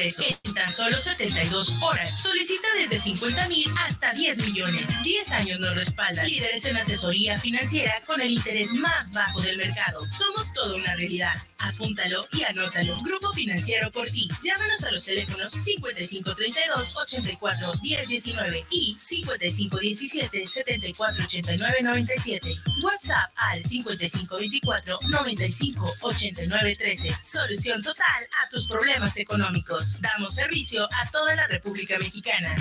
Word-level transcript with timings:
ingreso 0.00 0.24
en 0.44 0.54
tan 0.54 0.72
solo 0.72 0.98
72 0.98 1.72
horas. 1.82 2.22
Solicita 2.22 2.68
desde 2.74 2.98
50 2.98 3.48
mil 3.48 3.66
hasta 3.86 4.12
10 4.12 4.46
millones. 4.46 4.88
10 5.02 5.32
años 5.32 5.60
nos 5.60 5.76
respaldan. 5.76 6.26
Líderes 6.26 6.64
en 6.64 6.76
asesoría 6.76 7.38
financiera 7.38 7.94
con 8.06 8.20
el 8.20 8.32
interés 8.32 8.72
más 8.74 9.12
bajo 9.12 9.40
del 9.40 9.58
mercado. 9.58 10.00
Somos 10.10 10.52
toda 10.52 10.76
una 10.76 10.94
realidad. 10.96 11.34
Apúntalo 11.58 12.24
y 12.32 12.42
anótalo. 12.42 12.96
Grupo 13.02 13.32
Financiero 13.32 13.90
por 13.92 14.08
ti. 14.08 14.28
Llámanos 14.42 14.84
a 14.84 14.90
los 14.90 15.04
teléfonos 15.04 15.52
5532 15.52 16.96
84 16.96 17.74
1019 17.82 18.66
y 18.70 18.96
5517 18.98 20.46
74 20.46 21.24
89 21.24 21.78
97. 21.82 22.48
WhatsApp 22.82 23.30
al 23.36 23.64
5524 23.64 24.98
95 25.10 25.92
89 26.02 26.76
13. 26.76 27.16
Solución 27.22 27.82
total 27.82 28.26
a 28.44 28.48
tus 28.48 28.66
problemas 28.66 29.16
económicos. 29.18 29.89
Damos 30.00 30.34
servicio 30.34 30.84
a 30.84 31.10
toda 31.10 31.34
la 31.34 31.46
República 31.48 31.98
Mexicana. 31.98 32.54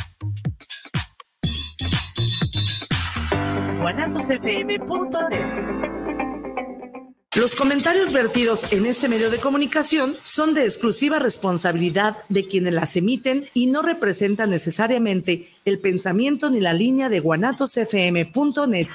los 7.35 7.55
comentarios 7.55 8.11
vertidos 8.11 8.65
en 8.71 8.85
este 8.85 9.07
medio 9.07 9.29
de 9.29 9.37
comunicación 9.37 10.17
son 10.23 10.53
de 10.53 10.65
exclusiva 10.65 11.19
responsabilidad 11.19 12.17
de 12.27 12.47
quienes 12.47 12.73
las 12.73 12.95
emiten 12.95 13.45
y 13.53 13.67
no 13.67 13.81
representan 13.81 14.49
necesariamente 14.49 15.47
el 15.63 15.79
pensamiento 15.79 16.49
ni 16.49 16.59
la 16.59 16.73
línea 16.73 17.07
de 17.07 17.19
guanatosfm.net. 17.19 18.87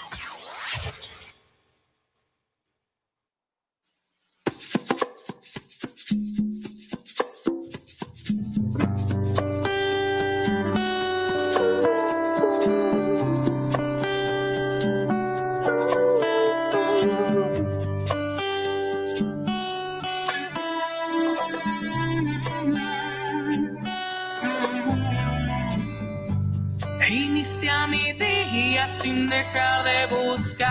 dejar 29.34 29.82
de 29.84 30.06
buscar 30.14 30.64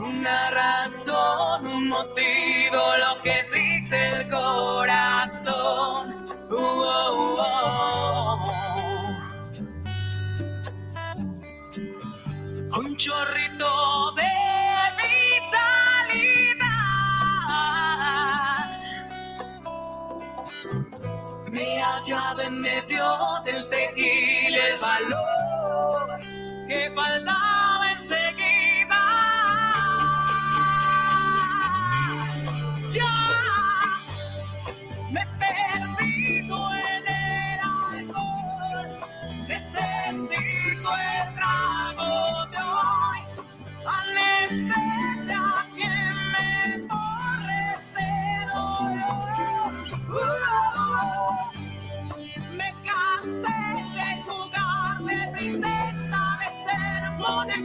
una 0.00 0.50
razón, 0.50 1.66
un 1.66 1.88
motivo, 1.88 2.82
lo 3.04 3.22
que 3.22 3.36
dice 3.54 4.06
el 4.06 4.28
corazón. 4.28 6.02
Uh, 6.50 6.56
oh, 6.56 7.34
uh, 7.34 7.36
oh. 7.38 8.54
Un 12.78 12.96
chorrito 12.96 14.12
de 14.16 14.33
llave 22.06 22.50
me 22.50 22.82
dio 22.86 23.16
del 23.44 23.68
tequil 23.70 24.54
el 24.54 24.78
valor 24.78 26.20
que 26.68 26.92
faltaba 26.94 27.92
enseguida. 27.92 29.00
Ya 32.88 33.14
me 35.12 35.24
perdido 35.38 36.56
en 36.74 37.06
el 37.08 37.60
alcohol, 37.60 38.98
necesito 39.48 40.90
el 41.10 41.34
trago 41.34 42.46
de 42.50 42.58
hoy 42.58 43.20
al 43.86 44.83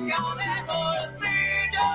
de 0.09 0.15
bolsillo 0.65 1.87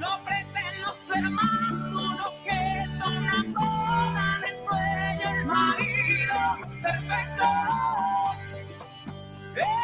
lo 0.00 0.06
ofrecen 0.14 0.82
los 0.82 1.10
hermanos, 1.16 1.78
unos 1.92 2.32
que 2.44 2.60
son 2.98 3.16
acodan 3.28 4.42
el 4.42 4.54
sueño, 4.66 5.28
el 5.30 5.46
marido 5.46 6.38
perfecto. 6.82 7.46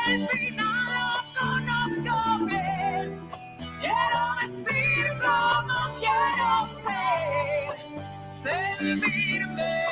El 0.06 0.28
final 0.28 0.84
lo 0.92 1.08
conozco 1.38 2.46
bien, 2.46 3.28
quiero 3.80 4.22
decir 4.40 5.06
como 5.22 5.76
quiero 6.00 6.50
ser, 8.42 8.98
servirme. 8.98 9.83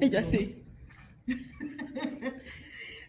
Y 0.00 0.08
yo 0.08 0.18
así. 0.18 0.64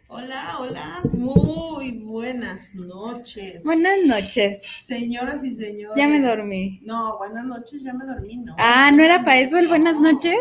hola, 0.08 0.58
hola, 0.60 1.02
muy 1.14 1.92
buenas 2.04 2.76
noches. 2.76 3.64
Buenas 3.64 3.98
noches. 4.06 4.62
Señoras 4.84 5.44
y 5.44 5.52
señores. 5.52 5.96
Ya 5.96 6.08
me 6.08 6.20
dormí. 6.20 6.82
No, 6.84 7.18
buenas 7.18 7.46
noches, 7.46 7.84
ya 7.84 7.94
me 7.94 8.06
dormí, 8.06 8.38
¿no? 8.38 8.56
Ah, 8.58 8.92
¿no 8.92 9.04
era 9.04 9.24
para 9.24 9.40
eso 9.40 9.58
el 9.58 9.70
buenas 9.70 10.00
noches? 10.00 10.36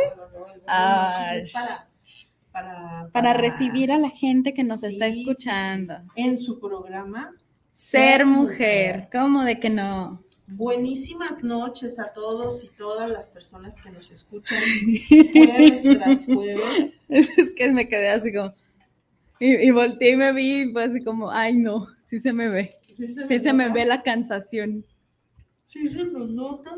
ah, 0.67 1.13
para, 2.51 3.09
para, 3.13 3.33
recibir 3.35 3.93
a 3.93 3.99
la 3.99 4.11
gente 4.11 4.53
que 4.53 4.65
nos 4.65 4.83
está 4.83 5.07
escuchando. 5.07 5.95
En 6.17 6.37
su 6.37 6.59
programa. 6.59 7.33
Ser, 7.71 8.27
mujer. 8.27 9.09
¿Cómo 9.13 9.45
de 9.45 9.61
que 9.61 9.71
no? 9.71 10.21
Buenísimas 10.53 11.45
noches 11.45 12.01
a 12.01 12.13
todos 12.13 12.65
y 12.65 12.69
todas 12.69 13.09
las 13.09 13.29
personas 13.29 13.77
que 13.77 13.91
nos 13.91 14.11
escuchan 14.11 14.59
jueves 15.09 15.83
tras 15.83 16.27
jueves. 16.27 16.99
Es 17.09 17.53
que 17.53 17.71
me 17.71 17.89
quedé 17.89 18.11
así 18.11 18.33
como. 18.33 18.53
Y, 19.39 19.71
volteé 19.71 20.11
y 20.11 20.17
me 20.17 20.33
vi 20.33 20.63
y 20.63 20.73
fue 20.73 20.85
así 20.85 21.03
como, 21.03 21.31
ay 21.31 21.55
no, 21.55 21.87
sí 22.07 22.19
se 22.19 22.33
me 22.33 22.49
ve. 22.49 22.75
Sí 22.95 23.07
se, 23.07 23.53
me, 23.55 23.71
ve 23.71 23.87
la 23.87 24.03
cansación. 24.03 24.85
Sí 25.69 25.89
se 25.89 26.05
nos 26.05 26.29
nota. 26.29 26.77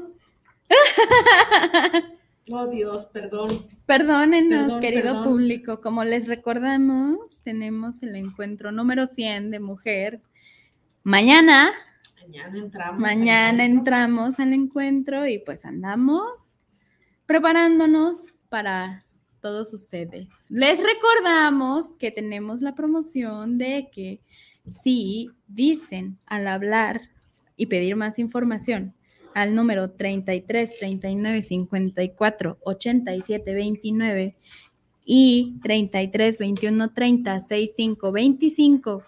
oh 2.51 2.67
Dios, 2.69 3.07
perdón. 3.07 3.67
Perdónenos, 3.87 4.81
querido 4.81 5.25
público. 5.25 5.81
Como 5.81 6.05
les 6.05 6.29
recordamos, 6.29 7.19
tenemos 7.43 8.03
el 8.03 8.15
encuentro 8.17 8.71
número 8.71 9.07
100 9.07 9.51
de 9.51 9.59
mujer. 9.59 10.21
Mañana 11.03 11.73
Mañana 12.33 12.59
entramos. 12.59 13.01
Mañana 13.01 13.65
entramos 13.65 14.41
al 14.41 14.55
encuentro 14.55 15.27
y 15.27 15.39
pues 15.39 15.67
andamos 15.67 16.57
preparándonos 17.27 18.33
para 18.49 19.05
todos 19.41 19.75
ustedes. 19.75 20.29
Les 20.49 20.83
recordamos 20.83 21.93
que 21.99 22.11
tenemos 22.11 22.63
la 22.63 22.75
promoción 22.75 23.59
de 23.59 23.91
que 23.93 24.21
si 24.67 25.31
dicen 25.47 26.19
al 26.25 26.49
hablar 26.49 27.11
y 27.57 27.67
pedir 27.67 27.97
más 27.97 28.19
información 28.19 28.95
al 29.35 29.55
número 29.55 29.91
33 29.91 30.79
39 30.79 31.43
54 31.43 32.59
87 32.63 33.55
29 33.55 34.37
y 35.05 35.59
33 35.63 36.39
21 36.39 36.93
30 36.93 37.41
65 37.41 38.13
25. 38.13 39.05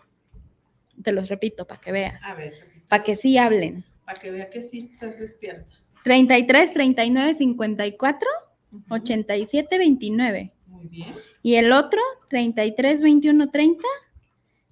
Te 1.03 1.13
los 1.13 1.29
repito 1.29 1.67
para 1.67 1.81
que 1.81 1.93
veas, 1.93 2.23
A 2.23 2.35
ver, 2.35 2.74
para 2.89 3.03
que 3.03 3.17
sí 3.17 3.37
hablen. 3.39 3.85
para 4.05 4.19
que 4.21 4.31
vea 4.31 4.51
que 4.51 4.61
sí 4.61 4.79
estás 4.79 5.19
despierta. 5.19 5.71
33 6.05 6.73
39 6.75 7.35
54 7.35 8.29
Ujú. 8.73 8.83
87 8.91 9.79
29 9.79 10.53
Muy 10.67 10.87
bien. 10.89 11.15
y 11.43 11.55
el 11.55 11.73
otro 11.73 12.01
33 12.29 13.01
21 13.03 13.51
30 13.51 13.83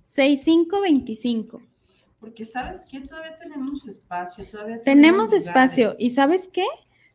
65 0.03 0.81
25. 0.81 1.63
Porque 2.21 2.45
sabes 2.45 2.85
que 2.89 3.01
todavía 3.01 3.37
tenemos 3.39 3.87
espacio, 3.89 4.45
todavía 4.47 4.81
Tenemos 4.83 5.31
lugares. 5.31 5.47
espacio 5.47 5.95
y 5.99 6.11
¿sabes 6.11 6.49
qué? 6.53 6.67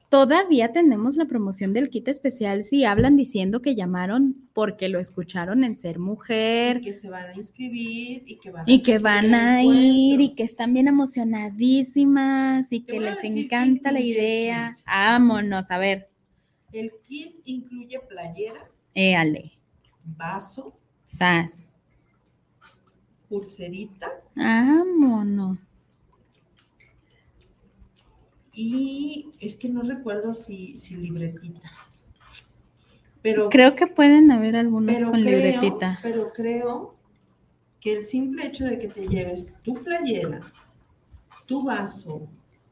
Todavía 0.10 0.72
tenemos 0.72 1.18
la 1.18 1.26
promoción 1.26 1.74
del 1.74 1.90
kit 1.90 2.08
especial 2.08 2.64
si 2.64 2.86
hablan 2.86 3.18
diciendo 3.18 3.62
que 3.62 3.76
llamaron 3.76 4.50
porque 4.54 4.88
lo 4.88 5.00
escucharon 5.00 5.66
en 5.66 5.76
Ser 5.76 5.98
Y 5.98 6.00
Mujer 6.00 6.80
que 6.80 6.94
se 6.94 7.10
van 7.10 7.26
a 7.32 7.36
inscribir 7.36 8.24
y 8.26 8.40
que 8.40 8.52
van 8.52 8.66
a 8.66 8.72
y 8.72 8.82
que 8.82 9.00
van 9.00 9.34
a 9.34 9.64
ir 9.64 10.22
y 10.22 10.34
que 10.34 10.44
están 10.44 10.74
bien 10.74 10.88
emocionadísimas 10.88 12.72
y 12.72 12.80
Te 12.80 12.94
que 12.94 13.00
les 13.02 13.22
encanta 13.26 13.92
la 13.92 14.00
idea. 14.00 14.74
Vámonos, 14.86 15.70
a 15.72 15.78
ver, 15.78 16.10
El 16.72 16.94
kit 17.04 17.42
incluye 17.44 18.00
playera, 18.08 18.66
éale, 18.94 19.60
vaso, 20.06 20.74
sas, 21.06 21.74
pulserita. 23.28 24.08
Vámonos. 24.36 25.67
Y 28.60 29.30
es 29.40 29.56
que 29.56 29.70
no 29.70 29.84
recuerdo 29.84 30.34
si, 30.34 30.78
si 30.78 30.96
libretita. 30.96 31.70
Pero 33.22 33.50
Creo 33.50 33.76
que 33.76 33.86
pueden 33.86 34.32
haber 34.32 34.56
algunos 34.56 34.96
pero 34.96 35.12
con 35.12 35.22
creo, 35.22 35.38
libretita. 35.38 36.00
Pero 36.02 36.34
creo 36.34 36.96
que 37.80 37.98
el 37.98 38.04
simple 38.04 38.48
hecho 38.48 38.66
de 38.66 38.80
que 38.80 38.88
te 38.88 39.08
lleves 39.08 39.54
tu 39.62 39.76
playera, 39.84 40.52
tu 41.46 41.64
vaso, 41.64 42.28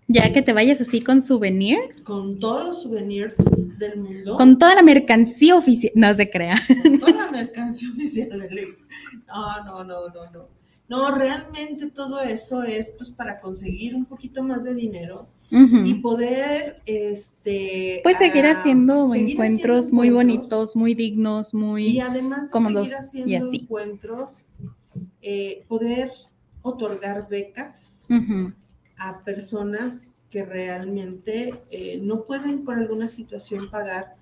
Ya 0.08 0.34
que 0.34 0.42
te 0.42 0.54
vayas 0.54 0.82
así 0.82 1.02
con 1.02 1.22
souvenirs, 1.22 2.02
con 2.02 2.40
todos 2.40 2.64
los 2.66 2.82
souvenirs 2.82 3.36
del 3.78 3.98
mundo, 3.98 4.38
con 4.38 4.58
toda 4.58 4.74
la 4.74 4.82
mercancía 4.82 5.56
oficial, 5.56 5.92
no 5.94 6.12
se 6.16 6.32
crea. 6.32 6.60
con 6.82 7.00
toda 7.00 7.26
la 7.26 7.32
mercancía 7.32 7.90
oficial 7.92 8.30
del 8.30 8.78
No, 9.28 9.64
no, 9.66 9.84
no, 9.84 10.08
no, 10.10 10.32
no. 10.32 10.48
No, 10.88 11.12
realmente 11.12 11.90
todo 11.90 12.22
eso 12.22 12.62
es 12.64 12.94
pues 12.98 13.12
para 13.12 13.40
conseguir 13.40 13.96
un 13.96 14.06
poquito 14.06 14.44
más 14.44 14.64
de 14.64 14.76
dinero 14.76 15.28
y 15.52 15.96
poder 15.96 16.82
este 16.86 18.02
Pues 18.04 18.18
seguir 18.18 18.46
ah, 18.46 18.52
haciendo 18.52 19.08
seguir 19.10 19.34
encuentros 19.34 19.86
haciendo 19.86 19.96
muy 19.96 20.08
encuentros. 20.08 20.38
bonitos, 20.38 20.76
muy 20.76 20.96
dignos, 20.96 21.54
Y 21.54 21.58
muy... 21.58 22.00
además 22.00 22.46
de 22.46 22.50
cómodos 22.52 22.88
seguir 22.88 23.28
y 23.28 23.36
haciendo 23.36 23.48
así. 23.48 23.58
encuentros, 23.62 24.46
eh, 25.22 25.66
poder 25.68 26.12
otorgar 26.62 27.28
becas 27.30 28.08
a 28.98 29.24
personas 29.24 30.08
que 30.30 30.44
realmente 30.44 31.64
eh, 31.72 32.00
no 32.02 32.24
pueden 32.26 32.64
por 32.64 32.76
alguna 32.76 33.08
situación 33.08 33.70
pagar 33.70 34.16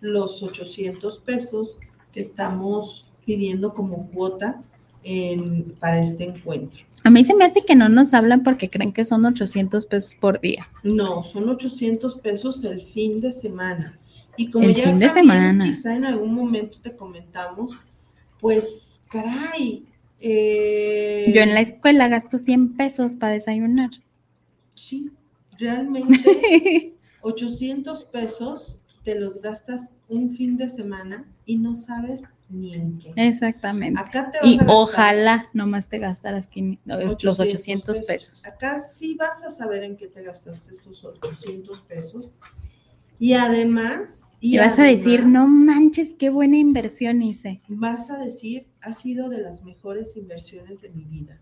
los 0.00 0.42
800 0.42 1.18
pesos 1.20 1.78
que 2.12 2.20
estamos 2.20 3.06
pidiendo 3.26 3.74
como 3.74 4.10
cuota 4.10 4.62
en- 5.04 5.74
para 5.80 6.00
este 6.02 6.24
encuentro. 6.24 6.84
A 7.02 7.10
mí 7.10 7.24
se 7.24 7.34
me 7.34 7.44
hace 7.44 7.64
que 7.64 7.74
no 7.76 7.88
nos 7.88 8.12
hablan 8.12 8.42
porque 8.42 8.68
creen 8.68 8.92
que 8.92 9.04
son 9.06 9.24
800 9.24 9.86
pesos 9.86 10.14
por 10.14 10.40
día. 10.40 10.68
No, 10.82 11.22
son 11.22 11.48
800 11.48 12.16
pesos 12.16 12.62
el 12.64 12.80
fin 12.80 13.20
de 13.20 13.32
semana. 13.32 13.98
Y 14.36 14.50
como 14.50 14.66
El 14.68 14.74
ya 14.74 14.84
fin 14.84 14.98
de 14.98 15.06
también 15.06 15.26
semana. 15.26 15.64
quizá 15.64 15.94
en 15.94 16.04
algún 16.04 16.34
momento 16.34 16.78
te 16.82 16.94
comentamos, 16.94 17.78
pues 18.38 19.00
caray. 19.10 19.84
eh, 20.20 21.32
Yo 21.34 21.40
en 21.42 21.54
la 21.54 21.60
escuela 21.62 22.08
gasto 22.08 22.38
100 22.38 22.76
pesos 22.76 23.14
para 23.14 23.32
desayunar. 23.32 23.90
Sí, 24.74 25.10
realmente 25.58 26.94
800 27.22 28.04
pesos 28.04 28.78
te 29.02 29.18
los 29.18 29.40
gastas 29.40 29.90
un 30.08 30.30
fin 30.30 30.56
de 30.56 30.68
semana 30.68 31.24
y 31.46 31.56
no 31.56 31.74
sabes 31.74 32.22
ni 32.50 32.74
en 32.74 32.98
qué. 32.98 33.12
Exactamente. 33.16 34.00
Acá 34.00 34.30
te 34.30 34.38
vas 34.38 34.48
Y 34.48 34.58
a 34.58 34.64
ojalá 34.68 35.48
nomás 35.52 35.88
te 35.88 35.98
gastaras 35.98 36.46
500 36.48 37.24
los 37.24 37.40
800 37.40 37.98
pesos. 38.06 38.46
Acá 38.46 38.80
sí 38.80 39.16
vas 39.18 39.42
a 39.44 39.50
saber 39.50 39.82
en 39.84 39.96
qué 39.96 40.08
te 40.08 40.22
gastaste 40.22 40.72
esos 40.72 41.04
800 41.04 41.80
pesos. 41.82 42.32
Y 43.18 43.34
además... 43.34 44.32
Y 44.40 44.56
vas 44.56 44.78
a 44.78 44.84
decir, 44.84 45.26
no 45.26 45.46
manches, 45.46 46.14
qué 46.18 46.30
buena 46.30 46.56
inversión 46.56 47.20
hice. 47.22 47.60
Vas 47.68 48.10
a 48.10 48.16
decir, 48.16 48.66
ha 48.80 48.94
sido 48.94 49.28
de 49.28 49.42
las 49.42 49.62
mejores 49.62 50.16
inversiones 50.16 50.80
de 50.80 50.88
mi 50.90 51.04
vida. 51.04 51.38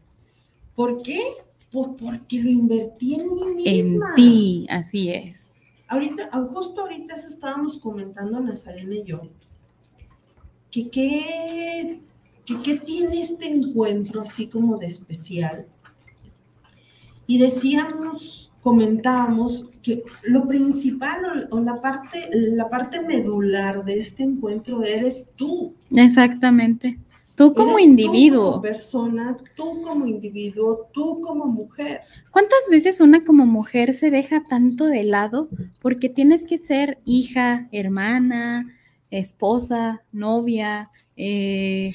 ¿Por 0.75 1.02
qué? 1.02 1.20
Pues 1.70 1.88
porque 2.00 2.43
lo 2.43 2.50
invertí 2.50 3.14
en 3.14 3.32
mí 3.34 3.62
En 3.66 3.84
misma. 3.84 4.14
ti, 4.16 4.66
así 4.70 5.11
es. 5.11 5.62
Ahorita, 5.88 6.28
ah, 6.32 6.49
justo 6.52 6.81
ahorita 6.82 7.14
eso 7.14 7.28
estábamos 7.28 7.78
comentando 7.78 8.40
Nazarena 8.40 8.96
y 8.96 9.04
yo, 9.04 9.22
qué, 10.70 12.00
que 12.44 12.62
qué 12.62 12.76
tiene 12.76 13.20
este 13.20 13.46
encuentro 13.46 14.22
así 14.22 14.46
como 14.46 14.78
de 14.78 14.86
especial. 14.86 15.66
Y 17.26 17.38
decíamos, 17.38 18.52
comentábamos 18.62 19.66
que 19.82 20.02
lo 20.22 20.46
principal 20.46 21.48
o, 21.50 21.56
o 21.56 21.60
la, 21.60 21.80
parte, 21.80 22.28
la 22.32 22.68
parte 22.68 23.00
medular 23.02 23.84
de 23.84 24.00
este 24.00 24.22
encuentro 24.22 24.82
eres 24.82 25.26
tú. 25.36 25.74
Exactamente. 25.90 26.98
Tú 27.38 27.54
como 27.54 27.78
Eres 27.78 27.84
individuo. 27.84 28.46
Tú 28.46 28.50
como 28.50 28.62
persona, 28.62 29.36
tú 29.54 29.80
como 29.82 30.06
individuo, 30.06 30.88
tú 30.92 31.20
como 31.20 31.46
mujer. 31.46 32.00
¿Cuántas 32.32 32.58
veces 32.68 33.00
una 33.00 33.24
como 33.24 33.46
mujer 33.46 33.94
se 33.94 34.10
deja 34.10 34.42
tanto 34.48 34.86
de 34.86 35.04
lado 35.04 35.48
porque 35.80 36.08
tienes 36.08 36.44
que 36.44 36.58
ser 36.58 36.98
hija, 37.04 37.68
hermana, 37.70 38.66
esposa, 39.10 40.02
novia, 40.12 40.90
eh, 41.16 41.94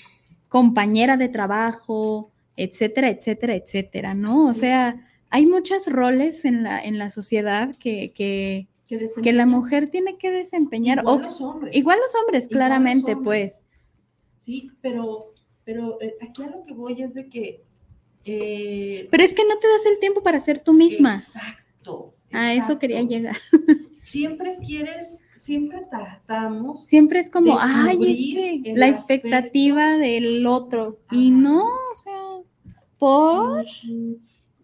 compañera 0.49 1.17
de 1.17 1.29
trabajo, 1.29 2.31
etcétera, 2.55 3.09
etcétera, 3.09 3.55
etcétera, 3.55 4.13
¿no? 4.13 4.47
O 4.47 4.53
Sí. 4.53 4.61
sea, 4.61 4.95
hay 5.29 5.45
muchos 5.45 5.87
roles 5.87 6.45
en 6.45 6.63
la, 6.63 6.83
en 6.83 6.97
la 6.97 7.09
sociedad 7.09 7.75
que, 7.77 8.11
que, 8.13 8.67
Que, 8.87 9.07
que 9.23 9.33
la 9.33 9.45
mujer 9.47 9.89
tiene 9.89 10.17
que 10.17 10.29
desempeñar. 10.29 10.99
igual 10.99 11.19
o- 11.19 11.23
los 11.23 11.41
hombres. 11.41 11.75
igual 11.75 11.97
los 11.99 12.13
hombres, 12.15 12.43
Igual 12.43 12.49
los 12.49 12.49
claramente, 12.57 13.13
hombres. 13.13 13.53
pues. 13.59 13.61
Sí, 14.37 14.69
pero, 14.81 15.33
pero 15.63 15.99
eh, 16.01 16.15
aquí 16.21 16.43
a 16.43 16.47
lo 16.47 16.63
que 16.65 16.73
voy 16.73 17.01
es 17.01 17.13
de 17.15 17.29
que... 17.29 17.63
eh, 18.25 19.07
Pero 19.09 19.23
es 19.23 19.33
que 19.33 19.43
no 19.47 19.57
te 19.57 19.67
das 19.67 19.85
el 19.85 19.99
tiempo 19.99 20.21
para 20.21 20.39
ser 20.41 20.59
tú 20.59 20.73
misma. 20.73 21.15
Exacto. 21.15 22.13
A 22.31 22.53
eso 22.53 22.77
quería 22.79 23.01
llegar. 23.01 23.37
Siempre 23.97 24.57
quieres, 24.65 25.19
siempre 25.43 25.81
tratamos. 25.89 26.85
Siempre 26.85 27.19
es 27.19 27.29
como, 27.29 27.57
ay, 27.59 27.97
es 28.01 28.63
que 28.63 28.73
la 28.75 28.87
expectativa 28.87 29.97
del 29.97 30.47
otro. 30.47 31.01
Y 31.11 31.31
no, 31.31 31.65
o 31.65 31.95
sea, 31.95 32.39
por. 32.97 33.65
Y, 33.85 34.19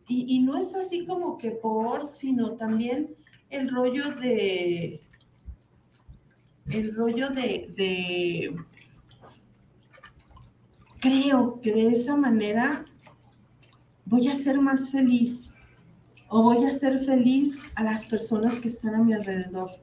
y 0.07 0.39
no 0.39 0.57
es 0.57 0.74
así 0.75 1.05
como 1.05 1.38
que 1.38 1.51
por, 1.51 2.07
sino 2.07 2.53
también 2.53 3.13
el 3.50 3.69
rollo 3.69 4.09
de. 4.21 5.01
El 6.71 6.95
rollo 6.95 7.29
de, 7.29 7.69
de. 7.75 8.55
Creo 11.01 11.59
que 11.62 11.74
de 11.74 11.88
esa 11.88 12.15
manera 12.15 12.86
voy 14.05 14.29
a 14.29 14.36
ser 14.36 14.62
más 14.62 14.91
feliz. 14.91 15.53
O 16.29 16.43
voy 16.43 16.63
a 16.63 16.71
ser 16.71 17.00
feliz 17.00 17.59
a 17.75 17.83
las 17.83 18.05
personas 18.05 18.59
que 18.59 18.69
están 18.69 18.95
a 18.95 19.03
mi 19.03 19.13
alrededor. 19.13 19.78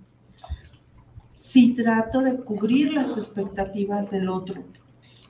Si 1.46 1.74
trato 1.74 2.22
de 2.22 2.38
cubrir 2.38 2.92
las 2.92 3.16
expectativas 3.16 4.10
del 4.10 4.28
otro. 4.28 4.64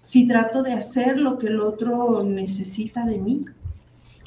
Si 0.00 0.26
trato 0.26 0.62
de 0.62 0.72
hacer 0.72 1.18
lo 1.20 1.36
que 1.36 1.48
el 1.48 1.60
otro 1.60 2.22
necesita 2.22 3.04
de 3.04 3.18
mí 3.18 3.44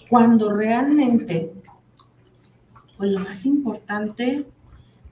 cuando 0.07 0.53
realmente, 0.53 1.51
pues 2.95 3.11
lo 3.11 3.19
más 3.21 3.43
importante 3.47 4.45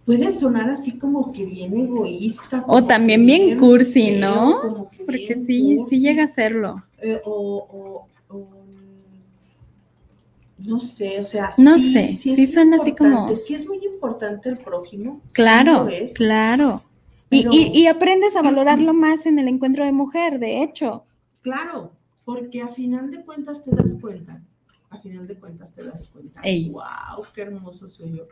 puede 0.05 0.31
sonar 0.31 0.69
así 0.69 0.99
como 0.99 1.31
que 1.31 1.45
bien 1.47 1.75
egoísta. 1.75 2.63
O 2.67 2.83
también 2.85 3.25
bien 3.25 3.57
cursi, 3.57 4.11
¿no? 4.19 4.59
Porque 5.03 5.35
sí, 5.35 5.45
sí 5.47 5.75
cursi, 5.77 5.99
llega 5.99 6.25
a 6.25 6.27
serlo. 6.27 6.83
eh, 7.01 7.19
o, 7.25 8.05
o- 8.29 8.35
o, 8.35 8.49
no 10.65 10.79
sé, 10.79 11.21
o 11.21 11.25
sea, 11.25 11.51
No 11.57 11.77
sí, 11.77 11.93
sé, 11.93 12.11
sí 12.11 12.45
suena 12.47 12.77
así 12.77 12.93
como- 12.95 13.27
Sí 13.35 13.53
es 13.53 13.67
muy 13.67 13.77
importante 13.85 14.49
el 14.49 14.57
prójimo. 14.57 15.21
Claro, 15.33 15.87
claro. 16.15 16.83
Y, 17.29 17.43
pero- 17.43 17.53
y- 17.53 17.71
y 17.73 17.87
aprendes 17.87 18.35
a 18.35 18.41
valorarlo 18.41 18.93
más 18.93 19.25
en 19.25 19.37
el 19.39 19.47
encuentro 19.47 19.85
de 19.85 19.91
mujer, 19.91 20.39
de 20.39 20.63
hecho. 20.63 21.03
Claro, 21.41 21.91
porque 22.25 22.61
a 22.61 22.67
final 22.69 23.11
de 23.11 23.23
cuentas 23.23 23.61
te 23.63 23.71
das 23.75 23.95
cuenta 23.99 24.41
a 24.89 24.97
final 24.99 25.27
de 25.27 25.35
cuentas 25.37 25.73
te 25.73 25.83
das 25.83 26.07
cuenta. 26.07 26.39
Ey. 26.43 26.69
¡Wow! 26.69 27.25
¡Qué 27.33 27.41
hermoso 27.41 27.89
soy 27.89 28.13
yo! 28.15 28.23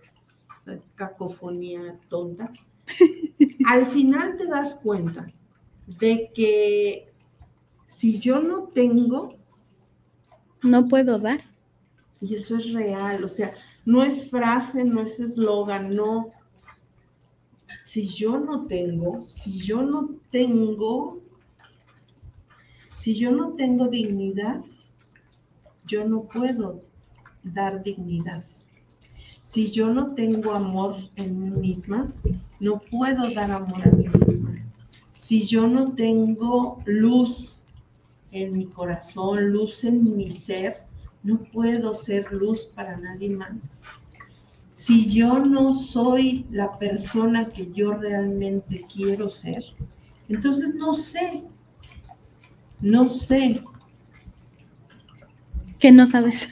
Esa 0.57 0.79
cacofonía 0.95 1.99
tonta. 2.07 2.51
Al 3.67 3.85
final 3.85 4.37
te 4.37 4.47
das 4.47 4.75
cuenta 4.75 5.27
de 5.99 6.31
que 6.33 7.11
si 7.87 8.19
yo 8.19 8.39
no 8.39 8.63
tengo, 8.73 9.35
No 10.63 10.87
puedo 10.87 11.19
dar. 11.19 11.41
Y 12.25 12.35
eso 12.35 12.57
es 12.57 12.73
real, 12.73 13.23
o 13.23 13.27
sea, 13.27 13.53
no 13.85 14.01
es 14.01 14.29
frase, 14.29 14.83
no 14.83 15.01
es 15.01 15.19
eslogan, 15.19 15.95
no. 15.95 16.31
Si 17.85 18.07
yo 18.07 18.39
no 18.39 18.65
tengo, 18.65 19.23
si 19.23 19.59
yo 19.59 19.83
no 19.83 20.09
tengo, 20.31 21.19
si 22.95 23.13
yo 23.13 23.31
no 23.31 23.53
tengo 23.53 23.87
dignidad, 23.87 24.61
yo 25.85 26.05
no 26.05 26.23
puedo 26.23 26.81
dar 27.43 27.83
dignidad. 27.83 28.43
Si 29.43 29.69
yo 29.69 29.93
no 29.93 30.15
tengo 30.15 30.53
amor 30.53 30.95
en 31.15 31.39
mí 31.39 31.51
misma, 31.51 32.11
no 32.59 32.81
puedo 32.81 33.29
dar 33.29 33.51
amor 33.51 33.87
a 33.87 33.91
mí 33.91 34.07
misma. 34.07 34.55
Si 35.11 35.45
yo 35.45 35.67
no 35.67 35.93
tengo 35.93 36.79
luz 36.85 37.67
en 38.31 38.57
mi 38.57 38.65
corazón, 38.65 39.51
luz 39.51 39.83
en 39.83 40.17
mi 40.17 40.31
ser, 40.31 40.84
no 41.25 41.39
puedo 41.51 41.93
ser 41.95 42.31
luz 42.31 42.65
para 42.65 42.95
nadie 42.97 43.29
más. 43.31 43.83
Si 44.75 45.09
yo 45.11 45.39
no 45.39 45.71
soy 45.73 46.45
la 46.51 46.77
persona 46.79 47.49
que 47.49 47.71
yo 47.73 47.93
realmente 47.93 48.85
quiero 48.93 49.27
ser, 49.27 49.63
entonces 50.29 50.73
no 50.75 50.93
sé, 50.93 51.43
no 52.81 53.09
sé, 53.09 53.61
Que 55.79 55.91
no 55.91 56.05
sabes. 56.07 56.47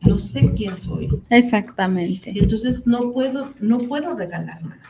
no 0.00 0.18
sé 0.18 0.52
quién 0.54 0.76
soy. 0.78 1.08
Exactamente. 1.30 2.30
Y 2.34 2.38
entonces 2.40 2.86
no 2.86 3.12
puedo, 3.12 3.52
no 3.60 3.78
puedo 3.78 4.14
regalar 4.14 4.62
nada, 4.62 4.82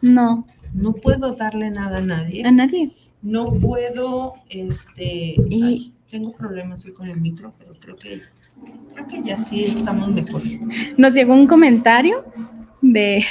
No, 0.00 0.46
no 0.74 0.92
puedo 0.94 1.34
darle 1.36 1.70
nada 1.70 1.98
a 1.98 2.02
nadie, 2.02 2.44
a 2.44 2.50
nadie. 2.50 2.90
no 3.22 3.52
puedo, 3.52 4.34
este, 4.48 5.36
Y- 5.48 5.62
ay, 5.62 5.92
tengo 6.12 6.30
problemas 6.32 6.84
hoy 6.84 6.92
con 6.92 7.08
el 7.08 7.18
micro, 7.18 7.54
pero 7.58 7.72
creo 7.80 7.96
que, 7.96 8.20
creo 8.92 9.08
que 9.08 9.22
ya 9.22 9.38
sí 9.38 9.64
estamos 9.64 10.10
mejor. 10.10 10.42
Nos 10.98 11.14
llegó 11.14 11.32
un 11.32 11.46
comentario 11.46 12.22
de, 12.82 13.24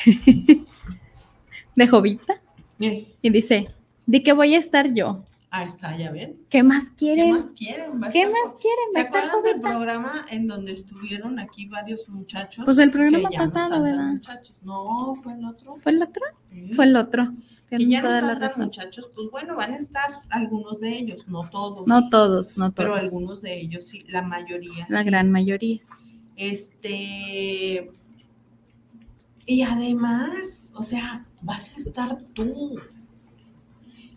de 1.75 1.88
Jovita 1.88 2.41
y 2.79 3.29
dice, 3.29 3.67
¿de 4.07 4.23
qué 4.23 4.33
voy 4.33 4.55
a 4.55 4.57
estar 4.57 4.91
yo? 4.91 5.23
Ahí 5.51 5.67
está, 5.67 5.95
ya 5.95 6.11
ven. 6.11 6.38
¿Qué 6.50 6.63
más 6.63 6.85
¿Qué 6.91 7.13
quieren? 7.13 7.29
más 7.31 7.53
quieren? 7.53 8.01
Va 8.01 8.09
¿Qué 8.09 8.21
estar 8.23 8.31
más 8.31 8.53
quieren? 8.59 8.85
¿Se 8.93 8.97
¿Va 8.97 9.01
a 9.01 9.03
estar 9.05 9.25
acuerdan 9.25 9.43
del 9.43 9.59
programa 9.59 10.11
en 10.31 10.47
donde 10.47 10.71
estuvieron 10.71 11.38
aquí 11.38 11.67
varios 11.67 12.09
muchachos? 12.09 12.65
Pues 12.65 12.79
el 12.79 12.89
programa 12.89 13.29
no 13.31 13.38
pasado, 13.38 13.69
tan 13.69 13.83
¿verdad? 13.83 14.07
muchachos. 14.07 14.57
No, 14.63 15.13
fue 15.21 15.33
el 15.33 15.45
otro. 15.45 15.77
¿Fue 15.81 15.91
el 15.91 16.01
otro? 16.01 16.23
Sí. 16.51 16.73
Fue 16.73 16.85
el 16.85 16.95
otro. 16.95 17.31
Tienen 17.77 17.89
ya 17.89 18.01
no 18.01 18.09
están 18.09 18.39
tan 18.39 18.51
muchachos, 18.65 19.11
pues 19.15 19.29
bueno, 19.31 19.55
van 19.55 19.71
a 19.71 19.77
estar 19.77 20.11
algunos 20.29 20.81
de 20.81 20.89
ellos, 20.89 21.25
no 21.29 21.49
todos. 21.49 21.87
No 21.87 22.09
todos, 22.09 22.57
no 22.57 22.71
todos. 22.71 22.75
Pero 22.75 22.95
algunos 22.95 23.41
de 23.41 23.61
ellos 23.61 23.87
sí, 23.87 24.03
la 24.09 24.23
mayoría. 24.23 24.85
La 24.89 25.03
sí. 25.03 25.05
gran 25.05 25.31
mayoría. 25.31 25.79
Este. 26.35 27.89
Y 29.45 29.61
además, 29.61 30.73
o 30.75 30.83
sea, 30.83 31.25
vas 31.41 31.77
a 31.77 31.79
estar 31.79 32.21
tú. 32.33 32.77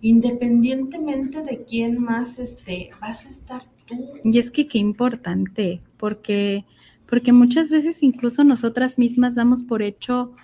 Independientemente 0.01 1.43
de 1.43 1.65
quién 1.65 2.03
más 2.03 2.41
esté, 2.41 2.91
vas 3.01 3.25
a 3.25 3.29
estar 3.29 3.63
tú. 3.87 4.19
Y 4.25 4.37
es 4.37 4.51
que 4.51 4.67
qué 4.67 4.79
importante, 4.79 5.81
porque, 5.97 6.65
porque 7.09 7.33
muchas 7.33 7.69
veces 7.69 8.03
incluso 8.03 8.43
nosotras 8.43 8.99
mismas 8.99 9.37
damos 9.37 9.63
por 9.63 9.81
hecho 9.81 10.35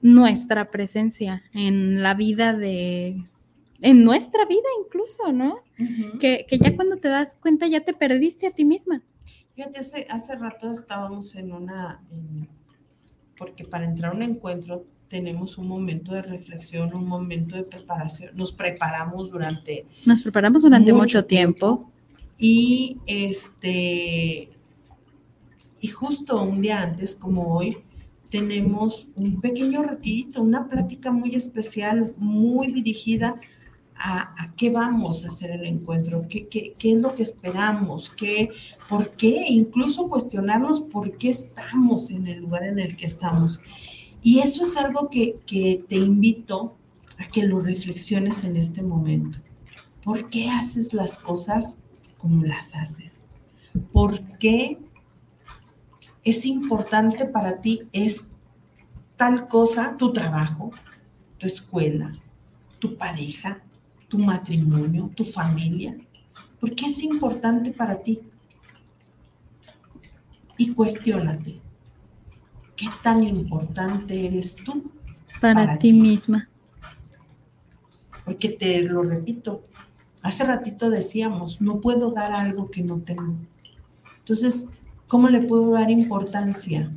nuestra 0.00 0.70
presencia 0.70 1.42
en 1.52 2.02
la 2.02 2.14
vida 2.14 2.52
de, 2.54 3.24
en 3.80 4.04
nuestra 4.04 4.44
vida 4.46 4.68
incluso, 4.84 5.32
¿no? 5.32 5.58
Que, 6.20 6.46
que 6.48 6.58
ya 6.58 6.74
cuando 6.76 6.96
te 6.96 7.08
das 7.08 7.36
cuenta 7.40 7.66
ya 7.66 7.80
te 7.80 7.92
perdiste 7.94 8.46
a 8.46 8.50
ti 8.50 8.64
misma. 8.64 9.02
Fíjate, 9.54 9.78
hace, 9.80 10.06
hace 10.10 10.36
rato 10.36 10.70
estábamos 10.72 11.34
en 11.34 11.52
una, 11.52 12.00
en- 12.10 12.48
porque 13.36 13.64
para 13.64 13.84
entrar 13.84 14.12
a 14.12 14.16
un 14.16 14.22
encuentro 14.22 14.84
tenemos 15.08 15.56
un 15.58 15.66
momento 15.68 16.12
de 16.12 16.22
reflexión, 16.22 16.92
un 16.94 17.06
momento 17.06 17.56
de 17.56 17.62
preparación, 17.64 18.30
nos 18.36 18.52
preparamos 18.52 19.30
durante 19.30 19.86
Nos 20.06 20.22
preparamos 20.22 20.62
durante 20.62 20.92
mucho, 20.92 21.02
Mucho 21.02 21.24
tiempo. 21.24 21.90
y 22.38 22.98
este, 23.06 24.50
y 25.80 25.88
justo 25.88 26.42
un 26.42 26.60
día 26.60 26.82
antes, 26.82 27.14
como 27.14 27.56
hoy, 27.56 27.78
tenemos 28.30 29.08
un 29.14 29.40
pequeño 29.40 29.82
ratito, 29.82 30.42
una 30.42 30.68
plática 30.68 31.12
muy 31.12 31.34
especial, 31.34 32.14
muy 32.18 32.72
dirigida 32.72 33.36
a, 33.96 34.42
a 34.42 34.54
qué 34.54 34.70
vamos 34.70 35.24
a 35.24 35.28
hacer 35.28 35.50
el 35.50 35.66
encuentro, 35.66 36.26
qué, 36.28 36.46
qué, 36.46 36.74
qué 36.78 36.92
es 36.92 37.02
lo 37.02 37.14
que 37.14 37.22
esperamos, 37.22 38.10
qué, 38.10 38.50
por 38.88 39.10
qué, 39.12 39.46
incluso 39.48 40.08
cuestionarnos 40.08 40.80
por 40.80 41.16
qué 41.16 41.30
estamos 41.30 42.10
en 42.10 42.26
el 42.26 42.40
lugar 42.40 42.64
en 42.64 42.78
el 42.78 42.96
que 42.96 43.06
estamos. 43.06 43.60
Y 44.22 44.40
eso 44.40 44.62
es 44.62 44.76
algo 44.76 45.08
que, 45.08 45.36
que 45.46 45.84
te 45.88 45.96
invito 45.96 46.76
a 47.18 47.24
que 47.24 47.44
lo 47.44 47.60
reflexiones 47.60 48.44
en 48.44 48.56
este 48.56 48.82
momento. 48.82 49.38
¿Por 50.02 50.30
qué 50.30 50.48
haces 50.48 50.92
las 50.92 51.18
cosas 51.18 51.78
como 52.16 52.44
las 52.44 52.74
haces? 52.74 53.24
¿Por 53.92 54.20
qué 54.38 54.78
es 56.30 56.46
importante 56.46 57.26
para 57.26 57.60
ti 57.60 57.82
es 57.92 58.28
tal 59.16 59.48
cosa, 59.48 59.96
tu 59.96 60.12
trabajo, 60.12 60.72
tu 61.38 61.46
escuela, 61.46 62.16
tu 62.78 62.96
pareja, 62.96 63.62
tu 64.08 64.18
matrimonio, 64.18 65.10
tu 65.14 65.24
familia? 65.24 65.96
¿Por 66.60 66.74
qué 66.74 66.86
es 66.86 67.02
importante 67.02 67.70
para 67.72 68.02
ti? 68.02 68.20
Y 70.56 70.72
cuestiónate, 70.72 71.60
¿qué 72.76 72.86
tan 73.02 73.22
importante 73.22 74.26
eres 74.26 74.56
tú? 74.56 74.90
Para, 75.40 75.66
Para 75.66 75.78
ti 75.78 75.90
ti. 75.92 76.00
misma. 76.00 76.48
Porque 78.24 78.48
te 78.48 78.82
lo 78.82 79.02
repito, 79.02 79.62
hace 80.22 80.44
ratito 80.44 80.90
decíamos, 80.90 81.60
no 81.60 81.80
puedo 81.80 82.10
dar 82.10 82.32
algo 82.32 82.70
que 82.70 82.82
no 82.82 82.98
tengo. 82.98 83.36
Entonces, 84.18 84.66
¿cómo 85.08 85.28
le 85.28 85.40
puedo 85.42 85.72
dar 85.72 85.90
importancia 85.90 86.92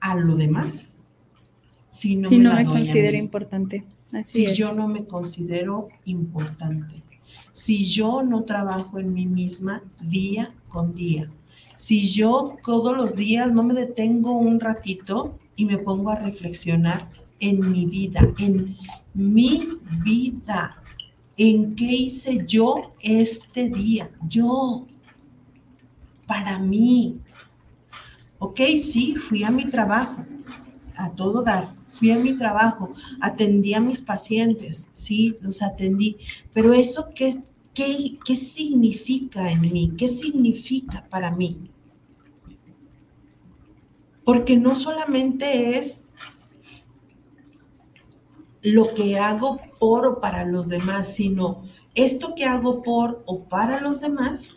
a 0.00 0.16
lo 0.16 0.36
demás 0.36 1.00
si 1.90 2.16
no 2.16 2.30
si 2.30 2.38
me 2.38 2.44
no 2.44 2.50
la 2.50 2.60
me 2.60 2.64
doy 2.64 2.84
a 2.86 2.86
considero 2.86 3.18
mí? 3.18 3.18
importante. 3.18 3.84
Así 4.12 4.44
si 4.44 4.46
es. 4.46 4.56
yo 4.56 4.72
no 4.74 4.88
me 4.88 5.04
considero 5.06 5.88
importante, 6.04 7.02
si 7.52 7.84
yo 7.84 8.22
no 8.22 8.44
trabajo 8.44 8.98
en 8.98 9.12
mí 9.12 9.26
misma 9.26 9.82
día 10.00 10.54
con 10.68 10.94
día, 10.94 11.28
si 11.76 12.08
yo 12.08 12.56
todos 12.64 12.96
los 12.96 13.16
días 13.16 13.52
no 13.52 13.62
me 13.64 13.74
detengo 13.74 14.32
un 14.32 14.60
ratito 14.60 15.38
y 15.56 15.64
me 15.64 15.78
pongo 15.78 16.10
a 16.10 16.16
reflexionar 16.16 17.10
en 17.40 17.70
mi 17.72 17.86
vida, 17.86 18.20
en 18.38 18.76
mi 19.14 19.68
vida, 20.04 20.82
en 21.36 21.74
qué 21.74 21.84
hice 21.84 22.44
yo 22.46 22.94
este 23.00 23.68
día, 23.68 24.10
yo, 24.28 24.86
para 26.26 26.58
mí. 26.58 27.20
Ok, 28.38 28.60
sí, 28.78 29.16
fui 29.16 29.44
a 29.44 29.50
mi 29.50 29.66
trabajo, 29.68 30.24
a 30.96 31.10
todo 31.10 31.42
dar. 31.42 31.74
Fui 31.86 32.10
a 32.10 32.18
mi 32.18 32.36
trabajo, 32.36 32.92
atendí 33.20 33.74
a 33.74 33.80
mis 33.80 34.02
pacientes, 34.02 34.88
sí, 34.92 35.36
los 35.40 35.62
atendí, 35.62 36.16
pero 36.52 36.72
eso 36.72 37.08
qué, 37.14 37.42
qué, 37.72 38.18
qué 38.24 38.34
significa 38.34 39.50
en 39.50 39.60
mí, 39.60 39.92
qué 39.96 40.08
significa 40.08 41.06
para 41.08 41.30
mí. 41.30 41.70
Porque 44.24 44.56
no 44.56 44.74
solamente 44.74 45.78
es 45.78 46.08
lo 48.62 48.94
que 48.94 49.18
hago 49.18 49.60
por 49.78 50.06
o 50.06 50.20
para 50.20 50.44
los 50.44 50.68
demás, 50.68 51.14
sino 51.14 51.62
esto 51.94 52.34
que 52.34 52.44
hago 52.44 52.82
por 52.82 53.22
o 53.26 53.44
para 53.44 53.80
los 53.80 54.00
demás, 54.00 54.56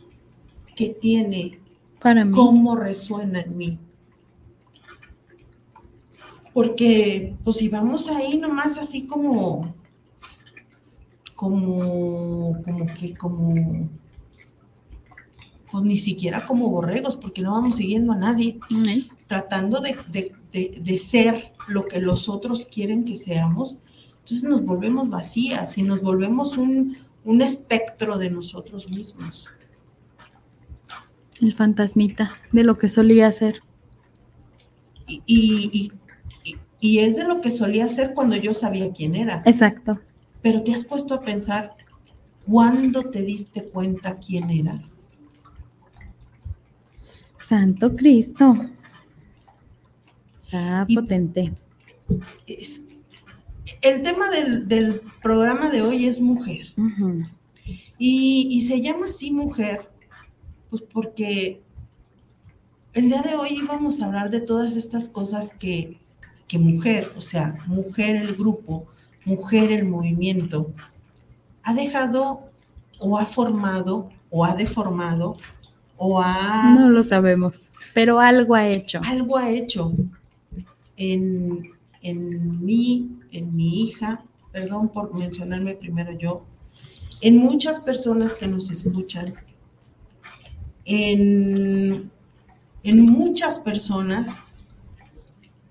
que 0.78 0.90
tiene 0.90 1.60
Para 2.00 2.24
mí. 2.24 2.32
cómo 2.32 2.76
resuena 2.78 3.42
en 3.42 3.58
mí. 3.58 3.80
Porque, 6.54 7.36
pues 7.44 7.58
si 7.58 7.68
vamos 7.70 8.10
ahí 8.10 8.38
nomás 8.38 8.78
así 8.78 9.06
como, 9.06 9.76
como, 11.36 12.62
como 12.64 12.86
que, 12.96 13.14
como, 13.16 13.90
pues 15.72 15.84
ni 15.84 15.98
siquiera 15.98 16.46
como 16.46 16.70
borregos, 16.70 17.16
porque 17.16 17.42
no 17.42 17.52
vamos 17.52 17.76
siguiendo 17.76 18.14
a 18.14 18.18
nadie, 18.18 18.60
tratando 19.28 19.80
de, 19.82 19.98
de- 20.12 20.34
de- 20.52 20.72
de 20.82 20.98
ser 20.98 21.54
lo 21.68 21.86
que 21.88 22.00
los 22.00 22.28
otros 22.30 22.66
quieren 22.66 23.04
que 23.06 23.16
seamos, 23.16 23.76
entonces 24.20 24.44
nos 24.44 24.64
volvemos 24.64 25.10
vacías 25.10 25.78
y 25.78 25.84
nos 25.84 26.02
volvemos 26.02 26.58
un, 26.58 26.98
un 27.24 27.42
espectro 27.42 28.18
de 28.18 28.30
nosotros 28.32 28.90
mismos. 28.90 29.54
El 31.42 31.54
fantasmita 31.54 32.32
de 32.52 32.64
lo 32.64 32.78
que 32.78 32.90
solía 32.90 33.28
hacer. 33.28 33.62
Y, 35.08 35.22
y, 35.26 35.92
y, 36.44 36.56
y 36.80 37.00
es 37.00 37.16
de 37.16 37.26
lo 37.26 37.42
que 37.42 37.52
solía 37.52 37.86
hacer 37.86 38.14
cuando 38.14 38.36
yo 38.36 38.54
sabía 38.54 38.92
quién 38.92 39.16
era. 39.16 39.42
Exacto. 39.46 40.00
Pero 40.42 40.64
te 40.64 40.74
has 40.74 40.84
puesto 40.84 41.14
a 41.14 41.22
pensar, 41.22 41.76
¿cuándo 42.46 43.04
te 43.10 43.22
diste 43.22 43.64
cuenta 43.66 44.18
quién 44.18 44.50
eras? 44.50 45.06
Santo 47.48 47.96
Cristo. 47.96 48.56
Está 50.42 50.86
Y- 50.88 50.96
potente. 50.96 51.54
Es- 52.46 52.82
el 53.82 54.02
tema 54.02 54.30
del, 54.30 54.68
del 54.68 55.02
programa 55.22 55.70
de 55.70 55.82
hoy 55.82 56.06
es 56.06 56.22
mujer. 56.22 56.68
Y, 57.98 58.48
y 58.50 58.62
se 58.62 58.82
llama 58.82 59.08
así 59.08 59.32
mujer, 59.32 59.90
pues 60.70 60.82
porque 60.82 61.62
el 62.94 63.10
día 63.10 63.22
de 63.22 63.36
hoy 63.36 63.50
íbamos 63.52 64.02
a 64.02 64.06
hablar 64.06 64.30
de 64.30 64.42
todas 64.42 64.76
estas 64.76 65.10
cosas 65.10 65.52
que, 65.60 66.00
que 66.48 66.58
mujer, 66.58 67.12
o 67.16 67.22
sea, 67.22 67.58
mujer 67.68 68.16
el 68.16 68.36
grupo, 68.36 68.88
mujer 69.26 69.72
el 69.72 69.86
movimiento, 69.86 70.72
ha 71.64 71.74
dejado 71.74 72.42
o 73.00 73.18
ha 73.18 73.26
formado 73.26 74.10
o 74.30 74.44
ha 74.44 74.56
deformado 74.56 75.38
o 75.98 76.22
ha... 76.22 76.72
No 76.72 76.90
lo 76.90 77.04
sabemos, 77.04 77.70
pero 77.94 78.20
algo 78.20 78.56
ha 78.56 78.68
hecho. 78.68 79.02
algo 79.04 79.38
ha 79.38 79.50
hecho 79.50 79.92
en, 80.96 81.72
en 82.02 82.66
mí, 82.66 83.10
en 83.32 83.56
mi 83.56 83.84
hija, 83.84 84.24
perdón 84.52 84.90
por 84.90 85.14
mencionarme 85.14 85.76
primero 85.76 86.12
yo, 86.12 86.44
en 87.22 87.38
muchas 87.38 87.80
personas 87.80 88.36
que 88.36 88.48
nos 88.48 88.70
escuchan, 88.70 89.34
en, 90.88 92.10
en 92.84 93.06
muchas 93.06 93.60
personas 93.60 94.44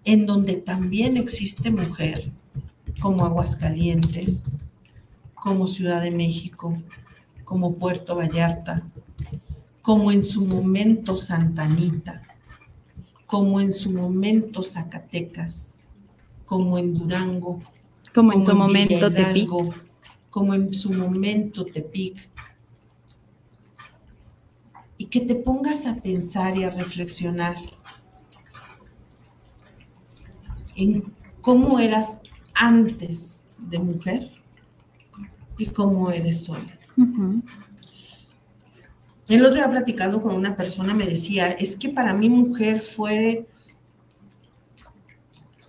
en 0.04 0.26
donde 0.26 0.56
también 0.56 1.16
existe 1.16 1.73
mujer, 1.73 2.30
como 3.00 3.25
Aguascalientes, 3.25 4.52
como 5.35 5.66
Ciudad 5.66 6.00
de 6.00 6.12
México, 6.12 6.80
como 7.44 7.75
Puerto 7.75 8.14
Vallarta, 8.14 8.88
como 9.82 10.12
en 10.12 10.23
su 10.23 10.44
momento 10.44 11.16
Santa 11.16 11.64
Anita 11.64 12.23
como 13.26 13.61
en 13.61 13.73
su 13.73 13.90
momento 13.90 14.62
Zacatecas, 14.62 15.78
como 16.44 16.78
en 16.78 16.94
Durango, 16.94 17.61
Como 18.14 18.32
en 18.32 18.44
su 18.44 18.54
momento 18.54 19.12
Tepic. 19.12 19.37
Hidalgo, 19.37 19.75
como 20.30 20.54
en 20.54 20.73
su 20.73 20.92
momento 20.92 21.66
Tepic. 21.66 22.30
Y 25.06 25.08
que 25.08 25.20
te 25.20 25.36
pongas 25.36 25.86
a 25.86 25.94
pensar 25.94 26.56
y 26.58 26.64
a 26.64 26.70
reflexionar 26.70 27.54
en 30.75 31.04
cómo 31.40 31.78
eras 31.78 32.18
antes 32.54 33.50
de 33.56 33.78
mujer 33.78 34.32
y 35.58 35.66
cómo 35.66 36.10
eres 36.10 36.48
hoy. 36.48 36.66
El 39.28 39.44
otro 39.44 39.54
día 39.54 39.70
platicando 39.70 40.20
con 40.20 40.34
una 40.34 40.56
persona 40.56 40.92
me 40.92 41.06
decía, 41.06 41.52
es 41.52 41.76
que 41.76 41.90
para 41.90 42.12
mí 42.12 42.28
mujer 42.28 42.80
fue, 42.80 43.46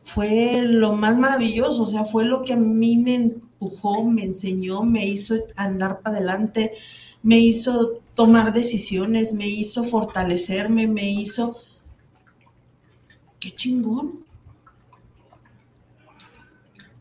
fue 0.02 0.64
lo 0.64 0.94
más 0.94 1.16
maravilloso, 1.16 1.84
o 1.84 1.86
sea, 1.86 2.06
fue 2.06 2.26
lo 2.26 2.42
que 2.42 2.54
a 2.54 2.58
mí 2.58 2.98
me 2.98 3.14
empujó, 3.14 4.04
me 4.04 4.24
enseñó, 4.24 4.82
me 4.82 5.06
hizo 5.06 5.36
andar 5.56 6.02
para 6.02 6.18
adelante, 6.18 6.72
me 7.22 7.38
hizo 7.38 8.02
tomar 8.18 8.52
decisiones, 8.52 9.34
me 9.34 9.48
hizo 9.48 9.84
fortalecerme, 9.84 10.88
me 10.88 11.10
hizo... 11.10 11.56
¡Qué 13.40 13.52
chingón! 13.52 14.26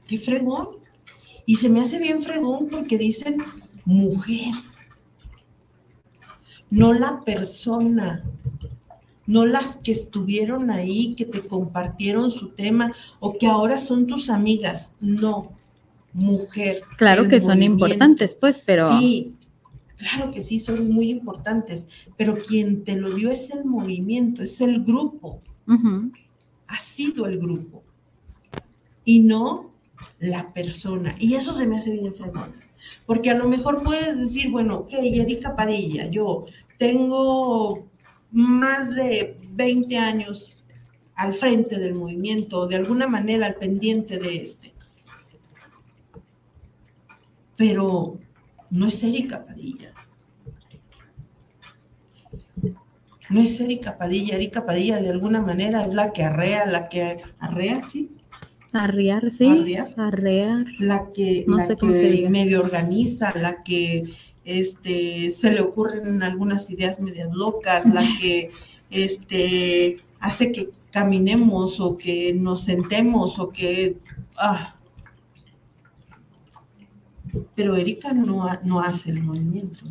¡Qué 0.06 0.18
fregón! 0.18 0.68
Y 1.46 1.56
se 1.56 1.70
me 1.70 1.80
hace 1.80 1.98
bien 1.98 2.22
fregón 2.22 2.68
porque 2.68 2.98
dicen 2.98 3.42
mujer 3.86 4.52
no 6.68 6.92
la 6.92 7.24
persona, 7.24 8.22
no 9.26 9.46
las 9.46 9.78
que 9.78 9.92
estuvieron 9.92 10.70
ahí, 10.70 11.14
que 11.14 11.24
te 11.24 11.46
compartieron 11.46 12.30
su 12.30 12.48
tema 12.50 12.92
o 13.20 13.38
que 13.38 13.46
ahora 13.46 13.78
son 13.78 14.06
tus 14.06 14.28
amigas, 14.28 14.92
no, 15.00 15.52
mujer. 16.12 16.82
Claro 16.98 17.26
que 17.28 17.40
son 17.40 17.62
importantes, 17.62 18.34
pues, 18.34 18.60
pero 18.64 18.98
Sí, 18.98 19.35
claro 19.96 20.30
que 20.30 20.42
sí, 20.42 20.58
son 20.58 20.90
muy 20.90 21.10
importantes, 21.10 21.88
pero 22.16 22.38
quien 22.38 22.84
te 22.84 22.96
lo 22.96 23.10
dio 23.10 23.30
es 23.30 23.50
el 23.50 23.64
movimiento, 23.64 24.42
es 24.42 24.60
el 24.60 24.84
grupo, 24.84 25.42
ha 26.66 26.78
sido 26.78 27.26
el 27.26 27.38
grupo 27.38 27.82
y 29.04 29.20
no 29.20 29.72
la 30.18 30.52
persona. 30.52 31.14
Y 31.18 31.34
eso 31.34 31.52
se 31.52 31.66
me 31.66 31.78
hace 31.78 31.92
bien 31.92 32.14
fregón. 32.14 32.54
Porque 33.06 33.30
a 33.30 33.34
lo 33.34 33.48
mejor 33.48 33.82
puedes 33.82 34.18
decir, 34.18 34.50
bueno, 34.50 34.76
ok, 34.76 34.92
Erika 34.92 35.56
Padilla, 35.56 36.08
yo 36.08 36.46
tengo 36.78 37.88
más 38.30 38.94
de 38.94 39.38
20 39.52 39.96
años 39.98 40.64
al 41.14 41.32
frente 41.32 41.78
del 41.78 41.94
movimiento, 41.94 42.66
de 42.66 42.76
alguna 42.76 43.06
manera 43.06 43.46
al 43.46 43.54
pendiente 43.54 44.18
de 44.18 44.36
este. 44.36 44.74
Pero 47.56 48.18
no 48.76 48.86
es 48.86 49.02
Erika 49.02 49.44
Padilla. 49.44 49.92
No 53.28 53.40
es 53.40 53.58
Erika 53.60 53.98
Padilla. 53.98 54.36
Erika 54.36 54.64
Padilla 54.64 55.00
de 55.00 55.10
alguna 55.10 55.42
manera 55.42 55.84
es 55.84 55.94
la 55.94 56.12
que 56.12 56.22
arrea, 56.22 56.66
la 56.66 56.88
que 56.88 57.18
arrea, 57.38 57.82
sí, 57.82 58.16
arriar, 58.72 59.30
sí, 59.30 59.46
Arriar. 59.48 59.94
arrear. 59.96 60.66
la 60.78 61.10
que, 61.12 61.44
No 61.48 61.56
la 61.56 61.74
que 61.74 62.28
medio 62.28 62.60
organiza, 62.60 63.32
la 63.36 63.62
que 63.62 64.04
este, 64.44 65.30
se 65.30 65.52
le 65.52 65.60
ocurren 65.60 66.22
algunas 66.22 66.70
ideas 66.70 67.00
medias 67.00 67.30
locas, 67.32 67.84
la 67.86 68.02
que 68.20 68.50
este, 68.90 69.98
hace 70.20 70.52
que 70.52 70.70
caminemos 70.92 71.80
o 71.80 71.96
que 71.96 72.32
nos 72.34 72.64
sentemos 72.64 73.38
o 73.38 73.50
que... 73.50 73.96
ah. 74.36 74.75
Pero 77.54 77.76
Erika 77.76 78.12
no, 78.12 78.46
no 78.64 78.80
hace 78.80 79.10
el 79.10 79.22
movimiento. 79.22 79.86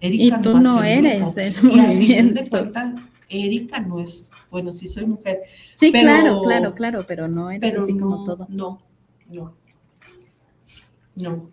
Y 0.00 0.06
Erika 0.06 0.40
tú 0.42 0.50
hace 0.50 0.60
no 0.62 0.82
eres 0.82 1.20
grupo. 1.22 1.40
el 1.40 1.52
Y 1.52 1.54
al 1.54 1.62
final 1.62 1.88
de 1.88 1.94
movimiento. 1.94 2.50
cuentas, 2.50 2.94
Erika 3.30 3.80
no 3.80 3.98
es, 4.00 4.30
bueno, 4.50 4.70
sí 4.72 4.86
soy 4.88 5.06
mujer, 5.06 5.40
Sí, 5.74 5.90
pero- 5.92 6.02
claro, 6.04 6.42
claro, 6.42 6.74
claro, 6.74 7.04
pero 7.06 7.26
no 7.28 7.50
eres 7.50 7.70
pero 7.70 7.84
así 7.84 7.98
como 7.98 8.24
todo. 8.24 8.46
no, 8.50 8.80
no, 9.28 9.54
no. 11.16 11.50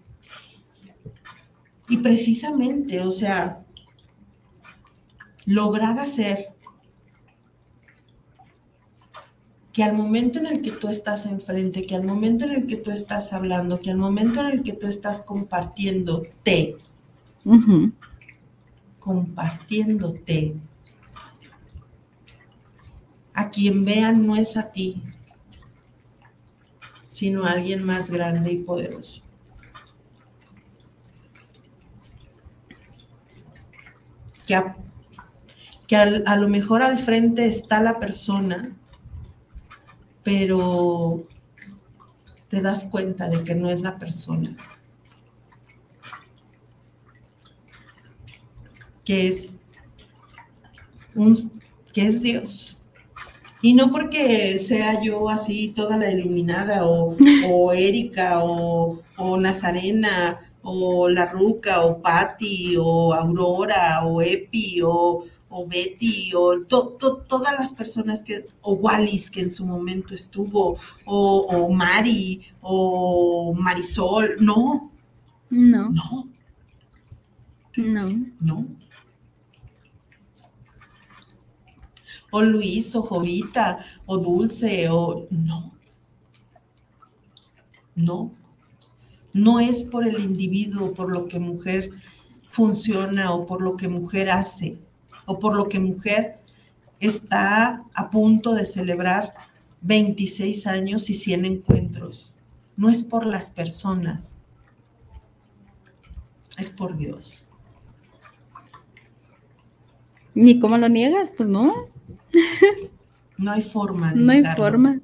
Y 1.89 1.97
precisamente, 1.97 3.01
o 3.01 3.12
sea, 3.12 3.63
lograr 5.45 5.97
hacer 5.99 6.50
que 9.73 9.84
al 9.84 9.93
momento 9.93 10.39
en 10.39 10.47
el 10.47 10.62
que 10.62 10.71
tú 10.71 10.89
estás 10.89 11.25
enfrente, 11.25 11.86
que 11.86 11.95
al 11.95 12.03
momento 12.03 12.45
en 12.45 12.51
el 12.51 12.67
que 12.67 12.75
tú 12.75 12.91
estás 12.91 13.31
hablando, 13.31 13.79
que 13.79 13.91
al 13.91 13.97
momento 13.97 14.41
en 14.41 14.47
el 14.47 14.63
que 14.63 14.73
tú 14.73 14.88
estás 14.88 15.21
compartiéndote, 15.21 16.77
Ujú, 17.45 17.91
compartiéndote, 18.99 20.55
a 23.34 23.49
quien 23.49 23.86
vean 23.86 24.27
no 24.27 24.36
es 24.36 24.57
a 24.57 24.71
ti, 24.71 25.01
sino 27.05 27.45
a 27.45 27.51
alguien 27.51 27.84
más 27.84 28.10
grande 28.10 28.51
y 28.51 28.57
poderoso. 28.57 29.21
Que 34.45 34.55
a, 34.55 34.75
que 35.88 35.95
a 35.95 36.36
lo 36.36 36.47
mejor 36.49 36.81
al 36.81 36.99
frente 36.99 37.45
está 37.45 37.81
la 37.81 37.99
persona, 37.99 38.75
pero 40.23 41.23
te 42.47 42.62
das 42.62 42.86
cuenta 42.86 43.29
de 43.29 43.43
que 43.43 43.55
no 43.55 43.69
es 43.69 43.81
la 43.81 43.97
persona, 43.97 44.55
que 49.05 49.27
es 49.27 49.57
un, 51.15 51.36
que 51.93 52.07
es 52.07 52.21
Dios. 52.21 52.77
Y 53.63 53.73
no 53.73 53.91
porque 53.91 54.57
sea 54.57 55.01
yo 55.01 55.29
así 55.29 55.69
toda 55.69 55.95
la 55.97 56.12
iluminada 56.12 56.86
o, 56.88 57.15
o 57.47 57.73
Erika 57.73 58.43
o, 58.43 59.03
o 59.17 59.38
Nazarena 59.38 60.50
o 60.63 61.08
La 61.10 61.26
Ruca 61.26 61.82
o 61.86 62.02
Patti 62.02 62.76
o 62.78 63.13
Aurora 63.13 64.06
o 64.06 64.21
Epi 64.21 64.82
o, 64.84 65.24
o 65.50 65.65
Betty 65.67 66.32
o 66.36 66.63
to- 66.65 66.95
to- 67.00 67.17
todas 67.28 67.54
las 67.54 67.74
personas 67.74 68.24
que, 68.24 68.47
o 68.62 68.74
Wallis 68.76 69.30
que 69.32 69.41
en 69.41 69.52
su 69.52 69.65
momento 69.65 70.13
estuvo 70.13 70.78
o, 71.06 71.45
o 71.50 71.69
Mari 71.74 72.41
o 72.62 73.54
Marisol. 73.58 74.38
No, 74.39 74.91
No, 75.50 75.89
no, 75.89 76.30
no. 77.78 78.10
no. 78.39 78.67
o 82.32 82.41
Luis, 82.41 82.95
o 82.95 83.02
Jovita, 83.02 83.67
o 84.08 84.17
Dulce, 84.17 84.89
o 84.89 85.28
no. 85.32 85.71
No. 87.95 88.32
No 89.34 89.60
es 89.60 89.84
por 89.84 90.06
el 90.06 90.20
individuo, 90.20 90.94
por 90.94 91.12
lo 91.12 91.28
que 91.28 91.39
mujer 91.39 91.89
funciona 92.52 93.32
o 93.32 93.46
por 93.46 93.62
lo 93.62 93.78
que 93.78 93.88
mujer 93.88 94.30
hace 94.30 94.78
o 95.26 95.39
por 95.39 95.56
lo 95.56 95.70
que 95.70 95.80
mujer 95.80 96.39
está 97.00 97.84
a 97.94 98.10
punto 98.10 98.54
de 98.54 98.65
celebrar 98.65 99.34
26 99.82 100.67
años 100.67 101.10
y 101.10 101.13
100 101.13 101.46
encuentros. 101.46 102.36
No 102.76 102.89
es 102.89 103.04
por 103.04 103.26
las 103.26 103.50
personas, 103.50 104.38
es 106.58 106.70
por 106.70 106.98
Dios. 106.98 107.46
Ni 110.34 110.60
cómo 110.60 110.78
lo 110.78 110.88
niegas, 110.88 111.34
pues 111.36 111.50
no. 111.50 111.88
No 113.38 113.52
hay 113.52 113.62
forma. 113.62 114.13
De 114.13 114.22
no 114.22 114.32
hay 114.32 114.44
forma. 114.56 115.00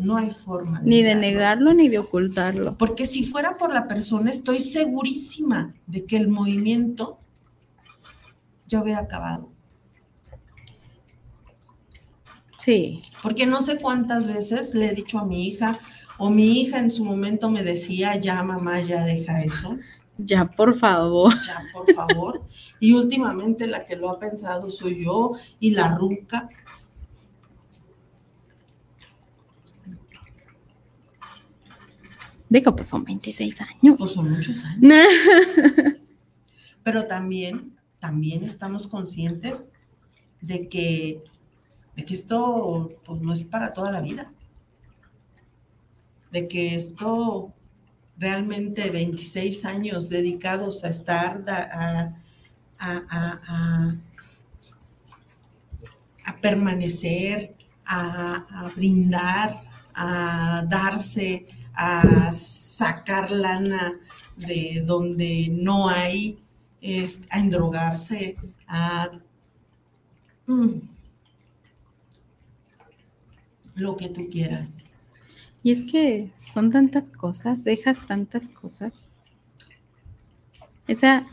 No 0.00 0.16
hay 0.16 0.30
forma. 0.30 0.80
ni 0.82 1.02
de 1.02 1.14
negarlo 1.14 1.74
ni 1.74 1.88
de 1.88 1.98
ocultarlo. 1.98 2.76
Porque 2.78 3.04
si 3.04 3.22
fuera 3.22 3.58
por 3.58 3.74
la 3.74 3.86
persona, 3.86 4.30
estoy 4.30 4.58
segurísima 4.58 5.74
de 5.86 6.06
que 6.06 6.16
el 6.16 6.28
movimiento 6.28 7.18
ya 8.66 8.82
hubiera 8.82 9.00
acabado. 9.00 9.50
Sí. 12.56 13.02
Porque 13.22 13.44
no 13.44 13.60
sé 13.60 13.78
cuántas 13.78 14.26
veces 14.26 14.74
le 14.74 14.86
he 14.86 14.94
dicho 14.94 15.18
a 15.18 15.26
mi 15.26 15.46
hija, 15.46 15.78
o 16.16 16.30
mi 16.30 16.60
hija 16.60 16.78
en 16.78 16.90
su 16.90 17.04
momento 17.04 17.50
me 17.50 17.62
decía, 17.62 18.16
ya 18.16 18.42
mamá, 18.42 18.80
ya 18.80 19.04
deja 19.04 19.42
eso. 19.42 19.76
Ya, 20.16 20.46
por 20.46 20.78
favor. 20.78 21.32
Ya, 21.40 21.62
por 21.72 21.92
favor. 21.94 22.42
y 22.78 22.92
últimamente 22.94 23.66
la 23.66 23.84
que 23.84 23.96
lo 23.96 24.08
ha 24.08 24.18
pensado 24.18 24.70
soy 24.70 25.04
yo 25.04 25.32
y 25.58 25.72
la 25.72 25.94
ruca. 25.94 26.48
Digo, 32.50 32.76
pues 32.76 32.88
son 32.88 33.04
26 33.04 33.60
años. 33.62 33.94
Pues 33.96 34.10
son 34.10 34.30
muchos 34.30 34.62
años. 34.64 34.92
Pero 36.82 37.06
también, 37.06 37.78
también 37.98 38.44
estamos 38.44 38.86
conscientes 38.86 39.72
de 40.42 40.68
que, 40.68 41.22
de 41.96 42.04
que 42.04 42.12
esto 42.12 42.90
pues, 43.04 43.22
no 43.22 43.32
es 43.32 43.44
para 43.44 43.70
toda 43.70 43.90
la 43.90 44.02
vida. 44.02 44.30
De 46.30 46.46
que 46.46 46.74
esto 46.74 47.54
realmente 48.18 48.90
26 48.90 49.64
años 49.64 50.10
dedicados 50.10 50.84
a 50.84 50.90
estar, 50.90 51.42
a, 51.48 52.14
a, 52.78 53.98
a 56.30 56.40
permanecer, 56.40 57.54
a, 57.86 58.70
brindar, 58.76 59.62
a 59.94 60.64
darse, 60.68 61.46
a 61.74 62.30
sacar 62.32 63.30
lana 63.30 63.98
de 64.36 64.82
donde 64.84 65.48
no 65.50 65.88
hay, 65.88 66.38
a 67.30 67.38
endrogarse, 67.38 68.36
a 68.66 69.10
mm, 70.46 70.80
lo 73.74 73.96
que 73.96 74.08
tú 74.08 74.28
quieras. 74.30 74.82
Y 75.62 75.72
es 75.72 75.82
que 75.90 76.32
son 76.42 76.70
tantas 76.70 77.10
cosas, 77.10 77.64
dejas 77.64 78.06
tantas 78.06 78.48
cosas. 78.48 78.94
Esa, 80.88 81.26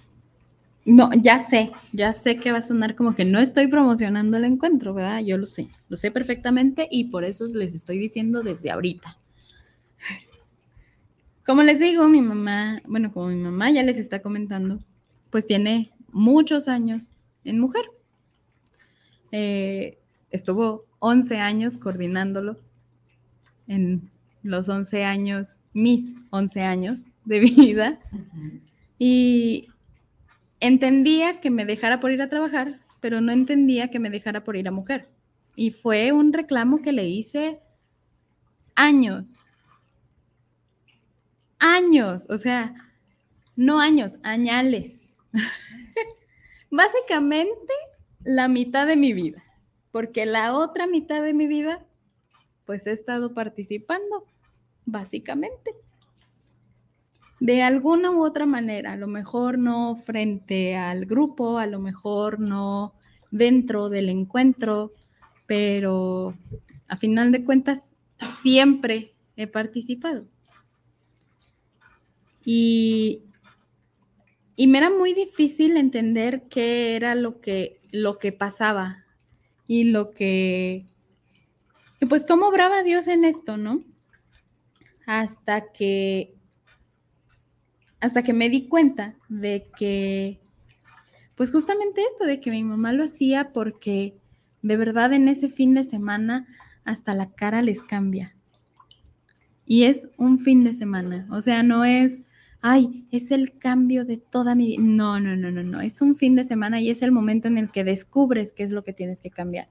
no, 0.87 1.09
ya 1.13 1.37
sé, 1.37 1.73
ya 1.91 2.13
sé 2.13 2.37
que 2.37 2.53
va 2.53 2.59
a 2.59 2.61
sonar 2.61 2.95
como 2.95 3.13
que 3.13 3.25
no 3.25 3.39
estoy 3.39 3.67
promocionando 3.67 4.37
el 4.37 4.45
encuentro, 4.45 4.93
¿verdad? 4.93 5.19
Yo 5.19 5.37
lo 5.37 5.45
sé, 5.45 5.67
lo 5.89 5.97
sé 5.97 6.11
perfectamente 6.11 6.87
y 6.89 7.05
por 7.09 7.25
eso 7.25 7.45
les 7.47 7.75
estoy 7.75 7.97
diciendo 7.97 8.41
desde 8.41 8.71
ahorita. 8.71 9.17
Como 11.45 11.63
les 11.63 11.79
digo, 11.79 12.07
mi 12.07 12.21
mamá, 12.21 12.81
bueno, 12.85 13.11
como 13.11 13.27
mi 13.27 13.35
mamá 13.35 13.69
ya 13.69 13.83
les 13.83 13.97
está 13.97 14.21
comentando, 14.21 14.79
pues 15.29 15.45
tiene 15.45 15.91
muchos 16.13 16.69
años 16.69 17.11
en 17.43 17.59
mujer. 17.59 17.83
Eh, 19.33 19.97
estuvo 20.31 20.85
11 20.99 21.37
años 21.39 21.77
coordinándolo 21.77 22.57
en 23.67 24.09
los 24.41 24.69
11 24.69 25.03
años, 25.03 25.59
mis 25.73 26.15
11 26.29 26.61
años 26.61 27.07
de 27.25 27.39
vida. 27.41 27.99
Y 28.97 29.67
entendía 30.59 31.39
que 31.39 31.49
me 31.49 31.65
dejara 31.65 31.99
por 31.99 32.11
ir 32.11 32.21
a 32.21 32.29
trabajar, 32.29 32.75
pero 32.99 33.21
no 33.21 33.31
entendía 33.31 33.89
que 33.89 33.99
me 33.99 34.09
dejara 34.09 34.43
por 34.43 34.55
ir 34.55 34.67
a 34.67 34.71
mujer. 34.71 35.07
Y 35.55 35.71
fue 35.71 36.11
un 36.11 36.33
reclamo 36.33 36.81
que 36.81 36.91
le 36.91 37.07
hice 37.07 37.59
años 38.75 39.39
años, 41.59 42.27
o 42.29 42.37
sea, 42.37 42.73
no 43.55 43.79
años, 43.79 44.17
añales. 44.23 45.11
Básicamente 46.69 47.73
la 48.23 48.47
mitad 48.47 48.87
de 48.87 48.95
mi 48.95 49.13
vida, 49.13 49.43
porque 49.91 50.25
la 50.25 50.53
otra 50.53 50.87
mitad 50.87 51.21
de 51.21 51.33
mi 51.33 51.47
vida, 51.47 51.85
pues 52.65 52.87
he 52.87 52.91
estado 52.91 53.33
participando, 53.33 54.25
básicamente. 54.85 55.71
De 57.39 57.61
alguna 57.61 58.11
u 58.11 58.23
otra 58.23 58.45
manera, 58.45 58.93
a 58.93 58.97
lo 58.97 59.07
mejor 59.07 59.59
no 59.59 59.95
frente 59.95 60.75
al 60.75 61.05
grupo, 61.05 61.59
a 61.59 61.67
lo 61.67 61.79
mejor 61.79 62.39
no 62.39 62.93
dentro 63.29 63.89
del 63.89 64.09
encuentro, 64.09 64.93
pero 65.45 66.33
a 66.87 66.97
final 66.97 67.31
de 67.31 67.43
cuentas 67.43 67.91
siempre 68.41 69.13
he 69.35 69.47
participado. 69.47 70.27
Y, 72.43 73.23
me 74.57 74.77
era 74.77 74.89
muy 74.89 75.13
difícil 75.13 75.77
entender 75.77 76.43
qué 76.49 76.95
era 76.95 77.13
lo 77.13 77.41
que, 77.41 77.81
lo 77.91 78.17
que 78.17 78.31
pasaba 78.31 79.05
y 79.67 79.83
lo 79.83 80.11
que, 80.11 80.87
y 81.99 82.05
pues 82.05 82.25
cómo 82.25 82.47
obraba 82.47 82.83
Dios 82.83 83.07
en 83.07 83.25
esto, 83.25 83.57
¿no? 83.57 83.83
Hasta 85.05 85.71
que, 85.73 86.36
hasta 88.07 88.23
que 88.23 88.33
me 88.33 88.49
di 88.49 88.67
cuenta 88.67 89.15
de 89.29 89.67
que, 89.77 90.39
pues 91.35 91.51
justamente 91.51 92.01
esto, 92.01 92.25
de 92.25 92.39
que 92.39 92.51
mi 92.51 92.63
mamá 92.63 92.93
lo 92.93 93.03
hacía 93.03 93.51
porque 93.53 94.15
de 94.61 94.77
verdad 94.77 95.13
en 95.13 95.27
ese 95.27 95.49
fin 95.49 95.73
de 95.73 95.83
semana 95.83 96.47
hasta 96.83 97.13
la 97.13 97.31
cara 97.31 97.61
les 97.61 97.83
cambia. 97.83 98.35
Y 99.65 99.83
es 99.83 100.07
un 100.17 100.39
fin 100.39 100.63
de 100.63 100.73
semana, 100.73 101.27
o 101.29 101.41
sea, 101.41 101.61
no 101.61 101.83
es 101.85 102.27
ay, 102.61 103.07
es 103.11 103.31
el 103.31 103.57
cambio 103.57 104.05
de 104.05 104.17
toda 104.17 104.55
mi 104.55 104.67
vida. 104.67 104.83
No, 104.83 105.19
no, 105.19 105.35
no, 105.35 105.51
no, 105.51 105.63
no. 105.63 105.81
Es 105.81 106.01
un 106.01 106.15
fin 106.15 106.35
de 106.35 106.43
semana 106.43 106.81
y 106.81 106.89
es 106.89 107.01
el 107.01 107.11
momento 107.11 107.47
en 107.47 107.57
el 107.57 107.71
que 107.71 107.83
descubres 107.83 108.53
qué 108.53 108.63
es 108.63 108.71
lo 108.71 108.83
que 108.83 108.93
tienes 108.93 109.21
que 109.21 109.29
cambiar. 109.29 109.69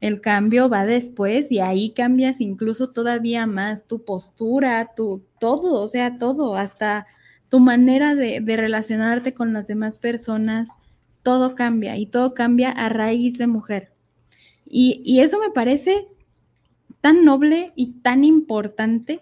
El 0.00 0.20
cambio 0.20 0.68
va 0.68 0.86
después 0.86 1.50
y 1.50 1.58
ahí 1.58 1.92
cambias 1.92 2.40
incluso 2.40 2.92
todavía 2.92 3.46
más 3.46 3.86
tu 3.86 4.04
postura, 4.04 4.92
tu 4.94 5.24
todo, 5.40 5.82
o 5.82 5.88
sea, 5.88 6.18
todo, 6.18 6.56
hasta 6.56 7.06
tu 7.48 7.60
manera 7.60 8.14
de, 8.14 8.42
relacionarte 8.44 9.34
con 9.34 9.52
las 9.52 9.68
demás 9.68 9.98
personas, 9.98 10.68
todo 11.22 11.54
cambia 11.54 11.96
y 11.96 12.06
todo 12.06 12.34
cambia 12.34 12.70
a 12.70 12.88
raíz 12.88 13.38
de 13.38 13.46
mujer. 13.46 13.92
Y, 14.66 15.00
y 15.04 15.20
eso 15.20 15.38
me 15.38 15.50
parece 15.50 16.06
tan 17.00 17.24
noble 17.24 17.72
y 17.74 18.00
tan 18.00 18.24
importante 18.24 19.20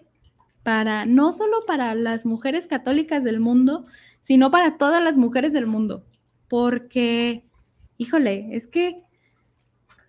para 0.63 1.05
no 1.05 1.31
solo 1.31 1.65
para 1.65 1.95
las 1.95 2.25
mujeres 2.25 2.67
católicas 2.67 3.23
del 3.23 3.39
mundo, 3.39 3.85
sino 4.21 4.51
para 4.51 4.77
todas 4.77 5.01
las 5.01 5.17
mujeres 5.17 5.53
del 5.53 5.67
mundo. 5.67 6.03
Porque, 6.49 7.45
híjole, 7.97 8.49
es 8.51 8.67
que 8.67 9.03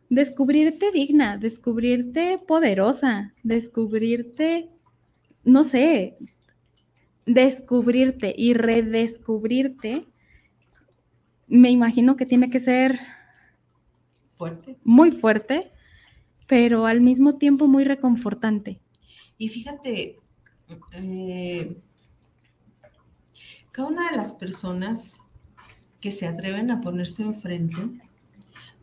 descubrirte 0.09 0.91
digna, 0.91 1.37
descubrirte 1.37 2.39
poderosa, 2.39 3.35
descubrirte, 3.43 4.71
no 5.45 5.63
sé, 5.65 6.15
descubrirte 7.29 8.35
y 8.37 8.55
redescubrirte, 8.55 10.07
me 11.47 11.71
imagino 11.71 12.17
que 12.17 12.27
tiene 12.27 12.51
que 12.51 12.59
ser 12.59 12.99
fuerte. 14.31 14.77
Muy 14.83 15.11
fuerte, 15.11 15.71
pero 16.47 16.87
al 16.87 17.01
mismo 17.01 17.37
tiempo 17.37 17.69
muy 17.69 17.85
reconfortante. 17.85 18.81
Y 19.37 19.49
fíjate, 19.51 20.19
eh, 20.95 21.77
cada 23.73 23.89
una 23.89 24.11
de 24.11 24.17
las 24.17 24.35
personas 24.35 25.21
que 26.01 26.11
se 26.11 26.27
atreven 26.27 26.71
a 26.71 26.81
ponerse 26.81 27.23
enfrente, 27.23 27.79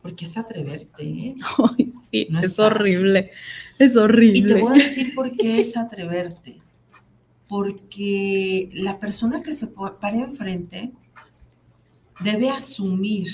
porque 0.02 0.24
es 0.24 0.36
atreverte, 0.36 1.02
¿eh? 1.02 1.36
Ay, 1.78 1.86
sí, 1.86 2.28
es, 2.42 2.58
horrible, 2.60 3.32
es 3.78 3.96
horrible. 3.96 4.38
Y 4.38 4.46
te 4.46 4.62
voy 4.62 4.80
a 4.80 4.82
decir 4.84 5.14
por 5.14 5.36
qué 5.36 5.58
es 5.58 5.76
atreverte. 5.76 6.60
Porque 7.48 8.70
la 8.72 8.98
persona 8.98 9.42
que 9.42 9.52
se 9.52 9.68
pare 9.68 10.18
enfrente 10.18 10.92
debe 12.20 12.50
asumir 12.50 13.26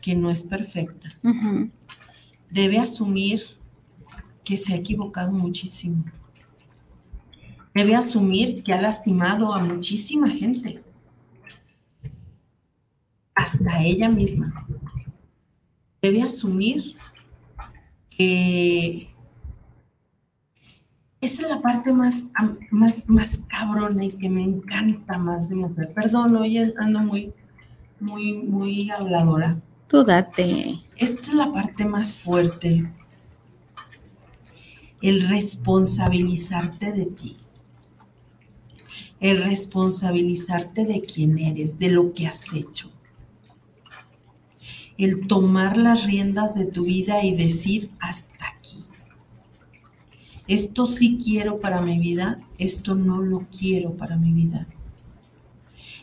que 0.00 0.14
no 0.14 0.30
es 0.30 0.44
perfecta, 0.44 1.08
debe 2.50 2.78
asumir 2.78 3.42
que 4.44 4.56
se 4.56 4.72
ha 4.72 4.76
equivocado 4.76 5.32
muchísimo. 5.32 6.04
Debe 7.74 7.94
asumir 7.94 8.62
que 8.62 8.72
ha 8.72 8.82
lastimado 8.82 9.54
a 9.54 9.62
muchísima 9.62 10.28
gente. 10.28 10.82
Hasta 13.34 13.82
ella 13.82 14.08
misma. 14.08 14.66
Debe 16.02 16.22
asumir 16.22 16.96
que 18.10 19.11
esa 21.22 21.44
es 21.44 21.50
la 21.50 21.62
parte 21.62 21.92
más, 21.92 22.24
más, 22.72 23.08
más 23.08 23.38
cabrona 23.46 24.04
y 24.04 24.10
que 24.10 24.28
me 24.28 24.42
encanta 24.42 25.18
más 25.18 25.48
de 25.48 25.54
mujer. 25.54 25.92
Perdón, 25.94 26.36
hoy 26.36 26.58
ando 26.58 26.98
muy, 26.98 27.32
muy, 28.00 28.34
muy 28.42 28.90
habladora. 28.90 29.62
Tú 29.86 30.02
date. 30.02 30.80
Esta 30.96 31.20
es 31.20 31.34
la 31.34 31.52
parte 31.52 31.84
más 31.84 32.12
fuerte. 32.12 32.92
El 35.00 35.28
responsabilizarte 35.28 36.90
de 36.90 37.06
ti. 37.06 37.36
El 39.20 39.44
responsabilizarte 39.44 40.84
de 40.86 41.02
quién 41.02 41.38
eres, 41.38 41.78
de 41.78 41.90
lo 41.90 42.12
que 42.14 42.26
has 42.26 42.52
hecho. 42.52 42.90
El 44.98 45.28
tomar 45.28 45.76
las 45.76 46.04
riendas 46.04 46.56
de 46.56 46.66
tu 46.66 46.82
vida 46.82 47.22
y 47.22 47.36
decir 47.36 47.92
hasta 48.00 48.48
aquí 48.48 48.86
esto 50.54 50.86
sí 50.86 51.18
quiero 51.22 51.60
para 51.60 51.80
mi 51.80 51.98
vida, 51.98 52.38
esto 52.58 52.94
no 52.94 53.22
lo 53.22 53.46
quiero 53.48 53.96
para 53.96 54.16
mi 54.16 54.32
vida. 54.32 54.66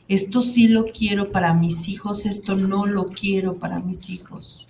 Esto 0.07 0.41
sí 0.41 0.67
lo 0.67 0.88
quiero 0.88 1.31
para 1.31 1.53
mis 1.53 1.88
hijos, 1.88 2.25
esto 2.25 2.55
no 2.55 2.88
lo 2.88 3.05
quiero 3.05 3.59
para 3.59 3.79
mis 3.79 4.09
hijos. 4.09 4.67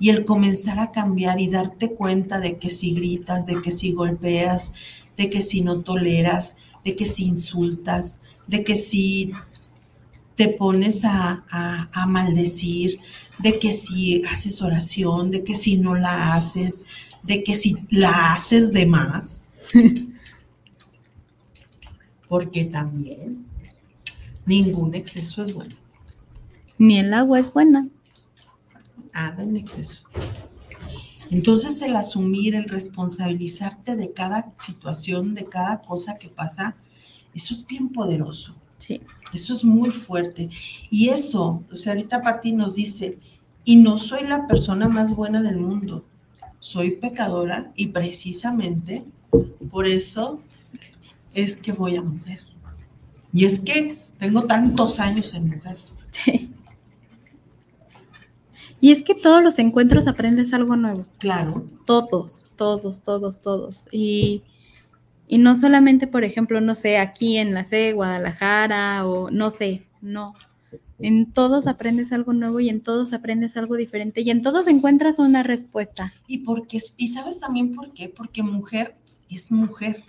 Y 0.00 0.08
el 0.08 0.24
comenzar 0.24 0.80
a 0.80 0.90
cambiar 0.90 1.40
y 1.40 1.46
darte 1.46 1.92
cuenta 1.92 2.40
de 2.40 2.58
que 2.58 2.68
si 2.68 2.94
gritas, 2.94 3.46
de 3.46 3.62
que 3.62 3.70
si 3.70 3.92
golpeas, 3.92 4.72
de 5.16 5.30
que 5.30 5.40
si 5.40 5.60
no 5.60 5.82
toleras, 5.82 6.56
de 6.84 6.96
que 6.96 7.06
si 7.06 7.26
insultas, 7.26 8.18
de 8.48 8.64
que 8.64 8.74
si 8.74 9.32
te 10.34 10.48
pones 10.48 11.04
a, 11.04 11.44
a, 11.92 12.06
maldecir, 12.06 12.98
de 13.38 13.58
que 13.58 13.72
si 13.72 14.22
haces 14.30 14.60
oración, 14.60 15.30
de 15.30 15.42
que 15.42 15.54
si 15.54 15.78
no 15.78 15.94
la 15.94 16.34
haces, 16.34 16.82
de 17.26 17.42
que 17.42 17.54
si 17.54 17.76
la 17.90 18.32
haces 18.32 18.72
de 18.72 18.86
más, 18.86 19.44
porque 22.28 22.64
también 22.64 23.46
ningún 24.44 24.94
exceso 24.94 25.42
es 25.42 25.52
bueno. 25.52 25.74
Ni 26.78 26.98
el 26.98 27.12
agua 27.12 27.40
es 27.40 27.52
buena. 27.52 27.88
Nada 29.14 29.42
en 29.42 29.56
exceso. 29.56 30.04
Entonces 31.30 31.82
el 31.82 31.96
asumir, 31.96 32.54
el 32.54 32.68
responsabilizarte 32.68 33.96
de 33.96 34.12
cada 34.12 34.52
situación, 34.58 35.34
de 35.34 35.46
cada 35.46 35.82
cosa 35.82 36.16
que 36.16 36.28
pasa, 36.28 36.76
eso 37.34 37.54
es 37.54 37.66
bien 37.66 37.88
poderoso. 37.88 38.54
Sí. 38.78 39.00
Eso 39.34 39.52
es 39.52 39.64
muy 39.64 39.90
fuerte. 39.90 40.48
Y 40.90 41.08
eso, 41.08 41.64
o 41.72 41.76
sea, 41.76 41.92
ahorita 41.92 42.22
Pati 42.22 42.52
nos 42.52 42.76
dice, 42.76 43.18
y 43.64 43.76
no 43.76 43.98
soy 43.98 44.24
la 44.24 44.46
persona 44.46 44.88
más 44.88 45.16
buena 45.16 45.42
del 45.42 45.56
mundo 45.56 46.04
soy 46.66 46.90
pecadora 46.90 47.70
y 47.76 47.86
precisamente 47.88 49.04
por 49.70 49.86
eso 49.86 50.40
es 51.32 51.56
que 51.56 51.70
voy 51.70 51.94
a 51.94 52.02
mujer. 52.02 52.40
Y 53.32 53.44
es 53.44 53.60
que 53.60 53.96
tengo 54.18 54.46
tantos 54.46 54.98
años 54.98 55.32
en 55.34 55.48
mujer. 55.48 55.76
Sí. 56.10 56.50
Y 58.80 58.90
es 58.90 59.04
que 59.04 59.14
todos 59.14 59.44
los 59.44 59.60
encuentros 59.60 60.08
aprendes 60.08 60.52
algo 60.52 60.74
nuevo. 60.74 61.06
Claro. 61.18 61.64
Todos, 61.84 62.46
todos, 62.56 63.02
todos, 63.02 63.40
todos. 63.40 63.88
Y, 63.92 64.42
y 65.28 65.38
no 65.38 65.54
solamente, 65.54 66.08
por 66.08 66.24
ejemplo, 66.24 66.60
no 66.60 66.74
sé, 66.74 66.98
aquí 66.98 67.36
en 67.36 67.54
la 67.54 67.62
C, 67.62 67.92
Guadalajara 67.92 69.06
o 69.06 69.30
no 69.30 69.50
sé, 69.50 69.86
no. 70.00 70.34
En 70.98 71.30
todos 71.30 71.66
aprendes 71.66 72.12
algo 72.12 72.32
nuevo 72.32 72.58
y 72.60 72.70
en 72.70 72.80
todos 72.80 73.12
aprendes 73.12 73.56
algo 73.56 73.76
diferente 73.76 74.22
y 74.22 74.30
en 74.30 74.42
todos 74.42 74.66
encuentras 74.66 75.18
una 75.18 75.42
respuesta. 75.42 76.12
Y 76.26 76.38
porque 76.38 76.80
y 76.96 77.08
sabes 77.08 77.38
también 77.38 77.74
por 77.74 77.92
qué? 77.92 78.08
Porque 78.08 78.42
mujer 78.42 78.96
es 79.28 79.52
mujer. 79.52 80.04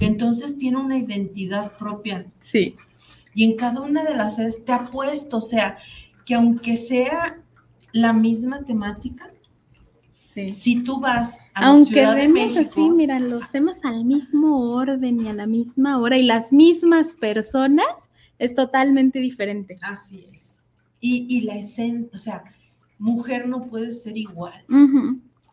Entonces 0.00 0.58
tiene 0.58 0.76
una 0.76 0.98
identidad 0.98 1.76
propia. 1.76 2.26
Sí. 2.40 2.76
Y 3.34 3.44
en 3.44 3.56
cada 3.56 3.80
una 3.80 4.04
de 4.04 4.14
las 4.14 4.38
veces 4.38 4.64
te 4.64 4.72
ha 4.72 4.86
puesto, 4.86 5.38
o 5.38 5.40
sea, 5.40 5.78
que 6.24 6.34
aunque 6.34 6.76
sea 6.76 7.42
la 7.92 8.12
misma 8.12 8.64
temática, 8.64 9.32
sí. 10.34 10.52
si 10.52 10.82
tú 10.82 11.00
vas 11.00 11.40
a 11.54 11.68
aunque 11.68 12.02
la 12.02 12.12
Ciudad 12.12 12.16
de 12.16 12.28
México, 12.28 12.70
así, 12.70 12.90
mira, 12.90 13.18
los 13.18 13.50
temas 13.50 13.78
al 13.84 14.04
mismo 14.04 14.72
orden 14.72 15.20
y 15.20 15.28
a 15.28 15.32
la 15.32 15.46
misma 15.46 15.98
hora 15.98 16.18
y 16.18 16.22
las 16.22 16.52
mismas 16.52 17.14
personas, 17.18 17.86
es 18.38 18.54
totalmente 18.54 19.18
diferente. 19.18 19.78
Así 19.82 20.26
es. 20.32 20.62
Y, 21.00 21.42
la 21.42 21.56
esencia, 21.56 22.10
o 22.12 22.18
sea, 22.18 22.44
mujer 22.98 23.46
no 23.46 23.66
puede 23.66 23.92
ser 23.92 24.16
igual. 24.16 24.64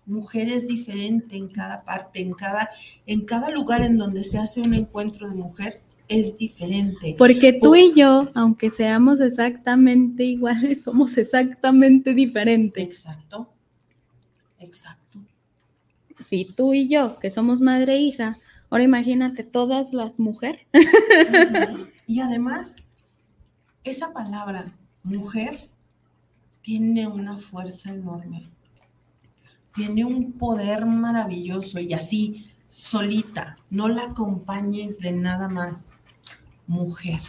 Mujer 0.05 0.49
es 0.49 0.67
diferente 0.67 1.37
en 1.37 1.47
cada 1.47 1.83
parte, 1.83 2.21
en 2.21 2.33
cada, 2.33 2.69
en 3.05 3.21
cada 3.21 3.51
lugar 3.51 3.83
en 3.83 3.97
donde 3.97 4.23
se 4.23 4.37
hace 4.37 4.61
un 4.61 4.73
encuentro 4.73 5.29
de 5.29 5.35
mujer, 5.35 5.81
es 6.09 6.37
diferente. 6.37 7.15
Porque 7.17 7.53
tú 7.53 7.75
y 7.75 7.93
yo, 7.93 8.29
aunque 8.33 8.69
seamos 8.69 9.19
exactamente 9.19 10.23
iguales, 10.23 10.81
somos 10.83 11.17
exactamente 11.17 12.13
diferentes. 12.13 12.83
Exacto. 12.83 13.49
Exacto. 14.59 15.19
Sí, 16.19 16.47
tú 16.55 16.73
y 16.73 16.87
yo, 16.87 17.19
que 17.19 17.29
somos 17.31 17.59
madre 17.59 17.95
e 17.95 17.99
hija, 17.99 18.35
ahora 18.69 18.83
imagínate 18.83 19.43
todas 19.43 19.93
las 19.93 20.19
mujeres. 20.19 20.65
Y 22.05 22.19
además, 22.19 22.75
esa 23.83 24.13
palabra, 24.13 24.77
mujer, 25.03 25.69
tiene 26.61 27.07
una 27.07 27.37
fuerza 27.37 27.91
enorme. 27.91 28.49
Tiene 29.73 30.05
un 30.05 30.33
poder 30.33 30.85
maravilloso 30.85 31.79
y 31.79 31.93
así, 31.93 32.51
solita, 32.67 33.57
no 33.69 33.87
la 33.87 34.03
acompañes 34.03 34.97
de 34.99 35.11
nada 35.11 35.47
más. 35.47 35.91
Mujer. 36.67 37.19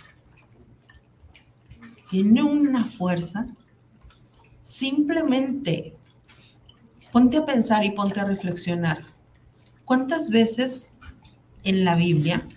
Tiene 2.09 2.43
una 2.43 2.85
fuerza. 2.85 3.49
Simplemente 4.63 5.97
ponte 7.13 7.37
a 7.37 7.45
pensar 7.45 7.85
y 7.85 7.91
ponte 7.91 8.21
a 8.21 8.25
reflexionar. 8.25 9.01
¿Cuántas 9.85 10.31
veces 10.31 10.91
en 11.63 11.85
la 11.85 11.95
Biblia 11.97 12.49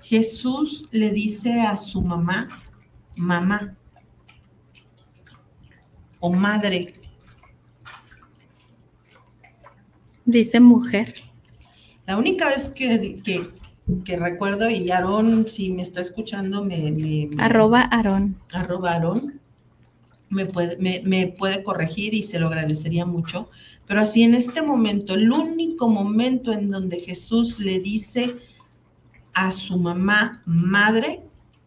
Jesús 0.00 0.86
le 0.92 1.10
dice 1.10 1.60
a 1.60 1.76
su 1.76 2.02
mamá, 2.02 2.62
mamá 3.16 3.76
o 6.20 6.32
madre. 6.32 6.94
Dice 10.24 10.60
mujer. 10.60 11.14
La 12.06 12.16
única 12.16 12.48
vez 12.48 12.68
que, 12.70 13.20
que, 14.04 14.16
recuerdo, 14.16 14.70
y 14.70 14.90
Aarón, 14.90 15.46
si 15.48 15.70
me 15.70 15.82
está 15.82 16.00
escuchando, 16.00 16.64
me... 16.64 17.28
arroba 17.38 17.82
Aarón. 17.82 18.36
Arroba 18.52 18.92
Aarón. 18.92 19.40
Me 20.30 20.44
puede, 20.44 20.76
me, 20.76 21.00
me 21.04 21.28
puede 21.28 21.62
corregir 21.62 22.12
y 22.12 22.22
se 22.22 22.38
lo 22.38 22.48
agradecería 22.48 23.06
mucho. 23.06 23.48
Pero 23.86 24.00
así 24.00 24.22
en 24.22 24.34
este 24.34 24.60
momento, 24.60 25.14
el 25.14 25.32
único 25.32 25.88
momento 25.88 26.52
en 26.52 26.70
donde 26.70 27.00
Jesús 27.00 27.60
le 27.60 27.80
dice 27.80 28.36
a 29.38 29.52
su 29.52 29.78
mamá 29.78 30.42
madre 30.46 31.22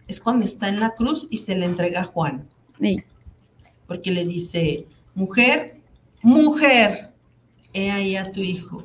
es 0.05 0.19
cuando 0.19 0.43
está 0.43 0.67
en 0.67 0.81
la 0.81 0.89
cruz 0.89 1.25
y 1.29 1.37
se 1.37 1.55
le 1.55 1.63
entrega 1.65 2.01
a 2.01 2.05
Juan. 2.05 2.49
Porque 3.87 4.11
le 4.11 4.25
dice, 4.25 4.87
mujer, 5.15 5.79
mujer, 6.21 7.13
he 7.71 7.89
ahí 7.89 8.17
a 8.17 8.33
tu 8.33 8.41
hijo. 8.41 8.83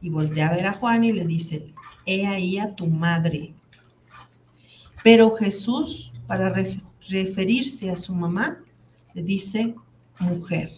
Y 0.00 0.10
voltea 0.10 0.48
a 0.48 0.56
ver 0.56 0.66
a 0.66 0.72
Juan 0.72 1.04
y 1.04 1.12
le 1.12 1.24
dice, 1.24 1.72
he 2.06 2.26
ahí 2.26 2.58
a 2.58 2.74
tu 2.74 2.88
madre. 2.88 3.54
Pero 5.04 5.30
Jesús, 5.30 6.12
para 6.26 6.52
referirse 7.08 7.88
a 7.88 7.96
su 7.96 8.16
mamá, 8.16 8.58
le 9.14 9.22
dice, 9.22 9.76
mujer. 10.18 10.72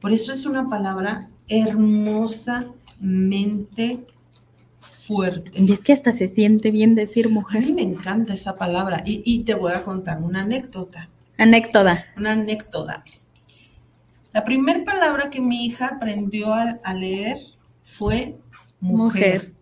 Por 0.00 0.12
eso 0.12 0.32
es 0.32 0.46
una 0.46 0.70
palabra 0.70 1.28
hermosamente 1.46 4.06
fuerte. 5.06 5.50
Y 5.54 5.72
es 5.72 5.80
que 5.80 5.92
hasta 5.92 6.12
se 6.12 6.28
siente 6.28 6.70
bien 6.70 6.94
decir 6.94 7.28
mujer. 7.28 7.62
A 7.62 7.66
mí 7.66 7.72
me 7.72 7.82
encanta 7.82 8.34
esa 8.34 8.54
palabra 8.54 9.02
y, 9.06 9.44
te 9.44 9.54
voy 9.54 9.72
a 9.72 9.82
contar 9.82 10.22
una 10.22 10.42
anécdota. 10.42 11.08
Anécdota. 11.38 12.04
Una 12.16 12.32
anécdota. 12.32 13.04
La 14.32 14.44
primera 14.44 14.84
palabra 14.84 15.30
que 15.30 15.40
mi 15.40 15.64
hija 15.64 15.86
aprendió 15.86 16.52
a, 16.52 16.94
leer 16.94 17.38
fue 17.82 18.36
mujer. 18.80 19.52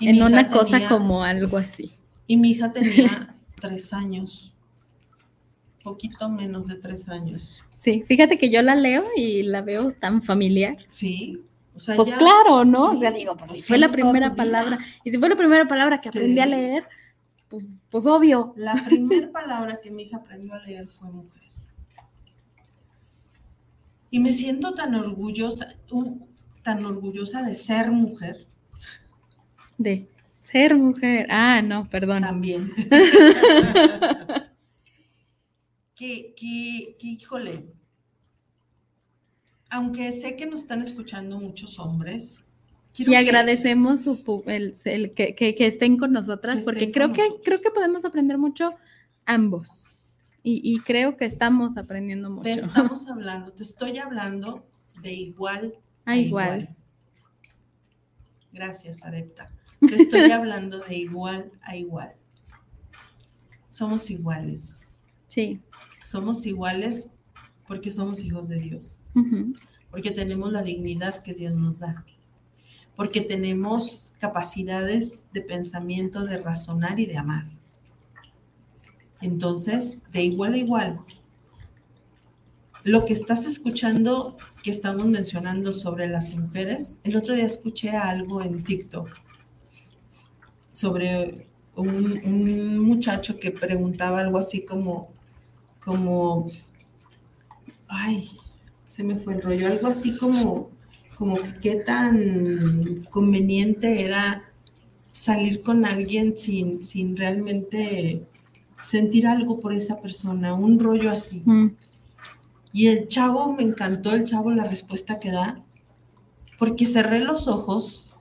En 0.00 0.22
una 0.22 0.48
cosa 0.48 0.88
como 0.88 1.22
algo 1.22 1.56
así. 1.56 1.92
Y 2.26 2.36
mi 2.36 2.50
hija 2.50 2.72
tenía 2.72 3.36
tres 3.60 3.92
años. 3.92 4.54
poquito 5.82 6.28
menos 6.28 6.66
de 6.66 6.74
tres 6.76 7.08
años. 7.08 7.60
Sí, 7.76 8.02
fíjate 8.06 8.38
que 8.38 8.50
yo 8.50 8.62
la 8.62 8.74
leo 8.74 9.04
y 9.16 9.42
la 9.42 9.62
veo 9.62 9.92
tan 9.92 10.22
familiar. 10.22 10.76
Sí. 10.88 11.42
O 11.76 11.78
sea, 11.78 11.94
Pues 11.94 12.08
ya- 12.08 12.16
claro, 12.18 12.64
¿no? 12.64 12.92
sí, 12.92 12.96
o 12.96 13.00
sea, 13.00 13.10
digo, 13.10 13.36
pues 13.36 13.50
si 13.50 13.62
fue 13.62 13.76
la 13.78 13.88
primera 13.88 14.34
palabra, 14.34 14.78
y 15.04 15.10
si 15.10 15.18
fue 15.18 15.28
la 15.28 15.36
primera 15.36 15.68
palabra 15.68 16.00
que 16.00 16.08
aprendí 16.08 16.40
a 16.40 16.46
leer, 16.46 16.88
pues, 17.48 17.78
pues 17.90 18.06
obvio. 18.06 18.54
La 18.56 18.82
primera 18.86 19.30
palabra 19.30 19.78
que 19.82 19.90
mi 19.90 20.04
hija 20.04 20.16
aprendió 20.16 20.54
a 20.54 20.58
leer 20.60 20.88
fue 20.88 21.10
mujer. 21.10 21.42
Y 24.10 24.20
me 24.20 24.32
siento 24.32 24.72
tan 24.72 24.94
orgullosa, 24.94 25.66
tan 26.62 26.84
orgullosa 26.86 27.42
de 27.42 27.54
ser 27.54 27.90
mujer 27.90 28.46
De 29.78 30.08
ser 30.32 30.74
mujer. 30.74 31.26
Ah, 31.28 31.60
no, 31.62 31.88
perdón. 31.90 32.22
también. 32.22 32.72
que, 35.94 36.34
que, 36.34 36.96
que, 36.98 37.06
híjole, 37.06 37.66
aunque 39.76 40.10
sé 40.12 40.36
que 40.36 40.46
nos 40.46 40.60
están 40.62 40.82
escuchando 40.82 41.38
muchos 41.40 41.78
hombres, 41.78 42.44
Y 42.98 43.04
que- 43.04 43.16
agradecemos 43.16 44.02
su 44.02 44.24
pu- 44.24 44.42
el, 44.46 44.74
el 44.84 45.12
que, 45.12 45.34
que- 45.34 45.54
que 45.54 45.66
estén 45.66 45.96
con 45.98 46.12
nosotras, 46.12 46.56
Que 46.56 46.62
porque 46.64 46.92
creo 46.92 47.12
que, 47.12 47.22
nosotros. 47.22 47.42
creo 47.44 47.60
que 47.60 47.70
podemos 47.70 48.04
aprender 48.04 48.38
mucho 48.38 48.72
ambos. 49.26 49.68
Y, 50.42 50.60
y 50.64 50.78
creo 50.80 51.16
que 51.16 51.24
estamos 51.26 51.76
aprendiendo 51.76 52.30
mucho. 52.30 52.44
te 52.44 52.52
estamos 52.52 53.06
hablando, 53.10 53.52
te 53.52 53.62
estoy 53.64 53.98
hablando 53.98 54.64
de 55.02 55.12
igual 55.12 55.74
Ah, 56.04 56.12
a 56.12 56.16
igual. 56.16 56.74
Gracias, 58.52 59.02
Arepta. 59.02 59.50
Te 59.80 59.94
estoy 59.96 60.30
hablando 60.30 60.78
de 60.80 60.96
igual 60.96 61.50
a 61.62 61.76
igual. 61.76 62.14
Somos 63.68 64.08
iguales. 64.10 64.80
Sí. 65.28 65.60
Somos 66.02 66.46
iguales 66.46 67.12
porque 67.66 67.90
somos 67.90 68.22
hijos 68.22 68.48
de 68.48 68.60
Dios, 68.60 68.98
Porque 69.90 70.10
tenemos 70.10 70.52
la 70.52 70.62
dignidad 70.62 71.22
que 71.22 71.32
Dios 71.32 71.54
nos 71.54 71.78
da, 71.78 72.04
porque 72.96 73.20
tenemos 73.20 74.14
capacidades 74.18 75.26
de 75.32 75.42
pensamiento, 75.42 76.24
de 76.24 76.38
razonar 76.38 77.00
y 77.00 77.06
de 77.06 77.16
amar. 77.16 77.46
Entonces, 79.20 80.02
de 80.12 80.22
igual 80.22 80.54
a 80.54 80.58
igual, 80.58 81.00
lo 82.84 83.04
que 83.04 83.12
estás 83.12 83.46
escuchando 83.46 84.36
que 84.62 84.70
estamos 84.70 85.06
mencionando 85.06 85.72
sobre 85.72 86.08
las 86.08 86.34
mujeres, 86.36 86.98
el 87.04 87.16
otro 87.16 87.34
día 87.34 87.44
escuché 87.44 87.90
algo 87.90 88.42
en 88.42 88.62
TikTok 88.62 89.08
sobre 90.70 91.48
un, 91.74 92.20
un 92.24 92.78
muchacho 92.78 93.38
que 93.38 93.50
preguntaba 93.50 94.20
algo 94.20 94.38
así 94.38 94.64
como, 94.64 95.10
como, 95.80 96.46
ay, 97.88 98.28
se 98.86 99.02
me 99.04 99.16
fue 99.16 99.34
el 99.34 99.42
rollo, 99.42 99.66
algo 99.66 99.88
así 99.88 100.16
como, 100.16 100.70
como 101.16 101.36
que 101.36 101.58
qué 101.60 101.74
tan 101.76 103.06
conveniente 103.10 104.04
era 104.04 104.44
salir 105.12 105.62
con 105.62 105.84
alguien 105.84 106.36
sin, 106.36 106.82
sin 106.82 107.16
realmente 107.16 108.22
sentir 108.82 109.26
algo 109.26 109.58
por 109.58 109.74
esa 109.74 110.00
persona, 110.00 110.54
un 110.54 110.78
rollo 110.78 111.10
así. 111.10 111.42
Mm. 111.44 111.68
Y 112.72 112.88
el 112.88 113.08
chavo, 113.08 113.52
me 113.52 113.62
encantó 113.62 114.14
el 114.14 114.24
chavo 114.24 114.50
la 114.50 114.64
respuesta 114.64 115.18
que 115.18 115.30
da, 115.30 115.62
porque 116.58 116.86
cerré 116.86 117.20
los 117.20 117.48
ojos, 117.48 118.16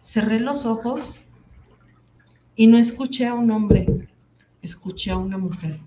cerré 0.00 0.40
los 0.40 0.64
ojos 0.64 1.20
y 2.54 2.68
no 2.68 2.78
escuché 2.78 3.26
a 3.26 3.34
un 3.34 3.50
hombre, 3.50 4.08
escuché 4.62 5.10
a 5.10 5.18
una 5.18 5.36
mujer. 5.36 5.80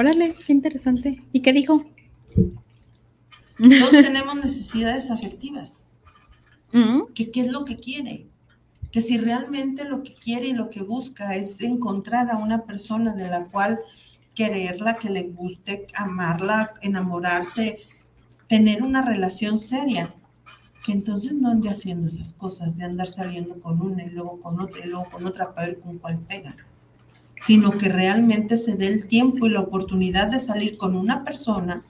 Órale, 0.00 0.34
qué 0.46 0.54
interesante. 0.54 1.22
¿Y 1.30 1.42
qué 1.42 1.52
dijo? 1.52 1.84
Todos 3.58 3.90
tenemos 3.90 4.34
necesidades 4.34 5.10
afectivas. 5.10 5.90
Mm, 6.72 7.12
que 7.14 7.30
qué 7.30 7.42
es 7.42 7.52
lo 7.52 7.66
que 7.66 7.78
quiere, 7.78 8.26
que 8.90 9.02
si 9.02 9.18
realmente 9.18 9.84
lo 9.84 10.02
que 10.02 10.14
quiere 10.14 10.46
y 10.46 10.52
lo 10.54 10.70
que 10.70 10.80
busca 10.80 11.36
es 11.36 11.60
encontrar 11.60 12.30
a 12.30 12.38
una 12.38 12.64
persona 12.64 13.14
de 13.14 13.28
la 13.28 13.44
cual 13.48 13.80
quererla, 14.34 14.96
que 14.96 15.10
le 15.10 15.24
guste, 15.24 15.86
amarla, 15.94 16.72
enamorarse, 16.80 17.80
tener 18.46 18.82
una 18.82 19.02
relación 19.02 19.58
seria, 19.58 20.14
que 20.82 20.92
entonces 20.92 21.34
no 21.34 21.50
ande 21.50 21.68
haciendo 21.68 22.06
esas 22.06 22.32
cosas 22.32 22.78
de 22.78 22.84
andar 22.84 23.06
saliendo 23.06 23.60
con 23.60 23.82
una 23.82 24.02
y 24.02 24.08
luego 24.08 24.40
con 24.40 24.60
otra 24.60 24.80
y 24.82 24.88
luego 24.88 25.10
con 25.10 25.26
otra 25.26 25.54
para 25.54 25.66
ver 25.66 25.78
con 25.78 25.98
cuál 25.98 26.20
pega, 26.20 26.56
sino 27.40 27.72
que 27.72 27.88
realmente 27.88 28.56
se 28.56 28.76
dé 28.76 28.86
el 28.88 29.06
tiempo 29.06 29.46
y 29.46 29.50
la 29.50 29.60
oportunidad 29.60 30.28
de 30.28 30.40
salir 30.40 30.76
con 30.76 30.94
una 30.96 31.24
persona 31.24 31.84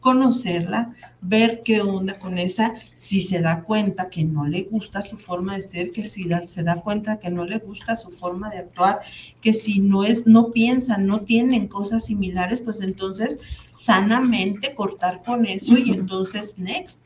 conocerla, 0.00 0.94
ver 1.20 1.62
qué 1.64 1.80
onda 1.80 2.18
con 2.20 2.38
esa, 2.38 2.74
si 2.94 3.22
se 3.22 3.40
da 3.40 3.64
cuenta 3.64 4.08
que 4.08 4.22
no 4.24 4.46
le 4.46 4.62
gusta 4.64 5.02
su 5.02 5.16
forma 5.18 5.56
de 5.56 5.62
ser, 5.62 5.90
que 5.90 6.04
si 6.04 6.28
da- 6.28 6.44
se 6.44 6.62
da 6.62 6.80
cuenta 6.80 7.18
que 7.18 7.28
no 7.28 7.44
le 7.44 7.58
gusta 7.58 7.96
su 7.96 8.10
forma 8.12 8.48
de 8.50 8.58
actuar, 8.58 9.00
que 9.40 9.52
si 9.52 9.80
no 9.80 10.04
es, 10.04 10.24
no 10.26 10.52
piensan, 10.52 11.06
no 11.06 11.22
tienen 11.22 11.66
cosas 11.66 12.04
similares, 12.04 12.60
pues 12.60 12.82
entonces 12.82 13.38
sanamente 13.70 14.74
cortar 14.76 15.24
con 15.24 15.44
eso 15.44 15.76
y 15.76 15.90
entonces 15.90 16.54
next. 16.56 17.00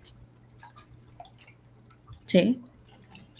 Sí, 2.27 2.61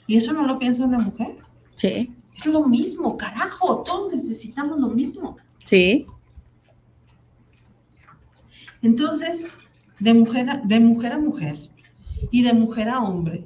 Y 0.07 0.17
eso 0.17 0.33
no 0.33 0.43
lo 0.45 0.59
piensa 0.59 0.85
una 0.85 0.99
mujer. 1.01 1.37
sí, 1.75 2.15
Es 2.41 2.47
lo 2.47 2.67
mismo, 2.67 3.19
carajo, 3.19 3.83
todos 3.83 4.13
necesitamos 4.13 4.81
lo 4.81 4.89
mismo. 4.89 5.37
sí. 5.65 6.07
Entonces, 8.83 9.49
de 9.99 10.15
mujer 10.15 10.49
a, 10.49 10.57
de 10.57 10.81
mujer 10.81 11.13
a 11.13 11.19
mujer 11.19 11.59
y 12.31 12.43
de 12.43 12.55
mujer 12.55 12.89
a 12.89 13.01
hombre, 13.01 13.45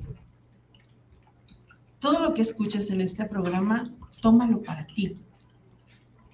todo 1.99 2.21
lo 2.21 2.35
que 2.35 2.43
escuches 2.43 2.91
en 2.91 3.01
este 3.01 3.25
programa, 3.25 3.93
tómalo 4.21 4.63
para 4.63 4.87
ti. 4.87 5.17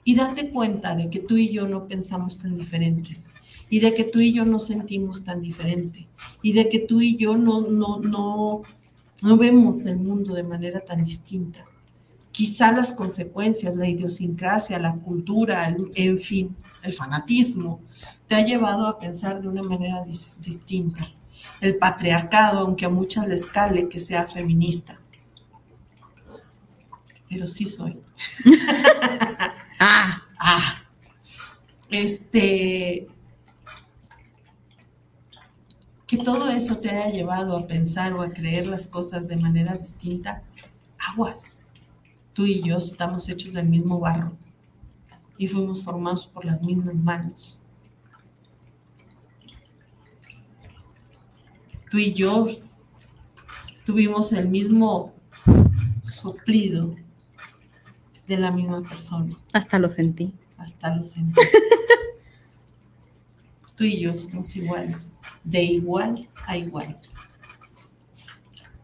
Y 0.05 0.17
date 0.17 0.51
cuenta 0.51 0.95
de 0.97 1.09
que 1.09 1.21
tú 1.21 1.39
y 1.39 1.51
yo 1.51 1.67
no 1.67 1.87
pensamos 1.87 2.37
tan 2.37 2.59
diferentes. 2.59 3.31
Y 3.71 3.81
de 3.81 3.95
que 3.95 4.05
tú 4.05 4.21
y 4.21 4.33
yo 4.33 4.45
no 4.45 4.59
sentimos 4.59 5.25
tan 5.25 5.41
diferente. 5.41 6.07
Y 6.43 6.53
de 6.53 6.69
que 6.69 6.81
tú 6.81 7.01
y 7.01 7.17
yo 7.17 7.37
no, 7.39 7.63
no, 7.63 8.01
no, 8.01 8.63
no 9.23 9.37
vemos 9.37 9.87
el 9.87 9.97
mundo 9.97 10.35
de 10.35 10.43
manera 10.43 10.81
tan 10.81 11.05
distinta. 11.05 11.65
Quizá 12.41 12.73
las 12.73 12.93
consecuencias, 12.93 13.77
la 13.77 13.87
idiosincrasia, 13.87 14.79
la 14.79 14.95
cultura, 14.97 15.67
el- 15.69 15.93
en 15.95 16.19
fin, 16.19 16.57
el 16.83 16.95
fanatismo, 16.95 17.83
te 18.27 18.35
ha 18.35 18.41
llevado 18.43 18.87
a 18.87 18.99
pensar 18.99 19.43
de 19.43 19.49
una 19.49 19.63
manera 19.63 20.03
dis- 20.07 20.33
distinta. 20.39 21.07
El 21.61 21.77
patriarcado, 21.77 22.61
aunque 22.61 22.87
a 22.87 22.89
muchas 22.89 23.29
les 23.29 23.45
cale 23.45 23.91
que 23.91 23.99
sea 23.99 24.27
feminista. 24.27 24.99
Pero 27.29 27.47
sí 27.47 27.67
soy. 27.67 27.99
Ah, 29.83 30.23
Ah, 30.39 30.83
este, 31.91 33.07
que 36.07 36.19
todo 36.19 36.51
eso 36.51 36.77
te 36.77 36.91
haya 36.91 37.11
llevado 37.11 37.57
a 37.57 37.67
pensar 37.67 38.13
o 38.13 38.21
a 38.23 38.31
creer 38.33 38.67
las 38.67 38.89
cosas 38.89 39.29
de 39.29 39.37
manera 39.37 39.77
distinta, 39.77 40.43
aguas. 40.99 41.60
Tú 42.33 42.47
y 42.47 42.63
yo 42.63 42.77
estamos 42.77 43.29
hechos 43.29 43.53
del 43.53 43.67
mismo 43.67 43.99
barro 43.99 44.33
y 45.37 45.49
fuimos 45.49 45.83
formados 45.83 46.27
por 46.27 46.45
las 46.45 46.63
mismas 46.63 46.95
manos. 46.95 47.61
Tú 51.91 51.99
y 51.99 52.13
yo 52.13 52.47
tuvimos 53.85 54.33
el 54.33 54.49
mismo 54.49 55.13
soplido 56.03 56.95
de 58.29 58.37
la 58.37 58.53
misma 58.53 58.83
persona 58.83 59.37
hasta 59.53 59.79
lo 59.79 59.89
sentí. 59.89 60.33
hasta 60.57 60.95
los 60.95 61.09
sentí. 61.09 61.41
Tú 63.75 63.85
y 63.85 63.99
yo 63.99 64.15
somos 64.15 64.55
iguales, 64.55 65.09
de 65.43 65.63
igual 65.63 66.29
a 66.47 66.57
igual. 66.57 67.01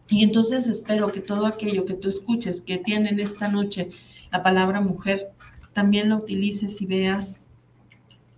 Y 0.08 0.22
entonces 0.22 0.68
espero 0.68 1.10
que 1.10 1.20
todo 1.20 1.46
aquello 1.46 1.84
que 1.84 1.94
tú 1.94 2.08
escuches 2.08 2.62
que 2.62 2.78
tienen 2.78 3.18
esta 3.18 3.48
noche 3.48 3.90
la 4.30 4.42
palabra 4.42 4.80
mujer, 4.80 5.32
también 5.72 6.08
la 6.08 6.16
utilices 6.16 6.80
y 6.80 6.86
veas 6.86 7.46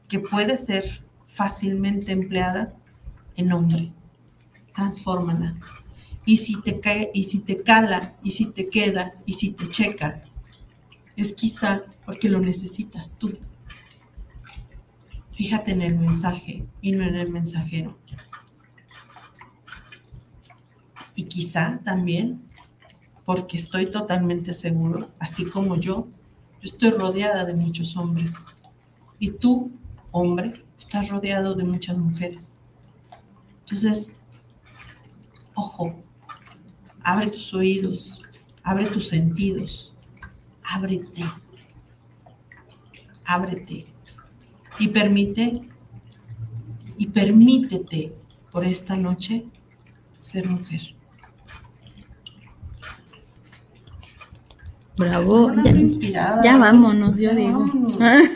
que 0.08 0.20
puede 0.20 0.56
ser 0.56 1.02
fácilmente 1.26 2.12
empleada 2.12 2.74
en 3.36 3.52
hombre. 3.52 3.92
Transfórmala. 4.74 5.58
Y 6.24 6.36
si 6.36 6.60
te 6.60 6.80
cae, 6.80 7.10
y 7.14 7.24
si 7.24 7.40
te 7.40 7.62
cala, 7.62 8.16
y 8.22 8.32
si 8.32 8.46
te 8.46 8.66
queda, 8.66 9.14
y 9.24 9.32
si 9.32 9.50
te 9.50 9.68
checa, 9.68 10.20
es 11.16 11.32
quizá 11.32 11.84
porque 12.04 12.28
lo 12.28 12.40
necesitas 12.40 13.16
tú. 13.18 13.38
Fíjate 15.32 15.70
en 15.72 15.82
el 15.82 15.96
mensaje 15.96 16.64
y 16.80 16.92
no 16.92 17.04
en 17.04 17.14
el 17.14 17.30
mensajero. 17.30 17.96
Y 21.18 21.24
quizá 21.24 21.80
también 21.82 22.40
porque 23.24 23.56
estoy 23.56 23.86
totalmente 23.86 24.54
seguro, 24.54 25.10
así 25.18 25.46
como 25.46 25.74
yo, 25.74 26.06
Yo 26.60 26.62
estoy 26.62 26.90
rodeada 26.90 27.44
de 27.44 27.54
muchos 27.54 27.96
hombres. 27.96 28.46
Y 29.18 29.30
tú, 29.30 29.72
hombre, 30.12 30.64
estás 30.78 31.08
rodeado 31.08 31.54
de 31.54 31.64
muchas 31.64 31.98
mujeres. 31.98 32.56
Entonces, 33.60 34.14
ojo, 35.54 35.92
abre 37.02 37.26
tus 37.26 37.52
oídos, 37.52 38.22
abre 38.62 38.86
tus 38.86 39.08
sentidos, 39.08 39.92
ábrete, 40.62 41.24
ábrete 43.24 43.86
y 44.78 44.86
permite 44.86 45.68
y 46.96 47.08
permítete 47.08 48.14
por 48.52 48.64
esta 48.64 48.96
noche 48.96 49.44
ser 50.16 50.48
mujer. 50.48 50.97
Bravo, 54.98 55.52
ya, 55.64 55.70
inspirada. 55.70 56.42
ya 56.42 56.56
vámonos, 56.56 57.18
yo 57.18 57.30
Ya 57.30 57.36
digo. 57.36 57.60
vámonos. 57.60 57.96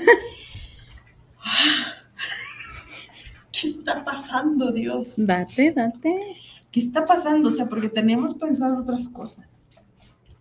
¿Qué 3.52 3.68
está 3.68 4.04
pasando, 4.04 4.72
Dios? 4.72 5.14
date, 5.18 5.72
date. 5.72 6.36
¿Qué 6.70 6.80
está 6.80 7.04
pasando? 7.04 7.48
O 7.48 7.50
sea, 7.50 7.68
porque 7.68 7.88
teníamos 7.88 8.34
pensado 8.34 8.78
otras 8.78 9.08
cosas. 9.08 9.66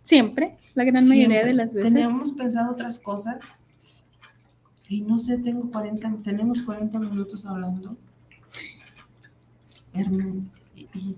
Siempre, 0.04 0.58
la 0.76 0.84
gran 0.84 1.08
mayoría 1.08 1.46
de 1.46 1.54
las 1.54 1.74
veces. 1.74 1.94
Teníamos 1.94 2.32
pensado 2.34 2.72
otras 2.72 3.00
cosas. 3.00 3.42
Y 4.88 5.02
no 5.02 5.20
sé, 5.20 5.38
tengo 5.38 5.70
40, 5.72 6.18
tenemos 6.24 6.62
40 6.64 7.00
minutos 7.00 7.46
hablando. 7.46 7.98
Y- 9.94 11.18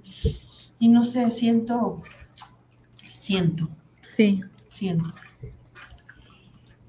y 0.80 0.88
no 0.90 1.04
sé, 1.04 1.30
siento, 1.32 2.02
siento, 3.12 3.70
Sí, 4.16 4.42
siento. 4.74 5.14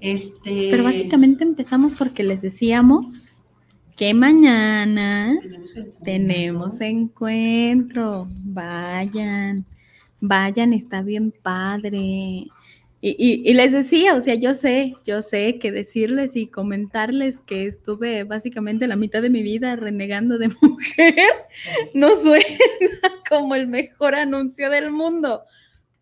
Este. 0.01 0.67
pero 0.71 0.83
básicamente 0.83 1.43
empezamos 1.43 1.93
porque 1.93 2.23
les 2.23 2.41
decíamos 2.41 3.41
que 3.95 4.13
mañana 4.13 5.35
tenemos, 5.41 5.71
encuentro. 5.77 6.03
tenemos 6.03 6.81
encuentro. 6.81 8.25
Vayan, 8.43 9.65
vayan, 10.19 10.73
está 10.73 11.01
bien 11.01 11.31
padre. 11.41 11.97
Y, 11.97 12.49
y- 13.01 13.41
y 13.49 13.53
les 13.53 13.71
decía, 13.71 14.15
o 14.15 14.21
sea, 14.21 14.35
yo 14.35 14.53
sé, 14.53 14.95
yo 15.05 15.21
sé 15.21 15.59
que 15.59 15.71
decirles 15.71 16.35
y 16.35 16.47
comentarles 16.47 17.39
que 17.39 17.65
estuve 17.67 18.23
básicamente 18.25 18.87
la 18.87 18.95
mitad 18.95 19.21
de 19.21 19.29
mi 19.29 19.43
vida 19.43 19.75
renegando 19.75 20.37
de 20.37 20.49
mujer 20.61 21.15
Sí. 21.53 21.69
no 21.93 22.15
suena 22.15 22.45
como 23.29 23.55
el 23.55 23.67
mejor 23.67 24.15
anuncio 24.15 24.69
del 24.69 24.91
mundo, 24.91 25.43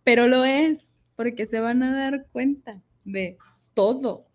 pero 0.03 0.27
lo 0.27 0.43
es, 0.45 0.79
porque 1.15 1.45
se 1.45 1.59
van 1.59 1.83
a 1.83 1.93
dar 1.95 2.25
cuenta 2.31 2.81
de 3.05 3.37
todo, 3.73 4.25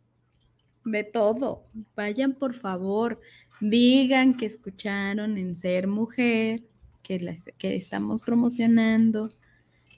de 0.85 1.05
todo. 1.05 1.65
Vayan 1.97 2.35
por 2.35 2.55
favor, 2.55 3.21
digan 3.61 4.37
que 4.37 4.47
escucharon 4.47 5.37
en 5.39 5.55
Ser 5.57 5.87
Mujer, 5.89 6.63
que, 7.03 7.19
las- 7.21 7.51
que 7.59 7.75
estamos 7.77 8.23
promocionando 8.23 9.33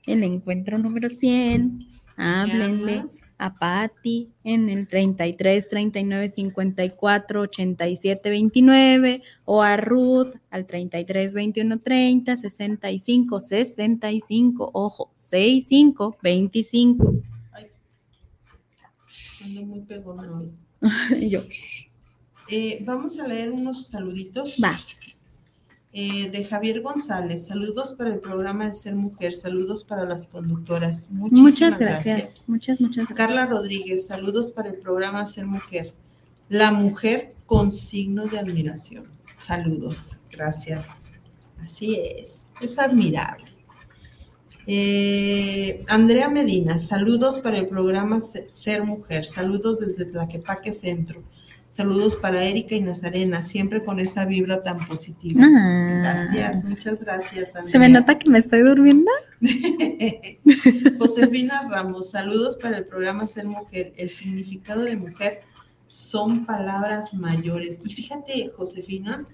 el 0.07 0.22
encuentro 0.22 0.78
número 0.78 1.11
100, 1.11 1.87
háblenle. 2.16 3.05
A 3.41 3.55
Patti 3.59 4.28
en 4.45 4.68
el 4.68 4.86
33 4.86 5.68
39 5.68 6.28
54 6.28 7.41
87 7.41 8.30
29 8.30 9.22
o 9.47 9.62
a 9.62 9.76
Ruth 9.78 10.34
al 10.51 10.66
33 10.66 11.34
21 11.34 11.78
30 11.80 12.36
65 12.36 13.41
65, 13.41 14.70
ojo, 14.74 15.11
65 15.14 16.18
25. 16.22 17.14
Ando 19.45 19.62
muy 19.62 19.80
pegona 19.80 20.30
hoy. 20.30 20.51
Yo, 21.30 21.41
Eh, 22.53 22.82
vamos 22.84 23.18
a 23.20 23.28
leer 23.28 23.53
unos 23.53 23.86
saluditos. 23.86 24.57
va, 24.62 24.76
Eh, 25.93 26.30
de 26.30 26.45
Javier 26.45 26.82
González, 26.82 27.47
saludos 27.47 27.95
para 27.95 28.11
el 28.14 28.20
programa 28.20 28.66
de 28.66 28.74
Ser 28.74 28.95
Mujer, 28.95 29.34
saludos 29.34 29.82
para 29.82 30.05
las 30.05 30.28
conductoras. 30.28 31.11
Muchísimas 31.11 31.53
muchas 31.53 31.78
gracias. 31.80 32.43
Muchas, 32.47 32.80
muchas 32.80 33.07
gracias. 33.09 33.16
Carla 33.18 33.47
Rodríguez, 33.47 34.07
saludos 34.07 34.53
para 34.53 34.68
el 34.68 34.76
programa 34.76 35.26
Ser 35.26 35.47
Mujer. 35.47 35.93
La 36.49 36.70
mujer 36.70 37.34
con 37.45 37.72
signo 37.72 38.26
de 38.26 38.38
admiración. 38.38 39.09
Saludos, 39.38 40.20
gracias. 40.30 40.86
Así 41.61 41.97
es, 41.97 42.53
es 42.61 42.78
admirable. 42.78 43.47
Eh, 44.66 45.84
Andrea 45.88 46.28
Medina, 46.28 46.78
saludos 46.78 47.41
para 47.41 47.59
el 47.59 47.66
programa 47.66 48.20
Se- 48.20 48.49
Ser 48.53 48.84
Mujer, 48.84 49.24
saludos 49.24 49.80
desde 49.80 50.05
Tlaquepaque 50.05 50.70
Centro. 50.70 51.24
Saludos 51.81 52.14
para 52.14 52.45
Erika 52.45 52.74
y 52.74 52.83
Nazarena, 52.83 53.43
siempre 53.43 53.83
con 53.83 54.01
esa 54.01 54.26
vibra 54.26 54.62
tan 54.62 54.85
positiva. 54.85 55.41
Ah, 55.43 56.03
Gracias, 56.05 56.62
muchas 56.62 57.03
gracias. 57.03 57.57
Andrea. 57.57 57.72
¿Se 57.72 57.78
me 57.78 57.89
nota 57.89 58.18
que 58.18 58.28
me 58.28 58.39
estoy 58.39 58.61
durmiendo? 58.61 59.11
Josefina 60.99 61.66
Ramos, 61.70 62.11
saludos 62.11 62.59
para 62.59 62.76
el 62.76 62.85
programa 62.85 63.24
Ser 63.24 63.47
Mujer. 63.47 63.95
El 63.97 64.11
significado 64.11 64.83
de 64.83 64.95
mujer 64.95 65.41
son 65.87 66.45
palabras 66.45 67.14
mayores. 67.14 67.81
Y 67.83 67.95
fíjate, 67.95 68.53
Josefina, 68.55 69.24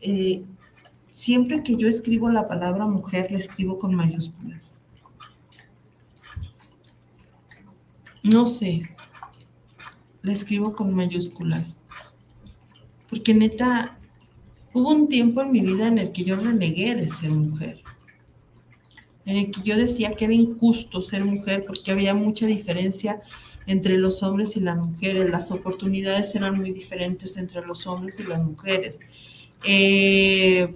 eh, 0.00 0.44
siempre 1.08 1.64
que 1.64 1.74
yo 1.74 1.88
escribo 1.88 2.30
la 2.30 2.46
palabra 2.46 2.86
mujer, 2.86 3.32
la 3.32 3.38
escribo 3.38 3.80
con 3.80 3.96
mayúsculas. 3.96 4.78
No 8.22 8.46
sé, 8.46 8.88
la 10.22 10.32
escribo 10.32 10.74
con 10.74 10.94
mayúsculas. 10.94 11.79
Porque 13.10 13.34
neta, 13.34 13.98
hubo 14.72 14.90
un 14.90 15.08
tiempo 15.08 15.42
en 15.42 15.50
mi 15.50 15.60
vida 15.60 15.88
en 15.88 15.98
el 15.98 16.12
que 16.12 16.24
yo 16.24 16.36
renegué 16.36 16.94
de 16.94 17.08
ser 17.08 17.30
mujer 17.30 17.82
en 19.30 19.36
el 19.36 19.50
que 19.50 19.62
yo 19.62 19.76
decía 19.76 20.14
que 20.14 20.24
era 20.24 20.34
injusto 20.34 21.00
ser 21.00 21.24
mujer 21.24 21.64
porque 21.66 21.92
había 21.92 22.14
mucha 22.14 22.46
diferencia 22.46 23.20
entre 23.66 23.96
los 23.98 24.22
hombres 24.22 24.56
y 24.56 24.60
las 24.60 24.78
mujeres, 24.78 25.30
las 25.30 25.50
oportunidades 25.52 26.34
eran 26.34 26.56
muy 26.56 26.72
diferentes 26.72 27.36
entre 27.36 27.64
los 27.64 27.86
hombres 27.86 28.18
y 28.18 28.24
las 28.24 28.42
mujeres. 28.42 28.98
Eh, 29.64 30.74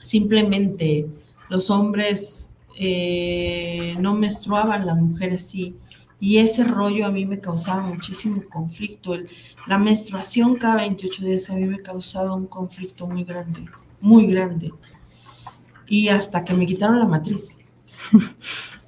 simplemente 0.00 1.06
los 1.50 1.68
hombres 1.68 2.52
eh, 2.78 3.94
no 3.98 4.14
menstruaban, 4.14 4.86
las 4.86 4.96
mujeres 4.96 5.42
sí. 5.42 5.74
Y 6.20 6.36
ese 6.38 6.64
rollo 6.64 7.06
a 7.06 7.10
mí 7.10 7.24
me 7.24 7.40
causaba 7.40 7.80
muchísimo 7.80 8.42
conflicto. 8.50 9.14
El- 9.14 9.26
la 9.66 9.78
menstruación 9.78 10.56
cada 10.56 10.76
28 10.76 11.24
días 11.24 11.48
a 11.50 11.54
mí 11.54 11.64
me 11.64 11.80
causaba 11.80 12.34
un 12.34 12.46
conflicto 12.46 13.06
muy 13.06 13.24
grande, 13.24 13.64
muy 14.00 14.26
grande 14.26 14.72
y 15.88 16.08
hasta 16.08 16.44
que 16.44 16.54
me 16.54 16.66
quitaron 16.66 16.98
la 16.98 17.06
matriz. 17.06 17.56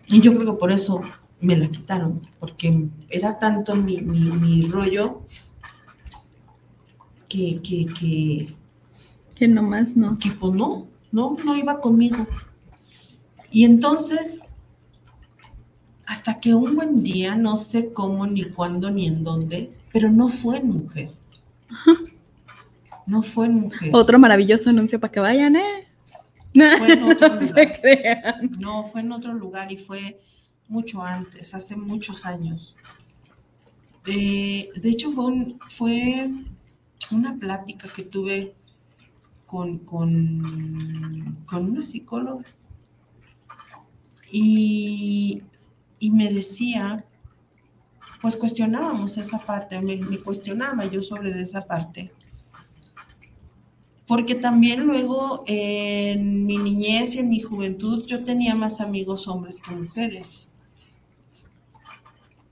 Y 0.07 0.21
yo 0.21 0.35
creo 0.35 0.53
que 0.53 0.59
por 0.59 0.71
eso 0.71 1.01
me 1.41 1.57
la 1.57 1.67
quitaron, 1.69 2.21
porque 2.39 2.87
era 3.09 3.39
tanto 3.39 3.75
mi, 3.75 3.97
mi- 4.03 4.31
mi 4.31 4.67
rollo 4.67 5.23
que, 7.29 7.61
que, 7.63 7.87
que, 7.99 8.55
Que 9.35 9.49
nomás 9.49 9.97
no. 9.97 10.17
que 10.19 10.31
pues 10.33 10.53
no, 10.53 10.87
no, 11.11 11.37
no 11.45 11.57
iba 11.57 11.81
conmigo. 11.81 12.27
Y 13.51 13.65
entonces, 13.65 14.41
hasta 16.13 16.41
que 16.41 16.53
un 16.55 16.77
buen 16.77 17.03
día, 17.03 17.35
no 17.37 17.57
sé 17.57 17.91
cómo, 17.93 18.27
ni 18.27 18.45
cuándo, 18.45 18.91
ni 18.91 19.07
en 19.07 19.25
dónde, 19.25 19.73
pero 19.93 20.11
no 20.11 20.29
fue 20.29 20.59
en 20.59 20.67
mujer. 20.69 21.11
No 23.07 23.23
fue 23.23 23.47
en 23.47 23.55
mujer. 23.55 23.91
Otro 23.95 24.19
maravilloso 24.19 24.69
anuncio 24.69 25.01
para 25.01 25.11
que 25.11 25.21
vayan, 25.21 25.57
¿eh? 25.57 25.89
Fue 26.53 26.93
en 26.93 27.03
otro 27.13 27.29
no 27.29 27.41
se 27.49 27.73
crean. 27.81 28.51
No, 28.59 28.83
fue 28.85 29.01
en 29.01 29.13
otro 29.13 29.33
lugar 29.33 29.73
y 29.73 29.79
fue 29.79 30.21
mucho 30.69 31.03
antes, 31.03 31.55
hace 31.55 31.77
muchos 31.77 32.27
años. 32.27 32.77
Eh, 34.07 34.69
de 34.75 34.89
hecho, 34.91 35.11
fue, 35.13 35.25
un- 35.25 35.59
fue 35.71 36.31
una 37.11 37.39
plática 37.39 37.89
que 37.89 38.03
tuve 38.03 38.55
con, 39.47 39.79
con, 39.79 41.39
con 41.47 41.71
una 41.71 41.85
psicóloga. 41.87 42.45
Y, 44.31 45.43
y 46.03 46.11
me 46.11 46.33
decía, 46.33 47.05
pues 48.21 48.37
cuestionábamos 48.37 49.17
esa 49.19 49.39
parte, 49.39 49.81
me, 49.81 50.19
cuestionaba 50.19 50.85
yo 50.87 51.01
sobre 51.01 51.31
esa 51.31 51.65
parte. 51.65 52.11
Porque 54.09 54.35
también 54.35 54.81
luego 54.81 55.45
en 55.47 56.45
mi 56.45 56.59
niñez 56.59 57.15
y 57.15 57.21
en 57.21 57.29
mi 57.29 57.39
juventud 57.39 58.05
yo 58.05 58.25
tenía 58.25 58.57
más 58.57 58.81
amigos 58.81 59.29
hombres 59.29 59.61
que 59.61 59.71
mujeres. 59.71 60.49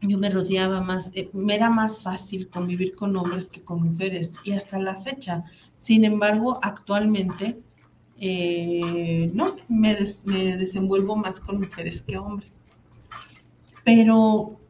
Yo 0.00 0.16
me 0.16 0.30
rodeaba 0.30 0.80
más, 0.80 1.10
eh, 1.16 1.28
me 1.32 1.56
era 1.56 1.70
más 1.70 2.04
fácil 2.04 2.48
convivir 2.50 2.94
con 2.94 3.16
hombres 3.16 3.48
que 3.48 3.62
con 3.62 3.82
mujeres 3.82 4.34
y 4.44 4.52
hasta 4.52 4.78
la 4.78 4.94
fecha. 4.94 5.42
Sin 5.80 6.04
embargo, 6.04 6.60
actualmente 6.62 7.58
eh, 8.20 9.28
no, 9.34 9.56
me 9.66 9.96
desenvuelvo 9.96 11.16
más 11.16 11.40
con 11.40 11.58
mujeres 11.58 12.00
que 12.02 12.16
hombres. 12.16 12.59
Pero 13.84 14.60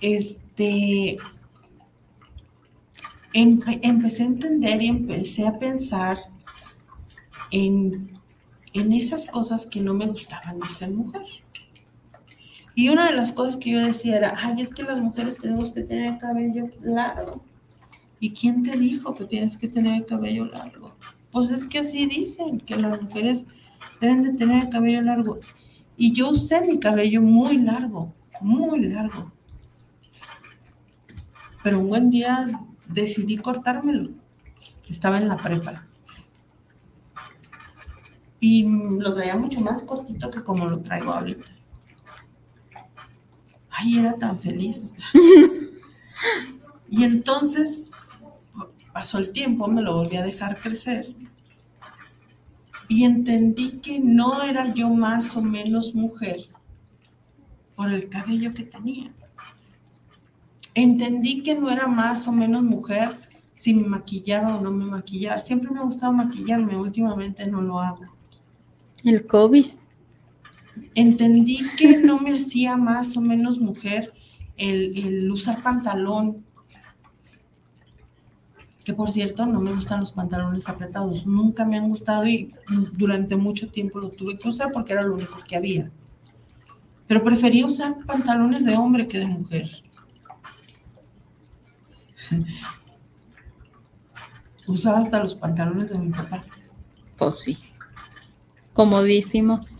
este, 0.00 1.18
empecé 3.32 4.22
a 4.22 4.26
entender 4.26 4.82
y 4.82 4.86
empecé 4.86 5.46
a 5.46 5.58
pensar 5.58 6.18
en, 7.50 8.18
en 8.72 8.92
esas 8.92 9.26
cosas 9.26 9.66
que 9.66 9.80
no 9.80 9.94
me 9.94 10.06
gustaban 10.06 10.60
de 10.60 10.68
ser 10.68 10.90
mujer. 10.90 11.22
Y 12.76 12.88
una 12.88 13.06
de 13.06 13.16
las 13.16 13.32
cosas 13.32 13.56
que 13.56 13.70
yo 13.70 13.80
decía 13.80 14.16
era, 14.16 14.34
ay, 14.36 14.60
es 14.60 14.72
que 14.74 14.82
las 14.82 14.98
mujeres 14.98 15.38
tenemos 15.38 15.70
que 15.70 15.82
tener 15.82 16.14
el 16.14 16.18
cabello 16.18 16.68
largo. 16.80 17.44
¿Y 18.18 18.32
quién 18.32 18.62
te 18.62 18.76
dijo 18.76 19.14
que 19.14 19.26
tienes 19.26 19.56
que 19.56 19.68
tener 19.68 19.94
el 19.94 20.06
cabello 20.06 20.46
largo? 20.46 20.96
Pues 21.30 21.50
es 21.50 21.66
que 21.66 21.78
así 21.78 22.06
dicen, 22.06 22.58
que 22.58 22.76
las 22.76 23.00
mujeres 23.00 23.46
deben 24.00 24.22
de 24.22 24.32
tener 24.32 24.64
el 24.64 24.68
cabello 24.70 25.02
largo. 25.02 25.38
Y 25.96 26.12
yo 26.12 26.30
usé 26.30 26.66
mi 26.66 26.78
cabello 26.78 27.22
muy 27.22 27.58
largo, 27.58 28.12
muy 28.40 28.80
largo. 28.86 29.32
Pero 31.62 31.78
un 31.78 31.88
buen 31.88 32.10
día 32.10 32.46
decidí 32.88 33.36
cortármelo. 33.36 34.10
Estaba 34.88 35.18
en 35.18 35.28
la 35.28 35.36
prepa. 35.36 35.86
Y 38.40 38.66
lo 38.98 39.12
traía 39.12 39.36
mucho 39.36 39.60
más 39.60 39.82
cortito 39.82 40.30
que 40.30 40.42
como 40.42 40.66
lo 40.66 40.80
traigo 40.80 41.12
ahorita. 41.12 41.50
Ay, 43.70 43.98
era 43.98 44.16
tan 44.18 44.38
feliz. 44.38 44.92
y 46.88 47.04
entonces 47.04 47.90
pasó 48.92 49.18
el 49.18 49.32
tiempo, 49.32 49.66
me 49.68 49.82
lo 49.82 49.94
volví 49.94 50.16
a 50.16 50.22
dejar 50.22 50.60
crecer. 50.60 51.06
Y 52.88 53.04
entendí 53.04 53.72
que 53.72 53.98
no 53.98 54.42
era 54.42 54.72
yo 54.74 54.90
más 54.90 55.36
o 55.36 55.42
menos 55.42 55.94
mujer 55.94 56.40
por 57.76 57.90
el 57.90 58.08
cabello 58.08 58.52
que 58.54 58.64
tenía. 58.64 59.12
Entendí 60.74 61.42
que 61.42 61.54
no 61.54 61.70
era 61.70 61.86
más 61.86 62.26
o 62.26 62.32
menos 62.32 62.62
mujer 62.62 63.18
si 63.54 63.74
me 63.74 63.86
maquillaba 63.86 64.56
o 64.56 64.60
no 64.60 64.70
me 64.70 64.84
maquillaba. 64.84 65.38
Siempre 65.38 65.70
me 65.70 65.78
ha 65.78 65.84
gustado 65.84 66.12
maquillarme, 66.12 66.76
últimamente 66.76 67.46
no 67.46 67.62
lo 67.62 67.78
hago. 67.78 68.04
El 69.04 69.26
COVID. 69.26 69.66
Entendí 70.94 71.60
que 71.76 71.98
no 71.98 72.18
me 72.18 72.32
hacía 72.32 72.76
más 72.76 73.16
o 73.16 73.20
menos 73.20 73.60
mujer 73.60 74.12
el, 74.56 74.96
el 74.98 75.30
usar 75.30 75.62
pantalón, 75.62 76.44
que 78.84 78.92
por 78.92 79.10
cierto 79.10 79.46
no 79.46 79.60
me 79.60 79.72
gustan 79.72 80.00
los 80.00 80.12
pantalones 80.12 80.68
apretados, 80.68 81.26
nunca 81.26 81.64
me 81.64 81.78
han 81.78 81.88
gustado 81.88 82.26
y 82.26 82.54
durante 82.92 83.34
mucho 83.34 83.68
tiempo 83.70 83.98
lo 83.98 84.10
tuve 84.10 84.38
que 84.38 84.48
usar 84.48 84.70
porque 84.72 84.92
era 84.92 85.02
lo 85.02 85.14
único 85.14 85.38
que 85.48 85.56
había. 85.56 85.90
Pero 87.06 87.24
prefería 87.24 87.64
usar 87.64 87.96
pantalones 88.06 88.64
de 88.66 88.76
hombre 88.76 89.08
que 89.08 89.18
de 89.18 89.26
mujer. 89.26 89.70
Usaba 94.66 94.98
hasta 94.98 95.18
los 95.20 95.34
pantalones 95.34 95.90
de 95.90 95.98
mi 95.98 96.10
papá. 96.10 96.42
Pues 97.18 97.38
sí. 97.40 97.58
Comodísimos. 98.72 99.78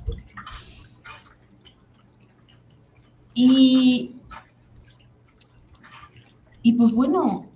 Y, 3.32 4.12
y 6.62 6.72
pues 6.74 6.92
bueno, 6.92 7.53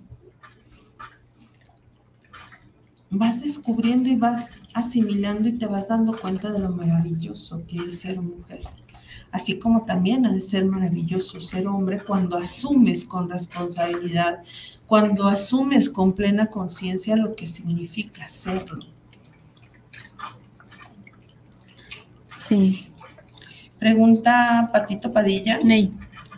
vas 3.09 3.41
descubriendo 3.41 4.09
y 4.09 4.15
vas 4.15 4.63
asimilando 4.73 5.49
y 5.49 5.57
te 5.57 5.65
vas 5.65 5.87
dando 5.87 6.19
cuenta 6.19 6.51
de 6.51 6.59
lo 6.59 6.69
maravilloso 6.69 7.63
que 7.67 7.77
es 7.77 7.99
ser 8.01 8.21
mujer. 8.21 8.61
Así 9.31 9.59
como 9.59 9.85
también 9.85 10.25
ha 10.25 10.31
de 10.31 10.39
ser 10.39 10.65
maravilloso 10.65 11.39
ser 11.39 11.67
hombre 11.67 12.03
cuando 12.03 12.37
asumes 12.37 13.05
con 13.05 13.29
responsabilidad, 13.29 14.43
cuando 14.87 15.27
asumes 15.27 15.89
con 15.89 16.13
plena 16.13 16.47
conciencia 16.47 17.15
lo 17.15 17.35
que 17.35 17.45
significa 17.45 18.27
serlo. 18.27 18.85
Sí. 22.35 22.93
Pregunta 23.77 24.69
Patito 24.73 25.13
Padilla. 25.13 25.59
Ney. 25.63 25.93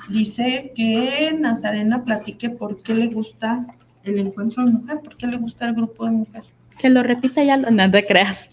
Dice 0.09 0.74
que 0.76 1.34
Nazarena 1.39 2.03
platique 2.03 2.49
por 2.49 2.82
qué 2.84 2.93
le 2.93 3.07
gusta 3.07 3.65
el 4.03 4.19
encuentro 4.19 4.65
de 4.65 4.72
mujer, 4.72 4.99
por 5.01 5.15
qué 5.15 5.28
le 5.28 5.38
gusta 5.38 5.67
el 5.67 5.76
grupo 5.76 6.05
de 6.05 6.11
mujer. 6.11 6.43
Que 6.82 6.89
lo 6.89 7.03
repita 7.03 7.43
ya, 7.43 7.57
no 7.57 7.91
te 7.91 8.07
creas. 8.07 8.49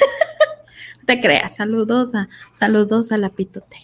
te 1.06 1.20
creas, 1.20 1.54
saludos 1.54 2.12
a, 2.14 2.28
saludos 2.52 3.12
a 3.12 3.18
la 3.18 3.30
pitote. 3.30 3.76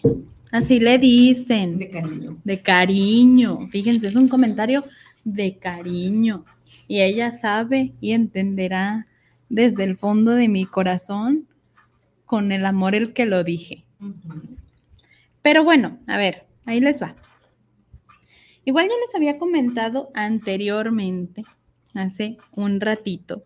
Así 0.50 0.80
le 0.80 0.98
dicen. 0.98 1.78
De 1.78 1.88
cariño. 1.88 2.38
De 2.42 2.60
cariño. 2.60 3.68
Fíjense, 3.68 4.08
es 4.08 4.16
un 4.16 4.26
comentario 4.26 4.84
de 5.22 5.58
cariño. 5.58 6.44
Y 6.88 7.02
ella 7.02 7.30
sabe 7.30 7.92
y 8.00 8.12
entenderá 8.12 9.06
desde 9.48 9.84
el 9.84 9.96
fondo 9.96 10.32
de 10.32 10.48
mi 10.48 10.66
corazón 10.66 11.46
con 12.26 12.50
el 12.50 12.66
amor 12.66 12.94
el 12.94 13.12
que 13.12 13.26
lo 13.26 13.44
dije. 13.44 13.84
Pero 15.40 15.62
bueno, 15.62 15.98
a 16.06 16.16
ver, 16.16 16.46
ahí 16.64 16.80
les 16.80 17.00
va. 17.00 17.14
Igual 18.64 18.88
ya 18.88 18.94
les 19.06 19.14
había 19.14 19.38
comentado 19.38 20.10
anteriormente, 20.14 21.44
hace 21.94 22.38
un 22.52 22.80
ratito, 22.80 23.44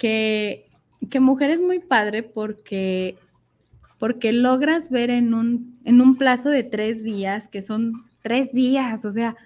que, 0.00 0.64
que 1.10 1.20
mujer 1.20 1.50
es 1.50 1.60
muy 1.60 1.78
padre 1.78 2.22
porque, 2.22 3.16
porque 3.98 4.32
logras 4.32 4.90
ver 4.90 5.10
en 5.10 5.34
un, 5.34 5.78
en 5.84 6.00
un 6.00 6.16
plazo 6.16 6.48
de 6.48 6.64
tres 6.64 7.04
días, 7.04 7.48
que 7.48 7.60
son 7.60 7.92
tres 8.22 8.52
días, 8.52 9.04
o 9.04 9.12
sea. 9.12 9.36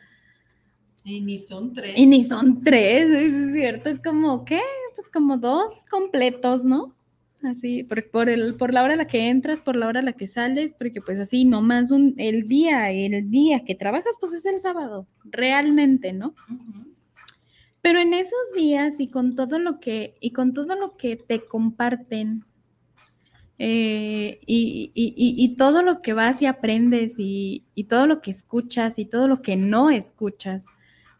Y 1.04 1.20
ni 1.20 1.40
son 1.40 1.72
tres. 1.72 1.98
Y 1.98 2.06
ni 2.06 2.24
son 2.24 2.62
tres, 2.62 3.10
es 3.10 3.52
cierto, 3.52 3.90
es 3.90 4.00
como, 4.00 4.44
¿qué? 4.44 4.60
Pues 4.94 5.08
como 5.08 5.36
dos 5.36 5.72
completos, 5.90 6.64
¿no? 6.64 6.94
así, 7.42 7.84
por, 7.84 8.10
por, 8.10 8.30
el, 8.30 8.54
por 8.54 8.72
la 8.72 8.82
hora 8.82 8.94
a 8.94 8.96
la 8.96 9.06
que 9.06 9.28
entras, 9.28 9.60
por 9.60 9.76
la 9.76 9.88
hora 9.88 10.00
a 10.00 10.04
la 10.04 10.14
que 10.14 10.26
sales, 10.26 10.74
porque 10.78 11.02
pues 11.02 11.18
así, 11.18 11.44
nomás 11.44 11.90
un, 11.90 12.14
el 12.16 12.48
día, 12.48 12.90
el 12.90 13.28
día 13.28 13.64
que 13.66 13.74
trabajas, 13.74 14.14
pues 14.18 14.32
es 14.32 14.46
el 14.46 14.62
sábado, 14.62 15.06
realmente, 15.24 16.14
¿no? 16.14 16.34
Pero 17.84 17.98
en 17.98 18.14
esos 18.14 18.54
días 18.56 18.98
y 18.98 19.08
con 19.08 19.36
todo 19.36 19.58
lo 19.58 19.78
que, 19.78 20.16
y 20.18 20.30
con 20.30 20.54
todo 20.54 20.74
lo 20.74 20.96
que 20.96 21.16
te 21.16 21.44
comparten, 21.44 22.40
eh, 23.58 24.40
y, 24.46 24.90
y, 24.94 25.14
y, 25.14 25.56
todo 25.56 25.82
lo 25.82 26.00
que 26.00 26.14
vas 26.14 26.40
y 26.40 26.46
aprendes 26.46 27.16
y, 27.18 27.66
todo 27.86 28.06
lo 28.06 28.22
que 28.22 28.30
escuchas 28.30 28.98
y 28.98 29.04
todo 29.04 29.28
lo 29.28 29.42
que 29.42 29.56
no 29.56 29.90
escuchas, 29.90 30.64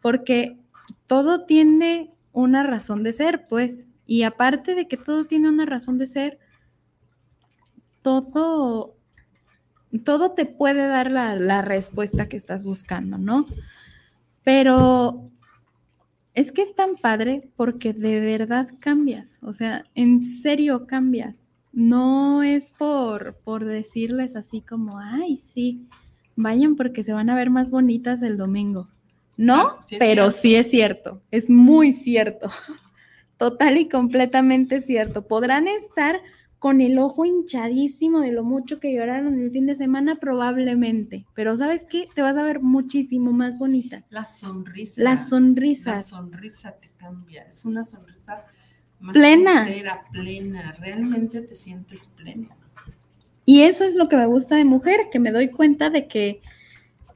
porque 0.01 0.57
todo 1.05 1.45
tiene 1.45 2.15
una 2.31 2.63
razón 2.63 3.03
de 3.03 3.13
ser, 3.13 3.47
pues, 3.47 3.85
y 4.07 4.23
aparte 4.23 4.73
de 4.73 4.87
que 4.87 4.97
todo 4.97 5.25
tiene 5.25 5.49
una 5.49 5.67
razón 5.67 5.99
de 5.99 6.07
ser, 6.07 6.39
todo, 8.01 8.95
todo 10.03 10.31
te 10.31 10.47
puede 10.47 10.87
dar 10.87 11.11
la, 11.11 11.61
respuesta 11.61 12.27
que 12.27 12.37
estás 12.37 12.63
buscando, 12.63 13.19
¿no? 13.19 13.45
Pero 14.43 15.29
es 16.35 16.51
que 16.51 16.61
es 16.61 16.75
tan 16.75 16.97
padre 16.97 17.49
porque 17.55 17.93
de 17.93 18.19
verdad 18.19 18.69
cambias, 18.79 19.39
o 19.41 19.53
sea, 19.53 19.85
en 19.95 20.21
serio 20.21 20.85
cambias. 20.85 21.49
No 21.71 22.43
es 22.43 22.71
por, 22.71 23.35
por 23.43 23.65
decirles 23.65 24.35
así 24.35 24.61
como, 24.61 24.99
ay, 24.99 25.37
sí, 25.37 25.87
vayan 26.35 26.75
porque 26.75 27.03
se 27.03 27.13
van 27.13 27.29
a 27.29 27.35
ver 27.35 27.49
más 27.49 27.71
bonitas 27.71 28.21
el 28.21 28.37
domingo. 28.37 28.89
No, 29.37 29.77
pero 29.99 30.31
sí 30.31 30.55
es 30.55 30.69
cierto, 30.69 31.21
es 31.31 31.49
muy 31.49 31.91
cierto. 31.91 32.49
Total 33.37 33.77
y 33.77 33.89
completamente 33.89 34.79
cierto. 34.79 35.27
Podrán 35.27 35.67
estar 35.67 36.21
con 36.59 36.81
el 36.81 36.97
ojo 36.97 37.25
hinchadísimo 37.25 38.21
de 38.21 38.31
lo 38.31 38.43
mucho 38.43 38.79
que 38.79 38.93
lloraron 38.93 39.39
el 39.39 39.51
fin 39.51 39.65
de 39.65 39.75
semana, 39.75 40.15
probablemente. 40.15 41.25
Pero 41.33 41.55
¿sabes 41.57 41.85
qué? 41.85 42.07
Te 42.15 42.21
vas 42.21 42.37
a 42.37 42.43
ver 42.43 42.61
muchísimo 42.61 43.31
más 43.31 43.57
bonita. 43.57 44.03
La 44.09 44.25
sonrisa. 44.25 45.03
La 45.03 45.27
sonrisa. 45.27 45.91
La 45.91 46.03
sonrisa 46.03 46.71
te 46.79 46.89
cambia. 46.97 47.43
Es 47.43 47.65
una 47.65 47.83
sonrisa 47.83 48.45
más 48.99 49.13
plena. 49.13 49.65
Sincera, 49.65 50.05
plena. 50.11 50.71
Realmente 50.79 51.41
te 51.41 51.55
sientes 51.55 52.07
plena. 52.07 52.49
Y 53.45 53.61
eso 53.61 53.83
es 53.83 53.95
lo 53.95 54.09
que 54.09 54.17
me 54.17 54.25
gusta 54.25 54.55
de 54.55 54.65
mujer, 54.65 55.09
que 55.11 55.19
me 55.19 55.31
doy 55.31 55.49
cuenta 55.49 55.91
de 55.91 56.07
que, 56.07 56.41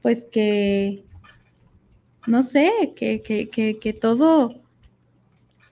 pues 0.00 0.26
que, 0.30 1.04
no 2.26 2.44
sé, 2.44 2.92
que, 2.94 3.22
que, 3.22 3.48
que, 3.48 3.78
que 3.78 3.92
todo 3.92 4.60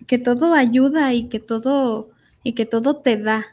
que 0.08 0.18
todo 0.18 0.54
ayuda 0.54 1.12
y 1.12 1.28
que 1.28 1.38
todo, 1.38 2.08
y 2.42 2.54
que 2.54 2.64
todo 2.64 2.96
te 2.96 3.18
da, 3.18 3.44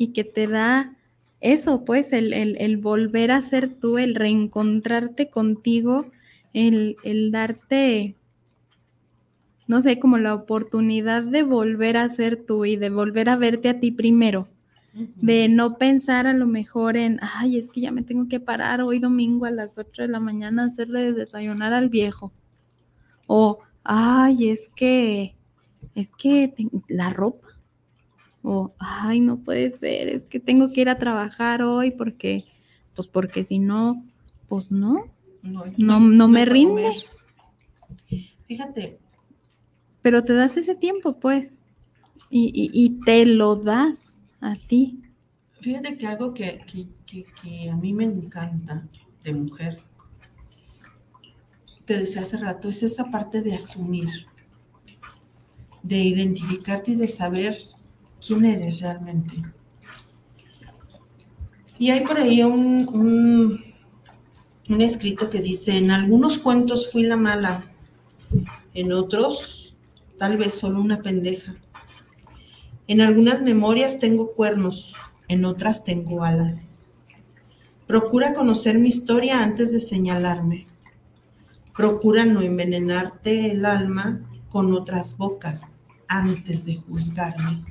y 0.00 0.14
que 0.14 0.24
te 0.24 0.46
da 0.46 0.96
eso, 1.42 1.84
pues, 1.84 2.14
el, 2.14 2.76
volver 2.78 3.30
a 3.30 3.42
ser 3.42 3.68
tú, 3.68 3.98
el 3.98 4.14
reencontrarte 4.14 5.28
contigo, 5.28 6.06
el, 6.54 6.96
el 7.04 7.30
darte, 7.30 8.16
no 9.66 9.82
sé, 9.82 9.98
como 9.98 10.16
la 10.16 10.34
oportunidad 10.34 11.22
de 11.22 11.42
volver 11.42 11.98
a 11.98 12.08
ser 12.08 12.42
tú 12.46 12.64
y 12.64 12.76
de 12.76 12.88
volver 12.88 13.28
a 13.28 13.36
verte 13.36 13.68
a 13.68 13.78
ti 13.78 13.90
primero. 13.90 14.48
de 14.94 15.50
no 15.50 15.76
pensar 15.76 16.26
a 16.26 16.32
lo 16.32 16.46
mejor 16.46 16.96
en, 16.96 17.20
ay, 17.20 17.58
es 17.58 17.68
que 17.68 17.82
ya 17.82 17.92
me 17.92 18.02
tengo 18.02 18.26
que 18.26 18.40
parar 18.40 18.80
hoy 18.80 19.00
domingo 19.00 19.44
a 19.44 19.50
las 19.50 19.76
8 19.76 20.02
de 20.02 20.08
la 20.08 20.18
mañana 20.18 20.62
a 20.62 20.66
hacerle 20.66 21.12
desayunar 21.12 21.74
al 21.74 21.90
viejo. 21.90 22.32
O, 23.26 23.58
ay, 23.84 24.48
es 24.48 24.70
que, 24.74 25.36
es 25.94 26.10
que 26.10 26.54
la 26.88 27.10
ropa. 27.10 27.59
O, 28.42 28.74
ay, 28.78 29.20
no 29.20 29.38
puede 29.40 29.70
ser, 29.70 30.08
es 30.08 30.24
que 30.24 30.40
tengo 30.40 30.72
que 30.72 30.80
ir 30.80 30.88
a 30.88 30.98
trabajar 30.98 31.62
hoy 31.62 31.90
porque, 31.90 32.46
pues 32.94 33.06
porque 33.06 33.44
si 33.44 33.58
no, 33.58 34.02
pues 34.48 34.70
no, 34.70 35.04
no, 35.42 36.00
no, 36.00 36.28
me 36.28 36.44
rinde. 36.44 36.90
Fíjate. 38.46 38.98
Pero 40.02 40.24
te 40.24 40.32
das 40.32 40.56
ese 40.56 40.74
tiempo, 40.74 41.20
pues, 41.20 41.60
y, 42.30 42.50
y 42.54 43.04
te 43.04 43.26
lo 43.26 43.56
das 43.56 44.20
a 44.40 44.54
ti. 44.54 45.02
Fíjate 45.60 45.98
que 45.98 46.06
algo 46.06 46.32
que, 46.32 46.64
a 47.70 47.76
mí 47.76 47.92
me 47.92 48.04
encanta 48.04 48.88
de 49.22 49.34
mujer, 49.34 49.82
te 51.84 51.98
decía 51.98 52.22
hace 52.22 52.38
rato, 52.38 52.68
es 52.68 52.82
esa 52.82 53.10
parte 53.10 53.42
de 53.42 53.54
asumir, 53.54 54.08
de 55.82 55.98
identificarte 55.98 56.92
y 56.92 56.96
de 56.96 57.08
saber 57.08 57.54
quién 58.24 58.44
eres 58.44 58.80
realmente. 58.80 59.42
Y 61.78 61.90
hay 61.90 62.04
por 62.04 62.18
ahí 62.18 62.42
un, 62.42 63.62
un, 64.68 64.82
escrito 64.82 65.30
que 65.30 65.40
dice, 65.40 65.78
en 65.78 65.90
algunos 65.90 66.38
cuentos 66.38 66.92
fui 66.92 67.02
la 67.02 67.16
mala, 67.16 67.64
en 68.74 68.92
otros 68.92 69.74
tal 70.18 70.36
vez 70.36 70.54
solo 70.54 70.80
una 70.80 71.00
pendeja. 71.00 71.56
En 72.86 73.00
algunas 73.00 73.40
memorias 73.40 73.98
tengo 73.98 74.32
cuernos, 74.32 74.94
en 75.28 75.44
otras 75.46 75.84
tengo 75.84 76.22
alas. 76.22 76.82
Procura 77.86 78.34
conocer 78.34 78.78
mi 78.78 78.88
historia 78.88 79.42
antes 79.42 79.72
de 79.72 79.80
señalarme. 79.80 80.66
Procura 81.74 82.26
no 82.26 82.42
envenenarte 82.42 83.52
el 83.52 83.64
alma 83.64 84.20
con 84.50 84.74
otras 84.74 85.16
bocas 85.16 85.76
antes 86.08 86.66
de 86.66 86.76
juzgarme. 86.76 87.64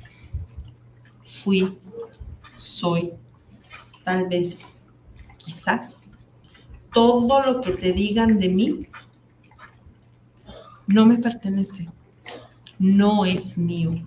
Fui, 1.30 1.78
soy, 2.56 3.12
tal 4.04 4.28
vez, 4.28 4.82
quizás, 5.36 6.10
todo 6.92 7.40
lo 7.46 7.60
que 7.60 7.70
te 7.70 7.92
digan 7.92 8.40
de 8.40 8.48
mí 8.48 8.86
no 10.88 11.06
me 11.06 11.18
pertenece, 11.18 11.88
no 12.80 13.24
es 13.24 13.56
mío. 13.56 14.04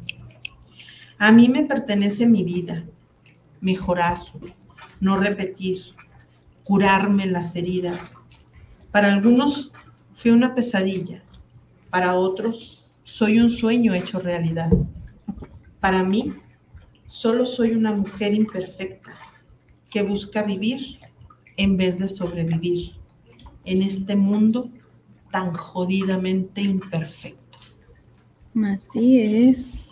A 1.18 1.32
mí 1.32 1.48
me 1.48 1.64
pertenece 1.64 2.28
mi 2.28 2.44
vida, 2.44 2.84
mejorar, 3.62 4.20
no 5.00 5.16
repetir, 5.16 5.80
curarme 6.66 7.26
las 7.26 7.56
heridas. 7.56 8.26
Para 8.92 9.14
algunos 9.14 9.72
fui 10.14 10.32
una 10.32 10.54
pesadilla, 10.54 11.24
para 11.90 12.16
otros 12.16 12.86
soy 13.04 13.40
un 13.40 13.50
sueño 13.50 13.94
hecho 13.94 14.20
realidad. 14.20 14.72
Para 15.80 16.04
mí, 16.04 16.34
solo 17.14 17.46
soy 17.46 17.74
una 17.74 17.94
mujer 17.94 18.34
imperfecta 18.34 19.16
que 19.88 20.02
busca 20.02 20.42
vivir 20.42 20.98
en 21.58 21.78
vez 21.78 22.00
de 22.00 22.10
sobrevivir 22.10 22.94
en 23.66 23.84
este 23.84 24.16
mundo 24.16 24.72
tan 25.32 25.54
jodidamente 25.54 26.62
imperfecto. 26.62 27.60
Así 28.66 29.20
es. 29.20 29.90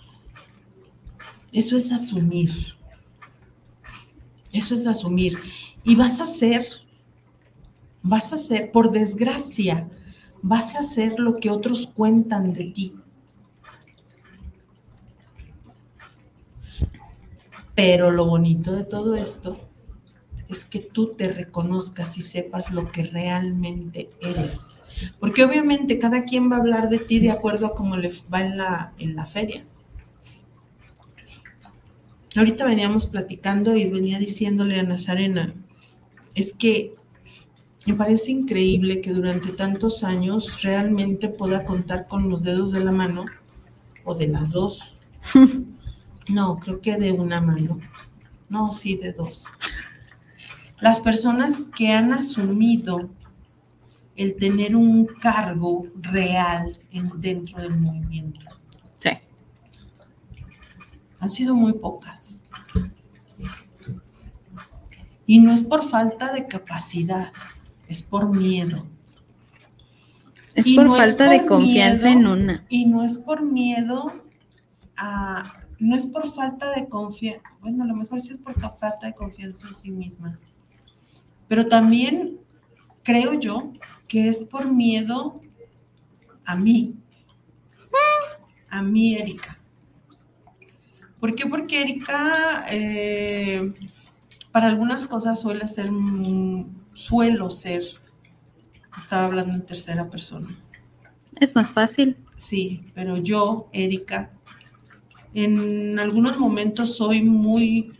Eso 1.52 1.78
es 1.78 1.92
asumir. 1.92 2.50
Eso 4.52 4.74
es 4.74 4.88
asumir. 4.88 5.38
Y 5.84 5.94
vas 5.94 6.22
a 6.22 6.24
hacer, 6.24 6.66
vas 8.02 8.34
a 8.34 8.38
hacer, 8.38 8.72
por 8.72 8.92
desgracia, 8.92 9.88
vas 10.42 10.76
a 10.76 10.80
hacer 10.80 11.20
lo 11.20 11.36
que 11.36 11.52
otros 11.52 11.86
cuentan 11.86 12.52
de 12.52 12.64
ti. 12.64 12.96
Pero 17.84 18.12
lo 18.12 18.28
bonito 18.28 18.74
de 18.74 18.84
todo 18.84 19.16
esto 19.16 19.58
es 20.48 20.66
que 20.66 20.82
tú 20.82 21.16
te 21.16 21.34
reconozcas 21.34 22.16
y 22.20 22.22
sepas 22.22 22.72
lo 22.72 22.92
que 22.92 23.06
realmente 23.06 24.12
eres. 24.22 24.68
Porque 25.20 25.44
obviamente 25.44 25.98
cada 25.98 26.26
quien 26.26 26.52
va 26.52 26.58
a 26.58 26.60
hablar 26.60 26.90
de 26.90 27.00
ti 27.00 27.20
de 27.20 27.32
acuerdo 27.32 27.66
a 27.66 27.74
cómo 27.74 27.98
les 27.98 28.26
va 28.32 28.42
en 28.42 28.58
la, 28.58 28.94
en 29.00 29.16
la 29.16 29.26
feria. 29.26 29.66
Ahorita 32.36 32.66
veníamos 32.68 33.08
platicando 33.08 33.76
y 33.76 33.90
venía 33.90 34.20
diciéndole 34.20 34.80
a 34.80 34.84
Nazarena, 34.84 35.56
es 36.36 36.54
que 36.54 36.94
me 37.88 37.96
parece 37.96 38.30
increíble 38.30 39.02
que 39.02 39.12
durante 39.12 39.54
tantos 39.54 40.04
años 40.04 40.62
realmente 40.62 41.30
pueda 41.30 41.66
contar 41.66 42.08
con 42.08 42.30
los 42.30 42.44
dedos 42.44 42.74
de 42.74 42.84
la 42.84 42.92
mano 42.92 43.26
o 44.04 44.14
de 44.14 44.28
las 44.28 44.52
dos. 44.52 45.00
No, 46.32 46.60
creo 46.60 46.82
que 46.82 46.98
de 46.98 47.12
una 47.12 47.42
mano. 47.42 47.80
No, 48.50 48.74
sí, 48.74 48.98
de 48.98 49.14
dos. 49.14 49.48
Las 50.80 51.02
personas 51.02 51.64
que 51.76 51.92
han 51.92 52.12
asumido 52.12 53.10
el 54.16 54.36
tener 54.36 54.76
un 54.76 55.06
cargo 55.06 55.88
real 56.02 56.78
dentro 57.18 57.62
del 57.62 57.76
movimiento 57.78 58.48
han 61.22 61.30
sido 61.30 61.56
muy 61.56 61.74
pocas. 61.74 62.42
Y 65.28 65.40
no 65.40 65.54
es 65.54 65.64
por 65.64 65.88
falta 65.88 66.34
de 66.34 66.48
capacidad, 66.48 67.32
es 67.88 68.02
por 68.02 68.36
miedo. 68.36 68.88
Es 70.56 70.74
por 70.76 70.88
falta 70.90 71.30
de 71.30 71.46
confianza 71.46 72.12
en 72.12 72.26
una. 72.26 72.66
Y 72.70 72.86
no 72.88 73.04
es 73.04 73.18
por 73.20 73.44
miedo 73.44 74.12
a, 74.98 75.61
no 75.82 75.96
es 75.96 76.06
por 76.06 76.32
falta 76.32 76.72
de 76.76 76.88
confianza, 76.88 77.44
bueno, 77.60 77.84
a 77.84 77.88
lo 77.88 77.96
mejor 77.96 78.22
sí 78.22 78.34
es 78.34 78.38
por 78.38 78.60
falta 78.60 79.08
de 79.08 79.16
confianza 79.16 79.68
en 79.68 79.74
sí 79.74 79.90
misma. 79.92 80.40
Pero 81.48 81.68
también 81.68 82.40
creo 83.04 83.34
yo 83.34 83.74
que 84.08 84.28
es 84.28 84.44
por 84.44 84.72
miedo 84.72 85.42
a 86.46 86.56
mí, 86.56 86.96
a 88.70 88.84
mí, 88.84 89.16
Erika. 89.16 89.60
¿Por 91.20 91.34
qué? 91.34 91.48
Porque 91.48 91.82
Erika, 91.82 92.66
eh, 92.70 93.74
para 94.52 94.68
algunas 94.68 95.08
cosas 95.08 95.42
suele 95.42 95.68
ser, 95.68 95.90
suelo 96.94 97.50
ser, 97.50 97.84
estaba 98.98 99.26
hablando 99.26 99.56
en 99.56 99.66
tercera 99.66 100.10
persona. 100.10 100.48
Es 101.40 101.56
más 101.56 101.74
fácil. 101.74 102.18
Sí, 102.36 102.86
pero 102.94 103.18
yo, 103.18 103.68
Erika, 103.74 104.32
en 105.34 105.98
algunos 106.00 106.38
momentos 106.38 106.98
soy 106.98 107.24
muy, 107.24 107.92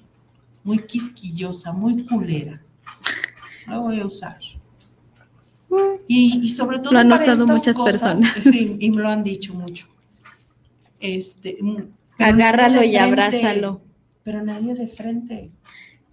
muy 0.64 0.80
quisquillosa, 0.80 1.72
muy 1.72 2.06
culera. 2.06 2.62
Lo 3.68 3.82
voy 3.84 4.00
a 4.00 4.06
usar. 4.06 4.38
Y, 6.08 6.50
sobre 6.50 6.80
todo 6.80 6.92
lo 6.92 7.00
han 7.00 7.10
para 7.10 7.36
muchas 7.46 7.80
personas. 7.80 8.34
Sí, 8.44 8.76
y 8.80 8.92
me 8.92 9.02
lo 9.02 9.10
han 9.10 9.24
dicho 9.24 9.54
mucho. 9.54 9.88
Este, 11.00 11.58
Agárralo 12.20 12.84
y 12.84 12.98
abrázalo. 12.98 13.82
Pero 14.24 14.44
nadie 14.44 14.76
de 14.76 14.88
frente. 14.88 15.52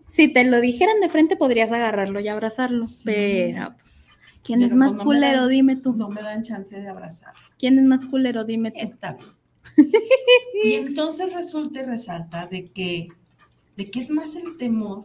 Si 0.09 0.33
te 0.33 0.45
lo 0.45 0.61
dijeran 0.61 1.01
de 1.01 1.09
frente, 1.09 1.37
podrías 1.37 1.73
agarrarlo 1.73 2.21
y 2.21 2.29
abrazarlo. 2.29 2.87
Pero, 3.05 3.75
pues, 3.83 4.07
¿quién 4.43 4.63
es 4.63 4.75
más 4.75 4.93
pues, 4.93 5.05
culero? 5.05 5.49
dime 5.49 5.77
tú. 5.77 5.93
No 5.93 6.09
me 6.09 6.23
dan 6.23 6.43
chance 6.43 6.81
de 6.81 6.89
abrazar. 6.89 7.35
¿Quién 7.59 7.79
es 7.79 7.85
más 7.85 8.03
culero? 8.07 8.45
Dime 8.45 8.71
tú. 8.71 8.79
Está 8.81 9.15
bien. 9.15 9.38
Y 10.65 10.73
entonces 10.75 11.33
resulta 11.33 11.81
y 11.81 11.85
resalta 11.85 12.47
de 12.47 12.71
que, 12.71 13.09
de 13.77 13.91
que 13.91 14.01
es 14.01 14.11
más 14.11 14.37
el 14.37 14.57
temor, 14.57 15.05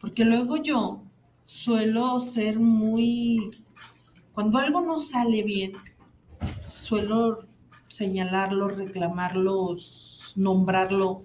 porque 0.00 0.24
luego 0.24 0.56
yo 0.58 1.02
suelo 1.46 2.20
ser 2.20 2.58
muy, 2.58 3.50
cuando 4.32 4.58
algo 4.58 4.80
no 4.80 4.98
sale 4.98 5.42
bien, 5.42 5.72
suelo 6.66 7.46
señalarlo, 7.88 8.68
reclamarlo, 8.68 9.76
nombrarlo, 10.34 11.22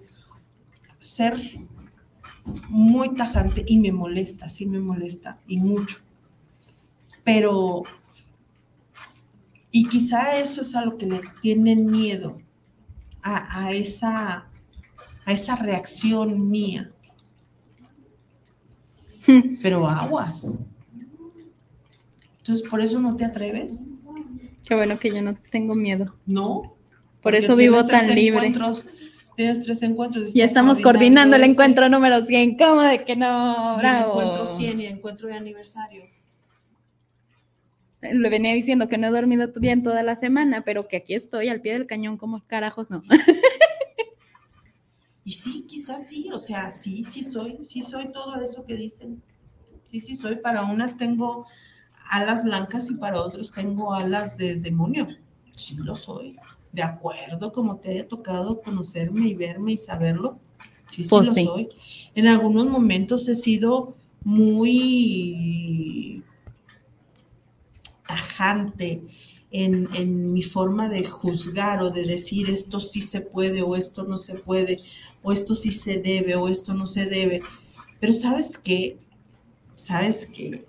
ser 0.98 1.38
muy 2.68 3.14
tajante 3.14 3.64
y 3.66 3.78
me 3.78 3.92
molesta, 3.92 4.48
sí 4.48 4.66
me 4.66 4.80
molesta 4.80 5.38
y 5.46 5.58
mucho. 5.58 5.98
Pero, 7.24 7.82
y 9.70 9.88
quizá 9.88 10.36
eso 10.38 10.62
es 10.62 10.74
a 10.74 10.84
lo 10.84 10.96
que 10.96 11.06
le 11.06 11.20
tienen 11.40 11.86
miedo, 11.86 12.41
a, 13.22 13.72
esa, 13.72 14.48
a 15.24 15.32
esa 15.32 15.56
reacción 15.56 16.50
mía. 16.50 16.90
Pero 19.62 19.86
aguas. 19.86 20.60
Entonces, 22.38 22.68
¿por 22.68 22.80
eso 22.80 23.00
no 23.00 23.14
te 23.14 23.24
atreves? 23.24 23.86
Qué 24.64 24.74
bueno 24.74 24.98
que 24.98 25.14
yo 25.14 25.22
no 25.22 25.36
tengo 25.50 25.74
miedo. 25.74 26.16
No. 26.26 26.74
Por 27.22 27.34
eso 27.34 27.54
vivo 27.54 27.86
tan 27.86 28.14
libre 28.14 28.52
Tienes 29.34 29.62
tres 29.62 29.82
encuentros. 29.82 30.34
Ya 30.34 30.44
estamos 30.44 30.80
coordinando 30.80 31.36
el 31.36 31.44
encuentro 31.44 31.88
número 31.88 32.22
100. 32.22 32.58
¿Cómo 32.58 32.82
de 32.82 33.04
que 33.04 33.16
no? 33.16 33.76
Bravo. 33.78 34.20
encuentro 34.20 34.44
100 34.44 34.80
y 34.80 34.86
encuentro 34.86 35.28
de 35.28 35.34
aniversario. 35.34 36.04
Le 38.02 38.28
venía 38.30 38.52
diciendo 38.52 38.88
que 38.88 38.98
no 38.98 39.06
he 39.06 39.10
dormido 39.10 39.48
bien 39.56 39.82
toda 39.84 40.02
la 40.02 40.16
semana, 40.16 40.64
pero 40.64 40.88
que 40.88 40.96
aquí 40.98 41.14
estoy 41.14 41.48
al 41.48 41.60
pie 41.60 41.74
del 41.74 41.86
cañón, 41.86 42.16
como 42.18 42.44
carajos 42.46 42.90
no. 42.90 43.00
y 45.24 45.32
sí, 45.32 45.64
quizás 45.68 46.08
sí, 46.08 46.28
o 46.32 46.38
sea, 46.38 46.70
sí, 46.72 47.04
sí 47.04 47.22
soy, 47.22 47.58
sí 47.64 47.82
soy 47.82 48.10
todo 48.10 48.40
eso 48.42 48.64
que 48.66 48.74
dicen. 48.74 49.22
Sí, 49.90 50.00
sí 50.00 50.16
soy. 50.16 50.36
Para 50.36 50.64
unas 50.64 50.96
tengo 50.96 51.46
alas 52.10 52.42
blancas 52.42 52.90
y 52.90 52.94
para 52.94 53.22
otros 53.22 53.52
tengo 53.52 53.94
alas 53.94 54.36
de 54.36 54.56
demonio. 54.56 55.06
Sí 55.54 55.76
lo 55.76 55.94
soy. 55.94 56.36
De 56.72 56.82
acuerdo, 56.82 57.52
como 57.52 57.76
te 57.76 57.90
haya 57.90 58.08
tocado 58.08 58.60
conocerme 58.62 59.28
y 59.28 59.34
verme 59.34 59.72
y 59.72 59.76
saberlo. 59.76 60.40
Sí, 60.90 61.04
sí 61.04 61.08
Pues 61.08 61.26
lo 61.28 61.34
sí. 61.34 61.44
soy. 61.44 61.68
En 62.16 62.26
algunos 62.26 62.66
momentos 62.66 63.28
he 63.28 63.36
sido 63.36 63.94
muy 64.24 66.24
tajante 68.12 69.02
en, 69.50 69.88
en 69.94 70.32
mi 70.32 70.42
forma 70.42 70.88
de 70.88 71.04
juzgar 71.04 71.82
o 71.82 71.90
de 71.90 72.04
decir 72.04 72.50
esto 72.50 72.78
sí 72.78 73.00
se 73.00 73.22
puede 73.22 73.62
o 73.62 73.74
esto 73.74 74.04
no 74.04 74.18
se 74.18 74.34
puede 74.34 74.82
o 75.22 75.32
esto 75.32 75.54
sí 75.54 75.70
se 75.70 75.98
debe 75.98 76.34
o 76.36 76.48
esto 76.48 76.74
no 76.74 76.86
se 76.86 77.06
debe. 77.06 77.42
Pero 78.00 78.12
sabes 78.12 78.58
qué? 78.58 78.98
¿Sabes 79.76 80.26
qué? 80.26 80.66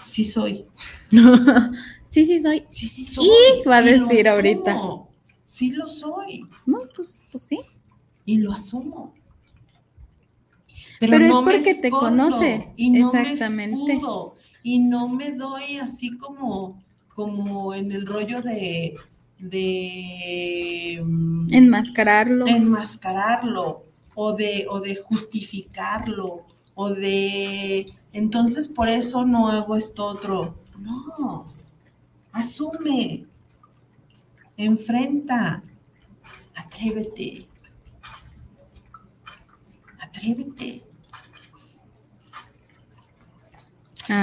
Sí 0.00 0.24
soy. 0.24 0.66
sí, 2.10 2.26
sí, 2.26 2.40
soy. 2.40 2.64
Sí, 2.68 2.86
sí 2.86 3.04
soy. 3.04 3.26
Y 3.26 3.68
va 3.68 3.78
a 3.78 3.82
decir 3.82 4.28
ahorita. 4.28 4.78
Sí 5.44 5.70
lo 5.72 5.86
soy. 5.86 6.46
No, 6.64 6.82
pues, 6.94 7.22
pues 7.32 7.44
sí. 7.44 7.60
Y 8.24 8.38
lo 8.38 8.52
asumo. 8.52 9.14
Pero 11.00 11.16
es 11.16 11.22
me 11.22 11.42
porque 11.42 11.74
te 11.74 11.90
conoces, 11.90 12.66
y 12.76 12.90
no 12.90 13.10
me 13.12 13.22
exactamente. 13.22 13.94
escudo, 13.94 14.36
y 14.62 14.78
no 14.80 15.08
me 15.08 15.32
doy 15.32 15.78
así 15.80 16.16
como, 16.18 16.84
como 17.08 17.72
en 17.74 17.90
el 17.90 18.06
rollo 18.06 18.42
de, 18.42 18.94
de 19.38 21.02
mm, 21.02 21.54
Enmascararlo. 21.54 22.46
enmascararlo 22.46 23.84
o 24.14 24.34
de, 24.34 24.66
o 24.68 24.80
de 24.80 24.94
justificarlo 24.94 26.44
o 26.74 26.90
de 26.90 27.94
entonces 28.12 28.68
por 28.68 28.88
eso 28.88 29.24
no 29.24 29.48
hago 29.48 29.76
esto 29.76 30.04
otro. 30.04 30.54
No, 30.78 31.46
asume, 32.32 33.24
enfrenta, 34.58 35.62
atrévete, 36.54 37.46
atrévete. 39.98 40.84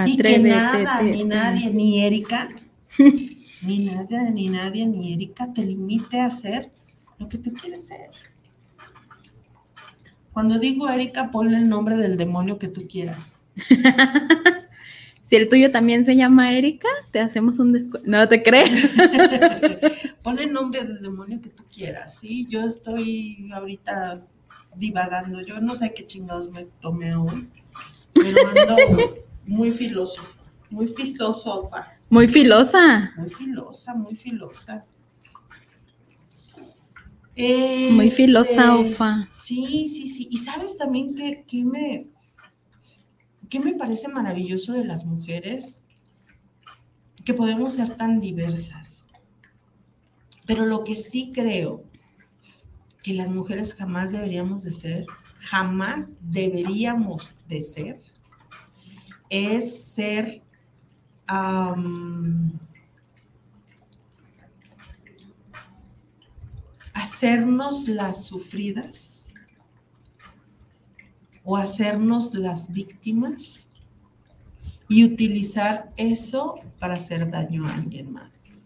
Y 0.06 0.18
que 0.18 0.40
nada, 0.40 1.02
ni 1.02 1.24
nadie, 1.24 1.70
ni 1.72 2.06
Erika, 2.06 2.50
ni 3.62 3.86
nada, 3.86 4.30
ni 4.32 4.50
nadie, 4.50 4.86
ni 4.86 5.14
Erika 5.14 5.54
te 5.54 5.66
limite 5.66 6.20
a 6.20 6.26
hacer 6.26 6.72
lo 7.18 7.30
que 7.30 7.38
tú 7.38 7.54
quieres 7.54 7.88
ser. 7.88 8.12
Cuando 10.34 10.60
digo 10.60 10.90
Erika, 10.90 11.32
ponle 11.32 11.58
el 11.58 11.68
nombre 11.68 11.96
del 11.98 12.18
demonio 12.18 12.60
que 12.60 12.68
tú 12.68 12.88
quieras. 12.88 13.40
Si 15.28 15.36
el 15.36 15.50
tuyo 15.50 15.72
también 15.72 16.06
se 16.06 16.16
llama 16.16 16.54
Erika, 16.54 16.88
te 17.12 17.20
hacemos 17.20 17.60
un 17.60 17.74
descuento. 17.74 18.10
No 18.10 18.30
te 18.30 18.44
crees. 18.44 18.94
Ponle 20.24 20.46
el 20.46 20.54
nombre 20.54 20.86
del 20.86 21.02
demonio 21.02 21.42
que 21.42 21.50
tú 21.50 21.66
quieras, 21.70 22.20
¿sí? 22.20 22.46
Yo 22.48 22.62
estoy 22.62 23.50
ahorita 23.54 24.22
divagando. 24.78 25.42
Yo 25.42 25.60
no 25.60 25.76
sé 25.76 25.94
qué 25.94 26.06
chingados 26.06 26.50
me 26.50 26.64
tomé 26.80 27.14
hoy, 27.14 27.50
pero 28.14 28.38
ando 28.48 29.18
muy 29.48 29.72
filósofa, 29.72 30.42
muy 30.70 30.88
filósofa. 30.88 31.94
Muy 32.10 32.28
filosa. 32.28 33.12
Muy 33.18 33.30
filosa, 33.30 33.96
muy 33.96 34.16
filosa. 34.16 34.86
Muy 37.36 38.06
Este, 38.08 38.10
filosofa. 38.16 39.30
Sí, 39.38 39.88
sí, 39.88 40.08
sí. 40.08 40.28
Y 40.32 40.38
sabes 40.38 40.78
también 40.78 41.16
que, 41.16 41.44
que 41.48 41.64
me, 41.64 42.10
que 43.50 43.60
me 43.60 43.74
parece 43.74 44.08
maravilloso 44.08 44.74
de 44.74 44.86
las 44.86 45.06
mujeres, 45.06 45.84
que 47.24 47.34
podemos 47.34 47.74
ser 47.74 47.96
tan 47.96 48.20
diversas. 48.20 49.08
Pero 50.46 50.66
lo 50.66 50.84
que 50.84 50.96
sí 50.96 51.32
creo 51.34 51.84
que 53.04 53.14
las 53.14 53.30
mujeres 53.30 53.74
jamás 53.74 54.12
deberíamos 54.12 54.64
de 54.64 54.72
ser, 54.72 55.06
jamás 55.38 56.12
deberíamos 56.22 57.36
de 57.48 57.62
ser, 57.62 58.00
es 59.30 59.84
ser 59.84 60.42
am, 61.28 62.60
hacernos 66.94 67.88
las 67.88 68.26
sufridas 68.26 69.28
o 71.44 71.56
hacernos 71.56 72.34
las 72.34 72.72
víctimas 72.72 73.68
y 74.90 75.06
utilizar 75.06 75.92
eso 75.98 76.60
para 76.80 76.96
hacer 76.96 77.30
daño 77.30 77.68
a 77.68 77.74
alguien 77.74 78.12
más. 78.12 78.62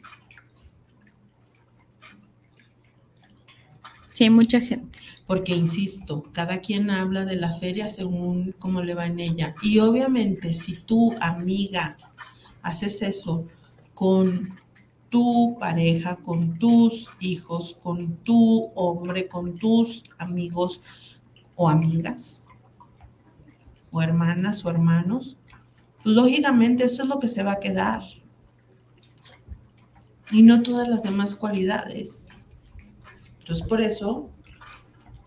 Sí, 4.13 4.29
mucha 4.29 4.59
gente. 4.59 4.90
Porque, 5.31 5.55
insisto, 5.55 6.25
cada 6.33 6.59
quien 6.59 6.89
habla 6.89 7.23
de 7.23 7.37
la 7.37 7.53
feria 7.53 7.87
según 7.87 8.53
cómo 8.59 8.81
le 8.81 8.95
va 8.95 9.05
en 9.05 9.21
ella. 9.21 9.55
Y 9.63 9.79
obviamente, 9.79 10.51
si 10.51 10.75
tú, 10.81 11.15
amiga, 11.21 11.97
haces 12.61 13.01
eso 13.01 13.47
con 13.93 14.59
tu 15.09 15.55
pareja, 15.57 16.17
con 16.17 16.59
tus 16.59 17.09
hijos, 17.21 17.77
con 17.81 18.17
tu 18.25 18.73
hombre, 18.75 19.29
con 19.29 19.57
tus 19.57 20.03
amigos 20.17 20.81
o 21.55 21.69
amigas, 21.69 22.49
o 23.89 24.01
hermanas 24.01 24.65
o 24.65 24.69
hermanos, 24.69 25.37
pues, 26.03 26.13
lógicamente 26.13 26.83
eso 26.83 27.03
es 27.03 27.07
lo 27.07 27.19
que 27.19 27.29
se 27.29 27.41
va 27.41 27.53
a 27.53 27.59
quedar. 27.61 28.03
Y 30.29 30.43
no 30.43 30.61
todas 30.61 30.89
las 30.89 31.03
demás 31.03 31.35
cualidades. 31.35 32.27
Entonces, 33.39 33.65
por 33.65 33.79
eso, 33.79 34.29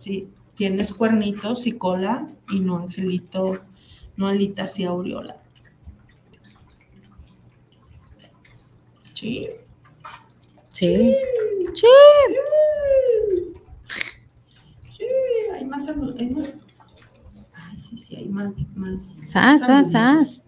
si 0.04 0.28
tienes 0.54 0.92
cuernitos 0.92 1.66
y 1.66 1.72
cola 1.72 2.28
y 2.50 2.60
no 2.60 2.76
angelito, 2.76 3.60
no 4.16 4.26
alitas 4.26 4.78
y 4.78 4.84
aureola. 4.84 5.42
Sí. 9.14 9.48
Sí. 10.72 11.16
Sí. 11.72 11.86
Sí, 14.92 15.04
hay 15.54 15.64
más, 15.64 15.88
hay 15.88 16.30
más. 16.30 16.52
Ay, 17.54 17.78
sí, 17.78 17.96
sí, 17.96 18.16
hay 18.16 18.28
más. 18.28 18.52
más 18.76 19.00
Sas, 19.26 19.62
sas, 19.62 19.92
sas. 19.92 20.43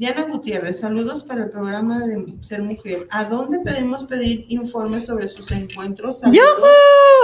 Diana 0.00 0.22
Gutiérrez, 0.22 0.78
saludos 0.78 1.22
para 1.22 1.44
el 1.44 1.50
programa 1.50 1.98
de 1.98 2.34
Ser 2.40 2.62
Mujer. 2.62 3.06
¿A 3.10 3.24
dónde 3.24 3.58
pedimos 3.60 4.04
pedir 4.04 4.46
informes 4.48 5.04
sobre 5.04 5.28
sus 5.28 5.50
encuentros? 5.50 6.22
¡Yujú! 6.22 6.38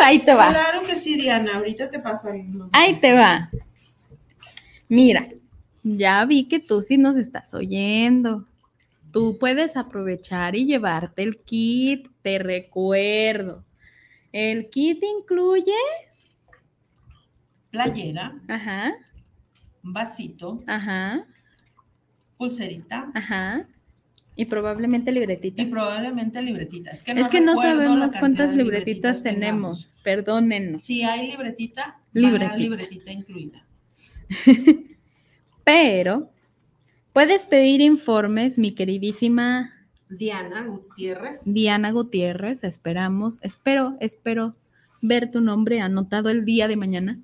Ahí 0.05 0.19
te 0.19 0.35
va. 0.35 0.51
Claro 0.51 0.83
que 0.87 0.95
sí, 0.95 1.17
Diana. 1.17 1.53
Ahorita 1.55 1.89
te 1.89 2.01
pasan. 2.01 2.69
Ahí 2.73 3.01
te 3.01 3.15
va. 3.15 3.49
Mira, 4.91 5.27
ya 5.85 6.23
vi 6.27 6.49
que 6.49 6.61
tú 6.61 6.83
sí 6.83 6.99
nos 6.99 7.17
estás 7.17 7.55
oyendo. 7.55 8.47
Tú 9.11 9.39
puedes 9.39 9.79
aprovechar 9.79 10.55
y 10.55 10.67
llevarte 10.67 11.23
el 11.23 11.39
kit, 11.39 12.09
te 12.21 12.39
recuerdo. 12.39 13.65
El 14.33 14.69
kit 14.69 15.03
incluye, 15.03 15.73
Playera, 17.71 18.39
ajá, 18.49 18.93
vasito, 19.83 20.63
ajá, 20.67 21.27
pulserita 22.37 23.11
ajá, 23.15 23.67
y 24.35 24.45
probablemente 24.47 25.13
libretita. 25.13 25.63
y 25.63 25.67
probablemente 25.67 26.43
libretita. 26.43 26.91
Es 26.91 27.03
que 27.03 27.15
no, 27.15 27.21
es 27.23 27.29
que 27.29 27.41
no 27.41 27.53
recuerdo 27.53 27.97
la 27.97 28.09
sabemos 28.09 28.17
cuántas 28.21 28.55
libretitas 28.55 29.23
tenemos, 29.23 29.95
perdónennos. 30.05 30.83
Si 30.83 31.03
hay 31.03 31.31
libretita, 31.31 32.01
Libretita. 32.13 32.57
libretita. 32.57 32.93
libretita 32.95 33.13
incluida. 33.13 33.67
Pero 35.65 36.31
puedes 37.13 37.45
pedir 37.47 37.81
informes, 37.81 38.59
mi 38.59 38.75
queridísima 38.75 39.73
Diana 40.09 40.63
Gutiérrez. 40.67 41.43
Diana 41.45 41.91
Gutiérrez, 41.91 42.63
esperamos, 42.65 43.39
espero, 43.43 43.97
espero 44.01 44.55
ver 45.03 45.31
tu 45.31 45.41
nombre 45.41 45.81
anotado 45.81 46.29
el 46.31 46.45
día 46.45 46.69
de 46.69 46.77
mañana. 46.77 47.19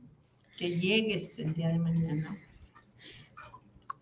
que 0.59 0.79
llegues 0.79 1.39
el 1.39 1.55
día 1.55 1.69
de 1.69 1.79
mañana. 1.79 2.37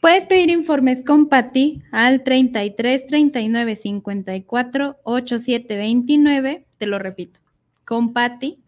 Puedes 0.01 0.25
pedir 0.25 0.49
informes 0.49 1.05
con 1.05 1.29
Patti 1.29 1.83
al 1.91 2.25
33 2.25 3.07
39 3.07 3.77
54 3.77 4.97
87 5.03 5.77
29. 5.77 6.67
Te 6.79 6.87
lo 6.87 6.99
repito. 6.99 7.39
Con 7.85 8.15
Patti 8.15 8.63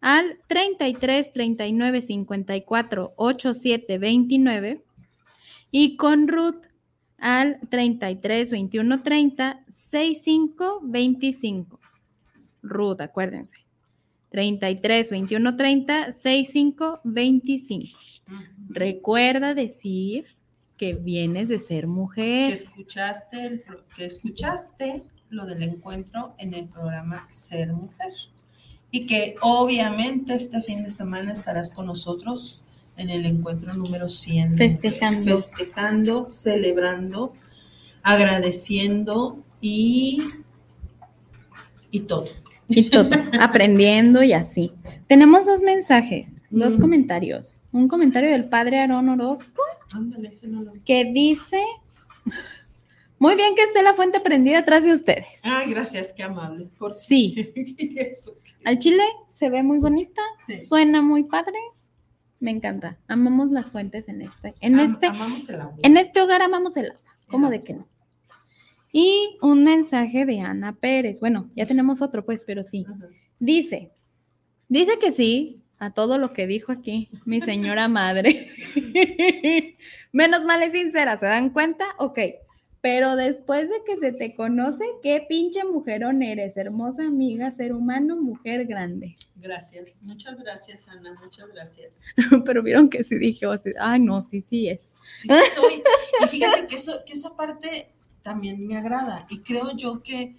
al 0.00 0.38
33 0.46 1.32
39 1.32 2.00
54 2.00 3.10
87 3.16 3.98
29 3.98 4.82
y 5.70 5.96
con 5.96 6.28
Ruth 6.28 6.64
al 7.18 7.58
33 7.68 8.50
21 8.50 9.02
30 9.02 9.64
65 9.68 10.80
25. 10.82 11.78
Ruth, 12.62 13.02
acuérdense. 13.02 13.56
33 14.30 15.10
21 15.10 15.56
30 15.56 16.12
65 16.12 17.00
25. 17.04 17.98
Recuerda 18.70 19.54
decir 19.54 20.37
que 20.78 20.94
vienes 20.94 21.50
de 21.50 21.58
ser 21.58 21.86
mujer. 21.86 22.48
Que 22.48 22.54
escuchaste, 22.54 23.46
el 23.46 23.64
que 23.94 24.06
escuchaste 24.06 25.04
lo 25.28 25.44
del 25.44 25.62
encuentro 25.62 26.34
en 26.38 26.54
el 26.54 26.68
programa 26.68 27.26
Ser 27.28 27.72
Mujer. 27.74 28.12
Y 28.90 29.06
que 29.06 29.36
obviamente 29.42 30.32
este 30.32 30.62
fin 30.62 30.82
de 30.82 30.90
semana 30.90 31.32
estarás 31.32 31.72
con 31.72 31.86
nosotros 31.86 32.62
en 32.96 33.10
el 33.10 33.26
encuentro 33.26 33.74
número 33.74 34.08
100. 34.08 34.56
Festejando. 34.56 35.36
Festejando, 35.36 36.30
celebrando, 36.30 37.34
agradeciendo 38.02 39.44
y, 39.60 40.22
y 41.90 42.00
todo. 42.00 42.26
Y 42.68 42.84
todo, 42.84 43.10
aprendiendo 43.40 44.22
y 44.22 44.32
así. 44.32 44.72
Tenemos 45.06 45.46
dos 45.46 45.62
mensajes, 45.62 46.37
dos 46.50 46.76
Mm. 46.78 46.80
comentarios. 46.80 47.62
Un 47.72 47.88
comentario 47.88 48.30
del 48.30 48.48
padre 48.48 48.78
Aarón 48.80 49.08
Orozco 49.08 49.62
Ándale, 49.92 50.28
ese 50.28 50.48
no 50.48 50.62
lo 50.62 50.72
que 50.84 51.10
dice, 51.12 51.62
muy 53.18 53.34
bien 53.36 53.54
que 53.54 53.62
esté 53.62 53.82
la 53.82 53.94
fuente 53.94 54.20
prendida 54.20 54.58
atrás 54.58 54.84
de 54.84 54.92
ustedes. 54.92 55.40
Ay, 55.42 55.70
gracias, 55.70 56.12
qué 56.12 56.22
amable. 56.22 56.68
Por 56.78 56.94
Sí, 56.94 57.34
Eso. 57.96 58.34
al 58.64 58.78
chile 58.78 59.02
se 59.30 59.50
ve 59.50 59.62
muy 59.62 59.78
bonita, 59.78 60.22
Sí. 60.46 60.56
suena 60.64 61.02
muy 61.02 61.24
padre, 61.24 61.58
me 62.40 62.50
encanta. 62.50 62.98
Amamos 63.08 63.50
las 63.50 63.70
fuentes 63.72 64.08
en 64.08 64.22
este, 64.22 64.52
en 64.60 64.78
Am- 64.78 64.92
este, 64.92 65.06
amamos 65.06 65.48
el 65.48 65.60
agua. 65.60 65.74
en 65.82 65.96
este 65.96 66.20
hogar 66.20 66.42
amamos 66.42 66.76
el 66.76 66.86
agua, 66.90 67.16
¿cómo 67.28 67.46
El 67.46 67.52
de 67.52 67.62
que 67.64 67.74
no? 67.74 67.88
Y 68.92 69.36
un 69.42 69.64
mensaje 69.64 70.24
de 70.24 70.40
Ana 70.40 70.74
Pérez. 70.74 71.20
Bueno, 71.20 71.50
ya 71.54 71.66
tenemos 71.66 72.00
otro, 72.00 72.24
pues, 72.24 72.42
pero 72.46 72.62
sí. 72.62 72.86
Ajá. 72.88 73.06
Dice, 73.38 73.92
dice 74.68 74.98
que 74.98 75.10
sí 75.12 75.62
a 75.78 75.90
todo 75.92 76.18
lo 76.18 76.32
que 76.32 76.46
dijo 76.46 76.72
aquí 76.72 77.08
mi 77.24 77.40
señora 77.40 77.88
madre. 77.88 78.50
Menos 80.12 80.44
mal 80.44 80.62
es 80.62 80.72
sincera, 80.72 81.16
¿se 81.16 81.26
dan 81.26 81.50
cuenta? 81.50 81.86
Ok, 81.98 82.18
pero 82.80 83.16
después 83.16 83.68
de 83.68 83.82
que 83.84 83.96
se 83.98 84.12
te 84.12 84.34
conoce, 84.34 84.84
qué 85.02 85.24
pinche 85.28 85.64
mujerón 85.64 86.22
eres, 86.22 86.56
hermosa 86.56 87.04
amiga, 87.04 87.50
ser 87.50 87.72
humano, 87.72 88.16
mujer 88.16 88.66
grande. 88.66 89.16
Gracias, 89.36 90.02
muchas 90.02 90.40
gracias, 90.40 90.88
Ana, 90.88 91.14
muchas 91.22 91.52
gracias. 91.52 92.00
pero 92.44 92.62
vieron 92.62 92.88
que 92.88 93.02
sí 93.02 93.16
dije, 93.16 93.46
sea, 93.58 93.72
ay, 93.80 94.00
no, 94.00 94.22
sí, 94.22 94.40
sí 94.40 94.68
es. 94.68 94.92
Sí, 95.16 95.28
sí 95.28 95.34
soy. 95.54 95.82
Y 96.24 96.28
fíjate 96.28 96.66
que, 96.68 96.76
eso, 96.76 97.02
que 97.04 97.14
esa 97.14 97.34
parte 97.36 97.92
también 98.22 98.64
me 98.64 98.76
agrada. 98.76 99.26
Y 99.28 99.40
creo 99.40 99.76
yo 99.76 100.02
que, 100.02 100.36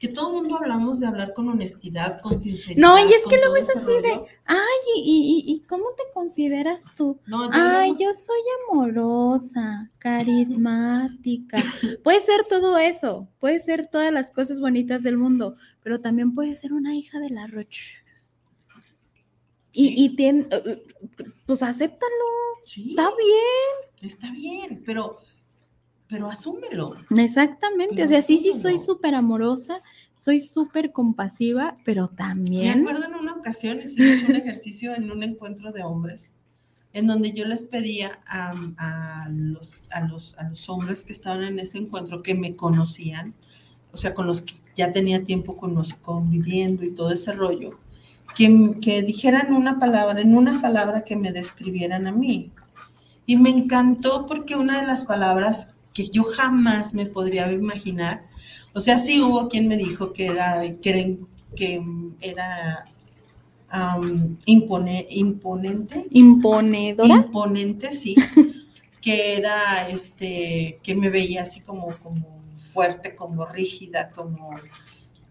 que 0.00 0.08
todo 0.08 0.28
el 0.30 0.36
mundo 0.42 0.56
hablamos 0.56 0.98
de 0.98 1.06
hablar 1.06 1.34
con 1.34 1.48
honestidad, 1.50 2.20
con 2.22 2.38
sinceridad. 2.40 2.80
No, 2.80 2.98
y 2.98 3.12
es 3.12 3.24
que 3.26 3.36
luego 3.36 3.54
es 3.56 3.68
así 3.68 3.92
de. 4.02 4.22
Ay, 4.46 4.58
¿y, 4.96 5.44
y, 5.46 5.52
y 5.52 5.60
cómo 5.60 5.84
te 5.94 6.02
consideras 6.14 6.82
tú? 6.96 7.20
No, 7.26 7.48
Ay, 7.52 7.92
yo 8.00 8.12
soy 8.14 8.40
amorosa, 8.70 9.90
carismática. 9.98 11.62
Puede 12.02 12.20
ser 12.20 12.44
todo 12.48 12.78
eso, 12.78 13.28
puede 13.38 13.60
ser 13.60 13.88
todas 13.88 14.10
las 14.12 14.30
cosas 14.30 14.58
bonitas 14.58 15.02
del 15.02 15.18
mundo, 15.18 15.54
pero 15.82 16.00
también 16.00 16.34
puede 16.34 16.54
ser 16.54 16.72
una 16.72 16.96
hija 16.96 17.18
de 17.20 17.30
la 17.30 17.46
Roche. 17.46 17.98
Y, 19.72 19.86
Sí. 19.88 19.94
y 19.98 20.16
tien- 20.16 20.48
eh, 20.50 20.62
eh, 20.64 21.24
pues 21.46 21.62
acéptalo, 21.62 22.10
Sí, 22.64 22.90
está 22.90 23.08
bien. 23.10 24.10
está 24.12 24.32
bien, 24.32 24.82
pero, 24.84 25.18
pero 26.10 26.28
asúmelo. 26.28 26.96
Exactamente, 27.16 28.02
o 28.04 28.08
Pero 28.08 28.08
sea, 28.08 28.22
sí, 28.22 28.38
sí, 28.38 28.50
soy 28.50 28.74
asúmelo. 28.74 28.78
súper 28.78 29.14
amorosa, 29.14 29.80
soy 30.16 30.40
súper 30.40 30.92
compasiva, 30.92 31.76
pero 31.84 32.10
Me 32.10 32.16
también... 32.16 32.80
acuerdo 32.80 33.04
en 33.06 33.14
una 33.14 33.34
ocasión 33.34 33.80
hicimos 33.80 34.22
un 34.28 34.36
ejercicio 34.36 34.94
en 34.94 35.10
un 35.10 35.22
encuentro 35.22 35.72
de 35.72 35.84
hombres, 35.84 36.32
en 36.92 37.06
donde 37.06 37.32
yo 37.32 37.44
les 37.46 37.62
pedía 37.62 38.18
a, 38.26 38.52
a 38.78 39.28
los, 39.30 39.86
a, 39.92 40.00
los, 40.08 40.36
a 40.38 40.48
los 40.48 40.68
hombres 40.68 41.04
que 41.04 41.12
estaban 41.12 41.44
en 41.44 41.58
ese 41.60 41.78
encuentro 41.78 42.22
que 42.22 42.34
me 42.34 42.56
conocían, 42.56 43.32
o 43.92 43.96
sea, 43.96 44.12
con 44.12 44.26
los 44.26 44.42
que 44.42 44.54
ya 44.74 44.90
tenía 44.90 45.22
tiempo 45.24 45.56
con 45.56 45.74
los, 45.74 45.94
conviviendo 45.94 46.84
y 46.84 46.90
todo 46.90 47.12
ese 47.12 47.32
rollo, 47.32 47.78
que, 48.34 48.76
que 48.80 49.02
dijeran 49.02 49.52
una 49.52 49.78
palabra, 49.78 50.20
en 50.20 50.36
una 50.36 50.60
palabra 50.60 51.02
que 51.04 51.16
me 51.16 51.32
describieran 51.32 52.06
a 52.08 52.12
mí. 52.12 52.50
Y 53.26 53.36
me 53.36 53.50
encantó 53.50 54.26
porque 54.26 54.56
una 54.56 54.80
de 54.80 54.86
las 54.86 55.04
palabras 55.04 55.68
que 56.00 56.08
yo 56.10 56.24
jamás 56.24 56.94
me 56.94 57.06
podría 57.06 57.50
imaginar, 57.52 58.26
o 58.74 58.80
sea, 58.80 58.98
sí 58.98 59.20
hubo 59.20 59.48
quien 59.48 59.68
me 59.68 59.76
dijo 59.76 60.12
que 60.12 60.26
era, 60.26 60.62
que 60.80 60.90
era, 60.90 61.16
que 61.56 61.82
era 62.20 62.84
am, 63.68 64.36
impone- 64.46 65.06
imponente, 65.10 66.06
Imponedora. 66.10 67.08
imponente, 67.08 67.92
sí, 67.92 68.14
que 69.00 69.36
era, 69.36 69.88
este, 69.88 70.78
que 70.82 70.94
me 70.94 71.10
veía 71.10 71.42
así 71.42 71.60
como, 71.60 71.96
como 71.98 72.40
fuerte, 72.56 73.14
como 73.14 73.46
rígida, 73.46 74.10
como, 74.10 74.50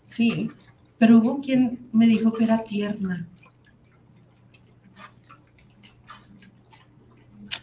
sí, 0.05 0.49
pero 0.97 1.20
hubo 1.20 1.39
quien 1.41 1.89
me 1.93 2.07
dijo 2.07 2.34
que 2.34 2.43
era 2.43 2.63
tierna. 2.63 3.28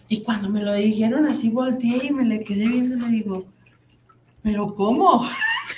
Y 0.08 0.22
cuando 0.22 0.48
me 0.48 0.62
lo 0.62 0.72
dijeron 0.74 1.26
así 1.26 1.50
volteé 1.50 2.06
y 2.06 2.12
me 2.12 2.24
le 2.24 2.44
quedé 2.44 2.68
viendo 2.68 2.96
y 2.96 3.00
le 3.00 3.08
digo, 3.08 3.46
pero 4.42 4.74
¿cómo? 4.74 5.24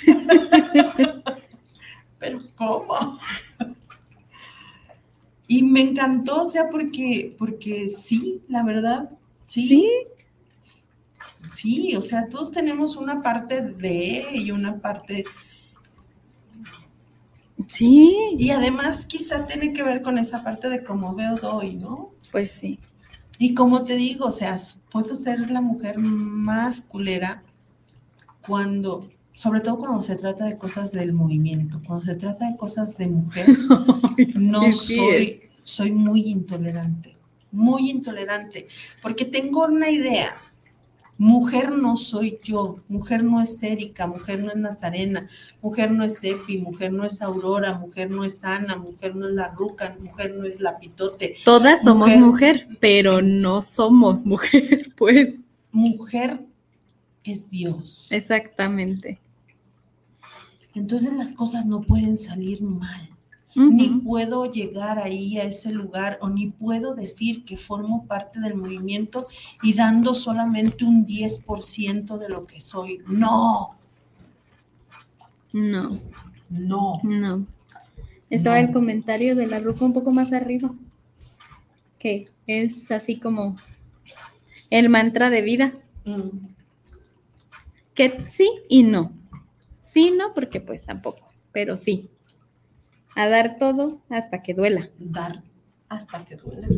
pero 2.19 2.39
¿cómo? 2.55 3.19
Y 5.47 5.63
me 5.63 5.81
encantó, 5.81 6.43
o 6.43 6.45
sea, 6.45 6.69
porque, 6.69 7.35
porque 7.37 7.89
sí, 7.89 8.41
la 8.47 8.63
verdad, 8.63 9.09
sí, 9.45 9.67
Sí, 9.67 9.89
sí, 11.51 11.95
o 11.95 12.01
sea, 12.01 12.29
todos 12.29 12.51
tenemos 12.51 12.95
una 12.95 13.23
parte 13.23 13.61
de 13.61 14.23
y 14.35 14.51
una 14.51 14.79
parte, 14.79 15.25
sí, 17.67 18.15
y 18.37 18.51
además 18.51 19.07
quizá 19.07 19.47
tiene 19.47 19.73
que 19.73 19.81
ver 19.81 20.03
con 20.03 20.19
esa 20.19 20.43
parte 20.43 20.69
de 20.69 20.83
cómo 20.83 21.15
veo 21.15 21.37
doy, 21.37 21.75
¿no? 21.75 22.11
pues 22.31 22.51
sí. 22.51 22.79
Y 23.41 23.53
como 23.53 23.85
te 23.85 23.95
digo, 23.95 24.25
o 24.25 24.31
sea, 24.31 24.57
puedo 24.91 25.15
ser 25.15 25.49
la 25.49 25.61
mujer 25.61 25.97
más 25.97 26.81
culera 26.81 27.41
cuando, 28.45 29.09
sobre 29.31 29.61
todo 29.61 29.77
cuando 29.77 30.03
se 30.03 30.17
trata 30.17 30.43
de 30.45 30.57
cosas 30.57 30.91
del 30.91 31.13
movimiento, 31.13 31.81
cuando 31.87 32.03
se 32.05 32.15
trata 32.15 32.51
de 32.51 32.57
cosas 32.57 32.97
de 32.97 33.07
mujer, 33.07 33.47
no 34.35 34.69
Sí, 34.73 34.95
soy, 34.95 35.41
soy 35.63 35.91
muy 35.93 36.29
intolerante, 36.29 37.15
muy 37.53 37.89
intolerante, 37.89 38.67
porque 39.01 39.23
tengo 39.23 39.63
una 39.63 39.89
idea. 39.89 40.35
Mujer 41.19 41.73
no 41.73 41.97
soy 41.97 42.39
yo, 42.41 42.79
mujer 42.87 43.25
no 43.25 43.41
es 43.41 43.61
Erika, 43.61 44.07
mujer 44.07 44.41
no 44.41 44.51
es 44.51 44.55
Nazarena, 44.55 45.27
mujer 45.61 45.91
no 45.91 46.05
es 46.05 46.23
Epi, 46.23 46.59
mujer 46.59 46.93
no 46.93 47.03
es 47.03 47.21
Aurora, 47.21 47.77
mujer 47.77 48.09
no 48.09 48.23
es 48.23 48.41
Ana, 48.45 48.77
mujer 48.77 49.17
no 49.17 49.27
es 49.27 49.33
la 49.33 49.49
Ruca, 49.49 49.97
mujer 49.99 50.33
no 50.33 50.45
es 50.45 50.61
la 50.61 50.79
Pitote. 50.79 51.35
Todas 51.43 51.83
somos 51.83 52.07
Mujer. 52.07 52.21
mujer, 52.21 52.67
pero 52.79 53.21
no 53.21 53.61
somos 53.61 54.25
mujer, 54.25 54.93
pues. 54.97 55.41
Mujer 55.73 56.39
es 57.25 57.49
Dios. 57.49 58.07
Exactamente. 58.11 59.19
Entonces 60.73 61.11
las 61.11 61.33
cosas 61.33 61.65
no 61.65 61.81
pueden 61.81 62.15
salir 62.15 62.61
mal. 62.61 63.08
Ni 63.55 63.89
puedo 63.89 64.45
llegar 64.51 64.99
ahí 64.99 65.37
a 65.39 65.43
ese 65.43 65.71
lugar 65.71 66.19
o 66.21 66.29
ni 66.29 66.51
puedo 66.51 66.93
decir 66.93 67.43
que 67.45 67.57
formo 67.57 68.05
parte 68.05 68.39
del 68.39 68.55
movimiento 68.55 69.25
y 69.63 69.73
dando 69.73 70.13
solamente 70.13 70.85
un 70.85 71.03
10% 71.05 72.17
de 72.19 72.29
lo 72.29 72.45
que 72.45 72.59
soy. 72.59 73.01
No, 73.07 73.75
No, 75.51 75.89
no. 76.49 76.99
no. 77.03 77.45
Estaba 78.29 78.61
No. 78.61 78.67
el 78.67 78.71
comentario 78.73 79.35
de 79.35 79.47
la 79.47 79.59
ruca 79.59 79.83
un 79.83 79.93
poco 79.93 80.11
más 80.11 80.31
arriba, 80.31 80.71
que 81.97 82.29
es 82.45 82.91
así 82.91 83.17
como 83.19 83.57
el 84.69 84.89
mantra 84.89 85.29
de 85.31 85.41
vida, 85.41 85.73
Mm, 86.05 86.29
que 87.95 88.25
sí 88.29 88.49
y 88.69 88.83
no. 88.83 89.11
Sí, 89.81 90.11
no, 90.15 90.31
porque 90.33 90.61
pues 90.61 90.83
tampoco, 90.83 91.27
pero 91.51 91.75
sí. 91.75 92.09
A 93.19 93.27
dar 93.27 93.57
todo 93.59 94.01
hasta 94.09 94.41
que 94.41 94.53
duela. 94.53 94.91
Dar 94.97 95.43
hasta 95.89 96.23
que 96.23 96.37
duela. 96.37 96.69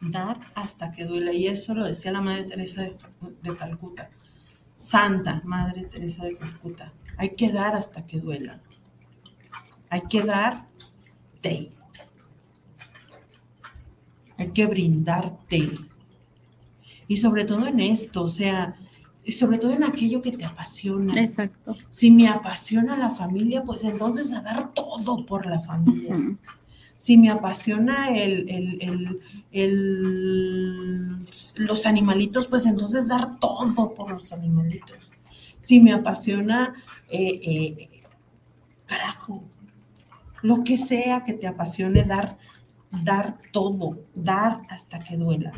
dar 0.00 0.40
hasta 0.56 0.90
que 0.90 1.04
duela. 1.04 1.32
Y 1.32 1.46
eso 1.46 1.74
lo 1.74 1.86
decía 1.86 2.10
la 2.10 2.20
Madre 2.20 2.42
Teresa 2.42 2.82
de, 2.82 3.56
Calcuta. 3.56 4.10
Santa 4.80 5.42
Madre 5.44 5.84
Teresa 5.84 6.24
de 6.24 6.36
Calcuta. 6.36 6.92
Hay 7.18 7.36
que 7.36 7.52
dar 7.52 7.76
hasta 7.76 8.04
que 8.04 8.18
duela. 8.18 8.62
Hay 9.90 10.00
que 10.10 10.24
darte. 10.24 11.70
Hay 14.36 14.50
que 14.50 14.66
brindarte. 14.66 15.70
Y 17.06 17.16
sobre 17.18 17.44
todo 17.44 17.64
en 17.68 17.78
esto, 17.78 18.22
o 18.22 18.28
sea, 18.28 18.74
y 19.24 19.32
sobre 19.32 19.58
todo 19.58 19.72
en 19.72 19.84
aquello 19.84 20.20
que 20.20 20.32
te 20.32 20.44
apasiona. 20.44 21.18
Exacto. 21.20 21.76
Si 21.88 22.10
me 22.10 22.28
apasiona 22.28 22.96
la 22.96 23.10
familia, 23.10 23.62
pues 23.64 23.84
entonces 23.84 24.32
a 24.32 24.42
dar 24.42 24.72
todo 24.74 25.24
por 25.24 25.46
la 25.46 25.60
familia. 25.60 26.16
Si 26.96 27.16
me 27.16 27.30
apasiona 27.30 28.10
el, 28.16 28.48
el- 28.48 28.78
el- 28.80 29.20
el- 29.52 31.26
los 31.56 31.86
animalitos, 31.86 32.46
pues 32.46 32.66
entonces 32.66 33.08
dar 33.08 33.38
todo 33.40 33.94
por 33.94 34.10
los 34.12 34.32
animalitos. 34.32 34.98
Si 35.60 35.80
me 35.80 35.92
apasiona, 35.92 36.74
eh, 37.08 37.40
eh, 37.42 38.02
carajo, 38.86 39.42
lo 40.42 40.62
que 40.62 40.76
sea 40.76 41.24
que 41.24 41.32
te 41.32 41.46
apasione, 41.46 42.02
dar, 42.04 42.38
dar 43.02 43.38
todo, 43.52 43.98
dar 44.14 44.62
hasta 44.68 44.98
que 45.02 45.16
duela. 45.16 45.52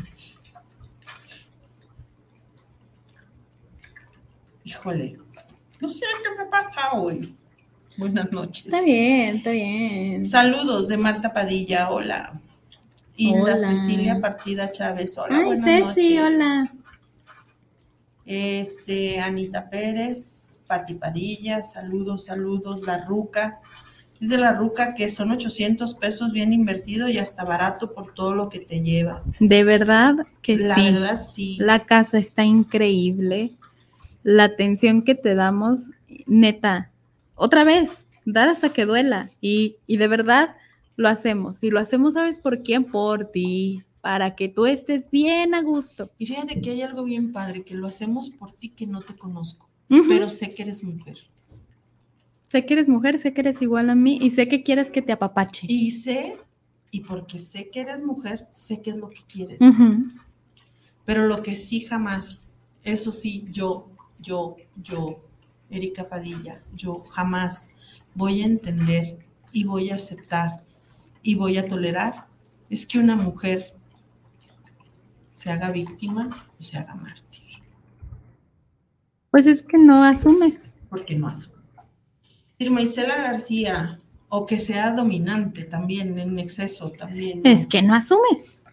Híjole, 4.67 5.17
no 5.79 5.89
sé 5.93 6.03
qué 6.21 6.43
me 6.43 6.49
pasa 6.49 6.91
hoy. 6.91 7.33
Buenas 7.97 8.29
noches. 8.33 8.65
Está 8.65 8.81
bien, 8.81 9.37
está 9.37 9.51
bien. 9.51 10.27
Saludos 10.27 10.89
de 10.89 10.97
Marta 10.97 11.31
Padilla, 11.31 11.89
hola. 11.89 12.37
Hilda 13.15 13.55
Hola. 13.55 13.57
Cecilia 13.57 14.19
Partida 14.19 14.69
Chávez, 14.69 15.17
hola, 15.17 15.37
Ay, 15.37 15.43
buenas 15.45 15.93
Ceci, 15.95 16.15
noches. 16.15 16.35
hola. 16.35 16.73
Este, 18.25 19.21
Anita 19.21 19.69
Pérez, 19.69 20.59
Pati 20.67 20.95
Padilla, 20.95 21.63
saludos, 21.63 22.25
saludos, 22.25 22.81
La 22.85 23.05
Ruca. 23.05 23.61
Dice 24.19 24.37
La 24.37 24.51
Ruca 24.51 24.93
que 24.93 25.09
son 25.09 25.31
800 25.31 25.93
pesos 25.93 26.33
bien 26.33 26.51
invertido 26.51 27.07
y 27.07 27.19
hasta 27.19 27.45
barato 27.45 27.93
por 27.93 28.13
todo 28.13 28.35
lo 28.35 28.49
que 28.49 28.59
te 28.59 28.81
llevas. 28.81 29.31
De 29.39 29.63
verdad 29.63 30.27
que 30.41 30.57
La 30.57 30.75
sí. 30.75 30.91
verdad, 30.91 31.17
sí. 31.17 31.57
La 31.57 31.85
casa 31.85 32.17
está 32.17 32.43
increíble. 32.43 33.51
La 34.27 34.43
atención 34.43 35.03
que 35.03 35.15
te 35.15 35.35
damos, 35.35 35.89
neta, 36.25 36.91
otra 37.35 37.63
vez, 37.63 38.03
dar 38.25 38.49
hasta 38.49 38.73
que 38.73 38.85
duela. 38.85 39.31
Y, 39.39 39.77
y 39.87 39.95
de 39.95 40.09
verdad 40.09 40.57
lo 40.97 41.07
hacemos. 41.07 41.63
Y 41.63 41.69
lo 41.69 41.79
hacemos, 41.79 42.15
¿sabes 42.15 42.37
por 42.37 42.61
quién? 42.61 42.83
Por 42.83 43.31
ti, 43.31 43.83
para 44.01 44.35
que 44.35 44.49
tú 44.49 44.65
estés 44.65 45.09
bien 45.09 45.55
a 45.55 45.61
gusto. 45.61 46.11
Y 46.17 46.25
fíjate 46.25 46.59
que 46.59 46.71
hay 46.71 46.81
algo 46.81 47.05
bien 47.05 47.31
padre, 47.31 47.63
que 47.63 47.73
lo 47.73 47.87
hacemos 47.87 48.29
por 48.29 48.51
ti 48.51 48.67
que 48.67 48.85
no 48.85 49.01
te 49.01 49.15
conozco, 49.15 49.69
pero 50.09 50.27
sé 50.27 50.53
que 50.53 50.63
eres 50.63 50.83
mujer. 50.83 51.17
Sé 52.49 52.65
que 52.65 52.73
eres 52.73 52.89
mujer, 52.89 53.19
sé 53.19 53.33
que 53.33 53.39
eres 53.39 53.61
igual 53.61 53.89
a 53.89 53.95
mí 53.95 54.19
y 54.21 54.31
sé 54.31 54.49
que 54.49 54.61
quieres 54.61 54.91
que 54.91 55.01
te 55.01 55.13
apapache. 55.13 55.67
Y 55.69 55.91
sé, 55.91 56.37
y 56.91 56.99
porque 57.01 57.39
sé 57.39 57.69
que 57.69 57.79
eres 57.79 58.01
mujer, 58.01 58.45
sé 58.51 58.81
qué 58.81 58.89
es 58.89 58.97
lo 58.97 59.09
que 59.09 59.21
quieres. 59.25 59.59
Pero 61.05 61.27
lo 61.27 61.41
que 61.41 61.55
sí 61.55 61.79
jamás, 61.79 62.51
eso 62.83 63.13
sí, 63.13 63.45
yo, 63.51 63.89
yo, 64.19 64.55
yo, 64.75 65.23
Erika 65.69 66.07
Padilla, 66.09 66.61
yo 66.75 67.03
jamás 67.09 67.69
voy 68.15 68.41
a 68.41 68.45
entender 68.45 69.19
y 69.51 69.63
voy 69.63 69.89
a 69.89 69.95
aceptar 69.95 70.63
y 71.21 71.35
voy 71.35 71.57
a 71.57 71.67
tolerar 71.67 72.27
es 72.69 72.85
que 72.85 72.99
una 72.99 73.15
mujer 73.15 73.73
se 75.33 75.51
haga 75.51 75.71
víctima 75.71 76.47
o 76.59 76.63
se 76.63 76.77
haga 76.77 76.95
mártir, 76.95 77.43
Pues 79.31 79.45
es 79.45 79.61
que 79.61 79.77
no 79.77 80.03
asumes. 80.03 80.73
porque 80.89 81.15
no 81.15 81.27
asumes. 81.27 81.57
Irma 82.57 82.81
Isela 82.81 83.15
García, 83.17 83.99
o 84.29 84.45
que 84.45 84.59
sea 84.59 84.91
dominante 84.91 85.63
también, 85.63 86.17
en 86.17 86.39
exceso 86.39 86.91
también. 86.91 87.43
¿no? 87.43 87.49
Es 87.49 87.67
que 87.67 87.81
no 87.83 87.93
asumes. 87.93 88.63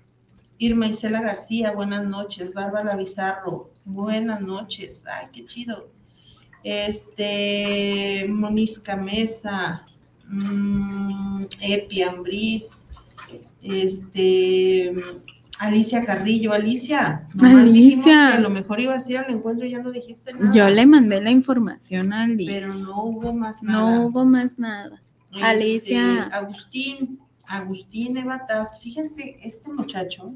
Irma 0.58 0.86
Isela 0.86 1.20
García, 1.20 1.72
buenas 1.72 2.04
noches. 2.04 2.54
Bárbara 2.54 2.96
Bizarro, 2.96 3.70
buenas 3.84 4.40
noches. 4.40 5.04
Ay, 5.06 5.28
qué 5.32 5.44
chido. 5.44 5.90
Este, 6.62 8.26
Monisca 8.28 8.96
Mesa, 8.96 9.86
mm, 10.26 11.44
Epi 11.60 12.02
Ambriz, 12.02 12.70
este, 13.62 14.94
Alicia 15.58 16.04
Carrillo. 16.04 16.52
Alicia, 16.52 17.26
nomás 17.34 17.72
dijimos 17.72 18.04
que 18.04 18.12
Alicia. 18.12 18.34
a 18.34 18.40
lo 18.40 18.50
mejor 18.50 18.80
ibas 18.80 19.06
a 19.06 19.10
ir 19.10 19.18
al 19.18 19.30
encuentro 19.30 19.66
y 19.66 19.70
ya 19.70 19.82
no 19.82 19.90
dijiste 19.90 20.32
nada. 20.32 20.52
Yo 20.54 20.68
le 20.68 20.86
mandé 20.86 21.20
la 21.20 21.30
información 21.30 22.12
a 22.12 22.22
Alicia. 22.22 22.60
Pero 22.60 22.74
no 22.74 23.04
hubo 23.04 23.32
más 23.32 23.62
nada. 23.62 23.98
no 23.98 24.06
hubo 24.06 24.24
más 24.24 24.58
nada. 24.58 25.02
Este, 25.32 25.44
Alicia. 25.44 26.24
Agustín, 26.24 27.20
Agustín 27.46 28.16
Evatas, 28.16 28.80
fíjense, 28.82 29.36
este 29.42 29.70
muchacho, 29.70 30.34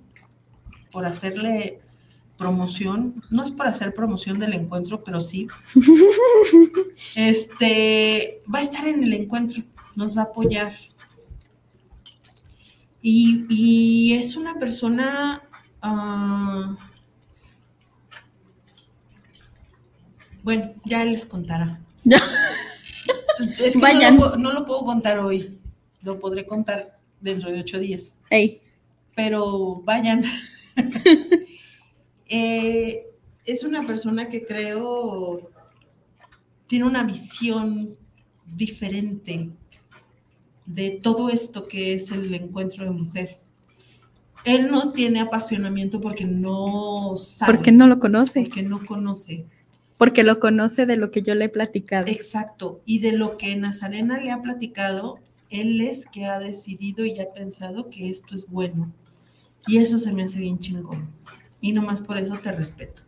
por 0.92 1.06
hacerle 1.06 1.80
promoción, 2.38 3.22
no 3.30 3.42
es 3.42 3.50
por 3.50 3.66
hacer 3.66 3.92
promoción 3.92 4.38
del 4.38 4.54
encuentro, 4.54 5.02
pero 5.02 5.20
sí, 5.20 5.48
este, 7.16 8.42
va 8.52 8.60
a 8.60 8.62
estar 8.62 8.86
en 8.86 9.02
el 9.02 9.12
encuentro, 9.12 9.62
nos 9.96 10.16
va 10.16 10.22
a 10.22 10.26
apoyar. 10.26 10.72
Y, 13.02 13.44
y 13.50 14.14
es 14.14 14.36
una 14.36 14.54
persona, 14.58 15.42
ah, 15.82 16.76
bueno, 20.44 20.72
ya 20.84 21.04
les 21.04 21.26
contará. 21.26 21.80
Es 23.58 23.76
que 23.76 23.80
no 23.80 24.10
lo, 24.10 24.16
puedo, 24.16 24.36
no 24.36 24.52
lo 24.52 24.64
puedo 24.64 24.84
contar 24.84 25.18
hoy, 25.18 25.58
lo 26.02 26.18
podré 26.18 26.46
contar 26.46 26.98
dentro 27.20 27.50
de 27.50 27.60
ocho 27.60 27.78
días, 27.80 28.16
Ey, 28.30 28.62
pero 29.14 29.82
vayan. 29.84 30.24
Eh, 32.28 33.06
es 33.44 33.64
una 33.64 33.86
persona 33.86 34.28
que 34.28 34.44
creo 34.44 35.50
tiene 36.68 36.84
una 36.84 37.02
visión 37.02 37.96
diferente 38.46 39.50
de 40.66 40.90
todo 41.02 41.30
esto 41.30 41.66
que 41.66 41.94
es 41.94 42.10
el 42.10 42.32
encuentro 42.34 42.84
de 42.84 42.90
mujer. 42.90 43.38
Él 44.44 44.70
no 44.70 44.92
tiene 44.92 45.20
apasionamiento 45.20 46.00
porque 46.00 46.24
no 46.24 47.16
sabe, 47.16 47.54
porque 47.54 47.72
no 47.72 47.86
lo 47.86 47.98
conoce. 47.98 48.42
porque 48.42 48.62
no 48.62 48.84
conoce. 48.86 49.46
Porque 49.96 50.22
lo 50.22 50.38
conoce 50.38 50.86
de 50.86 50.96
lo 50.96 51.10
que 51.10 51.22
yo 51.22 51.34
le 51.34 51.46
he 51.46 51.48
platicado. 51.48 52.06
Exacto. 52.06 52.80
Y 52.84 53.00
de 53.00 53.12
lo 53.12 53.36
que 53.36 53.56
Nazarena 53.56 54.20
le 54.20 54.30
ha 54.30 54.42
platicado, 54.42 55.18
él 55.50 55.80
es 55.80 56.06
que 56.06 56.26
ha 56.26 56.38
decidido 56.38 57.04
y 57.04 57.18
ha 57.18 57.32
pensado 57.32 57.90
que 57.90 58.08
esto 58.08 58.34
es 58.34 58.46
bueno. 58.46 58.92
Y 59.66 59.78
eso 59.78 59.98
se 59.98 60.12
me 60.12 60.22
hace 60.22 60.38
bien 60.38 60.58
chingón. 60.58 61.10
Y 61.60 61.72
nomás 61.72 62.00
por 62.00 62.16
eso 62.18 62.38
te 62.38 62.52
respeto. 62.52 63.02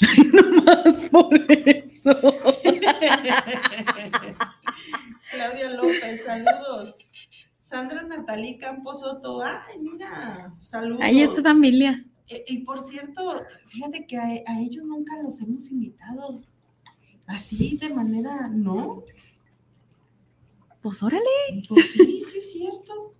Más 0.64 1.04
por 1.10 1.34
eso. 1.50 2.14
Claudia 5.30 5.70
López, 5.70 6.24
saludos. 6.24 7.10
Sandra 7.58 8.02
Natalí 8.02 8.56
Campos 8.58 9.00
Soto, 9.00 9.42
ay, 9.42 9.80
mira, 9.80 10.54
saludos. 10.62 11.02
Ahí 11.02 11.20
es 11.20 11.34
su 11.34 11.42
familia. 11.42 12.04
Eh, 12.28 12.44
y 12.48 12.58
por 12.58 12.82
cierto, 12.82 13.44
fíjate 13.66 14.06
que 14.06 14.16
a, 14.16 14.22
a 14.24 14.60
ellos 14.60 14.84
nunca 14.84 15.20
los 15.22 15.40
hemos 15.40 15.68
invitado. 15.70 16.42
Así 17.26 17.76
de 17.76 17.90
manera, 17.90 18.48
¿no? 18.48 19.04
Pues 20.80 21.02
órale. 21.02 21.24
Pues 21.68 21.92
sí, 21.92 22.24
sí 22.26 22.38
es 22.38 22.52
cierto. 22.52 23.14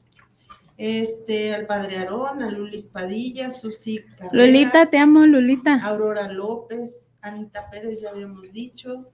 Este, 0.79 1.55
al 1.55 1.67
padre 1.67 1.99
Aarón, 1.99 2.43
a 2.43 2.51
Lulis 2.51 2.87
Padilla, 2.87 3.51
Susi 3.51 3.99
Carrera, 4.17 4.47
Lulita, 4.47 4.89
te 4.89 4.97
amo, 4.99 5.27
Lulita. 5.27 5.75
Aurora 5.83 6.33
López, 6.33 7.07
Anita 7.21 7.69
Pérez, 7.69 8.01
ya 8.01 8.11
habíamos 8.11 8.53
dicho. 8.53 9.11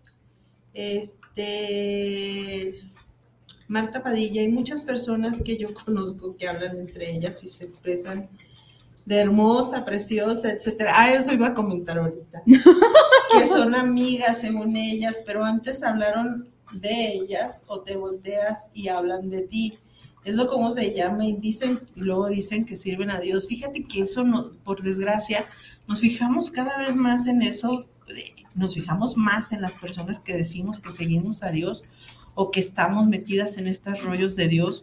Este, 0.75 1.25
Marta 3.67 4.03
Padilla, 4.03 4.43
hay 4.43 4.49
muchas 4.49 4.83
personas 4.83 5.41
que 5.41 5.57
yo 5.57 5.73
conozco 5.85 6.37
que 6.37 6.47
hablan 6.47 6.77
entre 6.77 7.11
ellas 7.11 7.43
y 7.43 7.49
se 7.49 7.65
expresan 7.65 8.29
de 9.07 9.17
hermosa, 9.17 9.85
preciosa, 9.87 10.51
etcétera. 10.51 10.93
Ah, 10.95 11.11
eso 11.11 11.33
iba 11.33 11.49
a 11.49 11.55
comentar 11.55 11.99
ahorita. 11.99 12.43
que 12.47 13.47
son 13.47 13.75
amigas 13.75 14.41
según 14.41 14.77
ellas, 14.77 15.23
pero 15.25 15.45
antes 15.45 15.83
hablaron 15.83 16.51
de 16.73 17.13
ellas 17.13 17.63
o 17.69 17.81
te 17.81 17.97
volteas 17.97 18.69
y 18.75 18.89
hablan 18.89 19.31
de 19.31 19.43
ti. 19.43 19.79
Es 20.25 20.37
lo 20.37 20.47
como 20.49 20.71
se 20.71 20.95
llama 20.95 21.25
y 21.27 21.35
dicen, 21.37 21.81
y 21.95 22.01
luego 22.01 22.29
dicen 22.29 22.65
que 22.65 22.77
sirven 22.77 23.11
a 23.11 23.21
Dios. 23.21 23.47
Fíjate 23.49 23.85
que 23.85 24.01
eso, 24.03 24.25
no, 24.25 24.53
por 24.65 24.83
desgracia, 24.83 25.47
nos 25.87 26.01
fijamos 26.01 26.51
cada 26.51 26.79
vez 26.79 26.97
más 26.97 27.27
en 27.27 27.43
eso, 27.43 27.87
nos 28.55 28.75
fijamos 28.75 29.17
más 29.17 29.53
en 29.53 29.61
las 29.61 29.75
personas 29.75 30.21
que 30.21 30.35
decimos 30.35 30.79
que 30.81 30.91
seguimos 30.93 31.43
a 31.43 31.51
Dios 31.51 31.85
o 32.35 32.51
que 32.51 32.61
estamos 32.61 33.07
metidas 33.07 33.59
en 33.59 33.67
estos 33.67 34.03
rollos 34.03 34.35
de 34.37 34.49
Dios 34.49 34.83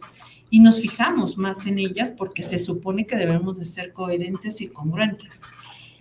y 0.50 0.60
nos 0.60 0.80
fijamos 0.80 1.36
más 1.38 1.66
en 1.66 1.78
ellas 1.78 2.10
porque 2.10 2.42
se 2.42 2.58
supone 2.58 3.06
que 3.06 3.16
debemos 3.16 3.58
de 3.58 3.64
ser 3.64 3.92
coherentes 3.92 4.60
y 4.60 4.68
congruentes. 4.68 5.40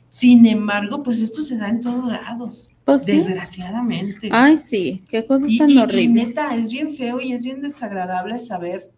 Sin 0.09 0.45
embargo, 0.45 1.03
pues 1.03 1.21
esto 1.21 1.41
se 1.41 1.55
da 1.57 1.69
en 1.69 1.79
todos 1.81 2.05
lados, 2.11 2.73
Pues 2.83 3.05
sí. 3.05 3.13
desgraciadamente. 3.13 4.27
Ay, 4.31 4.57
sí, 4.57 5.03
qué 5.09 5.25
cosas 5.25 5.49
Y, 5.49 5.57
tan 5.57 5.69
y- 5.69 5.99
y 6.01 6.07
neta, 6.09 6.53
es 6.55 6.67
bien 6.69 6.89
feo 6.89 7.21
y 7.21 7.31
es 7.31 7.45
bien 7.45 7.61
desagradable 7.61 8.37
saber 8.37 8.90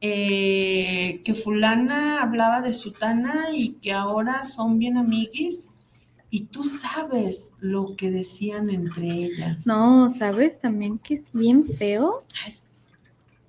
eh, 0.00 1.20
que 1.24 1.34
fulana 1.34 2.22
hablaba 2.22 2.62
de 2.62 2.72
sutana 2.72 3.48
y 3.54 3.74
que 3.74 3.92
ahora 3.92 4.44
son 4.44 4.78
bien 4.78 4.96
amiguis 4.98 5.68
y 6.30 6.44
tú 6.46 6.64
sabes 6.64 7.54
lo 7.60 7.96
que 7.96 8.10
decían 8.10 8.70
entre 8.70 9.08
ellas. 9.08 9.66
No, 9.66 10.10
¿sabes? 10.10 10.60
También 10.60 10.98
que 10.98 11.14
es 11.14 11.32
bien 11.32 11.64
feo 11.64 12.24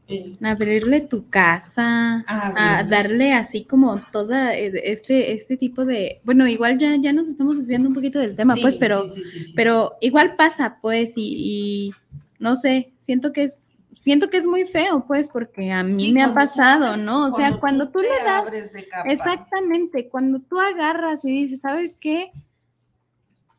Eh, 0.08 0.36
abrirle 0.44 1.00
tu 1.02 1.30
casa, 1.30 2.26
a 2.28 2.84
darle 2.84 3.32
así 3.34 3.64
como 3.64 4.02
toda 4.12 4.58
eh, 4.58 4.74
este, 4.84 5.32
este 5.34 5.56
tipo 5.56 5.86
de, 5.86 6.18
bueno, 6.26 6.48
igual 6.48 6.78
ya, 6.78 6.98
ya 7.00 7.14
nos 7.14 7.28
estamos 7.30 7.58
desviando 7.58 7.88
un 7.88 7.96
poquito 7.96 8.20
del 8.20 8.36
tema, 8.36 8.56
Sí, 8.56 8.62
pues, 8.62 8.76
pero, 8.78 9.08
sí, 9.08 9.22
sí, 9.24 9.54
pero 9.56 9.94
igual 10.02 10.34
pasa, 10.36 10.80
pues, 10.82 11.14
y, 11.16 11.88
y 11.90 11.92
no 12.40 12.58
sé, 12.58 12.92
siento 12.98 13.32
que 13.32 13.44
es, 13.44 13.71
siento 14.02 14.32
que 14.32 14.38
es 14.38 14.48
muy 14.48 14.66
feo, 14.66 15.06
pues, 15.06 15.30
porque 15.30 15.72
a 15.72 15.84
mí 15.84 16.12
me 16.12 16.24
ha 16.24 16.30
tú 16.30 16.34
pasado, 16.34 16.98
¿no? 16.98 17.28
O 17.28 17.32
sea, 17.32 17.60
cuando 17.60 17.90
tú 17.90 18.00
le 18.00 18.08
das, 18.08 18.48
abres 18.48 18.74
de 18.74 18.88
capa. 18.88 19.08
exactamente, 19.08 20.10
cuando 20.10 20.40
tú 20.40 20.60
agarras 20.60 21.24
y 21.24 21.30
dices, 21.30 21.62
¿sabes 21.62 21.98
qué? 22.02 22.32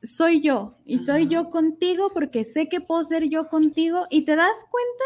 Soy 0.03 0.41
yo 0.41 0.79
y 0.85 0.99
soy 0.99 1.29
yo 1.29 1.49
contigo 1.49 2.11
porque 2.13 2.43
sé 2.43 2.69
que 2.69 2.81
puedo 2.81 3.05
ser 3.05 3.29
yo 3.29 3.49
contigo 3.49 4.07
y 4.11 4.23
te 4.23 4.35
das 4.35 4.57
cuenta 4.69 5.05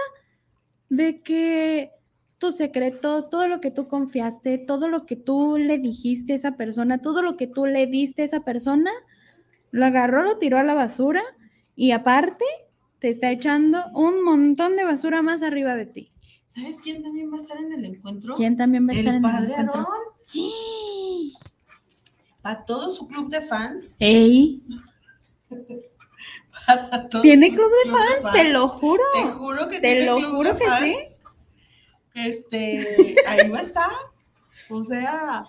de 0.88 1.20
que 1.20 1.90
tus 2.38 2.56
secretos, 2.56 3.28
todo 3.28 3.46
lo 3.46 3.60
que 3.60 3.70
tú 3.70 3.88
confiaste, 3.88 4.56
todo 4.56 4.88
lo 4.88 5.04
que 5.04 5.16
tú 5.16 5.58
le 5.58 5.76
dijiste 5.76 6.32
a 6.32 6.36
esa 6.36 6.56
persona, 6.56 7.02
todo 7.02 7.20
lo 7.20 7.36
que 7.36 7.46
tú 7.46 7.66
le 7.66 7.86
diste 7.86 8.22
a 8.22 8.24
esa 8.24 8.40
persona, 8.40 8.90
lo 9.70 9.84
agarró, 9.84 10.22
lo 10.22 10.38
tiró 10.38 10.56
a 10.56 10.64
la 10.64 10.74
basura 10.74 11.22
y 11.74 11.90
aparte 11.90 12.46
te 13.00 13.08
está 13.10 13.30
echando 13.30 13.84
un 13.94 14.22
montón 14.24 14.76
de 14.76 14.84
basura 14.84 15.22
más 15.22 15.42
arriba 15.42 15.74
de 15.76 15.86
ti. 15.86 16.12
¿Sabes 16.46 16.78
quién 16.82 17.02
también 17.02 17.30
va 17.32 17.36
a 17.38 17.42
estar 17.42 17.56
en 17.58 17.72
el 17.72 17.84
encuentro? 17.84 18.34
¿Quién 18.34 18.56
también 18.56 18.86
va 18.88 18.92
a 18.92 18.96
estar 18.96 19.10
El 19.10 19.16
en 19.16 19.22
padre 19.22 19.44
el 19.46 19.50
encuentro? 19.60 19.80
Aarón. 19.80 19.96
Para 22.42 22.64
todo 22.64 22.90
su 22.90 23.06
club 23.08 23.28
de 23.28 23.40
fans. 23.42 23.96
¡Ey! 23.98 24.62
Para 26.66 27.08
todo 27.08 27.22
¿Tiene 27.22 27.50
su 27.50 27.56
club 27.56 27.70
de 27.84 27.90
fans? 27.90 28.32
Te 28.32 28.44
lo 28.50 28.68
juro. 28.68 29.02
Te 29.14 29.22
juro 29.28 29.68
que 29.68 29.80
Te 29.80 29.92
tiene 29.94 30.04
lo 30.06 30.16
club 30.18 30.36
juro 30.36 30.52
de 30.54 30.58
que 30.58 30.64
fans. 30.66 30.80
sí. 30.82 30.96
Este, 32.14 33.16
ahí 33.26 33.50
va 33.50 33.58
a 33.58 33.62
estar. 33.62 33.90
O 34.70 34.82
sea, 34.82 35.44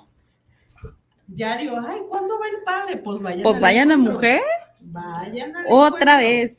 diario, 1.28 1.76
ay, 1.88 2.02
¿cuándo 2.10 2.38
va 2.40 2.46
el 2.50 2.64
padre? 2.64 2.98
Pues 2.98 3.20
vayan 3.22 3.44
Pues 3.44 3.60
vayan 3.62 3.92
a 3.92 3.98
mujer 3.98 4.42
Vayan 4.82 5.56
al 5.56 5.66
otra 5.70 6.22
encuentro. 6.22 6.28
vez, 6.28 6.58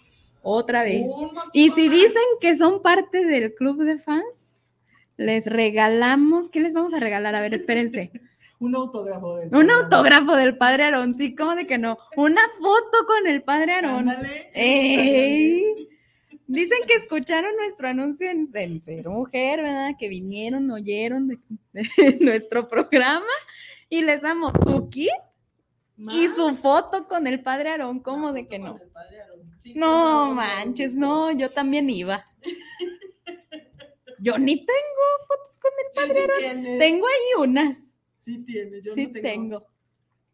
otra 0.48 0.82
vez. 0.82 1.06
Un 1.14 1.34
motivo 1.34 1.50
Y 1.52 1.70
si 1.70 1.88
dicen 1.88 2.22
que 2.40 2.56
son 2.56 2.82
parte 2.82 3.24
del 3.24 3.54
club 3.54 3.82
de 3.84 3.98
fans, 3.98 4.62
les 5.16 5.46
regalamos, 5.46 6.48
¿qué 6.48 6.60
les 6.60 6.74
vamos 6.74 6.94
a 6.94 7.00
regalar? 7.00 7.34
A 7.34 7.40
ver, 7.40 7.54
espérense. 7.54 8.10
un 8.60 8.74
autógrafo 8.74 9.36
del 9.36 9.46
Un 9.46 9.66
padre. 9.66 9.72
autógrafo 9.72 10.36
del 10.36 10.56
padre 10.58 10.84
Aarón, 10.84 11.14
sí, 11.14 11.34
¿cómo 11.34 11.54
de 11.54 11.66
que 11.66 11.78
no? 11.78 11.98
Una 12.16 12.42
foto 12.60 13.06
con 13.06 13.26
el 13.26 13.42
padre 13.42 13.72
Aarón. 13.74 14.08
¡Ey! 14.54 15.88
Dicen 16.46 16.78
que 16.86 16.94
escucharon 16.94 17.54
nuestro 17.56 17.88
anuncio 17.88 18.30
en, 18.30 18.48
en 18.54 18.80
Ser 18.82 19.08
Mujer, 19.08 19.62
¿verdad? 19.62 19.90
Que 19.98 20.08
vinieron, 20.08 20.70
oyeron 20.70 21.28
de, 21.28 21.38
de 21.72 22.18
nuestro 22.20 22.68
programa 22.68 23.26
y 23.90 24.02
les 24.02 24.22
damos 24.22 24.52
su 24.64 24.88
kit 24.88 25.10
Más 25.96 26.16
y 26.16 26.28
su 26.28 26.54
foto 26.56 27.06
con 27.06 27.26
el 27.26 27.42
padre 27.42 27.70
Aarón, 27.70 28.00
¿cómo 28.00 28.32
de 28.32 28.48
que 28.48 28.58
no? 28.58 28.76
el 28.80 28.88
padre 28.90 29.20
Aarón. 29.20 29.37
Sí, 29.72 29.78
No 29.78 30.34
manches, 30.34 30.94
no, 30.94 31.30
yo 31.32 31.50
también 31.50 31.88
iba. 31.90 32.24
Yo 34.20 34.36
ni 34.38 34.56
tengo 34.56 35.04
fotos 35.28 35.56
con 35.60 35.70
el 35.78 35.92
Sí, 35.92 36.00
padre 36.00 36.22
sí 36.22 36.38
tienes. 36.44 36.78
Tengo 36.78 37.06
ahí 37.06 37.42
unas, 37.42 37.76
Sí 38.18 38.38
tienes, 38.44 38.84
yo 38.84 38.92
sí 38.94 39.06
no 39.06 39.12
tengo. 39.12 39.28
tengo. 39.28 39.66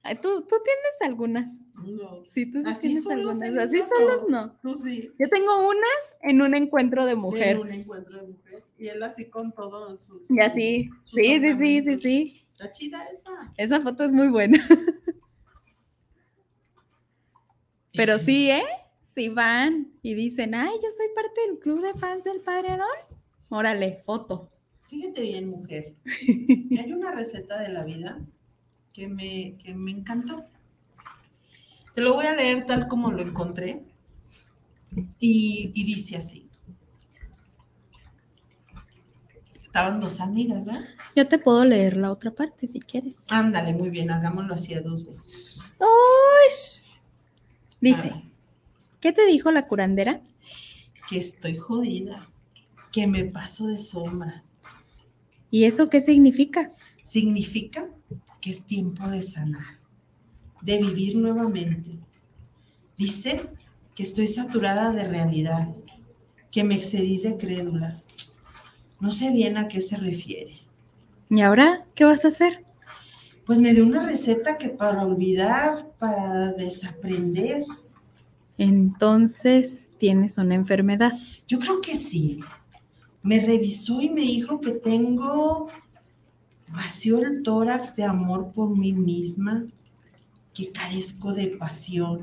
Ay, 0.03 0.16
¿Tú, 0.16 0.43
tú 0.43 0.57
tienes 0.62 1.01
algunas. 1.01 1.51
No. 1.74 2.22
Sí, 2.28 2.51
tú 2.51 2.61
sí 2.61 2.66
Así 2.68 2.80
tienes 2.89 3.07
algunas. 3.07 3.41
Así 3.57 3.78
no. 3.80 3.89
solos 3.89 4.24
no. 4.28 4.59
Tú 4.61 4.74
sí. 4.74 5.11
Yo 5.18 5.28
tengo 5.30 5.66
unas 5.68 6.16
en 6.20 6.43
un 6.43 6.55
encuentro 6.55 7.07
de 7.07 7.14
mujer. 7.14 7.57
En 7.57 7.61
un 7.62 7.72
encuentro 7.72 8.18
de 8.20 8.26
mujer. 8.28 8.62
Y 8.78 8.89
él 8.89 9.03
así 9.03 9.26
con 9.30 9.53
todos 9.53 10.03
sus. 10.05 10.30
Y 10.30 10.41
así. 10.41 10.91
sus 11.05 11.20
Sí, 11.20 11.41
sí, 11.41 11.53
sí, 11.59 11.82
sí, 11.82 11.99
sí. 12.01 12.41
Está 12.53 12.70
chida 12.72 13.03
esa. 13.07 13.53
Esa 13.57 13.80
foto 13.80 14.05
es 14.05 14.12
muy 14.12 14.28
buena. 14.28 14.59
Pero 17.95 18.18
sí, 18.18 18.51
¿eh? 18.51 18.64
Si 19.15 19.29
van 19.29 19.93
y 20.03 20.15
dicen, 20.15 20.55
ay, 20.55 20.73
yo 20.83 20.89
soy 20.97 21.07
parte 21.15 21.41
del 21.47 21.59
club 21.61 21.83
de 21.83 21.95
fans 21.95 22.25
del 22.25 22.41
Padre 22.41 22.71
Aarón. 22.71 22.89
Órale, 23.51 24.03
foto. 24.05 24.51
Fíjate 24.89 25.23
bien, 25.23 25.49
mujer. 25.49 25.95
Hay 26.79 26.93
una 26.93 27.12
receta 27.12 27.61
de 27.61 27.73
la 27.73 27.85
vida 27.85 28.21
que 28.93 29.07
me, 29.07 29.57
que 29.59 29.75
me 29.75 29.93
encantó. 29.93 30.45
Te 31.95 32.01
lo 32.01 32.15
voy 32.15 32.27
a 32.27 32.35
leer 32.35 32.67
tal 32.67 32.89
como 32.89 33.12
lo 33.12 33.23
encontré. 33.23 33.85
Y, 35.21 35.71
y 35.75 35.85
dice 35.85 36.17
así. 36.17 36.49
Estaban 39.62 40.01
dos 40.01 40.21
amigas, 40.21 40.65
¿verdad? 40.65 40.85
Yo 41.15 41.29
te 41.29 41.39
puedo 41.39 41.65
leer 41.65 41.97
la 41.97 42.11
otra 42.11 42.33
parte 42.33 42.67
si 42.67 42.81
quieres. 42.81 43.17
Ándale, 43.29 43.73
muy 43.75 43.91
bien, 43.91 44.11
hagámoslo 44.11 44.55
así 44.55 44.75
a 44.75 44.81
dos 44.81 45.05
veces. 45.05 45.77
¡Ush! 45.79 46.99
Dice, 47.81 48.12
¿qué 49.05 49.13
te 49.13 49.27
dijo 49.27 49.53
la 49.53 49.69
curandera? 49.69 50.23
que 51.07 51.19
estoy 51.19 51.59
jodida, 51.59 52.31
que 52.91 53.07
me 53.07 53.27
paso 53.27 53.67
de 53.67 53.79
sombra. 53.79 54.43
¿Y 55.51 55.65
eso 55.65 55.91
qué 55.91 56.01
significa? 56.01 56.73
Significa 57.03 57.91
que 58.41 58.49
es 58.49 58.65
tiempo 58.65 59.07
de 59.09 59.21
sanar, 59.21 59.75
de 60.63 60.79
vivir 60.79 61.19
nuevamente. 61.19 61.99
Dice 62.97 63.43
que 63.95 64.05
estoy 64.05 64.27
saturada 64.27 64.91
de 64.93 65.07
realidad, 65.07 65.69
que 66.51 66.65
me 66.65 66.77
excedí 66.77 67.19
de 67.19 67.37
crédula. 67.37 68.03
No 69.01 69.11
sé 69.11 69.31
bien 69.33 69.59
a 69.59 69.69
qué 69.69 69.83
se 69.83 69.99
refiere. 69.99 70.61
¿Y 71.29 71.43
ahora 71.43 71.85
qué 71.95 72.07
vas 72.07 72.25
a 72.25 72.29
hacer? 72.29 72.65
Pues 73.45 73.61
me 73.61 73.75
dio 73.75 73.85
una 73.85 74.07
receta 74.07 74.57
que 74.57 74.71
para 74.71 75.05
olvidar, 75.05 75.91
para 75.99 76.53
desaprender, 76.53 77.65
Entonces 78.59 79.89
tienes 79.99 80.39
una 80.39 80.55
enfermedad. 80.55 81.13
yo 81.49 81.59
creo 81.59 81.81
que 81.81 81.97
sí. 81.97 82.41
Me 83.23 83.41
revisó 83.41 84.03
y 84.03 84.11
me 84.11 84.21
dijo 84.21 84.61
que 84.61 84.73
tengo 84.73 85.69
vacío 86.69 87.19
el 87.19 87.43
tórax 87.43 87.97
de 87.97 88.05
amor 88.05 88.53
por 88.53 88.76
mí 88.76 88.93
misma, 88.93 89.64
que 90.53 90.71
carezco 90.71 91.33
de 91.33 91.49
pasión, 91.49 92.21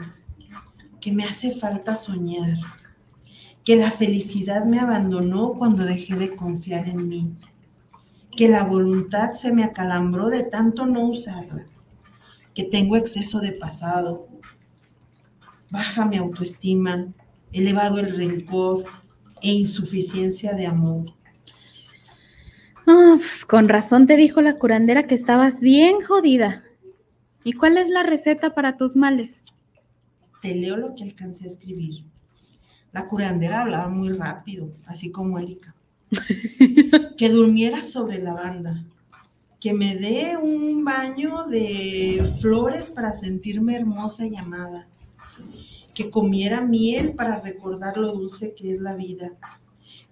que 0.99 1.11
me 1.11 1.23
hace 1.23 1.55
falta 1.55 1.95
soñar, 1.95 2.57
que 3.65 3.75
la 3.75 3.91
felicidad 3.91 4.65
me 4.65 4.79
abandonó 4.79 5.53
cuando 5.53 5.85
dejé 5.85 6.15
de 6.15 6.35
confiar 6.35 6.87
en 6.87 7.07
mí, 7.07 7.35
que 8.35 8.47
la 8.47 8.63
voluntad 8.63 9.31
se 9.31 9.51
me 9.51 9.63
acalambró 9.63 10.29
de 10.29 10.43
tanto 10.43 10.85
no 10.85 11.05
usarla, 11.05 11.65
que 12.53 12.63
tengo 12.63 12.95
exceso 12.95 13.39
de 13.39 13.53
pasado, 13.53 14.27
baja 15.71 16.05
mi 16.05 16.17
autoestima, 16.17 17.07
elevado 17.51 17.99
el 17.99 18.15
rencor 18.15 18.85
e 19.41 19.51
insuficiencia 19.51 20.53
de 20.53 20.67
amor. 20.67 21.13
Pues 22.85 23.45
con 23.45 23.69
razón 23.69 24.05
te 24.05 24.17
dijo 24.17 24.41
la 24.41 24.59
curandera 24.59 25.07
que 25.07 25.15
estabas 25.15 25.61
bien 25.61 26.01
jodida. 26.01 26.63
¿Y 27.43 27.53
cuál 27.53 27.77
es 27.77 27.89
la 27.89 28.03
receta 28.03 28.53
para 28.53 28.77
tus 28.77 28.95
males? 28.95 29.41
Te 30.41 30.53
leo 30.53 30.75
lo 30.77 30.93
que 30.93 31.03
alcancé 31.03 31.45
a 31.45 31.47
escribir. 31.47 32.03
La 32.91 33.07
curandera 33.07 33.61
hablaba 33.61 33.87
muy 33.87 34.09
rápido, 34.09 34.73
así 34.85 35.09
como 35.09 35.39
Erika. 35.39 35.75
que 37.17 37.29
durmiera 37.29 37.81
sobre 37.81 38.19
la 38.19 38.33
banda, 38.33 38.83
que 39.61 39.73
me 39.73 39.95
dé 39.95 40.35
un 40.35 40.83
baño 40.83 41.47
de 41.47 42.29
flores 42.41 42.89
para 42.89 43.13
sentirme 43.13 43.75
hermosa 43.77 44.25
y 44.25 44.35
amada, 44.35 44.89
que 45.93 46.09
comiera 46.09 46.61
miel 46.61 47.13
para 47.13 47.39
recordar 47.39 47.97
lo 47.97 48.13
dulce 48.13 48.53
que 48.53 48.71
es 48.71 48.79
la 48.79 48.95
vida, 48.95 49.31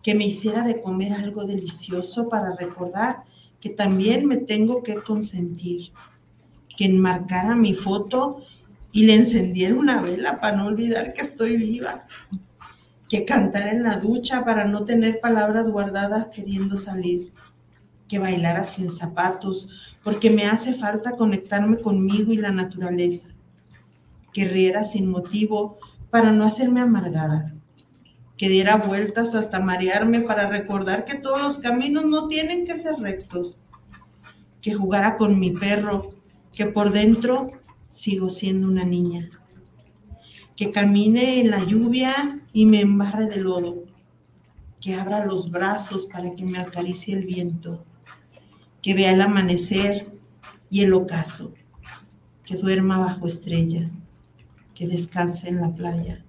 que 0.01 0.15
me 0.15 0.26
hiciera 0.26 0.64
de 0.64 0.81
comer 0.81 1.14
algo 1.14 1.45
delicioso 1.45 2.30
para 2.30 2.56
recordar 2.56 3.23
que 3.60 3.69
también 3.69 4.26
me 4.26 4.38
tengo 4.38 4.84
que 4.84 4.95
consentir, 4.95 5.91
que 6.77 6.85
enmarcara 6.85 7.56
mi 7.56 7.73
foto 7.73 8.41
y 8.91 9.06
le 9.06 9.15
encendiera 9.15 9.76
una 9.76 10.01
vela 10.01 10.39
para 10.39 10.57
no 10.57 10.65
olvidar 10.68 11.14
que 11.14 11.22
estoy 11.22 11.57
viva, 11.57 12.07
que 13.07 13.26
cantara 13.26 13.72
en 13.72 13.84
la 13.84 13.97
ducha 13.97 14.45
para 14.45 14.65
no 14.65 14.85
tener 14.85 15.19
palabras 15.19 15.69
guardadas 15.69 16.30
queriendo 16.30 16.77
salir, 16.77 17.34
que 18.07 18.19
bailara 18.19 18.64
sin 18.64 18.89
zapatos, 18.89 19.95
porque 20.03 20.31
me 20.31 20.45
hace 20.45 20.73
falta 20.73 21.15
conectarme 21.15 21.80
conmigo 21.80 22.31
y 22.31 22.38
la 22.38 22.51
naturaleza, 22.51 23.27
que 24.34 24.45
riera 24.45 24.84
sin 24.84 25.10
motivo 25.10 25.77
para 26.10 26.31
no 26.31 26.43
hacerme 26.43 26.81
amargada, 26.81 27.56
que 28.38 28.49
diera 28.49 28.77
vueltas 28.77 29.35
hasta 29.35 29.60
marearme 29.60 30.22
para 30.22 30.47
recordar 30.47 31.06
que 31.06 31.15
todos 31.15 31.41
los 31.41 31.57
caminos 31.57 32.06
no 32.06 32.27
tienen 32.27 32.65
que 32.65 32.77
ser 32.77 32.95
rectos, 32.95 33.60
que 34.61 34.73
jugara 34.73 35.15
con 35.15 35.39
mi 35.39 35.51
perro, 35.51 36.10
que 36.53 36.65
por 36.65 36.91
dentro 36.91 37.51
sigo 37.88 38.30
siendo 38.30 38.68
una 38.68 38.84
niña, 38.84 39.30
que 40.56 40.72
camine 40.72 41.41
en 41.41 41.51
la 41.51 41.64
lluvia 41.64 42.41
y 42.53 42.65
me 42.65 42.81
embarre 42.81 43.27
de 43.27 43.38
lodo, 43.38 43.84
que 44.81 44.95
abra 44.95 45.26
los 45.26 45.51
brazos 45.51 46.06
para 46.06 46.35
que 46.35 46.45
me 46.45 46.60
acaricie 46.60 47.15
el 47.15 47.26
viento, 47.26 47.85
que 48.81 48.93
vea 48.93 49.11
el 49.11 49.22
amanecer 49.22 50.11
y 50.69 50.81
el 50.81 50.93
ocaso, 50.93 51.53
que 52.45 52.56
duerma 52.56 52.97
bajo 52.97 53.27
estrellas, 53.27 54.09
que 54.80 54.88
descanse 54.88 55.49
en 55.49 55.60
la 55.60 55.76
playa, 55.76 56.23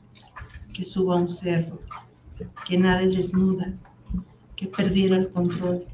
que 0.73 0.83
suba 0.83 1.15
a 1.15 1.19
un 1.19 1.29
cerro, 1.29 1.79
que 2.65 2.77
nade 2.77 3.07
desnuda, 3.07 3.73
que 4.57 4.67
perdiera 4.67 5.15
el 5.15 5.31
control, 5.31 5.87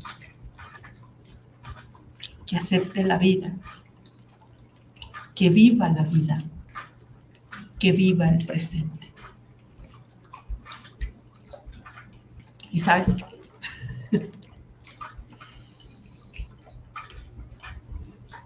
que 2.47 2.57
acepte 2.57 3.05
la 3.05 3.19
vida, 3.19 3.55
que 5.35 5.51
viva 5.51 5.91
la 5.91 6.05
vida, 6.05 6.45
que 7.79 7.93
viva 7.93 8.27
el 8.27 8.47
presente. 8.47 9.13
Y 12.73 12.79
sabes 12.79 13.13
qué? 13.13 13.36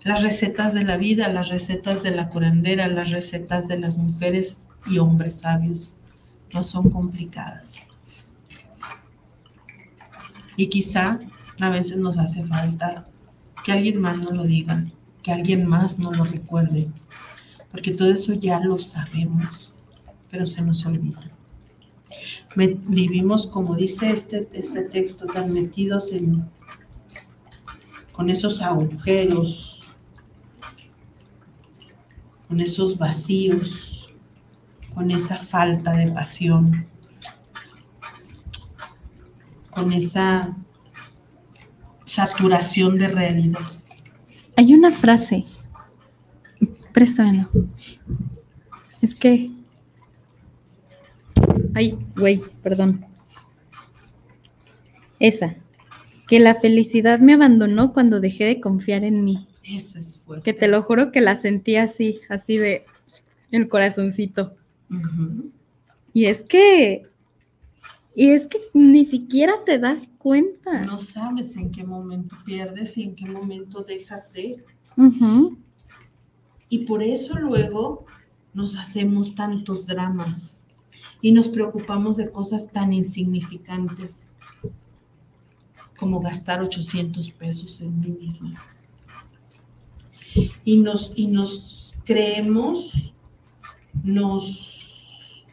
Las 0.03 0.23
recetas 0.23 0.73
de 0.75 0.85
la 0.85 0.97
vida, 0.97 1.29
las 1.29 1.49
recetas 1.49 2.03
de 2.03 2.11
la 2.11 2.29
curandera, 2.29 2.89
las 2.89 3.11
recetas 3.11 3.69
de 3.69 3.79
las 3.79 3.99
mujeres 3.99 4.69
y 4.87 4.99
hombres 4.99 5.41
sabios 5.41 5.95
no 6.53 6.65
son 6.65 6.91
complicadas. 6.91 7.75
Y 10.57 10.67
quizá 10.69 11.21
a 11.61 11.71
veces 11.71 11.97
nos 11.97 12.19
hace 12.19 12.43
falta 12.45 13.05
que 13.63 13.73
alguien 13.73 14.01
más 14.01 14.19
nos 14.19 14.33
lo 14.33 14.45
diga, 14.45 14.85
que 15.23 15.33
alguien 15.33 15.67
más 15.67 15.99
nos 15.99 16.17
lo 16.17 16.25
recuerde, 16.25 16.89
porque 17.71 17.93
todo 17.93 18.11
eso 18.11 18.33
ya 18.35 18.59
lo 18.61 18.79
sabemos, 18.79 19.75
pero 20.31 20.47
se 20.47 20.63
nos 20.63 20.85
olvida. 20.87 21.31
vivimos, 22.57 23.47
como 23.47 23.77
dice 23.77 24.11
este, 24.11 24.49
este 24.53 24.83
texto, 24.83 25.27
tan 25.27 25.53
metidos 25.53 26.13
en, 26.13 26.49
con 28.13 28.31
esos 28.31 28.63
agujeros, 28.63 29.80
con 32.51 32.61
esos 32.61 32.99
vacíos, 32.99 34.13
con 34.93 35.13
esa 35.13 35.37
falta 35.39 35.93
de 35.93 36.11
pasión, 36.11 36.85
con 39.71 39.93
esa 39.93 40.57
saturación 42.05 42.97
de 42.97 43.07
realidad. 43.07 43.61
Hay 44.57 44.75
una 44.75 44.91
frase, 44.91 45.45
préstame, 46.93 47.47
es 49.01 49.15
que, 49.15 49.53
ay, 51.73 51.97
güey, 52.17 52.43
perdón, 52.65 53.07
esa, 55.21 55.55
que 56.27 56.41
la 56.41 56.57
felicidad 56.57 57.21
me 57.21 57.35
abandonó 57.35 57.93
cuando 57.93 58.19
dejé 58.19 58.47
de 58.47 58.61
confiar 58.61 59.05
en 59.05 59.23
mí. 59.23 59.47
Esa 59.71 60.01
es 60.01 60.21
fuerte. 60.21 60.45
Que 60.45 60.59
te 60.59 60.69
lo 60.69 60.83
juro 60.83 61.13
que 61.13 61.21
la 61.21 61.37
sentí 61.37 61.77
así, 61.77 62.21
así 62.29 62.59
de 62.59 62.85
el 63.51 63.69
corazoncito. 63.69 64.57
Y 66.13 66.25
es 66.25 66.43
que, 66.43 67.07
y 68.15 68.31
es 68.31 68.49
que 68.49 68.59
ni 68.75 69.07
siquiera 69.07 69.55
te 69.65 69.79
das 69.79 70.11
cuenta. 70.19 70.85
No 70.85 70.99
sabes 70.99 71.57
en 71.57 71.71
qué 71.71 71.85
momento 71.85 72.37
pierdes 72.45 72.99
y 72.99 73.05
en 73.05 73.15
qué 73.15 73.27
momento 73.27 73.83
dejas 73.83 74.33
de. 74.33 74.65
Y 76.69 76.85
por 76.85 77.03
eso 77.03 77.39
luego 77.39 78.07
nos 78.53 78.77
hacemos 78.77 79.35
tantos 79.37 79.87
dramas 79.87 80.65
y 81.23 81.31
nos 81.31 81.49
preocupamos 81.49 82.17
de 82.17 82.31
cosas 82.31 82.71
tan 82.71 82.93
insignificantes 82.93 84.25
como 85.97 86.21
gastar 86.21 86.61
800 86.61 87.31
pesos 87.33 87.81
en 87.81 88.01
mí 88.01 88.09
misma 88.09 88.61
y 90.65 90.79
nos, 90.79 91.13
y 91.17 91.27
nos 91.27 91.95
creemos, 92.05 93.13
nos, 94.03 95.45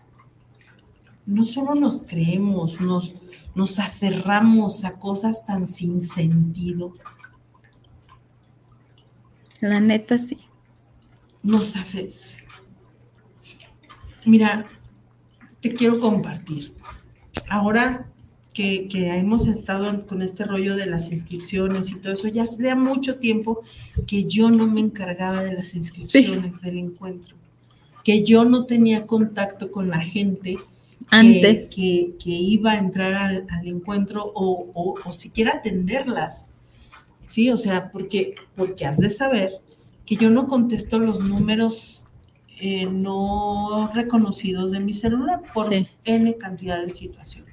no 1.26 1.46
solo 1.46 1.76
nos 1.76 2.02
creemos, 2.02 2.80
nos, 2.82 3.16
nos 3.56 3.80
aferramos 3.80 4.84
a 4.84 4.98
cosas 4.98 5.46
tan 5.46 5.66
sin 5.66 6.02
sentido. 6.02 6.94
La 9.60 9.80
neta 9.80 10.18
sí. 10.18 10.38
Nos 11.44 11.76
aferramos. 11.76 12.28
Mira, 14.26 14.68
te 15.62 15.74
quiero 15.74 16.00
compartir. 16.00 16.76
Ahora 17.50 18.12
que, 18.58 19.18
hemos 19.18 19.46
estado 19.46 20.08
con 20.08 20.24
este 20.24 20.44
rollo 20.44 20.76
de 20.76 20.88
las 20.88 21.12
inscripciones 21.12 21.92
y 21.92 21.96
todo 21.96 22.14
eso, 22.14 22.28
ya 22.28 22.44
hace 22.44 22.74
mucho 22.76 23.18
tiempo 23.18 23.62
que 24.08 24.24
yo 24.24 24.50
no 24.50 24.66
me 24.66 24.82
encargaba 24.82 25.44
de 25.44 25.54
las 25.54 25.76
inscripciones 25.76 26.62
del 26.62 26.80
encuentro, 26.80 27.36
que 28.04 28.24
yo 28.24 28.46
no 28.46 28.66
tenía 28.66 29.06
contacto 29.06 29.72
con 29.72 29.90
la 29.90 30.00
gente 30.00 30.58
antes 31.10 31.70
que, 31.70 32.18
iba 32.26 32.72
a 32.72 32.80
entrar 32.80 33.46
al, 33.48 33.68
encuentro 33.68 34.32
o, 34.34 34.96
o, 35.06 35.14
siquiera 35.14 35.52
atenderlas. 35.52 36.50
Sí, 37.28 37.52
o 37.52 37.58
sea, 37.58 37.92
porque, 37.92 38.34
porque 38.56 38.86
has 38.86 38.98
de 38.98 39.12
saber 39.12 39.62
que 40.06 40.16
yo 40.16 40.32
no 40.32 40.48
contesto 40.48 40.98
los 41.00 41.20
números 41.20 42.06
eh, 42.60 42.88
no 42.88 43.92
reconocidos 43.94 44.72
de 44.72 44.80
mi 44.80 44.94
celular 44.94 45.44
por 45.54 45.72
N 46.06 46.38
cantidad 46.38 46.82
de 46.82 46.90
situaciones. 46.90 47.47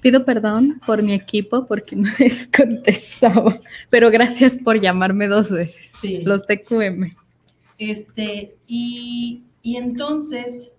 Pido 0.00 0.24
perdón 0.24 0.80
por 0.86 1.02
mi 1.02 1.12
equipo 1.12 1.66
porque 1.66 1.96
no 1.96 2.08
les 2.18 2.48
contestaba, 2.48 3.58
pero 3.90 4.10
gracias 4.10 4.58
por 4.58 4.80
llamarme 4.80 5.28
dos 5.28 5.50
veces. 5.50 5.90
Sí. 5.92 6.22
Los 6.24 6.46
TQM. 6.46 7.14
Este, 7.78 8.56
y, 8.66 9.44
entonces 9.62 10.72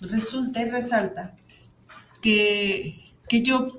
resulta 0.00 0.62
y 0.62 0.70
resalta 0.70 1.36
que, 2.20 3.02
yo 3.30 3.76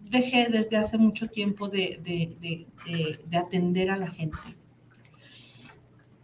dejé 0.00 0.48
desde 0.48 0.76
hace 0.76 0.96
mucho 0.96 1.28
tiempo 1.28 1.68
de, 1.68 2.00
de, 2.02 3.36
atender 3.36 3.90
a 3.90 3.96
la 3.96 4.10
gente. 4.10 4.38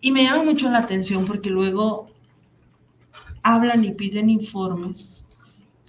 Y 0.00 0.10
me 0.12 0.24
llama 0.24 0.44
mucho 0.44 0.70
la 0.70 0.78
atención 0.78 1.24
porque 1.24 1.50
luego 1.50 2.10
hablan 3.42 3.84
y 3.84 3.92
piden 3.92 4.30
informes 4.30 5.24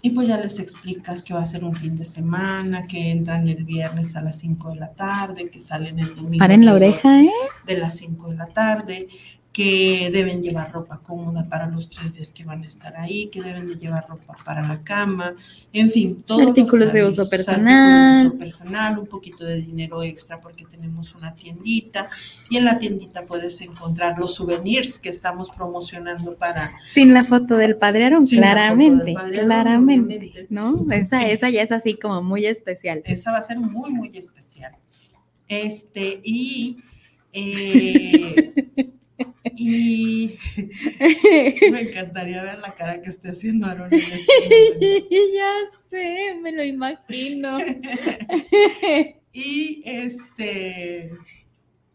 y 0.06 0.10
pues 0.10 0.28
ya 0.28 0.38
les 0.38 0.60
explicas 0.60 1.24
que 1.24 1.34
va 1.34 1.42
a 1.42 1.46
ser 1.46 1.64
un 1.64 1.74
fin 1.74 1.96
de 1.96 2.04
semana, 2.04 2.86
que 2.86 3.10
entran 3.10 3.48
el 3.48 3.64
viernes 3.64 4.18
a 4.18 4.22
las 4.22 4.38
5 4.40 4.72
de 4.72 4.76
la 4.76 4.94
tarde, 4.94 5.50
que 5.50 5.62
salen 5.62 5.98
el 5.98 6.14
domingo. 6.14 6.40
Paren 6.40 6.66
la 6.66 6.74
oreja, 6.74 7.22
¿eh? 7.22 7.32
De 7.66 7.78
las 7.78 7.96
5 7.96 8.32
de 8.32 8.36
la 8.36 8.48
tarde, 8.48 9.08
que 9.54 10.10
deben 10.12 10.42
llevar 10.42 10.72
ropa 10.72 11.00
cómoda 11.04 11.48
para 11.48 11.68
los 11.68 11.88
tres 11.88 12.16
días 12.16 12.34
que 12.34 12.44
van 12.44 12.64
a 12.64 12.68
estar 12.68 12.98
ahí, 12.98 13.28
que 13.28 13.42
deben 13.42 13.68
de 13.68 13.76
llevar 13.76 14.08
ropa 14.10 14.36
para 14.44 14.68
la 14.68 14.84
cama, 14.84 15.36
en 15.72 15.92
fin, 15.92 16.22
todos 16.26 16.48
artículos 16.48 16.92
de 16.92 17.06
uso 17.06 17.30
personal, 17.30 18.24
de 18.24 18.30
uso 18.30 18.38
personal, 18.40 18.98
un 18.98 19.06
poquito 19.06 19.46
de 19.46 19.58
dinero 19.58 20.02
extra 20.02 20.42
porque 20.42 20.66
tenemos 20.66 21.14
una 21.14 21.36
tiendita 21.36 22.10
y 22.50 22.58
en 22.58 22.66
la 22.66 22.80
tiendita 22.80 23.28
puedes 23.28 23.62
encontrar 23.62 24.18
los 24.18 24.34
souvenirs 24.34 24.98
que 24.98 25.10
estamos 25.10 25.52
promocionando 25.52 26.34
para 26.34 26.74
sin 26.88 27.14
la 27.14 27.24
foto 27.24 27.56
del 27.56 27.78
padre 27.78 28.10
claramente, 28.30 29.14
claramente, 29.14 30.48
¿no? 30.50 30.86
Esa 30.90 31.28
esa 31.28 31.50
ya 31.52 31.62
es 31.62 31.72
así 31.72 31.94
como 31.96 32.24
muy 32.24 32.46
especial. 32.48 33.04
Esa 33.06 33.32
va 33.32 33.38
a 33.38 33.44
ser 33.44 33.60
muy 33.60 33.92
muy 33.92 34.12
especial. 34.18 34.76
Este 35.48 36.20
y 36.24 36.78
eh, 37.34 38.54
Y 39.56 40.36
me 41.72 41.82
encantaría 41.82 42.44
ver 42.44 42.60
la 42.60 42.74
cara 42.76 43.02
que 43.02 43.10
esté 43.10 43.30
haciendo 43.30 43.68
Aaron 43.68 43.94
en 43.94 44.00
este 44.00 45.06
Ya 45.36 45.54
sé, 45.90 46.36
me 46.42 46.52
lo 46.52 46.64
imagino. 46.64 47.58
y 49.34 49.84
este, 49.86 51.12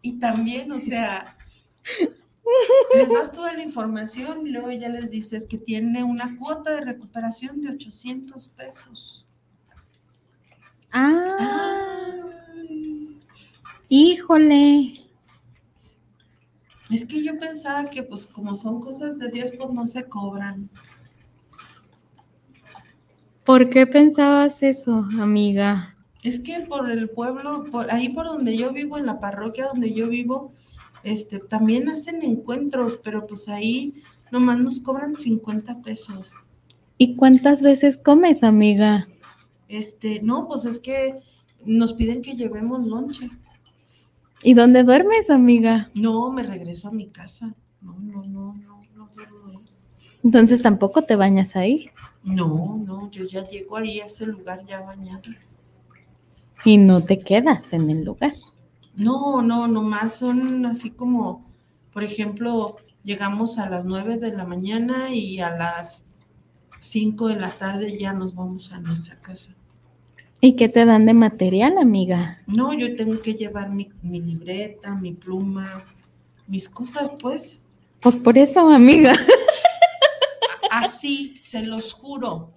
y 0.03 0.19
también, 0.19 0.71
o 0.73 0.79
sea, 0.79 1.37
les 2.95 3.11
das 3.11 3.33
toda 3.33 3.55
la 3.55 3.63
información 3.63 4.47
y 4.47 4.51
luego 4.51 4.71
ya 4.71 4.89
les 4.89 5.11
dices 5.11 5.47
que 5.47 5.59
tiene 5.59 6.05
una 6.05 6.37
cuota 6.39 6.73
de 6.73 6.81
recuperación 6.83 7.61
de 7.61 7.71
800 7.71 8.49
pesos. 8.49 9.27
Ah. 10.93 11.27
Híjole. 13.89 15.08
Es 16.91 17.05
que 17.05 17.23
yo 17.23 17.39
pensaba 17.39 17.91
que 17.91 18.03
pues 18.03 18.27
como 18.27 18.57
son 18.57 18.81
cosas 18.81 19.19
de 19.19 19.29
Dios, 19.29 19.53
pues 19.57 19.71
no 19.71 19.87
se 19.87 20.05
cobran. 20.05 20.71
¿Por 23.45 23.71
qué 23.71 23.87
pensabas 23.87 24.63
eso, 24.63 25.07
amiga? 25.19 25.97
Es 26.23 26.41
que 26.41 26.61
por 26.61 26.91
el 26.91 27.09
pueblo, 27.09 27.65
por 27.71 27.91
ahí 27.93 28.09
por 28.09 28.27
donde 28.27 28.57
yo 28.57 28.73
vivo, 28.73 28.99
en 28.99 29.07
la 29.07 29.21
parroquia 29.21 29.67
donde 29.67 29.93
yo 29.93 30.09
vivo, 30.09 30.53
este, 31.03 31.39
también 31.39 31.89
hacen 31.89 32.23
encuentros, 32.23 32.99
pero 33.03 33.27
pues 33.27 33.49
ahí 33.49 33.95
nomás 34.31 34.59
nos 34.59 34.81
cobran 34.81 35.17
50 35.17 35.81
pesos. 35.83 36.33
¿Y 36.99 37.17
cuántas 37.17 37.63
veces 37.63 37.97
comes, 37.97 38.43
amiga? 38.43 39.09
Este, 39.69 40.21
no, 40.23 40.49
pues 40.49 40.65
es 40.65 40.81
que 40.81 41.17
nos 41.65 41.95
piden 41.95 42.23
que 42.23 42.35
llevemos 42.35 42.87
lonche. 42.87 43.31
¿Y 44.43 44.55
dónde 44.55 44.85
duermes, 44.85 45.31
amiga? 45.31 45.91
No, 45.95 46.31
me 46.31 46.43
regreso 46.43 46.89
a 46.89 46.93
mi 46.93 47.07
casa. 47.07 47.55
No, 47.81 47.99
no, 47.99 48.25
no, 48.25 48.55
no, 48.55 48.83
no 48.95 49.11
duermo 49.15 49.49
ahí. 49.49 49.59
Entonces 50.23 50.63
tampoco 50.63 51.03
te 51.03 51.17
bañas 51.17 51.57
ahí. 51.57 51.91
No, 52.23 52.81
no, 52.85 53.11
yo 53.11 53.25
ya 53.25 53.47
llego 53.47 53.77
ahí 53.77 54.01
a 54.01 54.07
ese 54.07 54.27
lugar 54.27 54.65
ya 54.65 54.83
bañada. 54.83 55.23
Y 56.65 56.77
no 56.77 57.03
te 57.03 57.21
quedas 57.21 57.73
en 57.73 57.91
el 57.91 58.05
lugar. 58.05 58.35
No, 58.95 59.43
no, 59.43 59.69
nomás 59.69 60.15
son 60.17 60.67
así 60.67 60.91
como, 60.91 61.47
por 61.93 62.03
ejemplo, 62.03 62.77
llegamos 63.05 63.59
a 63.59 63.69
las 63.69 63.85
9 63.85 64.19
de 64.19 64.37
la 64.37 64.45
mañana 64.45 65.11
y 65.15 65.41
a 65.41 65.51
las 65.51 66.05
5 66.81 67.29
de 67.29 67.37
la 67.37 67.57
tarde 67.57 67.97
ya 67.99 68.13
nos 68.13 68.35
vamos 68.35 68.73
a 68.73 68.81
nuestra 68.81 69.21
casa. 69.21 69.55
¿Y 70.41 70.55
qué 70.57 70.69
te 70.69 70.85
dan 70.85 71.05
de 71.07 71.15
material, 71.15 71.79
amiga? 71.79 72.43
No, 72.47 72.73
yo 72.73 72.95
tengo 72.97 73.21
que 73.21 73.35
llevar 73.35 73.71
mi, 73.71 73.91
mi 74.03 74.21
libreta, 74.21 74.95
mi 74.95 75.13
pluma, 75.13 75.85
mis 76.47 76.69
cosas, 76.69 77.11
pues. 77.21 77.61
Pues 78.01 78.17
por 78.17 78.39
eso, 78.39 78.69
amiga. 78.71 79.15
Así, 80.71 81.35
se 81.37 81.65
los 81.65 81.93
juro. 81.93 82.55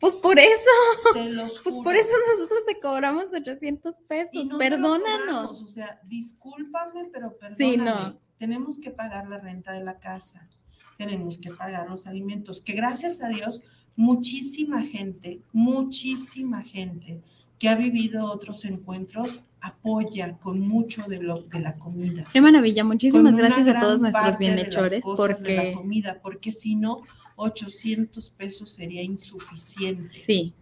Pues 0.00 0.16
por 0.16 0.38
eso. 0.38 0.70
Se 1.12 1.28
los 1.30 1.60
Pues 1.60 1.74
juro. 1.74 1.84
por 1.84 1.94
eso 1.94 2.08
nosotros 2.32 2.64
te 2.66 2.78
cobramos 2.80 3.26
800 3.32 3.94
Y 4.00 4.04
pesos. 4.08 4.44
no 4.46 4.58
Perdónanos. 4.58 5.20
cobramos, 5.26 5.62
O 5.62 5.66
sea, 5.66 6.00
discúlpame, 6.06 7.10
pero 7.12 7.36
perdóname. 7.36 7.56
Sí, 7.72 7.76
no. 7.76 8.18
Tenemos 8.38 8.78
que 8.78 8.90
pagar 8.90 9.28
la 9.28 9.38
renta 9.38 9.72
de 9.72 9.84
la 9.84 9.98
casa. 9.98 10.48
Tenemos 10.96 11.38
que 11.38 11.50
pagar 11.52 11.88
los 11.88 12.06
alimentos. 12.06 12.60
Que 12.62 12.72
gracias 12.72 13.22
a 13.22 13.28
Dios, 13.28 13.62
muchísima 13.96 14.82
gente, 14.82 15.40
muchísima 15.52 16.62
gente 16.62 17.20
que 17.58 17.68
ha 17.68 17.74
vivido 17.74 18.24
otros 18.24 18.64
encuentros 18.64 19.42
apoya 19.60 20.38
con 20.38 20.60
mucho 20.60 21.04
de, 21.06 21.20
lo, 21.20 21.42
de 21.42 21.60
la 21.60 21.76
comida. 21.76 22.26
Qué 22.32 22.40
maravilla. 22.40 22.82
Muchísimas 22.84 23.36
gracias 23.36 23.68
a 23.68 23.78
todos 23.78 24.00
nuestros 24.00 24.38
bienhechores 24.38 25.02
cosas 25.02 25.42
de 25.42 25.56
la 25.56 25.62
porque 25.62 25.72
comida, 25.72 26.20
porque 26.22 26.50
si 26.50 26.76
no, 26.76 27.02
800 27.36 28.30
pesos 28.32 28.70
sería 28.70 29.02
insuficiente 29.02 30.08
sí, 30.08 30.52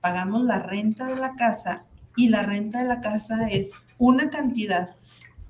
pagamos 0.00 0.44
la 0.44 0.60
renta 0.60 1.08
de 1.08 1.16
la 1.16 1.34
casa 1.34 1.84
y 2.16 2.28
la 2.28 2.42
renta 2.42 2.80
de 2.80 2.88
la 2.88 3.00
casa 3.00 3.48
es 3.48 3.72
una 3.98 4.30
cantidad 4.30 4.94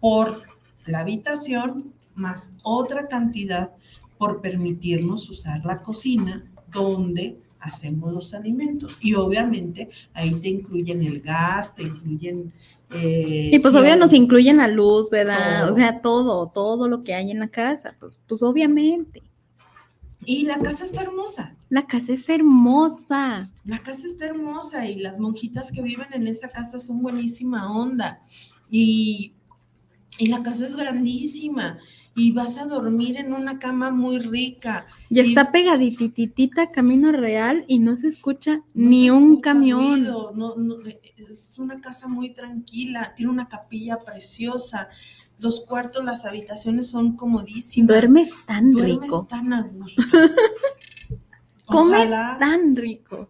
por 0.01 0.45
la 0.87 1.01
habitación 1.01 1.93
más 2.15 2.55
otra 2.63 3.07
cantidad 3.07 3.71
por 4.17 4.41
permitirnos 4.41 5.29
usar 5.29 5.65
la 5.65 5.83
cocina 5.83 6.45
donde 6.73 7.39
hacemos 7.61 8.13
los 8.13 8.35
alimentos. 8.35 8.99
Y 9.03 9.15
obviamente 9.15 9.89
ahí 10.15 10.33
te 10.41 10.49
incluyen 10.51 11.03
el 11.03 11.21
gas, 11.21 11.75
te 11.75 11.83
incluyen... 11.83 12.53
eh, 12.91 13.51
y 13.53 13.59
pues 13.59 13.75
si 13.75 13.81
obvio 13.81 13.93
hay- 13.95 13.99
nos 13.99 14.13
incluyen 14.13 14.59
la 14.59 14.69
luz, 14.69 15.11
¿verdad? 15.11 15.63
Todo. 15.65 15.73
O 15.73 15.77
sea, 15.77 16.01
todo, 16.01 16.47
todo 16.49 16.89
lo 16.89 17.03
que 17.03 17.15
hay 17.15 17.31
en 17.31 17.41
la 17.41 17.49
casa, 17.49 17.97
pues, 17.99 18.19
pues 18.29 18.43
obviamente. 18.43 19.23
Y 20.25 20.45
la 20.45 20.59
casa 20.59 20.85
está 20.85 21.03
hermosa. 21.03 21.57
La 21.71 21.87
casa 21.87 22.13
está 22.13 22.35
hermosa. 22.35 23.51
La 23.65 23.79
casa 23.79 24.07
está 24.07 24.27
hermosa 24.27 24.87
y 24.87 24.97
las 25.01 25.19
monjitas 25.19 25.71
que 25.73 25.81
viven 25.81 26.09
en 26.13 26.27
esa 26.27 26.49
casa 26.49 26.79
son 26.81 27.01
buenísima 27.03 27.73
onda. 27.73 28.21
Y, 28.71 29.33
y 30.19 30.27
la 30.27 30.43
casa 30.43 30.67
es 30.67 30.77
grandísima. 30.77 31.79
Y 32.19 32.33
vas 32.33 32.59
a 32.59 32.67
dormir 32.67 33.17
en 33.17 33.33
una 33.33 33.59
cama 33.59 33.91
muy 33.91 34.19
rica. 34.19 34.87
Y 35.09 35.19
Y- 35.21 35.29
está 35.29 35.53
pegadititita 35.53 36.71
Camino 36.71 37.13
Real 37.13 37.65
y 37.69 37.79
no 37.79 37.97
se 37.97 38.09
escucha 38.09 38.57
no 38.75 38.89
ni 38.91 39.07
se 39.07 39.13
un 39.13 39.23
escucha 39.33 39.51
camión. 39.53 39.81
ruido, 39.81 40.33
no- 40.35 40.57
no, 40.57 40.77
es 41.31 41.57
una 41.59 41.81
casa 41.81 42.09
muy 42.09 42.31
tranquila. 42.35 43.13
Tiene 43.17 43.33
una 43.33 43.49
capilla 43.49 43.99
preciosa. 44.05 44.89
Los 45.41 45.61
cuartos, 45.61 46.05
las 46.05 46.25
habitaciones 46.25 46.89
son 46.89 47.15
comodísimas. 47.17 47.89
Duermes 47.89 48.31
tan 48.47 48.71
Duermes 48.71 49.03
rico. 49.03 49.27
tan 49.31 49.53
a 49.53 49.63
gusto. 49.63 50.03
Comes 51.67 52.11
tan 52.39 52.75
rico. 52.77 53.29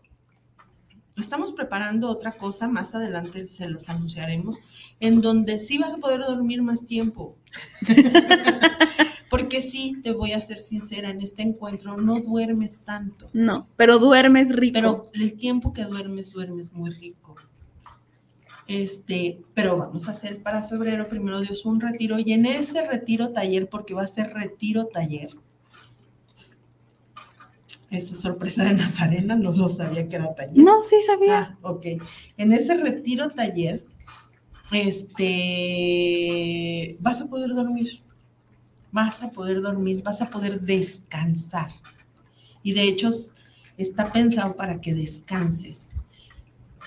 Estamos 1.18 1.52
preparando 1.52 2.08
otra 2.08 2.32
cosa, 2.32 2.68
más 2.68 2.94
adelante 2.94 3.46
se 3.46 3.68
los 3.68 3.88
anunciaremos, 3.88 4.60
en 5.00 5.20
donde 5.20 5.58
sí 5.58 5.78
vas 5.78 5.94
a 5.94 5.98
poder 5.98 6.20
dormir 6.20 6.62
más 6.62 6.86
tiempo. 6.86 7.36
Porque 9.30 9.60
sí, 9.60 9.98
te 10.02 10.12
voy 10.12 10.32
a 10.32 10.40
ser 10.40 10.58
sincera, 10.58 11.10
en 11.10 11.20
este 11.20 11.42
encuentro 11.42 11.96
no 11.96 12.20
duermes 12.20 12.80
tanto, 12.80 13.28
No, 13.32 13.68
pero 13.76 13.98
duermes 13.98 14.54
rico. 14.54 14.74
pero 14.74 15.10
el 15.12 15.34
tiempo 15.34 15.72
que 15.72 15.84
duermes, 15.84 16.32
duermes 16.32 16.72
muy 16.72 16.90
rico. 16.90 17.36
Este, 18.66 19.40
pero 19.54 19.76
vamos 19.76 20.08
a 20.08 20.12
hacer 20.12 20.42
para 20.42 20.62
febrero, 20.62 21.08
primero 21.08 21.40
Dios, 21.40 21.64
un 21.64 21.80
retiro, 21.80 22.16
y 22.18 22.32
en 22.32 22.46
ese 22.46 22.86
retiro 22.86 23.32
taller, 23.32 23.68
porque 23.68 23.94
va 23.94 24.02
a 24.02 24.06
ser 24.06 24.32
retiro 24.32 24.86
taller. 24.86 25.30
Esa 27.90 28.14
sorpresa 28.14 28.64
de 28.64 28.74
Nazarena, 28.74 29.34
no 29.34 29.50
lo 29.50 29.68
sabía 29.68 30.06
que 30.08 30.16
era 30.16 30.34
taller. 30.34 30.62
no, 30.62 30.82
sí 30.82 30.96
sabía. 31.06 31.38
Ah, 31.40 31.58
ok. 31.62 31.86
En 32.36 32.52
ese 32.52 32.74
retiro 32.76 33.30
taller, 33.30 33.82
este, 34.72 35.38
vas 37.00 37.22
a 37.22 37.28
poder 37.28 37.54
dormir. 37.54 38.02
Vas 38.92 39.22
a 39.22 39.30
poder 39.30 39.62
dormir, 39.62 40.02
vas 40.02 40.20
a 40.20 40.28
poder 40.30 40.60
descansar. 40.60 41.70
Y 42.62 42.72
de 42.74 42.82
hecho, 42.82 43.08
está 43.76 44.12
pensado 44.12 44.56
para 44.56 44.80
que 44.80 44.94
descanses. 44.94 45.88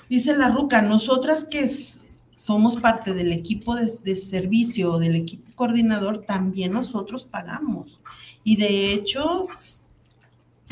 Dice 0.10 0.36
la 0.36 0.50
Ruca, 0.50 0.82
nosotras 0.82 1.46
que 1.46 1.68
somos 2.36 2.76
parte 2.76 3.14
del 3.14 3.32
equipo 3.32 3.76
de, 3.76 3.92
de 4.04 4.16
servicio 4.16 4.92
o 4.94 5.00
del 5.00 5.16
equipo 5.16 5.52
coordinador, 5.56 6.20
también 6.20 6.74
nosotros 6.74 7.24
pagamos. 7.26 8.02
Y 8.44 8.58
de 8.58 8.94
hecho, 8.94 9.48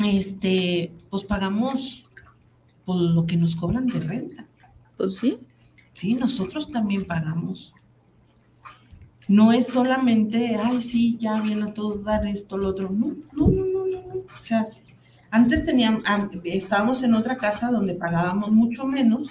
este, 0.04 0.92
pues 1.10 1.24
pagamos 1.24 2.06
por 2.84 2.96
lo 2.96 3.26
que 3.26 3.36
nos 3.36 3.56
cobran 3.56 3.86
de 3.86 4.00
renta. 4.00 4.46
Pues 4.96 5.16
sí. 5.16 5.38
Sí, 5.94 6.14
nosotros 6.14 6.70
también 6.70 7.06
pagamos. 7.06 7.74
No 9.28 9.52
es 9.52 9.68
solamente, 9.68 10.56
ay, 10.56 10.80
sí, 10.80 11.16
ya 11.18 11.40
viene 11.40 11.64
a 11.64 11.74
todo 11.74 11.96
dar 11.96 12.26
esto, 12.26 12.56
lo 12.56 12.70
otro. 12.70 12.90
No, 12.90 13.14
no, 13.32 13.46
no, 13.48 13.64
no, 13.64 13.86
no. 13.86 14.06
no. 14.06 14.14
O 14.20 14.42
sea, 14.42 14.64
antes 15.30 15.64
teníamos, 15.64 16.02
estábamos 16.44 17.02
en 17.02 17.14
otra 17.14 17.36
casa 17.36 17.70
donde 17.70 17.94
pagábamos 17.94 18.50
mucho 18.50 18.84
menos, 18.84 19.28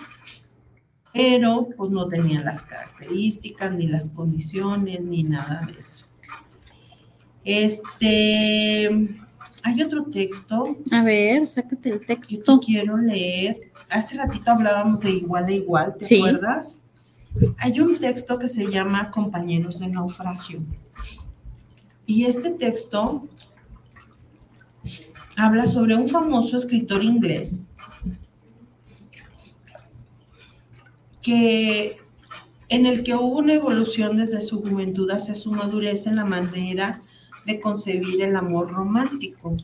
pero 1.14 1.68
pues 1.76 1.92
no 1.92 2.08
tenían 2.08 2.46
las 2.46 2.64
características, 2.64 3.74
ni 3.74 3.88
las 3.88 4.10
condiciones, 4.12 5.02
ni 5.02 5.24
nada 5.24 5.68
de 5.68 5.80
eso. 5.80 6.06
Este, 7.44 9.10
hay 9.70 9.82
otro 9.82 10.04
texto 10.06 10.78
A 10.92 11.04
ver, 11.04 11.46
sácate 11.46 11.90
el 11.92 12.00
que 12.02 12.06
te 12.06 12.16
texto. 12.18 12.60
quiero 12.60 12.98
leer. 12.98 13.72
Hace 13.90 14.18
ratito 14.18 14.52
hablábamos 14.52 15.02
de 15.02 15.12
igual 15.12 15.46
a 15.46 15.52
igual, 15.52 15.96
¿te 15.98 16.06
Sí. 16.06 16.18
acuerdas? 16.20 16.80
Hay 17.60 17.80
un 17.80 18.00
texto 18.00 18.38
que 18.40 18.48
se 18.48 18.70
llama 18.72 19.12
Compañeros 19.12 19.80
de 19.80 19.88
Naufragio. 19.88 20.62
Y 22.06 22.26
este 22.26 22.50
texto 22.52 23.28
habla 25.38 25.68
sobre 25.68 25.96
un 25.96 26.08
famoso 26.08 26.58
escritor 26.58 27.04
inglés 27.04 27.66
que 31.22 31.98
en 32.70 32.86
el 32.86 33.04
que 33.04 33.16
hubo 33.16 33.40
una 33.40 33.54
evolución 33.54 34.18
desde 34.18 34.42
su 34.42 34.62
juventud 34.62 35.10
hacia 35.12 35.36
su 35.36 35.52
madurez 35.52 36.08
en 36.08 36.16
la 36.16 36.26
manera 36.26 37.02
de 37.50 37.60
concebir 37.60 38.22
el 38.22 38.36
amor 38.36 38.72
romántico 38.72 39.58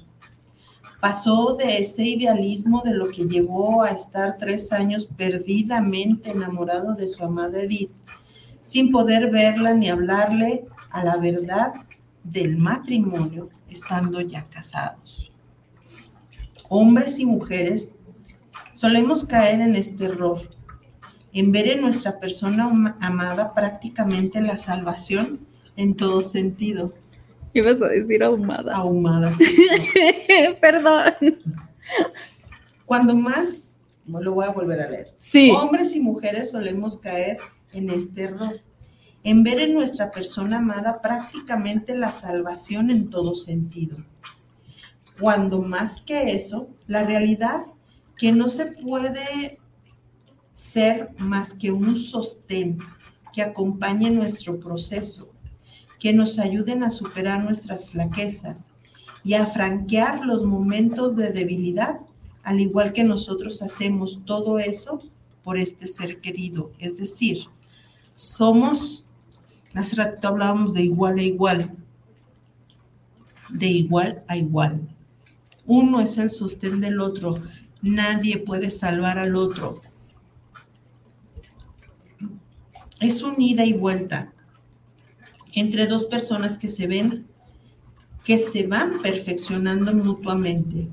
pasó 0.99 1.55
de 1.55 1.77
ese 1.77 2.03
idealismo 2.03 2.81
de 2.83 2.95
lo 2.95 3.11
que 3.11 3.25
llevó 3.25 3.83
a 3.83 3.91
estar 3.91 4.37
tres 4.39 4.71
años 4.71 5.05
perdidamente 5.05 6.31
enamorado 6.31 6.95
de 6.95 7.07
su 7.07 7.23
amada 7.23 7.61
Edith, 7.61 7.91
sin 8.63 8.91
poder 8.91 9.29
verla 9.29 9.75
ni 9.75 9.87
hablarle 9.87 10.65
a 10.89 11.03
la 11.03 11.17
verdad 11.17 11.73
del 12.23 12.57
matrimonio, 12.57 13.49
estando 13.69 14.19
ya 14.19 14.49
casados. 14.49 15.31
Hombres 16.67 17.19
y 17.19 17.27
mujeres 17.27 17.93
solemos 18.73 19.25
caer 19.25 19.61
en 19.61 19.75
este 19.75 20.05
error, 20.05 20.39
en 21.33 21.51
ver 21.51 21.67
en 21.67 21.81
nuestra 21.81 22.17
persona 22.17 22.97
amada 22.99 23.53
prácticamente 23.53 24.41
la 24.41 24.57
salvación 24.57 25.45
en 25.75 25.95
todo 25.95 26.23
sentido. 26.23 26.95
Ibas 27.55 27.81
a 27.81 27.87
decir 27.87 28.21
ahumada. 28.21 28.73
Ahumada. 28.75 29.33
Perdón. 30.61 31.13
Cuando 32.85 33.15
más, 33.15 33.79
lo 34.05 34.33
voy 34.33 34.45
a 34.45 34.51
volver 34.51 34.81
a 34.81 34.89
leer. 34.89 35.15
Sí. 35.19 35.49
Hombres 35.51 35.95
y 35.95 36.01
mujeres 36.01 36.51
solemos 36.51 36.97
caer 36.97 37.37
en 37.71 37.89
este 37.89 38.23
error, 38.23 38.59
en 39.23 39.43
ver 39.43 39.61
en 39.61 39.73
nuestra 39.73 40.11
persona 40.11 40.57
amada 40.57 41.01
prácticamente 41.01 41.97
la 41.97 42.11
salvación 42.11 42.91
en 42.91 43.09
todo 43.09 43.33
sentido. 43.33 43.99
Cuando 45.17 45.61
más 45.61 46.01
que 46.05 46.33
eso, 46.33 46.67
la 46.87 47.03
realidad 47.03 47.61
que 48.17 48.33
no 48.33 48.49
se 48.49 48.65
puede 48.65 49.61
ser 50.51 51.09
más 51.17 51.53
que 51.53 51.71
un 51.71 51.97
sostén 51.97 52.79
que 53.31 53.41
acompañe 53.41 54.09
nuestro 54.09 54.59
proceso, 54.59 55.29
que 56.05 56.13
nos 56.13 56.37
ayuden 56.37 56.83
a 56.83 56.91
superar 56.91 57.43
nuestras 57.43 57.89
flaquezas 57.89 58.67
y 59.23 59.33
a 59.33 59.47
franquear 59.47 60.23
los 60.23 60.43
momentos 60.43 61.15
de 61.15 61.31
debilidad, 61.31 61.99
al 62.43 62.59
igual 62.59 62.93
que 62.93 63.03
nosotros 63.03 63.63
hacemos 63.63 64.21
todo 64.23 64.59
eso 64.59 65.01
por 65.43 65.57
este 65.57 65.87
ser 65.87 66.21
querido. 66.21 66.71
Es 66.77 66.97
decir, 66.97 67.47
somos, 68.13 69.03
hace 69.73 69.95
rato 69.95 70.27
hablábamos 70.27 70.75
de 70.75 70.83
igual 70.83 71.17
a 71.17 71.23
igual, 71.23 71.75
de 73.49 73.65
igual 73.65 74.23
a 74.27 74.37
igual. 74.37 74.87
Uno 75.65 76.01
es 76.01 76.19
el 76.19 76.29
sostén 76.29 76.81
del 76.81 76.99
otro. 76.99 77.39
Nadie 77.81 78.37
puede 78.37 78.69
salvar 78.69 79.17
al 79.17 79.35
otro. 79.35 79.81
Es 83.01 83.23
un 83.23 83.41
ida 83.41 83.65
y 83.65 83.73
vuelta 83.73 84.34
entre 85.55 85.87
dos 85.87 86.05
personas 86.05 86.57
que 86.57 86.67
se 86.67 86.85
ven, 86.85 87.25
que 88.23 88.37
se 88.37 88.67
van 88.67 89.01
perfeccionando 89.01 89.93
mutuamente. 89.93 90.89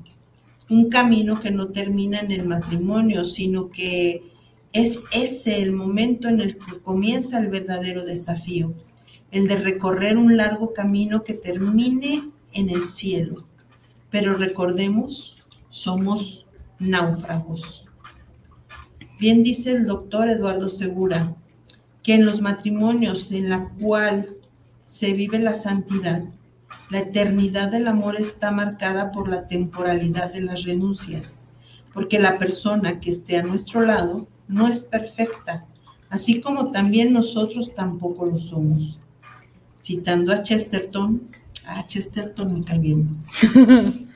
Un 0.69 0.89
camino 0.89 1.39
que 1.39 1.51
no 1.51 1.67
termina 1.67 2.19
en 2.19 2.31
el 2.31 2.47
matrimonio, 2.47 3.25
sino 3.25 3.69
que 3.69 4.23
es 4.71 4.99
ese 5.11 5.61
el 5.61 5.71
momento 5.73 6.29
en 6.29 6.39
el 6.39 6.57
que 6.57 6.79
comienza 6.79 7.39
el 7.39 7.49
verdadero 7.49 8.03
desafío, 8.05 8.73
el 9.31 9.47
de 9.47 9.57
recorrer 9.57 10.17
un 10.17 10.37
largo 10.37 10.73
camino 10.73 11.23
que 11.23 11.33
termine 11.33 12.31
en 12.53 12.69
el 12.69 12.83
cielo. 12.83 13.45
Pero 14.09 14.33
recordemos, 14.35 15.37
somos 15.69 16.47
náufragos. 16.79 17.87
Bien 19.19 19.43
dice 19.43 19.71
el 19.71 19.85
doctor 19.85 20.29
Eduardo 20.29 20.69
Segura, 20.69 21.35
que 22.01 22.15
en 22.15 22.25
los 22.25 22.41
matrimonios 22.41 23.31
en 23.31 23.49
la 23.49 23.69
cual 23.79 24.37
se 24.85 25.13
vive 25.13 25.39
la 25.39 25.55
santidad, 25.55 26.23
la 26.89 26.99
eternidad 26.99 27.69
del 27.69 27.87
amor 27.87 28.17
está 28.19 28.51
marcada 28.51 29.11
por 29.11 29.27
la 29.27 29.47
temporalidad 29.47 30.31
de 30.33 30.41
las 30.41 30.63
renuncias, 30.63 31.39
porque 31.93 32.19
la 32.19 32.37
persona 32.37 32.99
que 32.99 33.09
esté 33.09 33.37
a 33.37 33.43
nuestro 33.43 33.81
lado 33.81 34.27
no 34.47 34.67
es 34.67 34.83
perfecta, 34.83 35.65
así 36.09 36.41
como 36.41 36.71
también 36.71 37.13
nosotros 37.13 37.73
tampoco 37.73 38.25
lo 38.25 38.37
somos. 38.37 38.99
Citando 39.81 40.33
a 40.33 40.41
Chesterton, 40.41 41.29
a 41.67 41.85
Chesterton 41.87 42.53
me 42.53 42.63
cae 42.63 42.79
bien. 42.79 43.17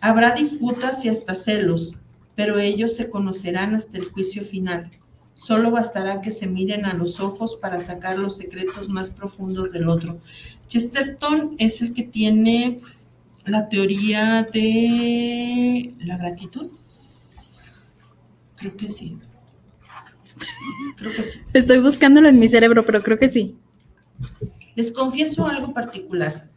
Habrá 0.00 0.32
disputas 0.32 1.04
y 1.04 1.08
hasta 1.08 1.34
celos, 1.34 1.96
pero 2.34 2.58
ellos 2.58 2.94
se 2.94 3.10
conocerán 3.10 3.74
hasta 3.74 3.98
el 3.98 4.10
juicio 4.10 4.44
final. 4.44 4.90
Solo 5.34 5.72
bastará 5.72 6.20
que 6.20 6.30
se 6.30 6.46
miren 6.46 6.84
a 6.84 6.94
los 6.94 7.18
ojos 7.18 7.56
para 7.56 7.80
sacar 7.80 8.18
los 8.18 8.36
secretos 8.36 8.88
más 8.88 9.10
profundos 9.10 9.72
del 9.72 9.88
otro. 9.88 10.20
Chesterton 10.68 11.56
es 11.58 11.82
el 11.82 11.92
que 11.92 12.04
tiene 12.04 12.80
la 13.44 13.68
teoría 13.68 14.44
de 14.44 15.92
la 15.98 16.16
gratitud. 16.18 16.70
Creo 18.56 18.76
que 18.76 18.88
sí. 18.88 19.18
Creo 20.96 21.12
que 21.12 21.24
sí. 21.24 21.40
Estoy 21.52 21.80
buscándolo 21.80 22.28
en 22.28 22.38
mi 22.38 22.46
cerebro, 22.46 22.86
pero 22.86 23.02
creo 23.02 23.18
que 23.18 23.28
sí. 23.28 23.56
Les 24.76 24.92
confieso 24.92 25.48
algo 25.48 25.74
particular. 25.74 26.48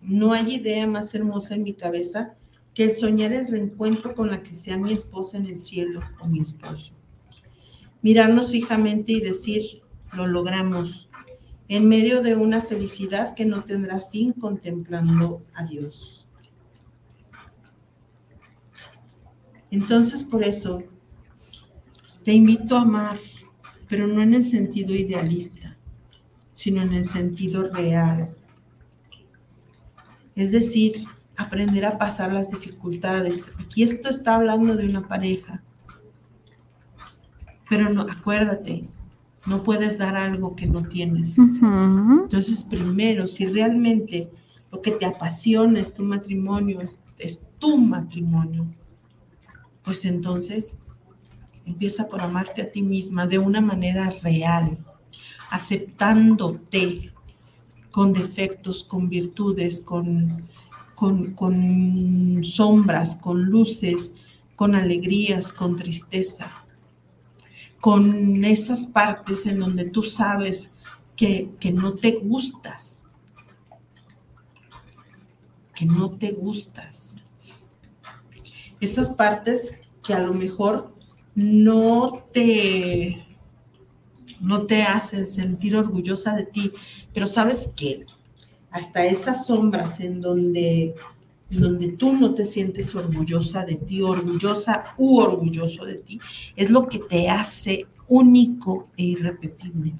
No 0.00 0.32
hay 0.32 0.54
idea 0.54 0.86
más 0.86 1.14
hermosa 1.14 1.54
en 1.54 1.64
mi 1.64 1.74
cabeza 1.74 2.34
que 2.72 2.84
el 2.84 2.92
soñar 2.92 3.32
el 3.32 3.46
reencuentro 3.46 4.14
con 4.14 4.30
la 4.30 4.42
que 4.42 4.54
sea 4.54 4.78
mi 4.78 4.94
esposa 4.94 5.36
en 5.36 5.46
el 5.46 5.58
cielo 5.58 6.00
o 6.18 6.26
mi 6.26 6.40
esposo 6.40 6.94
mirarnos 8.02 8.50
fijamente 8.50 9.12
y 9.12 9.20
decir, 9.20 9.82
lo 10.12 10.26
logramos, 10.26 11.10
en 11.68 11.88
medio 11.88 12.20
de 12.20 12.34
una 12.36 12.60
felicidad 12.60 13.34
que 13.34 13.46
no 13.46 13.64
tendrá 13.64 14.00
fin 14.00 14.32
contemplando 14.32 15.42
a 15.54 15.64
Dios. 15.64 16.26
Entonces, 19.70 20.22
por 20.22 20.42
eso, 20.42 20.82
te 22.22 22.32
invito 22.32 22.76
a 22.76 22.82
amar, 22.82 23.18
pero 23.88 24.06
no 24.06 24.22
en 24.22 24.34
el 24.34 24.44
sentido 24.44 24.94
idealista, 24.94 25.78
sino 26.52 26.82
en 26.82 26.92
el 26.92 27.04
sentido 27.06 27.68
real. 27.68 28.36
Es 30.34 30.52
decir, 30.52 31.06
aprender 31.36 31.86
a 31.86 31.96
pasar 31.96 32.32
las 32.32 32.50
dificultades. 32.50 33.50
Aquí 33.58 33.82
esto 33.82 34.10
está 34.10 34.34
hablando 34.34 34.76
de 34.76 34.86
una 34.86 35.08
pareja 35.08 35.62
pero 37.72 37.88
no, 37.88 38.02
acuérdate, 38.02 38.84
no 39.46 39.62
puedes 39.62 39.96
dar 39.96 40.14
algo 40.14 40.54
que 40.54 40.66
no 40.66 40.82
tienes. 40.82 41.38
Entonces, 41.38 42.64
primero, 42.64 43.26
si 43.26 43.46
realmente 43.46 44.28
lo 44.70 44.82
que 44.82 44.90
te 44.90 45.06
apasiona 45.06 45.80
es 45.80 45.94
tu 45.94 46.02
matrimonio, 46.02 46.82
es, 46.82 47.00
es 47.18 47.46
tu 47.58 47.78
matrimonio, 47.78 48.66
pues 49.82 50.04
entonces 50.04 50.80
empieza 51.64 52.10
por 52.10 52.20
amarte 52.20 52.60
a 52.60 52.70
ti 52.70 52.82
misma 52.82 53.26
de 53.26 53.38
una 53.38 53.62
manera 53.62 54.12
real, 54.22 54.76
aceptándote 55.50 57.10
con 57.90 58.12
defectos, 58.12 58.84
con 58.84 59.08
virtudes, 59.08 59.80
con, 59.80 60.46
con, 60.94 61.32
con 61.32 62.44
sombras, 62.44 63.16
con 63.16 63.46
luces, 63.46 64.16
con 64.56 64.74
alegrías, 64.74 65.54
con 65.54 65.74
tristeza 65.76 66.61
con 67.82 68.44
esas 68.44 68.86
partes 68.86 69.44
en 69.44 69.58
donde 69.58 69.86
tú 69.86 70.04
sabes 70.04 70.70
que, 71.16 71.50
no 71.74 71.96
te 71.96 72.12
gustas, 72.12 73.08
que 75.74 75.84
no 75.84 76.12
te 76.12 76.30
gustas. 76.30 77.16
Esas 78.80 79.10
partes 79.10 79.80
que 80.00 80.14
a 80.14 80.20
lo 80.20 80.32
mejor 80.32 80.94
no 81.34 82.24
te 82.32 83.26
no 84.38 84.64
te 84.64 84.84
hacen 84.84 85.26
sentir 85.26 85.74
orgullosa 85.74 86.36
de 86.36 86.46
ti, 86.46 86.70
pero 87.12 87.26
sabes 87.26 87.68
que 87.74 88.06
hasta 88.70 89.04
esas 89.06 89.46
sombras 89.46 89.98
en 89.98 90.20
donde 90.20 90.94
donde 91.60 91.88
tú 91.88 92.12
no 92.12 92.34
te 92.34 92.44
sientes 92.44 92.94
orgullosa 92.94 93.64
de 93.64 93.76
ti, 93.76 94.02
orgullosa 94.02 94.94
u 94.96 95.18
orgulloso 95.18 95.84
de 95.84 95.94
ti, 95.94 96.20
es 96.56 96.70
lo 96.70 96.88
que 96.88 96.98
te 96.98 97.28
hace 97.28 97.86
único 98.08 98.88
e 98.96 99.04
irrepetible. 99.04 99.94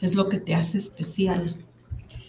Es 0.00 0.14
lo 0.14 0.28
que 0.28 0.40
te 0.40 0.54
hace 0.54 0.78
especial. 0.78 1.56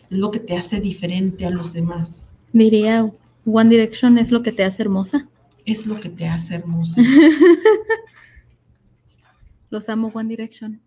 Es 0.09 0.17
lo 0.17 0.31
que 0.31 0.39
te 0.39 0.55
hace 0.55 0.79
diferente 0.79 1.45
a 1.45 1.49
los 1.49 1.73
demás. 1.73 2.35
Diría, 2.51 3.11
One 3.45 3.69
Direction 3.69 4.17
es 4.17 4.31
lo 4.31 4.43
que 4.43 4.51
te 4.51 4.63
hace 4.63 4.83
hermosa. 4.83 5.27
Es 5.65 5.87
lo 5.87 5.99
que 5.99 6.09
te 6.09 6.27
hace 6.27 6.55
hermosa. 6.55 7.01
Los 9.69 9.89
amo, 9.89 10.11
One 10.13 10.29
Direction. 10.29 10.81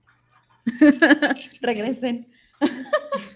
Regresen 1.60 2.28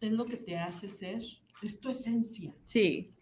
es 0.00 0.12
lo 0.12 0.26
que 0.26 0.36
te 0.36 0.58
hace 0.58 0.88
ser, 0.88 1.22
es 1.62 1.80
tu 1.80 1.88
esencia. 1.88 2.52
Sí. 2.64 3.12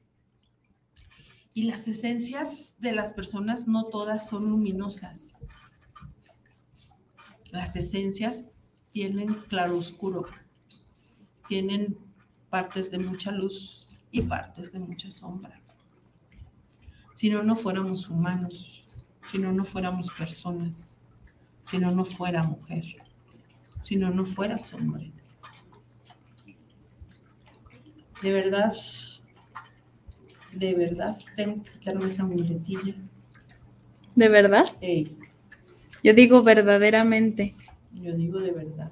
Y 1.52 1.64
las 1.64 1.86
esencias 1.86 2.74
de 2.78 2.92
las 2.92 3.12
personas 3.12 3.68
no 3.68 3.84
todas 3.84 4.28
son 4.28 4.50
luminosas. 4.50 5.38
Las 7.50 7.76
esencias 7.76 8.60
tienen 8.90 9.34
claro 9.48 9.76
oscuro, 9.76 10.24
tienen 11.46 11.96
partes 12.50 12.90
de 12.90 12.98
mucha 12.98 13.30
luz 13.30 13.88
y 14.10 14.22
partes 14.22 14.72
de 14.72 14.80
mucha 14.80 15.10
sombra. 15.10 15.60
Si 17.14 17.30
no, 17.30 17.44
no 17.44 17.54
fuéramos 17.54 18.08
humanos, 18.08 18.84
si 19.30 19.38
no, 19.38 19.52
no 19.52 19.64
fuéramos 19.64 20.10
personas, 20.10 21.00
si 21.62 21.78
no, 21.78 21.92
no 21.92 22.04
fuera 22.04 22.42
mujer, 22.42 22.84
si 23.78 23.94
no, 23.94 24.10
no 24.10 24.26
fueras 24.26 24.74
hombre 24.74 25.13
de 28.24 28.32
verdad, 28.32 28.72
de 30.52 30.74
verdad, 30.74 31.16
tengo 31.36 31.62
que 31.62 31.70
quitarme 31.72 32.06
esa 32.06 32.24
muletilla. 32.24 32.94
¿De 34.16 34.28
verdad? 34.28 34.64
Ey, 34.80 35.14
Yo 36.02 36.14
digo 36.14 36.42
verdaderamente. 36.42 37.54
yo 37.92 38.14
digo 38.16 38.40
de 38.40 38.52
verdad. 38.52 38.90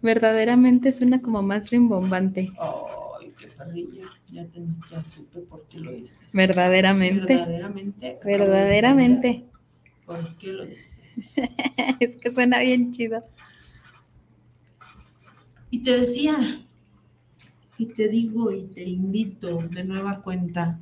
Verdaderamente 0.00 0.92
suena 0.92 1.20
como 1.20 1.42
más 1.42 1.70
rimbombante. 1.70 2.50
Ay, 2.58 3.32
qué 3.38 3.48
parrilla. 3.48 4.04
Ya, 4.30 4.46
te- 4.46 4.62
ya 4.90 5.04
supe 5.04 5.40
por 5.40 5.66
qué 5.68 5.80
lo 5.80 5.92
dices. 5.92 6.20
Verdaderamente. 6.32 7.26
Verdaderamente. 7.34 8.18
Verdaderamente. 8.24 9.44
¿Por 10.06 10.36
qué 10.38 10.52
lo 10.54 10.64
dices? 10.66 11.34
Es 12.00 12.16
que 12.16 12.30
suena 12.30 12.60
bien 12.60 12.92
chido. 12.92 13.24
Y 15.70 15.82
te 15.82 15.98
decía, 15.98 16.36
y 17.78 17.86
te 17.86 18.08
digo 18.08 18.52
y 18.52 18.64
te 18.64 18.84
invito 18.84 19.58
de 19.70 19.84
nueva 19.84 20.22
cuenta 20.22 20.78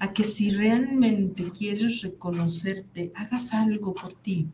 a 0.00 0.12
que 0.12 0.24
si 0.24 0.50
realmente 0.50 1.50
quieres 1.50 2.02
reconocerte, 2.02 3.12
hagas 3.14 3.52
algo 3.52 3.94
por 3.94 4.12
ti. 4.14 4.48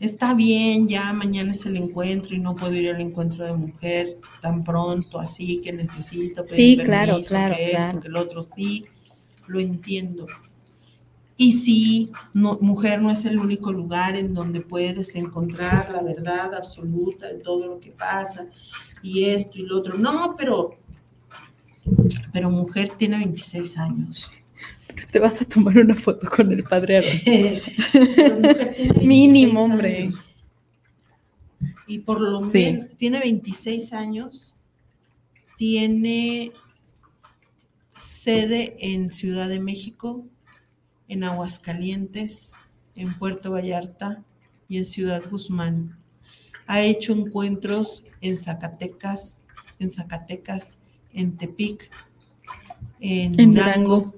Está 0.00 0.34
bien, 0.34 0.86
ya 0.86 1.12
mañana 1.12 1.50
es 1.50 1.66
el 1.66 1.76
encuentro 1.76 2.36
y 2.36 2.38
no 2.38 2.54
puedo 2.54 2.72
ir 2.74 2.88
al 2.88 3.00
encuentro 3.00 3.44
de 3.44 3.52
mujer 3.54 4.18
tan 4.40 4.62
pronto, 4.62 5.18
así 5.18 5.60
que 5.60 5.72
necesito 5.72 6.44
pedir 6.44 6.78
Sí, 6.78 6.84
claro, 6.84 7.12
permiso, 7.14 7.30
claro, 7.30 7.54
que 7.56 7.64
esto, 7.64 7.76
claro. 7.78 8.00
que 8.00 8.08
el 8.08 8.16
otro, 8.16 8.42
sí, 8.44 8.84
lo 9.48 9.58
entiendo. 9.58 10.26
Y 11.40 11.52
sí, 11.52 12.10
no, 12.34 12.58
mujer 12.60 13.00
no 13.00 13.12
es 13.12 13.24
el 13.24 13.38
único 13.38 13.72
lugar 13.72 14.16
en 14.16 14.34
donde 14.34 14.60
puedes 14.60 15.14
encontrar 15.14 15.88
la 15.90 16.02
verdad 16.02 16.52
absoluta 16.52 17.28
de 17.28 17.36
todo 17.36 17.66
lo 17.68 17.78
que 17.80 17.92
pasa 17.92 18.48
y 19.04 19.22
esto 19.24 19.58
y 19.60 19.62
lo 19.62 19.78
otro. 19.78 19.96
No, 19.96 20.34
pero, 20.36 20.76
pero 22.32 22.50
mujer 22.50 22.90
tiene 22.98 23.18
26 23.18 23.78
años. 23.78 24.28
Te 25.12 25.20
vas 25.20 25.40
a 25.40 25.44
tomar 25.44 25.78
una 25.78 25.94
foto 25.94 26.28
con 26.28 26.50
el 26.50 26.64
padre 26.64 26.98
Aaron. 26.98 27.20
Pero 28.16 28.34
mujer 28.40 28.74
tiene 28.74 28.92
26 28.94 29.06
Mínimo, 29.06 29.62
hombre. 29.62 29.96
años. 29.98 30.14
Y 31.86 31.98
por 32.00 32.20
lo 32.20 32.40
Sí. 32.50 32.58
menos 32.72 32.88
tiene 32.96 33.20
26 33.20 33.92
años, 33.92 34.54
tiene 35.56 36.52
sede 37.96 38.76
en 38.80 39.10
Ciudad 39.12 39.48
de 39.48 39.60
México, 39.60 40.26
en 41.08 41.24
Aguascalientes, 41.24 42.52
en 42.94 43.18
Puerto 43.18 43.50
Vallarta 43.52 44.22
y 44.68 44.76
en 44.78 44.84
Ciudad 44.84 45.22
Guzmán. 45.30 45.98
Ha 46.66 46.82
hecho 46.82 47.12
encuentros 47.12 48.04
en 48.20 48.36
Zacatecas, 48.36 49.42
en 49.78 49.90
Zacatecas, 49.90 50.76
en 51.12 51.36
Tepic, 51.36 51.90
en, 53.00 53.38
En 53.40 53.54
Durango, 53.54 53.96
Durango. 53.96 54.14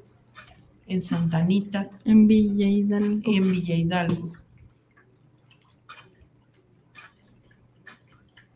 en 0.88 1.02
Santa 1.02 1.38
Anita, 1.38 1.88
En 2.04 2.26
Villa 2.26 2.66
Hidalgo. 2.66 3.20
en 3.24 3.50
Villa 3.52 3.74
Hidalgo. 3.76 4.32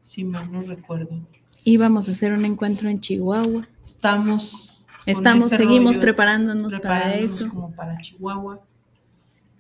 Si 0.01 0.25
mal 0.25 0.51
no 0.53 0.63
recuerdo. 0.63 1.19
Íbamos 1.65 2.09
a 2.09 2.13
hacer 2.13 2.33
un 2.33 2.45
encuentro 2.45 2.89
en 2.89 3.01
Chihuahua. 3.01 3.67
Estamos. 3.85 4.74
Estamos, 5.07 5.51
seguimos 5.51 5.99
preparándonos 5.99 6.81
para 6.81 7.15
eso. 7.15 7.49
como 7.49 7.73
para 7.73 7.99
Chihuahua. 7.99 8.61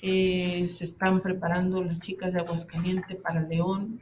Eh, 0.00 0.68
se 0.70 0.84
están 0.84 1.20
preparando 1.20 1.82
las 1.82 1.98
chicas 1.98 2.32
de 2.32 2.40
Aguascalientes 2.40 3.16
para 3.16 3.42
León. 3.42 4.00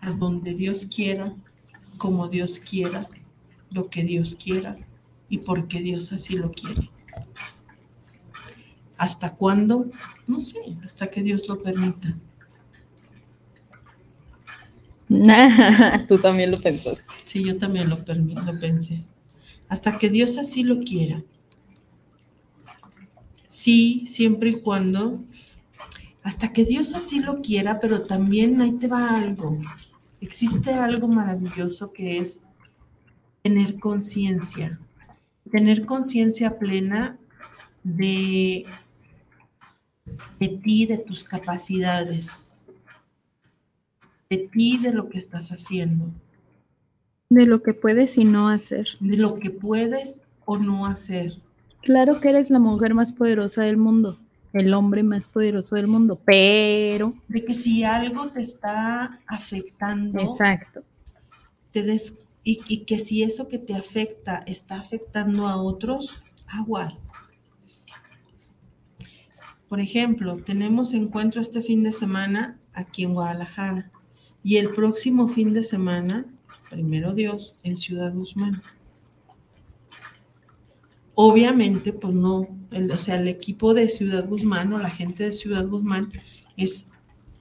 A 0.00 0.10
donde 0.12 0.54
Dios 0.54 0.86
quiera, 0.86 1.34
como 1.98 2.28
Dios 2.28 2.60
quiera, 2.60 3.06
lo 3.70 3.88
que 3.90 4.04
Dios 4.04 4.36
quiera 4.36 4.76
y 5.28 5.38
porque 5.38 5.80
Dios 5.80 6.12
así 6.12 6.36
lo 6.36 6.50
quiere. 6.50 6.90
¿Hasta 8.96 9.34
cuándo? 9.34 9.90
No 10.26 10.40
sé, 10.40 10.76
hasta 10.84 11.08
que 11.08 11.22
Dios 11.22 11.48
lo 11.48 11.60
permita. 11.60 12.16
Tú 16.08 16.18
también 16.18 16.50
lo 16.50 16.58
pensaste. 16.58 17.02
Sí, 17.24 17.44
yo 17.44 17.56
también 17.56 17.88
lo, 17.88 17.96
lo 17.96 18.60
pensé. 18.60 19.04
Hasta 19.68 19.98
que 19.98 20.10
Dios 20.10 20.38
así 20.38 20.62
lo 20.62 20.80
quiera. 20.80 21.22
Sí, 23.48 24.04
siempre 24.06 24.50
y 24.50 24.60
cuando. 24.60 25.24
Hasta 26.22 26.52
que 26.52 26.64
Dios 26.64 26.94
así 26.94 27.20
lo 27.20 27.40
quiera, 27.40 27.78
pero 27.78 28.02
también 28.02 28.60
ahí 28.60 28.72
te 28.72 28.88
va 28.88 29.16
algo. 29.16 29.58
Existe 30.20 30.72
algo 30.74 31.06
maravilloso 31.06 31.92
que 31.92 32.18
es 32.18 32.40
tener 33.42 33.78
conciencia. 33.78 34.80
Tener 35.50 35.86
conciencia 35.86 36.58
plena 36.58 37.16
de, 37.84 38.66
de 40.40 40.48
ti, 40.48 40.86
de 40.86 40.98
tus 40.98 41.22
capacidades, 41.22 42.45
de 44.30 44.48
ti, 44.52 44.78
de 44.78 44.92
lo 44.92 45.08
que 45.08 45.18
estás 45.18 45.50
haciendo. 45.50 46.06
De 47.28 47.46
lo 47.46 47.62
que 47.62 47.74
puedes 47.74 48.16
y 48.18 48.24
no 48.24 48.48
hacer. 48.48 48.86
de 49.00 49.16
lo 49.16 49.34
que 49.38 49.50
puedes 49.50 50.20
o 50.44 50.58
no 50.58 50.86
hacer. 50.86 51.34
Claro 51.82 52.20
que 52.20 52.30
eres 52.30 52.50
la 52.50 52.58
mujer 52.58 52.94
más 52.94 53.12
poderosa 53.12 53.62
del 53.62 53.76
mundo, 53.76 54.16
el 54.52 54.72
hombre 54.74 55.02
más 55.02 55.28
poderoso 55.28 55.76
del 55.76 55.86
mundo, 55.88 56.20
pero... 56.24 57.14
De 57.28 57.44
que 57.44 57.54
si 57.54 57.84
algo 57.84 58.28
te 58.30 58.42
está 58.42 59.20
afectando, 59.26 60.20
Exacto. 60.20 60.82
te 61.72 61.82
des- 61.82 62.14
y, 62.44 62.60
y 62.68 62.84
que 62.84 62.98
si 62.98 63.22
eso 63.24 63.48
que 63.48 63.58
te 63.58 63.74
afecta 63.74 64.38
está 64.46 64.76
afectando 64.78 65.46
a 65.48 65.56
otros, 65.56 66.22
aguas. 66.46 67.08
Por 69.68 69.80
ejemplo, 69.80 70.36
tenemos 70.44 70.94
encuentro 70.94 71.40
este 71.40 71.60
fin 71.60 71.82
de 71.82 71.90
semana 71.90 72.58
aquí 72.72 73.02
en 73.02 73.14
Guadalajara 73.14 73.90
y 74.46 74.58
el 74.58 74.70
próximo 74.70 75.26
fin 75.26 75.52
de 75.52 75.64
semana, 75.64 76.24
primero 76.70 77.12
Dios, 77.14 77.56
en 77.64 77.74
Ciudad 77.74 78.14
Guzmán. 78.14 78.62
Obviamente, 81.14 81.92
pues 81.92 82.14
no, 82.14 82.46
el- 82.70 82.90
o 82.90 82.98
sea, 82.98 83.16
el 83.16 83.28
equipo 83.28 83.74
de 83.74 83.88
Ciudad 83.88 84.28
Guzmán 84.28 84.72
o 84.72 84.78
la 84.78 84.90
gente 84.90 85.24
de 85.24 85.32
Ciudad 85.32 85.66
Guzmán 85.66 86.12
es 86.56 86.86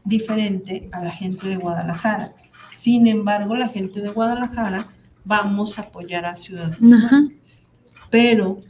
diferente 0.03 0.89
a 0.93 1.03
la 1.03 1.11
gente 1.11 1.47
de 1.47 1.57
Guadalajara. 1.57 2.33
Sin 2.73 3.07
embargo, 3.07 3.55
la 3.55 3.67
gente 3.67 4.01
de 4.01 4.09
Guadalajara 4.09 4.89
vamos 5.25 5.77
a 5.77 5.83
apoyar 5.83 6.25
a 6.25 6.37
Ciudad 6.37 6.75
Guzmán. 6.79 7.05
Ajá. 7.05 7.23
Pero 8.09 8.61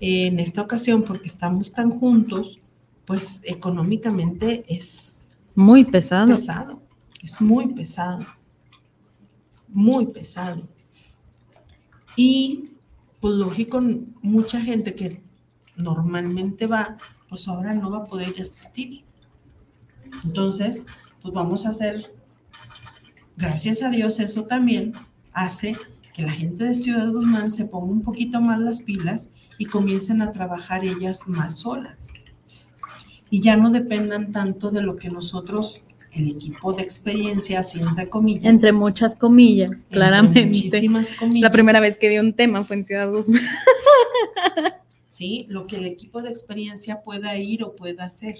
eh, 0.00 0.26
en 0.26 0.38
esta 0.38 0.62
ocasión, 0.62 1.02
porque 1.02 1.28
estamos 1.28 1.72
tan 1.72 1.90
juntos, 1.90 2.58
pues 3.06 3.40
económicamente 3.44 4.64
es 4.68 5.32
Muy 5.54 5.84
pesado. 5.84 6.28
pesado, 6.28 6.81
es 7.22 7.40
muy 7.40 7.72
pesado, 7.74 8.26
muy 9.68 10.06
pesado. 10.06 10.68
Y 12.16 12.72
pues 13.20 13.34
lógico, 13.34 13.80
mucha 14.20 14.60
gente 14.60 14.94
que 14.94 15.22
normalmente 15.76 16.66
va, 16.66 16.98
pues 17.28 17.46
ahora 17.48 17.74
no 17.74 17.90
va 17.90 17.98
a 17.98 18.04
poder 18.04 18.34
asistir. 18.40 19.04
Entonces, 20.24 20.84
pues 21.20 21.32
vamos 21.32 21.64
a 21.64 21.70
hacer, 21.70 22.14
gracias 23.36 23.82
a 23.82 23.90
Dios, 23.90 24.20
eso 24.20 24.44
también 24.44 24.94
hace 25.32 25.76
que 26.12 26.22
la 26.22 26.32
gente 26.32 26.64
de 26.64 26.74
Ciudad 26.74 27.10
Guzmán 27.10 27.50
se 27.50 27.64
ponga 27.64 27.92
un 27.92 28.02
poquito 28.02 28.40
más 28.40 28.60
las 28.60 28.82
pilas 28.82 29.30
y 29.58 29.66
comiencen 29.66 30.20
a 30.20 30.30
trabajar 30.30 30.84
ellas 30.84 31.26
más 31.26 31.58
solas. 31.60 32.08
Y 33.30 33.40
ya 33.40 33.56
no 33.56 33.70
dependan 33.70 34.30
tanto 34.30 34.70
de 34.70 34.82
lo 34.82 34.96
que 34.96 35.08
nosotros, 35.08 35.82
el 36.14 36.28
equipo 36.28 36.72
de 36.72 36.82
experiencia, 36.82 37.60
así 37.60 37.80
entre 37.80 38.08
comillas, 38.08 38.44
Entre 38.44 38.72
muchas 38.72 39.16
comillas, 39.16 39.70
entre 39.70 39.88
claramente. 39.88 40.46
muchísimas 40.46 41.12
comillas, 41.12 41.42
La 41.42 41.52
primera 41.52 41.80
vez 41.80 41.96
que 41.96 42.10
dio 42.10 42.20
un 42.20 42.34
tema 42.34 42.64
fue 42.64 42.76
en 42.76 42.84
Ciudad 42.84 43.10
Guzmán. 43.10 43.42
¿sí? 45.12 45.46
Lo 45.48 45.66
que 45.66 45.76
el 45.76 45.86
equipo 45.86 46.22
de 46.22 46.30
experiencia 46.30 47.02
pueda 47.02 47.36
ir 47.36 47.62
o 47.64 47.76
pueda 47.76 48.04
hacer. 48.04 48.36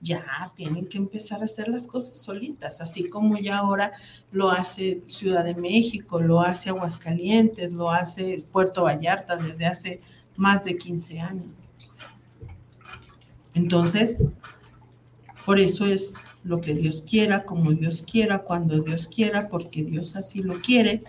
Ya 0.00 0.24
tienen 0.56 0.86
que 0.86 0.98
empezar 0.98 1.42
a 1.42 1.44
hacer 1.44 1.68
las 1.68 1.86
cosas 1.86 2.18
solitas, 2.18 2.80
así 2.80 3.08
como 3.08 3.38
ya 3.38 3.58
ahora 3.58 3.92
lo 4.32 4.50
hace 4.50 5.00
Ciudad 5.06 5.44
de 5.44 5.54
México, 5.54 6.20
lo 6.20 6.40
hace 6.40 6.70
Aguascalientes, 6.70 7.72
lo 7.72 7.88
hace 7.88 8.44
Puerto 8.50 8.82
Vallarta 8.82 9.36
desde 9.36 9.66
hace 9.66 10.00
más 10.36 10.64
de 10.64 10.76
15 10.76 11.20
años. 11.20 11.70
Entonces, 13.54 14.20
por 15.44 15.60
eso 15.60 15.86
es 15.86 16.14
lo 16.44 16.60
que 16.60 16.74
Dios 16.74 17.02
quiera, 17.02 17.44
como 17.44 17.72
Dios 17.72 18.02
quiera, 18.02 18.40
cuando 18.40 18.80
Dios 18.82 19.08
quiera, 19.08 19.48
porque 19.48 19.82
Dios 19.84 20.16
así 20.16 20.42
lo 20.42 20.60
quiere 20.60 21.04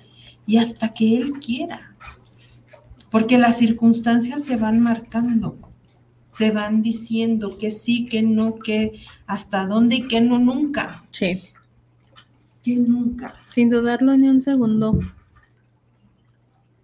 y 0.46 0.58
hasta 0.58 0.94
que 0.94 1.16
Él 1.16 1.34
quiera. 1.40 1.96
Porque 3.10 3.38
las 3.38 3.58
circunstancias 3.58 4.44
se 4.44 4.58
van 4.58 4.80
marcando, 4.80 5.58
te 6.38 6.52
van 6.52 6.82
diciendo 6.82 7.58
que 7.58 7.72
sí, 7.72 8.06
que 8.08 8.22
no, 8.22 8.56
que 8.56 8.92
hasta 9.28 9.66
dónde 9.68 9.98
y 9.98 10.08
que 10.08 10.20
no 10.22 10.40
nunca, 10.40 11.04
Sí. 11.12 11.42
que 12.64 12.76
nunca, 12.76 13.36
Sin 13.48 13.70
dudarlo 13.70 14.16
ni 14.18 14.28
un 14.30 14.42
segundo. 14.42 15.00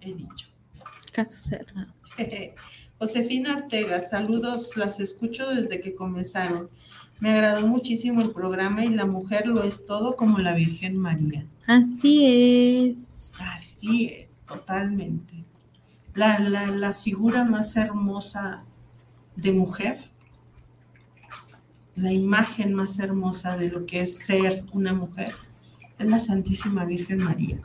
he 0.02 0.14
dicho. 0.14 0.48
Caso 1.12 1.38
cerrado. 1.38 1.94
Josefina 3.00 3.56
Ortega, 3.56 4.00
saludos, 4.00 4.76
las 4.76 5.00
escucho 5.00 5.50
desde 5.50 5.80
que 5.80 5.96
comenzaron. 5.96 6.70
Me 7.20 7.32
agradó 7.32 7.68
muchísimo 7.68 8.22
el 8.22 8.32
programa 8.32 8.86
y 8.86 8.90
la 8.90 9.06
mujer 9.06 9.48
lo 9.48 9.64
es 9.64 9.86
todo 9.86 10.16
como 10.16 10.40
la 10.40 10.54
Virgen 10.54 10.98
María. 10.98 11.46
Así 11.68 12.26
es. 12.26 13.34
Así 13.40 14.06
es, 14.08 14.40
totalmente. 14.48 15.44
La, 16.14 16.40
la, 16.40 16.68
la 16.68 16.94
figura 16.94 17.46
más 17.46 17.76
hermosa 17.76 18.66
de 19.36 19.52
mujer, 19.52 19.98
la 21.96 22.12
imagen 22.12 22.74
más 22.74 23.00
hermosa 23.00 23.58
de 23.58 23.70
lo 23.70 23.86
que 23.86 24.02
es 24.02 24.18
ser 24.18 24.66
una 24.72 24.94
mujer, 24.94 25.36
es 25.98 26.08
la 26.08 26.20
Santísima 26.20 26.86
Virgen 26.86 27.20
María. 27.20 27.62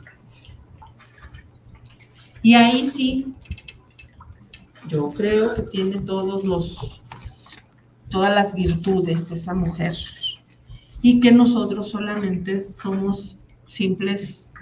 Y 2.41 2.53
ahí 2.53 2.85
sí, 2.85 3.33
yo 4.87 5.09
creo 5.09 5.55
que 5.55 5.63
tiene 5.63 5.97
todos 5.97 6.43
los, 6.43 7.01
todas 8.15 8.33
las 8.33 8.53
virtudes 8.53 9.29
esa 9.29 9.53
mujer 9.53 9.93
y 11.01 11.19
que 11.19 11.33
nosotros 11.33 11.89
solamente 11.89 12.61
somos 12.61 13.37
simples 13.65 14.53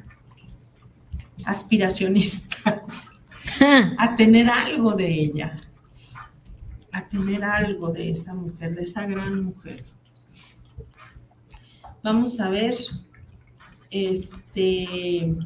aspiracionistas 1.45 3.11
a 3.99 4.15
tener 4.15 4.49
algo 4.49 4.93
de 4.93 5.07
ella, 5.07 5.61
a 6.91 7.07
tener 7.07 7.43
algo 7.43 7.93
de 7.93 8.09
esa 8.09 8.33
mujer, 8.33 8.73
de 8.73 8.81
esa 8.81 9.05
gran 9.05 9.43
mujer. 9.43 9.85
Vamos 12.01 12.39
a 12.39 12.49
ver, 12.49 12.73
este, 13.91 15.37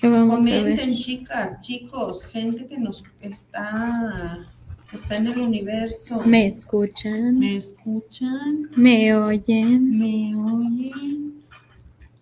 Comenten, 0.00 0.96
chicas, 0.98 1.60
chicos, 1.60 2.24
gente 2.24 2.66
que 2.66 2.78
nos 2.78 3.04
está, 3.20 4.46
está 4.92 5.16
en 5.16 5.26
el 5.26 5.38
universo. 5.38 6.22
Me 6.24 6.46
escuchan. 6.46 7.38
Me 7.38 7.56
escuchan. 7.56 8.70
Me 8.76 9.14
oyen. 9.14 9.98
Me 9.98 10.34
oyen. 10.36 11.42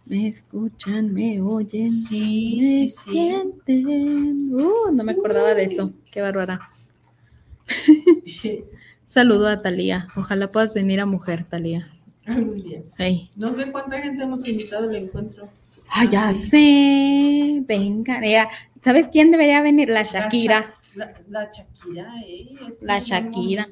Me 0.06 0.28
escuchan, 0.28 1.12
me 1.12 1.40
oyen. 1.40 1.88
Sí, 1.88 2.59
me 2.60 2.66
sí, 2.66 2.88
sí. 2.88 3.10
sienten. 3.10 4.55
Uh, 4.55 4.90
no 4.92 5.05
me 5.05 5.12
acordaba 5.12 5.55
de 5.55 5.64
eso. 5.64 5.92
Qué 6.10 6.20
bárbara. 6.20 6.68
Saludo 9.06 9.46
a 9.46 9.62
Talía. 9.62 10.09
Ojalá 10.16 10.48
puedas 10.48 10.74
venir 10.74 11.00
a 11.00 11.06
mujer, 11.06 11.44
Talía. 11.44 11.86
Algún 12.28 12.62
día. 12.62 12.82
Hey. 12.96 13.30
No 13.36 13.55
sé 13.55 13.70
cuánta 13.72 14.00
gente 14.00 14.22
hemos 14.22 14.46
invitado 14.46 14.88
al 14.88 14.96
encuentro. 14.96 15.48
Ah, 15.90 16.05
ya 16.05 16.32
sé. 16.32 17.62
Venga, 17.66 18.20
ya. 18.26 18.48
¿sabes 18.84 19.09
quién 19.12 19.30
debería 19.30 19.62
venir? 19.62 19.88
La 19.88 20.02
Shakira. 20.02 20.74
La, 20.94 21.12
la 21.28 21.50
Shakira, 21.50 22.10
eh. 22.26 22.56
La 22.82 22.98
Shakira. 22.98 23.68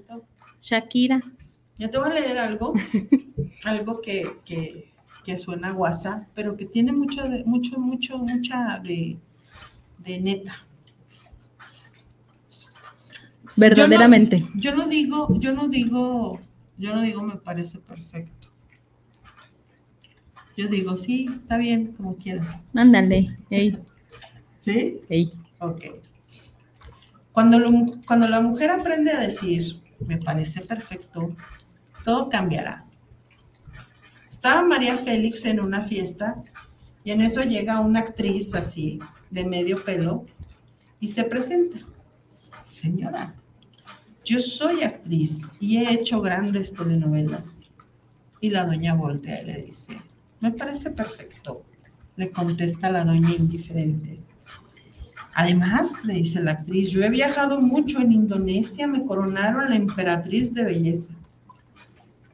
Shakira. 0.62 1.22
Yo 1.78 1.90
te 1.90 1.98
voy 1.98 2.10
a 2.10 2.14
leer 2.14 2.38
algo, 2.38 2.72
algo 3.64 4.00
que, 4.00 4.38
que, 4.44 4.92
que 5.24 5.36
suena 5.36 5.72
guasa, 5.72 6.26
pero 6.34 6.56
que 6.56 6.64
tiene 6.64 6.92
mucho, 6.92 7.28
de, 7.28 7.44
mucho, 7.44 7.78
mucho, 7.78 8.18
mucha 8.18 8.80
de, 8.80 9.18
de 9.98 10.20
neta. 10.20 10.66
Verdaderamente. 13.56 14.48
Yo 14.54 14.74
no 14.74 14.86
digo, 14.86 15.28
yo 15.38 15.52
no 15.52 15.68
digo, 15.68 16.40
yo 16.78 16.94
no 16.94 17.00
digo 17.02 17.22
me 17.22 17.36
parece 17.36 17.78
perfecto. 17.78 18.45
Yo 20.56 20.68
digo, 20.68 20.96
sí, 20.96 21.28
está 21.34 21.58
bien, 21.58 21.92
como 21.92 22.16
quieras. 22.16 22.56
Ándale. 22.74 23.36
Ey, 23.50 23.78
¿Sí? 24.58 25.00
ey. 25.08 25.32
Ok. 25.60 25.84
Cuando, 27.32 27.58
lo- 27.58 27.70
cuando 28.06 28.26
la 28.26 28.40
mujer 28.40 28.70
aprende 28.70 29.12
a 29.12 29.20
decir, 29.20 29.80
me 30.06 30.16
parece 30.16 30.62
perfecto, 30.62 31.34
todo 32.04 32.28
cambiará. 32.28 32.84
Estaba 34.30 34.62
María 34.62 34.96
Félix 34.96 35.44
en 35.44 35.60
una 35.60 35.82
fiesta 35.82 36.42
y 37.04 37.10
en 37.10 37.20
eso 37.20 37.42
llega 37.42 37.80
una 37.80 38.00
actriz 38.00 38.54
así, 38.54 38.98
de 39.30 39.44
medio 39.44 39.84
pelo, 39.84 40.24
y 41.00 41.08
se 41.08 41.24
presenta. 41.24 41.78
Señora, 42.64 43.34
yo 44.24 44.40
soy 44.40 44.82
actriz 44.82 45.52
y 45.60 45.78
he 45.78 45.92
hecho 45.92 46.20
grandes 46.22 46.72
telenovelas. 46.72 47.74
Y 48.40 48.50
la 48.50 48.64
doña 48.64 48.94
voltea 48.94 49.42
y 49.42 49.46
le 49.46 49.62
dice, 49.62 49.96
me 50.40 50.50
parece 50.50 50.90
perfecto, 50.90 51.64
le 52.16 52.30
contesta 52.30 52.90
la 52.90 53.04
doña 53.04 53.32
indiferente. 53.32 54.20
Además, 55.34 55.92
le 56.04 56.14
dice 56.14 56.42
la 56.42 56.52
actriz, 56.52 56.90
yo 56.90 57.02
he 57.02 57.10
viajado 57.10 57.60
mucho 57.60 58.00
en 58.00 58.12
Indonesia, 58.12 58.86
me 58.86 59.04
coronaron 59.04 59.68
la 59.68 59.76
emperatriz 59.76 60.54
de 60.54 60.64
belleza. 60.64 61.12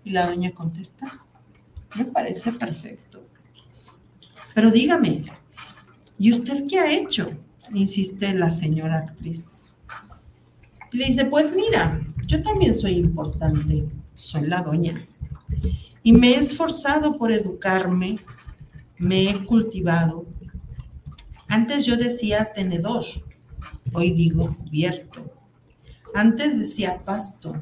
Y 0.05 0.11
la 0.11 0.27
doña 0.27 0.53
contesta, 0.53 1.25
me 1.97 2.05
parece 2.05 2.53
perfecto. 2.53 3.25
Pero 4.55 4.71
dígame, 4.71 5.25
¿y 6.19 6.31
usted 6.31 6.67
qué 6.69 6.79
ha 6.79 6.93
hecho? 6.93 7.33
Insiste 7.75 8.35
la 8.35 8.51
señora 8.51 8.99
actriz. 8.99 9.77
Le 10.93 11.07
dice, 11.07 11.25
pues 11.25 11.55
mira, 11.57 12.01
yo 12.27 12.43
también 12.43 12.75
soy 12.75 12.93
importante, 12.93 13.89
soy 14.15 14.47
la 14.47 14.63
doña. 14.63 15.07
Y 16.03 16.13
me 16.13 16.31
he 16.33 16.37
esforzado 16.39 17.17
por 17.17 17.31
educarme, 17.31 18.19
me 18.99 19.31
he 19.31 19.45
cultivado. 19.45 20.27
Antes 21.49 21.85
yo 21.85 21.97
decía 21.97 22.53
tenedor, 22.53 23.05
hoy 23.93 24.11
digo 24.13 24.57
cubierto. 24.57 25.31
Antes 26.15 26.59
decía 26.59 26.99
pasto, 26.99 27.61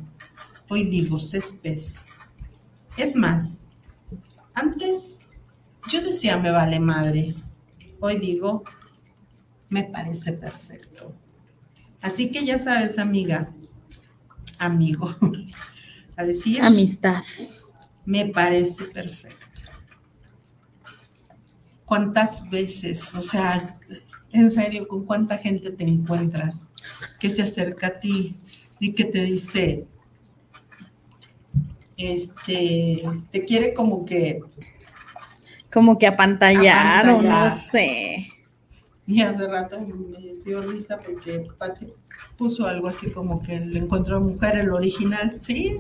hoy 0.69 0.89
digo 0.89 1.19
césped. 1.19 1.81
Es 2.97 3.15
más, 3.15 3.71
antes 4.55 5.19
yo 5.89 6.01
decía 6.03 6.37
me 6.37 6.51
vale 6.51 6.81
madre, 6.81 7.35
hoy 8.01 8.19
digo 8.19 8.65
me 9.69 9.85
parece 9.85 10.33
perfecto. 10.33 11.15
Así 12.03 12.31
que 12.31 12.45
ya 12.45 12.59
sabes, 12.59 12.99
amiga, 12.99 13.53
amigo, 14.59 15.15
a 16.17 16.25
decir 16.25 16.61
Amistad. 16.63 17.23
Me 18.05 18.27
parece 18.27 18.85
perfecto. 18.87 19.47
¿Cuántas 21.85 22.49
veces, 22.49 23.15
o 23.15 23.23
sea, 23.23 23.79
en 24.33 24.51
serio, 24.51 24.87
con 24.87 25.05
cuánta 25.05 25.37
gente 25.39 25.71
te 25.71 25.85
encuentras 25.85 26.71
que 27.19 27.29
se 27.29 27.43
acerca 27.43 27.89
a 27.89 28.01
ti 28.01 28.37
y 28.79 28.93
que 28.93 29.05
te 29.05 29.25
dice, 29.25 29.87
este, 31.97 33.03
te 33.31 33.45
quiere 33.45 33.75
como 33.75 34.05
que, 34.05 34.41
Como 35.73 35.99
que 35.99 36.07
apantallar 36.07 37.09
o 37.11 37.23
no 37.23 37.31
Apantallar. 37.31 37.61
sé. 37.71 38.27
y 39.07 39.21
hace 39.23 39.49
rato 39.49 39.81
me 39.81 40.35
dio 40.45 40.63
risa 40.63 40.99
porque 41.01 41.47
Pati 41.59 41.93
puso 42.39 42.67
algo 42.67 42.89
así 42.89 43.11
como 43.11 43.43
que 43.43 43.55
el 43.57 43.77
encuentro 43.77 44.21
de 44.21 44.33
mujer, 44.33 44.57
el 44.57 44.71
original, 44.71 45.33
sí, 45.33 45.77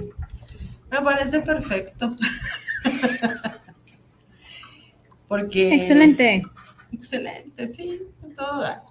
me 0.90 1.00
parece 1.02 1.40
perfecto. 1.40 2.14
porque... 5.28 5.74
Excelente. 5.74 6.42
Excelente, 6.92 7.66
sí, 7.68 8.02
todo 8.36 8.60
dar. 8.62 8.82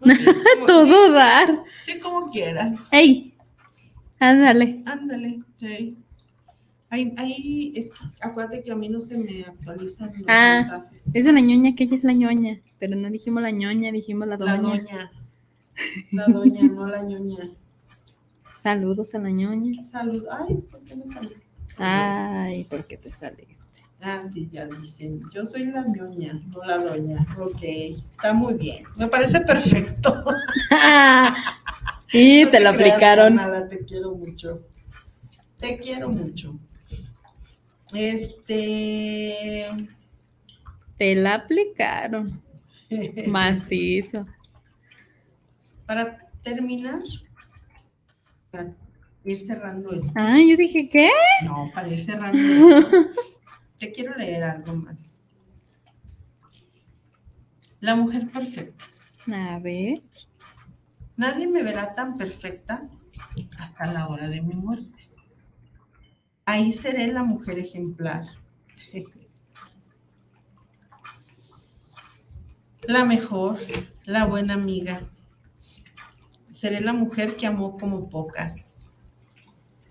Como- 0.00 0.66
Todo 0.66 1.12
dar. 1.12 1.64
Sí, 1.82 1.98
como 1.98 2.30
quieras. 2.30 2.78
Ey, 2.92 3.34
ándale. 4.18 4.82
Ándale, 4.84 5.40
sí. 5.58 5.96
Ahí, 6.90 7.14
ahí 7.16 7.72
es 7.74 7.90
que 7.90 7.96
acuérdate 8.20 8.62
que 8.62 8.70
a 8.72 8.76
mí 8.76 8.88
no 8.88 9.00
se 9.00 9.16
me 9.18 9.40
actualizan 9.42 10.12
los 10.18 10.24
Ah, 10.28 10.60
mensajes. 10.68 11.10
Es 11.14 11.24
de 11.24 11.32
la 11.32 11.40
ñoña, 11.40 11.74
que 11.74 11.84
ella 11.84 11.96
es 11.96 12.04
la 12.04 12.12
ñoña. 12.12 12.60
Pero 12.78 12.94
no 12.96 13.10
dijimos 13.10 13.42
la 13.42 13.50
ñoña, 13.50 13.90
dijimos 13.90 14.28
la 14.28 14.36
doña. 14.36 14.52
La 14.52 14.58
doña. 14.60 15.12
La 16.12 16.26
doña, 16.26 16.62
no 16.74 16.86
la 16.86 17.02
ñoña. 17.02 17.50
Saludos 18.62 19.14
a 19.14 19.18
la 19.18 19.30
ñoña. 19.30 19.82
Salud. 19.84 20.24
Ay, 20.30 20.56
¿por 20.70 20.82
qué 20.84 20.94
me 20.94 21.06
salió? 21.06 21.30
Ay, 21.78 22.64
¿por 22.64 22.86
qué 22.86 22.96
te 22.96 23.10
saliste? 23.10 23.82
Ah, 24.00 24.22
sí, 24.32 24.48
ya 24.52 24.66
dicen. 24.66 25.22
Yo 25.32 25.44
soy 25.44 25.66
la 25.66 25.84
ñoña, 25.86 26.34
no 26.48 26.62
la 26.64 26.78
doña. 26.78 27.26
Ok, 27.38 27.62
está 27.62 28.32
muy 28.34 28.54
bien. 28.54 28.84
Me 28.96 29.06
parece 29.08 29.40
perfecto. 29.40 30.24
y 32.12 32.44
No 32.44 32.50
te 32.50 32.60
lo 32.60 32.72
creas, 32.74 32.92
aplicaron. 32.94 33.36
carnala, 33.36 33.68
te 33.68 33.84
quiero 33.84 34.14
mucho. 34.14 34.66
Te 35.58 35.78
quiero 35.78 36.08
mucho. 36.10 36.58
Este. 37.94 39.66
Te 40.98 41.14
la 41.14 41.34
aplicaron. 41.34 42.42
Macizo. 43.26 44.26
Para 45.86 46.18
terminar, 46.42 47.00
para 48.50 48.74
ir 49.32 49.40
cerrando 49.40 49.92
esto. 49.92 50.12
Ay, 50.14 50.50
yo 50.50 50.56
dije, 50.56 50.88
¿qué? 50.88 51.10
No, 51.44 51.70
para 51.74 51.88
ir 51.88 52.00
cerrando 52.00 52.38
esto, 52.38 52.96
te 53.78 53.92
quiero 53.92 54.14
leer 54.16 54.44
algo 54.44 54.74
más. 54.74 55.20
La 57.80 57.94
mujer 57.96 58.28
perfecta. 58.28 58.84
A 59.32 59.58
ver. 59.58 60.02
Nadie 61.16 61.46
me 61.46 61.62
verá 61.62 61.94
tan 61.94 62.16
perfecta 62.16 62.88
hasta 63.58 63.92
la 63.92 64.08
hora 64.08 64.28
de 64.28 64.42
mi 64.42 64.54
muerte. 64.54 65.10
Ahí 66.44 66.72
seré 66.72 67.12
la 67.12 67.22
mujer 67.22 67.58
ejemplar. 67.58 68.24
La 72.88 73.04
mejor, 73.04 73.58
la 74.04 74.26
buena 74.26 74.54
amiga. 74.54 75.00
Seré 76.52 76.80
la 76.80 76.92
mujer 76.92 77.34
que 77.36 77.48
amó 77.48 77.76
como 77.76 78.08
pocas. 78.08 78.75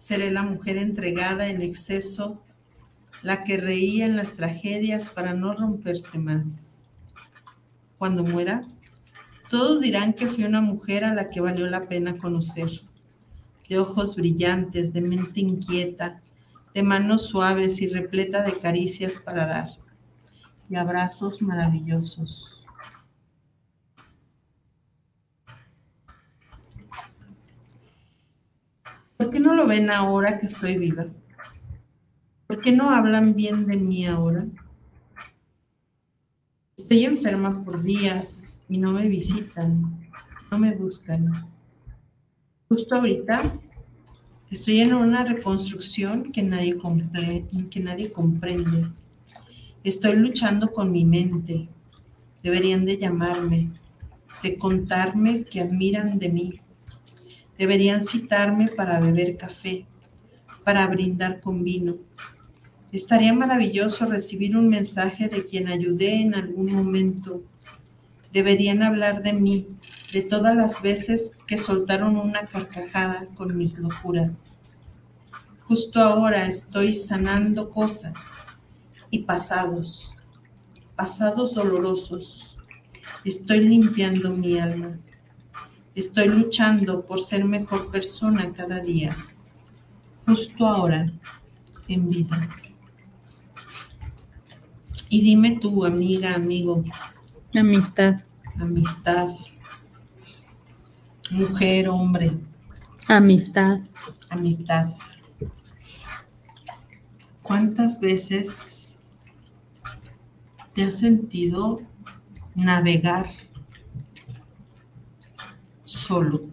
Seré 0.06 0.30
la 0.30 0.44
mujer 0.44 0.78
entregada 0.78 1.48
en 1.48 1.64
exceso, 1.64 2.40
la 3.24 3.44
que 3.44 3.58
reía 3.58 4.06
en 4.06 4.16
las 4.16 4.36
tragedias 4.36 5.10
para 5.10 5.34
no 5.34 5.56
romperse 5.56 6.20
más. 6.20 6.94
Cuando 7.98 8.24
muera, 8.24 8.68
todos 9.50 9.82
dirán 9.82 10.14
que 10.14 10.28
fui 10.28 10.44
una 10.44 10.62
mujer 10.62 11.06
a 11.06 11.16
la 11.16 11.32
que 11.32 11.42
valió 11.42 11.68
la 11.68 11.90
pena 11.90 12.20
conocer, 12.20 12.70
de 13.68 13.80
ojos 13.80 14.16
brillantes, 14.16 14.94
de 14.94 15.02
mente 15.02 15.40
inquieta, 15.40 16.22
de 16.76 16.84
manos 16.84 17.26
suaves 17.26 17.82
y 17.82 17.88
repleta 17.88 18.44
de 18.44 18.60
caricias 18.60 19.18
para 19.18 19.48
dar, 19.48 19.70
y 20.70 20.76
abrazos 20.76 21.42
maravillosos. 21.42 22.55
¿Por 29.26 29.34
qué 29.34 29.40
no 29.40 29.56
lo 29.56 29.66
ven 29.66 29.90
ahora 29.90 30.40
que 30.40 30.46
estoy 30.46 30.78
viva? 30.78 31.08
¿Por 32.46 32.62
qué 32.62 32.72
no 32.72 32.92
hablan 32.92 33.34
bien 33.34 33.66
de 33.66 33.76
mí 33.76 34.06
ahora? 34.06 34.46
Estoy 36.78 37.06
enferma 37.06 37.66
por 37.66 37.82
días 37.82 38.62
y 38.70 38.78
no 38.78 38.92
me 38.92 39.08
visitan, 39.08 40.08
no 40.52 40.60
me 40.60 40.76
buscan. 40.76 41.50
Justo 42.70 42.94
ahorita 42.94 43.60
estoy 44.52 44.82
en 44.82 44.94
una 44.94 45.26
reconstrucción 45.26 46.32
que 46.32 46.44
nadie, 46.44 46.78
que 47.72 47.80
nadie 47.80 48.12
comprende. 48.12 48.92
Estoy 49.84 50.18
luchando 50.18 50.72
con 50.72 50.92
mi 50.92 51.04
mente. 51.04 51.68
Deberían 52.44 52.86
de 52.86 52.98
llamarme, 53.00 53.72
de 54.44 54.56
contarme 54.56 55.46
que 55.46 55.62
admiran 55.62 56.20
de 56.20 56.30
mí 56.30 56.62
Deberían 57.58 58.02
citarme 58.02 58.68
para 58.68 59.00
beber 59.00 59.38
café, 59.38 59.86
para 60.64 60.88
brindar 60.88 61.40
con 61.40 61.64
vino. 61.64 61.96
Estaría 62.92 63.34
maravilloso 63.34 64.06
recibir 64.06 64.56
un 64.56 64.70
mensaje 64.70 65.28
de 65.28 65.44
quien 65.46 65.68
ayudé 65.68 66.22
en 66.22 66.36
algún 66.36 66.72
momento. 66.72 67.44
Deberían 68.32 68.84
hablar 68.84 69.22
de 69.24 69.34
mí, 69.34 69.68
de 70.14 70.22
todas 70.22 70.56
las 70.56 70.82
veces 70.82 71.34
que 71.46 71.58
soltaron 71.58 72.18
una 72.18 72.48
carcajada 72.48 73.26
con 73.36 73.58
mis 73.58 73.78
locuras. 73.78 74.44
Justo 75.64 76.00
ahora 76.00 76.46
estoy 76.46 76.94
sanando 76.94 77.70
cosas 77.70 78.32
y 79.10 79.20
pasados, 79.20 80.16
pasados 80.96 81.54
dolorosos. 81.54 82.56
Estoy 83.24 83.62
limpiando 83.62 84.32
mi 84.32 84.60
alma. 84.60 85.00
Estoy 85.96 86.28
luchando 86.28 87.06
por 87.06 87.22
ser 87.22 87.46
mejor 87.46 87.90
persona 87.90 88.52
cada 88.52 88.82
día, 88.82 89.16
justo 90.26 90.68
ahora, 90.68 91.10
en 91.88 92.10
vida. 92.10 92.50
Y 95.08 95.22
dime 95.22 95.58
tú, 95.62 95.86
amiga, 95.86 96.36
amigo. 96.36 96.84
Amistad. 97.54 98.22
Amistad. 98.60 99.30
Mujer, 101.32 101.88
hombre. 101.88 102.34
Amistad. 103.08 103.80
Amistad. 104.30 104.94
¿Cuántas 107.42 108.02
veces 108.02 108.98
te 110.74 110.84
has 110.84 111.00
sentido 111.00 111.82
navegar 112.54 113.28
solo. 115.86 116.44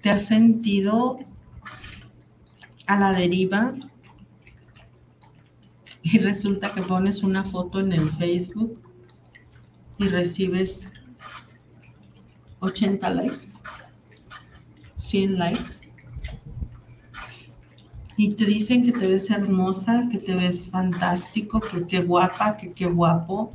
¿Te 0.00 0.10
has 0.10 0.26
sentido 0.26 1.18
a 2.86 2.98
la 2.98 3.12
deriva 3.12 3.74
y 6.02 6.18
resulta 6.18 6.72
que 6.72 6.82
pones 6.82 7.22
una 7.22 7.44
foto 7.44 7.80
en 7.80 7.92
el 7.92 8.08
Facebook 8.08 8.80
y 9.98 10.08
recibes 10.08 10.92
80 12.60 13.10
likes, 13.10 13.46
100 14.96 15.38
likes? 15.38 15.92
Y 18.16 18.34
te 18.34 18.44
dicen 18.44 18.84
que 18.84 18.92
te 18.92 19.06
ves 19.06 19.30
hermosa, 19.30 20.06
que 20.10 20.18
te 20.18 20.34
ves 20.34 20.68
fantástico, 20.68 21.60
que 21.60 21.86
qué 21.86 22.00
guapa, 22.02 22.56
que 22.56 22.72
qué 22.72 22.86
guapo. 22.86 23.54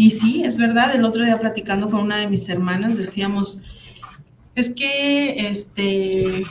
Y 0.00 0.12
sí, 0.12 0.44
es 0.44 0.56
verdad, 0.56 0.94
el 0.94 1.04
otro 1.04 1.26
día 1.26 1.38
platicando 1.38 1.90
con 1.90 2.00
una 2.00 2.16
de 2.16 2.26
mis 2.26 2.48
hermanas 2.48 2.96
decíamos, 2.96 3.58
es 4.54 4.70
que 4.70 5.50
este, 5.50 6.42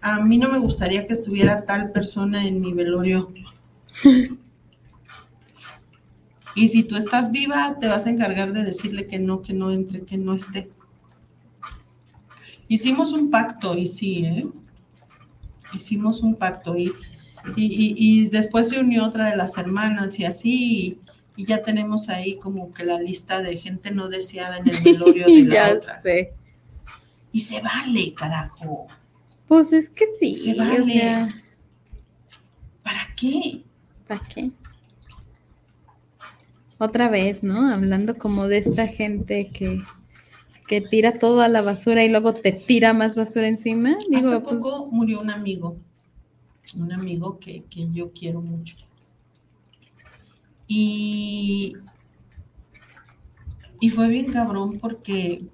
a 0.00 0.18
mí 0.20 0.38
no 0.38 0.48
me 0.48 0.58
gustaría 0.58 1.06
que 1.06 1.12
estuviera 1.12 1.66
tal 1.66 1.92
persona 1.92 2.46
en 2.46 2.62
mi 2.62 2.72
velorio. 2.72 3.30
y 6.54 6.68
si 6.68 6.84
tú 6.84 6.96
estás 6.96 7.32
viva, 7.32 7.78
te 7.78 7.86
vas 7.86 8.06
a 8.06 8.10
encargar 8.10 8.54
de 8.54 8.64
decirle 8.64 9.06
que 9.06 9.18
no, 9.18 9.42
que 9.42 9.52
no 9.52 9.70
entre, 9.70 10.00
que 10.00 10.16
no 10.16 10.32
esté. 10.32 10.70
Hicimos 12.66 13.12
un 13.12 13.28
pacto 13.28 13.76
y 13.76 13.86
sí, 13.86 14.24
¿eh? 14.24 14.48
Hicimos 15.74 16.22
un 16.22 16.36
pacto 16.36 16.78
y, 16.78 16.94
y, 17.56 17.94
y 17.94 18.28
después 18.30 18.70
se 18.70 18.80
unió 18.80 19.04
otra 19.04 19.26
de 19.26 19.36
las 19.36 19.58
hermanas 19.58 20.18
y 20.18 20.24
así 20.24 20.98
y 21.36 21.44
ya 21.44 21.62
tenemos 21.62 22.08
ahí 22.08 22.36
como 22.36 22.70
que 22.72 22.84
la 22.84 22.98
lista 22.98 23.42
de 23.42 23.56
gente 23.56 23.90
no 23.92 24.08
deseada 24.08 24.58
en 24.58 24.68
el 24.68 24.82
velorio 24.82 25.26
de 25.26 25.42
la 25.44 25.54
ya 25.54 25.74
otra. 25.74 26.02
Sé. 26.02 26.32
Y 27.32 27.40
se 27.40 27.60
vale, 27.60 28.12
carajo. 28.14 28.88
Pues 29.46 29.72
es 29.72 29.90
que 29.90 30.04
sí. 30.18 30.34
Se 30.34 30.54
vale. 30.54 31.34
¿Para 32.82 33.14
qué? 33.16 33.62
¿Para 34.06 34.26
qué? 34.28 34.50
Otra 36.78 37.08
vez, 37.08 37.42
¿no? 37.42 37.72
Hablando 37.72 38.16
como 38.16 38.48
de 38.48 38.58
esta 38.58 38.86
gente 38.86 39.50
que, 39.50 39.82
que 40.66 40.80
tira 40.80 41.18
todo 41.18 41.42
a 41.42 41.48
la 41.48 41.62
basura 41.62 42.04
y 42.04 42.08
luego 42.08 42.34
te 42.34 42.52
tira 42.52 42.94
más 42.94 43.16
basura 43.16 43.48
encima. 43.48 43.96
Digo, 44.08 44.28
Hace 44.28 44.40
poco 44.40 44.60
pues 44.60 44.92
murió 44.92 45.20
un 45.20 45.30
amigo, 45.30 45.76
un 46.76 46.92
amigo 46.92 47.38
que, 47.38 47.64
que 47.64 47.88
yo 47.92 48.12
quiero 48.12 48.40
mucho. 48.40 48.76
Y, 50.72 51.76
y 53.80 53.90
fue 53.90 54.06
bien 54.06 54.30
cabrón 54.30 54.78
porque, 54.78 55.44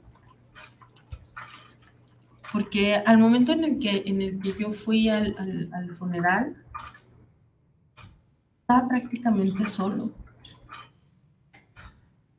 porque 2.53 2.97
al 2.97 3.17
momento 3.17 3.53
en 3.53 3.65
el 3.65 3.79
que, 3.79 4.03
en 4.05 4.21
el 4.21 4.39
que 4.39 4.55
yo 4.61 4.75
fui 4.75 5.09
al, 5.09 5.35
funeral, 5.97 6.63
estaba 8.61 8.89
prácticamente 8.89 9.67
solo. 9.71 10.13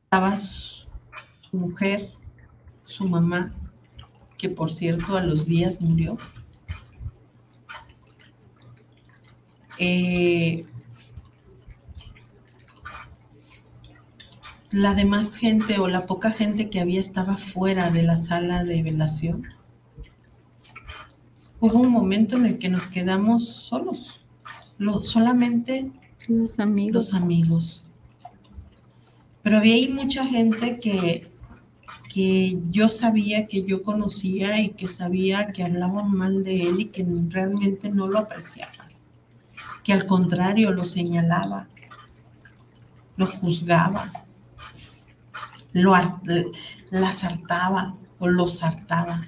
Estaba 0.04 0.38
su, 0.38 0.86
mujer, 1.50 2.12
su 2.84 3.08
mamá, 3.08 3.52
que 4.36 4.50
por 4.50 4.70
cierto 4.70 5.16
a 5.16 5.22
los 5.22 5.46
días 5.46 5.80
murió. 5.80 6.16
Eh, 9.80 10.64
la 14.70 14.94
demás 14.94 15.36
gente 15.36 15.78
o 15.78 15.88
la 15.88 16.04
poca 16.04 16.30
gente 16.30 16.68
que 16.68 16.80
había 16.80 17.00
estaba 17.00 17.36
fuera 17.36 17.90
de 17.90 18.02
la 18.02 18.16
sala 18.16 18.64
de 18.64 18.82
velación. 18.82 19.46
Hubo 21.60 21.80
un 21.80 21.90
momento 21.90 22.36
en 22.36 22.46
el 22.46 22.58
que 22.58 22.68
nos 22.68 22.86
quedamos 22.86 23.48
solos, 23.48 24.20
solamente 25.02 25.90
los 26.28 26.58
amigos. 26.60 26.94
los 26.94 27.14
amigos. 27.14 27.84
Pero 29.42 29.56
había 29.56 29.74
ahí 29.74 29.88
mucha 29.88 30.26
gente 30.26 30.78
que, 30.78 31.32
que 32.12 32.58
yo 32.70 32.88
sabía, 32.90 33.46
que 33.46 33.64
yo 33.64 33.82
conocía 33.82 34.60
y 34.60 34.70
que 34.70 34.86
sabía 34.86 35.50
que 35.52 35.64
hablaban 35.64 36.12
mal 36.12 36.44
de 36.44 36.68
él 36.68 36.80
y 36.80 36.84
que 36.86 37.06
realmente 37.30 37.88
no 37.88 38.06
lo 38.06 38.18
apreciaban. 38.18 38.74
Que 39.82 39.94
al 39.94 40.04
contrario 40.04 40.70
lo 40.72 40.84
señalaba, 40.84 41.66
lo 43.16 43.26
juzgaba 43.26 44.27
lo, 45.72 45.92
la 46.90 47.12
sartaba 47.12 47.96
o 48.18 48.28
lo 48.28 48.48
sartaba. 48.48 49.26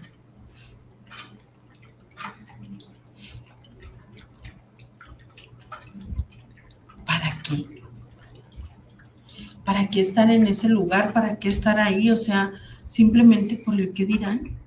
¿Para 9.65 9.87
qué 9.89 10.01
estar 10.01 10.29
en 10.31 10.49
ese 10.49 10.69
lugar? 10.69 11.13
¿Para 11.13 11.39
qué 11.39 11.49
estar 11.49 11.79
ahí? 11.79 12.11
O 12.11 12.17
sea, 12.17 12.51
simplemente 12.89 13.57
por 13.57 13.75
el 13.81 13.93
que 13.93 14.05
dirán. 14.05 14.59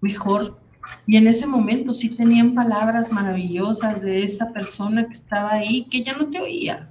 Mejor. 0.00 0.60
Y 1.04 1.16
en 1.16 1.26
ese 1.26 1.46
momento 1.46 1.94
sí 1.94 2.10
tenían 2.10 2.54
palabras 2.54 3.10
maravillosas 3.10 4.02
de 4.02 4.22
esa 4.22 4.52
persona 4.52 5.06
que 5.06 5.14
estaba 5.14 5.52
ahí, 5.52 5.84
que 5.90 6.02
ya 6.02 6.12
no 6.12 6.30
te 6.30 6.40
oía. 6.40 6.88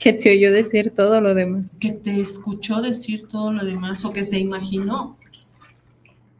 Que 0.00 0.12
te 0.12 0.32
oyó 0.36 0.50
decir 0.50 0.92
todo 0.96 1.20
lo 1.20 1.34
demás. 1.34 1.76
Que 1.78 1.92
te 1.92 2.20
escuchó 2.20 2.80
decir 2.80 3.28
todo 3.28 3.52
lo 3.52 3.64
demás 3.64 4.04
o 4.04 4.12
que 4.12 4.24
se 4.24 4.38
imaginó 4.40 5.16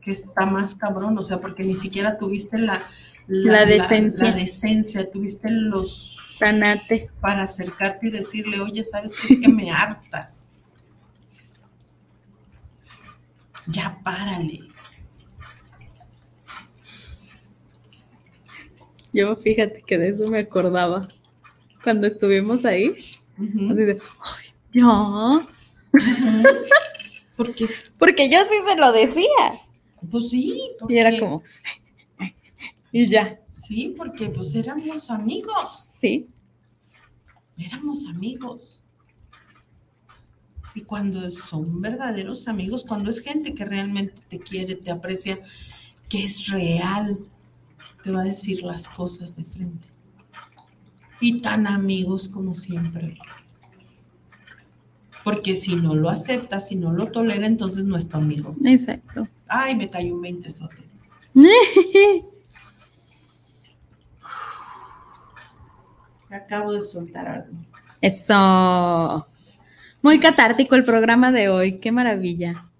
que 0.01 0.13
está 0.13 0.47
más 0.47 0.75
cabrón, 0.75 1.17
o 1.19 1.23
sea, 1.23 1.41
porque 1.41 1.63
ni 1.63 1.77
siquiera 1.77 2.19
tuviste 2.19 2.59
la, 2.59 2.87
La 3.27 3.67
decencia. 3.67 4.31
la 4.31 4.33
decencia, 4.33 5.11
tuviste 5.11 5.51
los 5.51 6.17
Tanates. 6.39 7.13
para 7.21 7.43
acercarte 7.43 8.09
y 8.09 8.11
decirle, 8.11 8.61
oye, 8.61 8.83
¿sabes 8.83 9.15
qué? 9.15 9.35
Es 9.35 9.41
que 9.41 9.49
me 9.49 9.71
hartas. 9.71 10.45
Ya 13.67 14.01
párale. 14.03 14.61
Yo 19.13 19.37
fíjate 19.37 19.83
que 19.83 19.99
de 19.99 20.09
eso 20.09 20.29
me 20.31 20.39
acordaba 20.39 21.09
cuando 21.83 22.07
estuvimos 22.07 22.65
ahí. 22.65 22.95
Así 23.41 23.83
de, 23.85 24.01
ay, 24.21 24.47
ya. 24.73 25.49
Porque, 27.37 27.65
Porque 27.99 28.29
yo 28.31 28.39
sí 28.45 28.55
se 28.69 28.77
lo 28.79 28.93
decía. 28.93 29.29
pues 30.11 30.29
sí, 30.31 30.61
Y 30.89 30.97
era 30.97 31.11
porque- 31.11 31.21
como, 31.21 31.43
y 32.93 33.09
ya. 33.09 33.41
Sí, 33.57 33.95
porque 33.97 34.29
pues 34.31 34.55
éramos 34.55 35.11
amigos, 35.11 35.87
Sí, 35.93 36.29
éramos 37.59 38.07
amigos. 38.07 38.81
Y 40.75 40.83
cuando 40.83 41.29
son 41.31 41.81
verdaderos 41.83 42.47
amigos, 42.49 42.85
cuando 42.87 43.11
es 43.11 43.21
gente 43.21 43.55
que 43.55 43.65
realmente 43.65 44.23
te 44.29 44.39
quiere, 44.39 44.77
te 44.77 44.91
aprecia, 44.91 45.39
que 46.09 46.23
es 46.23 46.47
real, 46.49 47.19
te 48.03 48.11
va 48.11 48.21
a 48.21 48.25
decir 48.25 48.63
las 48.63 48.89
cosas 48.89 49.37
de 49.37 49.45
frente. 49.45 49.89
Y 51.21 51.41
tan 51.41 51.67
amigos 51.67 52.29
como 52.29 52.55
siempre. 52.55 53.19
Porque 55.23 55.55
si 55.55 55.77
no 55.77 55.95
lo 55.95 56.09
acepta, 56.09 56.61
si 56.61 56.77
no 56.77 56.93
lo 56.93 57.09
tolera, 57.09 57.47
entonces 57.47 57.85
no 57.85 57.97
es 57.97 58.09
tu 58.09 58.17
amigo. 58.17 58.57
exacto. 58.65 59.29
Ay, 59.49 59.75
me 59.75 59.91
cayó 59.91 60.15
un 60.15 60.23
20 60.23 60.51
sote. 60.51 60.77
Acabo 66.31 66.73
de 66.73 66.83
soltar 66.83 67.29
algo. 67.29 67.57
Eso. 68.01 69.27
Muy 70.01 70.21
catártico 70.21 70.75
el 70.75 70.85
programa 70.85 71.31
de 71.33 71.51
hoy. 71.51 71.79
Qué 71.81 71.93
maravilla. 71.93 72.71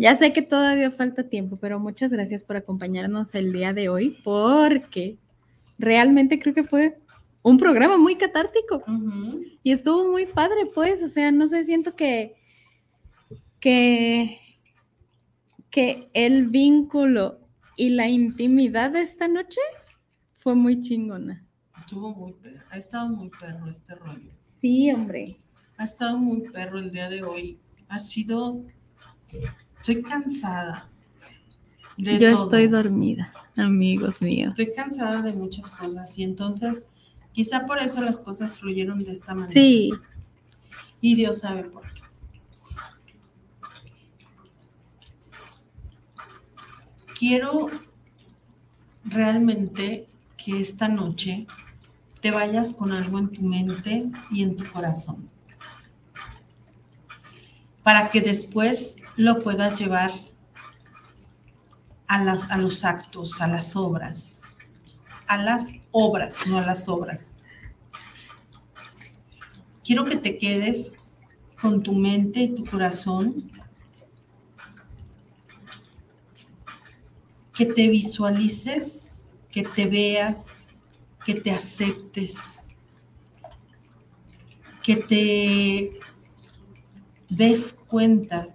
Ya 0.00 0.14
sé 0.14 0.32
que 0.32 0.40
todavía 0.40 0.90
falta 0.90 1.24
tiempo, 1.24 1.58
pero 1.60 1.78
muchas 1.78 2.10
gracias 2.10 2.42
por 2.44 2.56
acompañarnos 2.56 3.34
el 3.34 3.52
día 3.52 3.74
de 3.74 3.90
hoy 3.90 4.18
porque 4.24 5.18
realmente 5.78 6.40
creo 6.40 6.54
que 6.54 6.64
fue 6.64 6.98
un 7.42 7.56
programa 7.58 7.96
muy 7.96 8.16
catártico 8.16 8.82
y 9.62 9.72
estuvo 9.72 10.10
muy 10.10 10.26
padre, 10.26 10.66
pues, 10.74 11.02
o 11.02 11.08
sea, 11.08 11.32
no 11.32 11.46
sé, 11.46 11.64
siento 11.64 11.96
que 11.96 12.36
que 13.60 14.38
que 15.70 16.10
el 16.14 16.48
vínculo 16.48 17.40
y 17.76 17.90
la 17.90 18.08
intimidad 18.08 18.90
de 18.90 19.02
esta 19.02 19.28
noche 19.28 19.60
fue 20.36 20.54
muy 20.54 20.80
chingona. 20.80 21.44
Estuvo 21.78 22.14
muy 22.14 22.32
perro, 22.34 22.64
ha 22.70 22.76
estado 22.76 23.08
muy 23.08 23.30
perro 23.30 23.68
este 23.70 23.94
rollo. 23.94 24.30
Sí, 24.60 24.90
hombre. 24.92 25.40
Ha 25.76 25.84
estado 25.84 26.18
muy 26.18 26.48
perro 26.50 26.78
el 26.78 26.90
día 26.90 27.08
de 27.08 27.22
hoy. 27.22 27.58
Ha 27.88 27.98
sido, 27.98 28.62
estoy 29.78 30.02
cansada. 30.02 30.90
De 31.96 32.18
Yo 32.18 32.32
todo. 32.32 32.44
estoy 32.44 32.66
dormida, 32.68 33.32
amigos 33.56 34.20
míos. 34.22 34.50
Estoy 34.50 34.74
cansada 34.74 35.22
de 35.22 35.32
muchas 35.32 35.70
cosas 35.70 36.18
y 36.18 36.22
entonces 36.24 36.86
quizá 37.32 37.66
por 37.66 37.78
eso 37.78 38.00
las 38.00 38.20
cosas 38.20 38.56
fluyeron 38.56 39.02
de 39.04 39.12
esta 39.12 39.34
manera. 39.34 39.52
Sí, 39.52 39.90
Y 41.00 41.14
Dios 41.14 41.38
sabe 41.38 41.64
por 41.64 41.82
qué. 41.94 42.02
Quiero 47.14 47.70
realmente 49.04 50.08
que 50.36 50.60
esta 50.60 50.88
noche 50.88 51.46
te 52.20 52.30
vayas 52.30 52.72
con 52.72 52.92
algo 52.92 53.18
en 53.18 53.30
tu 53.30 53.42
mente 53.42 54.10
y 54.30 54.42
en 54.42 54.56
tu 54.56 54.70
corazón. 54.70 55.28
Para 57.82 58.10
que 58.10 58.20
después 58.20 58.96
lo 59.16 59.42
puedas 59.42 59.78
llevar 59.78 60.12
a, 62.08 62.16
a 62.16 62.58
los 62.58 62.84
actos, 62.84 63.40
a 63.40 63.48
las 63.48 63.76
obras. 63.76 64.42
A 65.30 65.36
las 65.36 65.74
obras, 65.92 66.34
no 66.48 66.58
a 66.58 66.62
las 66.62 66.88
obras. 66.88 67.44
Quiero 69.84 70.04
que 70.04 70.16
te 70.16 70.36
quedes 70.36 71.04
con 71.60 71.84
tu 71.84 71.94
mente 71.94 72.40
y 72.40 72.54
tu 72.56 72.64
corazón, 72.64 73.48
que 77.54 77.66
te 77.66 77.86
visualices, 77.86 79.44
que 79.52 79.62
te 79.62 79.86
veas, 79.86 80.74
que 81.24 81.34
te 81.34 81.52
aceptes, 81.52 82.64
que 84.82 84.96
te 84.96 86.00
des 87.28 87.76
cuenta 87.86 88.48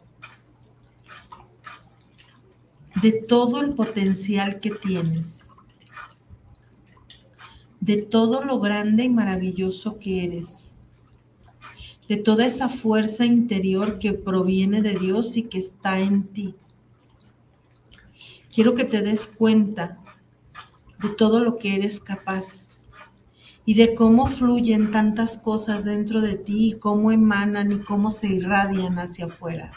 de 3.02 3.12
todo 3.12 3.62
el 3.62 3.76
potencial 3.76 4.60
que 4.60 4.72
tienes, 4.72 5.45
de 7.86 7.98
todo 7.98 8.44
lo 8.44 8.60
grande 8.60 9.04
y 9.04 9.10
maravilloso 9.10 10.00
que 10.00 10.24
eres 10.24 10.72
de 12.08 12.18
toda 12.18 12.48
esa 12.48 12.68
fuerza 12.68 13.26
interior 13.26 14.00
que 14.00 14.14
proviene 14.14 14.82
de 14.82 14.96
Dios 14.96 15.38
y 15.38 15.44
que 15.44 15.60
está 15.60 16.00
en 16.00 16.24
ti. 16.24 16.56
Quiero 18.52 18.74
que 18.74 18.86
te 18.86 19.02
des 19.02 19.28
cuenta 19.28 20.00
de 21.00 21.10
todo 21.10 21.40
lo 21.40 21.58
que 21.58 21.76
eres 21.76 22.00
capaz 22.00 22.76
y 23.66 23.76
de 23.76 23.94
cómo 23.94 24.26
fluyen 24.26 24.90
tantas 24.90 25.38
cosas 25.38 25.86
dentro 25.86 26.22
de 26.22 26.36
ti 26.36 26.70
y 26.70 26.74
cómo 26.74 27.12
emanan 27.12 27.72
y 27.72 27.80
cómo 27.80 28.10
se 28.10 28.28
irradian 28.28 28.98
hacia 28.98 29.26
afuera. 29.26 29.74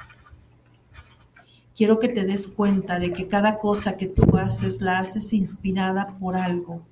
Quiero 1.77 1.99
que 1.99 2.09
te 2.09 2.25
des 2.25 2.49
cuenta 2.49 2.99
de 2.99 3.13
que 3.13 3.29
cada 3.29 3.59
cosa 3.59 3.97
que 3.97 4.07
tú 4.07 4.37
haces 4.37 4.81
la 4.81 4.99
haces 4.99 5.35
inspirada 5.35 6.19
por 6.19 6.37
algo. 6.37 6.83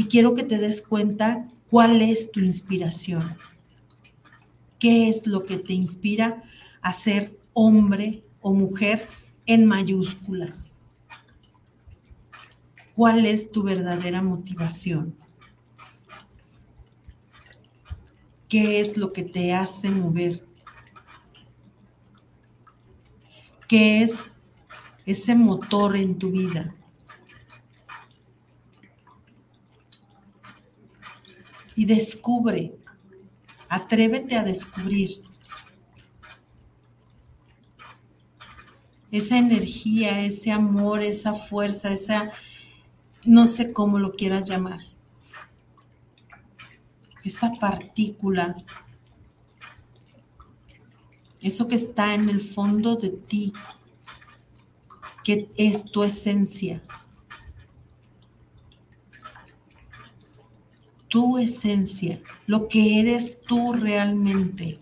Y 0.00 0.06
quiero 0.06 0.32
que 0.32 0.44
te 0.44 0.56
des 0.56 0.80
cuenta 0.80 1.46
cuál 1.68 2.00
es 2.00 2.32
tu 2.32 2.40
inspiración. 2.40 3.36
¿Qué 4.78 5.10
es 5.10 5.26
lo 5.26 5.44
que 5.44 5.58
te 5.58 5.74
inspira 5.74 6.42
a 6.80 6.94
ser 6.94 7.38
hombre 7.52 8.24
o 8.40 8.54
mujer 8.54 9.06
en 9.44 9.66
mayúsculas? 9.66 10.78
¿Cuál 12.94 13.26
es 13.26 13.52
tu 13.52 13.62
verdadera 13.62 14.22
motivación? 14.22 15.14
¿Qué 18.48 18.80
es 18.80 18.96
lo 18.96 19.12
que 19.12 19.22
te 19.22 19.52
hace 19.52 19.90
mover? 19.90 20.42
¿Qué 23.68 24.00
es 24.00 24.34
ese 25.04 25.34
motor 25.34 25.94
en 25.94 26.18
tu 26.18 26.30
vida? 26.30 26.74
Y 31.80 31.86
descubre. 31.86 32.74
Atrévete 33.70 34.36
a 34.36 34.44
descubrir. 34.44 35.22
Esa 39.10 39.38
energía, 39.38 40.20
ese 40.20 40.52
amor, 40.52 41.00
esa 41.00 41.32
fuerza, 41.32 41.90
esa, 41.90 42.32
no 43.24 43.46
sé 43.46 43.72
cómo 43.72 43.98
lo 43.98 44.12
quieras 44.12 44.46
llamar, 44.46 44.80
esa 47.24 47.52
partícula, 47.58 48.62
eso 51.40 51.66
que 51.66 51.76
está 51.76 52.12
en 52.12 52.28
el 52.28 52.42
fondo 52.42 52.96
de 52.96 53.08
ti, 53.08 53.54
que 55.24 55.50
es 55.56 55.84
tu 55.84 56.02
esencia. 56.02 56.82
Tu 61.10 61.38
esencia, 61.38 62.22
lo 62.46 62.68
que 62.68 63.00
eres 63.00 63.42
tú 63.42 63.74
realmente. 63.74 64.78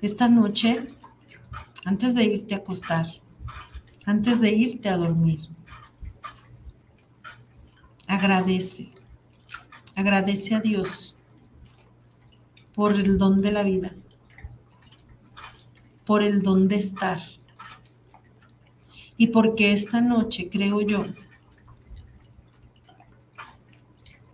Esta 0.00 0.28
noche, 0.28 0.94
antes 1.84 2.14
de 2.14 2.24
irte 2.24 2.54
a 2.54 2.58
acostar, 2.58 3.06
antes 4.04 4.40
de 4.40 4.52
irte 4.52 4.88
a 4.88 4.98
dormir, 4.98 5.40
agradece, 8.06 8.92
agradece 9.96 10.54
a 10.54 10.60
Dios 10.60 11.16
por 12.74 12.92
el 12.92 13.16
don 13.16 13.40
de 13.40 13.52
la 13.52 13.62
vida, 13.62 13.94
por 16.04 16.22
el 16.22 16.42
don 16.42 16.68
de 16.68 16.76
estar. 16.76 17.20
Y 19.16 19.28
porque 19.28 19.72
esta 19.72 20.00
noche, 20.00 20.50
creo 20.50 20.80
yo, 20.82 21.06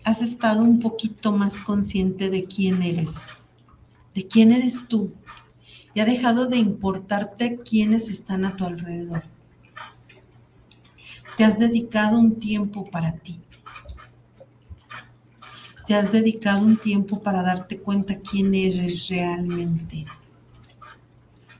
has 0.09 0.23
estado 0.23 0.63
un 0.63 0.79
poquito 0.79 1.33
más 1.33 1.61
consciente 1.61 2.31
de 2.31 2.47
quién 2.47 2.81
eres, 2.81 3.27
de 4.15 4.27
quién 4.27 4.53
eres 4.53 4.89
tú, 4.89 5.13
y 5.93 6.01
ha 6.01 6.07
dejado 6.07 6.47
de 6.47 6.57
importarte 6.57 7.59
quiénes 7.59 8.09
están 8.09 8.47
a 8.47 8.57
tu 8.57 8.65
alrededor. 8.65 9.23
Te 11.37 11.45
has 11.45 11.59
dedicado 11.59 12.19
un 12.19 12.39
tiempo 12.39 12.89
para 12.91 13.13
ti. 13.19 13.43
Te 15.87 15.95
has 15.95 16.11
dedicado 16.11 16.63
un 16.63 16.79
tiempo 16.79 17.23
para 17.23 17.43
darte 17.43 17.79
cuenta 17.79 18.19
quién 18.19 18.55
eres 18.55 19.09
realmente. 19.09 20.07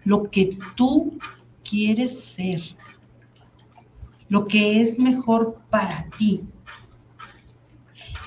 Lo 0.05 0.23
que 0.31 0.59
tú 0.75 1.19
quieres 1.63 2.19
ser. 2.19 2.63
Lo 4.31 4.47
que 4.47 4.81
es 4.81 4.99
mejor 4.99 5.61
para 5.69 6.09
ti. 6.17 6.45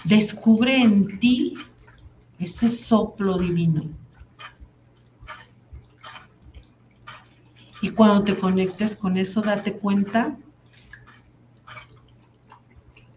Descubre 0.03 0.75
en 0.75 1.19
ti 1.19 1.55
ese 2.39 2.69
soplo 2.69 3.37
divino. 3.37 3.83
Y 7.81 7.89
cuando 7.89 8.23
te 8.23 8.37
conectes 8.37 8.95
con 8.95 9.17
eso, 9.17 9.41
date 9.41 9.73
cuenta 9.73 10.37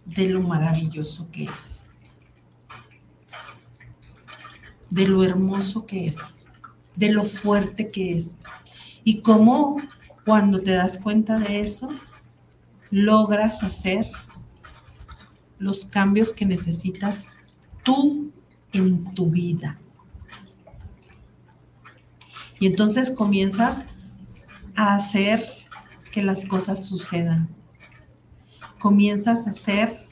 de 0.05 0.29
lo 0.29 0.41
maravilloso 0.41 1.29
que 1.31 1.45
es, 1.45 1.85
de 4.91 5.07
lo 5.07 5.25
hermoso 5.25 5.87
que 5.87 6.07
es, 6.07 6.35
de 6.97 7.13
lo 7.13 7.25
fuerte 7.25 7.91
que 7.91 8.17
es. 8.17 8.37
Y 9.03 9.21
cómo 9.21 9.77
cuando 10.25 10.61
te 10.61 10.73
das 10.73 10.99
cuenta 10.99 11.39
de 11.39 11.61
eso, 11.61 11.91
logras 12.91 13.63
hacer 13.63 14.11
los 15.59 15.85
cambios 15.85 16.33
que 16.33 16.47
necesitas 16.47 17.31
tú 17.83 18.33
en 18.73 19.15
tu 19.15 19.31
vida. 19.31 19.79
Y 22.59 22.67
entonces 22.67 23.11
comienzas 23.11 23.87
a 24.77 24.95
hacer 24.95 25.45
que 26.13 26.23
las 26.23 26.45
cosas 26.45 26.87
sucedan. 26.87 27.49
Comienzas 28.79 29.47
a 29.47 29.51
hacer 29.51 30.07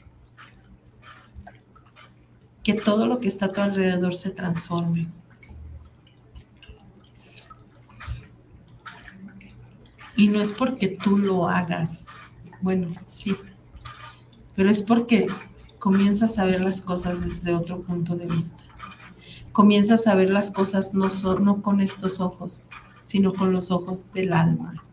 que 2.63 2.73
todo 2.73 3.07
lo 3.07 3.19
que 3.19 3.27
está 3.27 3.47
a 3.47 3.53
tu 3.53 3.61
alrededor 3.61 4.13
se 4.13 4.29
transforme. 4.29 5.11
Y 10.15 10.27
no 10.27 10.39
es 10.41 10.53
porque 10.53 10.87
tú 10.87 11.17
lo 11.17 11.49
hagas, 11.49 12.05
bueno, 12.61 12.93
sí, 13.03 13.35
pero 14.55 14.69
es 14.69 14.83
porque 14.83 15.27
comienzas 15.79 16.39
a 16.39 16.45
ver 16.45 16.61
las 16.61 16.81
cosas 16.81 17.21
desde 17.21 17.53
otro 17.53 17.81
punto 17.81 18.15
de 18.15 18.27
vista. 18.27 18.63
Comienzas 19.51 20.07
a 20.07 20.15
ver 20.15 20.29
las 20.29 20.51
cosas 20.51 20.93
no, 20.93 21.09
no 21.39 21.61
con 21.61 21.81
estos 21.81 22.19
ojos, 22.19 22.69
sino 23.05 23.33
con 23.33 23.51
los 23.51 23.71
ojos 23.71 24.11
del 24.13 24.33
alma. 24.33 24.83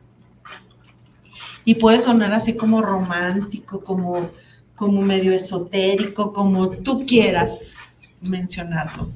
Y 1.65 1.77
puede 1.77 2.01
sonar 2.01 2.33
así 2.33 2.55
como 2.55 2.83
romántico, 2.83 3.83
como, 3.83 4.31
como 4.75 5.03
medio 5.03 5.33
esotérico, 5.33 6.33
como 6.33 6.71
tú 6.71 7.05
quieras 7.07 8.17
mencionarlo. 8.21 9.09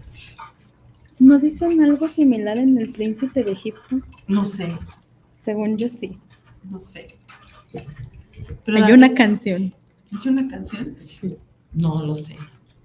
¿No 1.19 1.39
dicen 1.39 1.83
algo 1.83 2.09
similar 2.09 2.59
en 2.59 2.77
El 2.79 2.93
Príncipe 2.93 3.45
de 3.45 3.53
Egipto? 3.53 4.01
No 4.27 4.45
sé. 4.47 4.77
Según 5.39 5.77
yo 5.77 5.89
sí. 5.89 6.19
No 6.71 6.81
sé. 6.81 7.19
Hay 8.67 8.93
una 8.93 9.15
canción. 9.15 9.75
¿Hay 10.15 10.29
una 10.29 10.49
canción? 10.49 10.97
Sí. 11.01 11.37
No 11.73 12.05
lo 12.05 12.15
sé. 12.15 12.37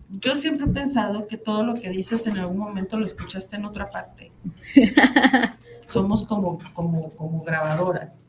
Yo 0.10 0.36
siempre 0.36 0.66
he 0.66 0.70
pensado 0.70 1.28
que 1.28 1.38
todo 1.38 1.64
lo 1.64 1.76
que 1.76 1.90
dices 1.90 2.26
en 2.26 2.40
algún 2.40 2.58
momento 2.58 2.98
lo 2.98 3.06
escuchaste 3.06 3.58
en 3.58 3.66
otra 3.66 3.90
parte. 3.90 4.32
somos 5.88 6.24
como, 6.24 6.60
como, 6.74 7.12
como 7.12 7.44
grabadoras. 7.44 8.26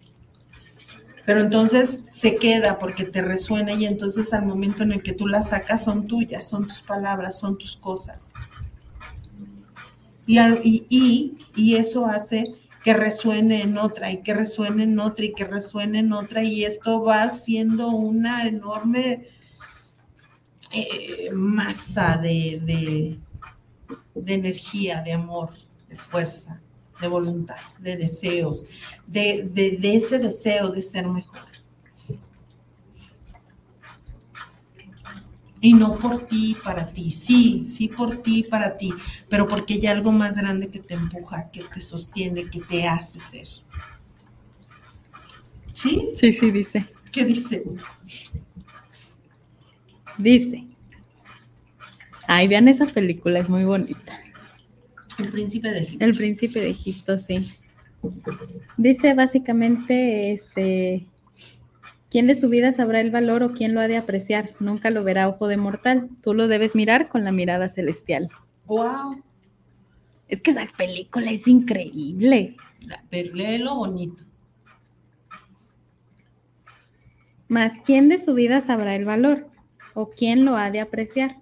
Pero 1.24 1.40
entonces 1.40 2.08
se 2.10 2.36
queda 2.36 2.78
porque 2.78 3.04
te 3.04 3.22
resuena 3.22 3.72
y 3.72 3.84
entonces 3.84 4.32
al 4.32 4.46
momento 4.46 4.82
en 4.82 4.92
el 4.92 5.02
que 5.02 5.12
tú 5.12 5.28
la 5.28 5.42
sacas 5.42 5.84
son 5.84 6.06
tuyas, 6.06 6.48
son 6.48 6.66
tus 6.66 6.82
palabras, 6.82 7.38
son 7.38 7.56
tus 7.56 7.76
cosas. 7.76 8.32
Y, 10.26 10.38
y, 10.88 11.38
y, 11.56 11.76
eso 11.76 12.06
hace 12.06 12.54
que 12.82 12.94
resuene 12.94 13.62
en 13.62 13.78
otra 13.78 14.10
y 14.10 14.22
que 14.22 14.34
resuene 14.34 14.84
en 14.84 14.98
otra 14.98 15.24
y 15.24 15.32
que 15.34 15.44
resuene 15.44 16.00
en 16.00 16.12
otra 16.12 16.42
y 16.42 16.64
esto 16.64 17.02
va 17.02 17.28
siendo 17.28 17.88
una 17.88 18.46
enorme 18.46 19.28
eh, 20.72 21.30
masa 21.32 22.16
de, 22.16 22.60
de, 22.64 23.18
de 24.14 24.34
energía, 24.34 25.02
de 25.02 25.12
amor, 25.12 25.50
de 25.88 25.96
fuerza 25.96 26.60
de 27.00 27.08
voluntad, 27.08 27.56
de 27.78 27.96
deseos, 27.96 28.64
de, 29.06 29.48
de, 29.52 29.94
ese 29.94 30.18
deseo 30.18 30.68
de 30.68 30.82
ser 30.82 31.08
mejor. 31.08 31.40
Y 35.60 35.74
no 35.74 35.98
por 35.98 36.26
ti, 36.26 36.56
para 36.64 36.90
ti. 36.90 37.10
Sí, 37.10 37.64
sí 37.66 37.88
por 37.88 38.22
ti, 38.22 38.46
para 38.48 38.76
ti, 38.76 38.92
pero 39.28 39.46
porque 39.46 39.74
hay 39.74 39.86
algo 39.86 40.10
más 40.10 40.38
grande 40.38 40.68
que 40.68 40.78
te 40.78 40.94
empuja, 40.94 41.50
que 41.50 41.64
te 41.64 41.80
sostiene, 41.80 42.48
que 42.48 42.60
te 42.60 42.86
hace 42.86 43.18
ser. 43.18 43.46
¿Sí? 45.72 46.10
Sí, 46.16 46.32
sí, 46.32 46.50
dice. 46.50 46.88
¿Qué 47.12 47.24
dice? 47.24 47.64
Dice. 50.16 50.64
Ay, 52.26 52.48
vean 52.48 52.68
esa 52.68 52.86
película, 52.86 53.40
es 53.40 53.48
muy 53.48 53.64
bonita. 53.64 54.20
El 55.18 55.28
príncipe 55.28 55.70
de 55.70 55.80
Egipto. 55.80 56.04
El 56.04 56.16
príncipe 56.16 56.60
de 56.60 56.70
Egipto, 56.70 57.18
sí. 57.18 57.38
Dice 58.76 59.14
básicamente, 59.14 60.32
este, 60.32 61.06
¿quién 62.10 62.26
de 62.26 62.34
su 62.34 62.48
vida 62.50 62.72
sabrá 62.72 63.00
el 63.00 63.10
valor 63.10 63.42
o 63.42 63.52
quién 63.52 63.74
lo 63.74 63.80
ha 63.80 63.88
de 63.88 63.96
apreciar? 63.96 64.50
Nunca 64.60 64.90
lo 64.90 65.04
verá 65.04 65.28
ojo 65.28 65.48
de 65.48 65.56
mortal. 65.56 66.10
Tú 66.22 66.34
lo 66.34 66.48
debes 66.48 66.74
mirar 66.74 67.08
con 67.08 67.24
la 67.24 67.32
mirada 67.32 67.68
celestial. 67.68 68.28
Wow. 68.66 69.22
Es 70.28 70.42
que 70.42 70.50
esa 70.50 70.66
película 70.76 71.30
es 71.30 71.48
increíble. 71.48 72.56
Pero 73.08 73.30
lo 73.64 73.76
bonito. 73.76 74.24
Más, 77.48 77.74
¿quién 77.84 78.08
de 78.08 78.22
su 78.22 78.34
vida 78.34 78.60
sabrá 78.60 78.94
el 78.94 79.04
valor 79.04 79.48
o 79.94 80.08
quién 80.08 80.44
lo 80.44 80.56
ha 80.56 80.70
de 80.70 80.80
apreciar? 80.80 81.38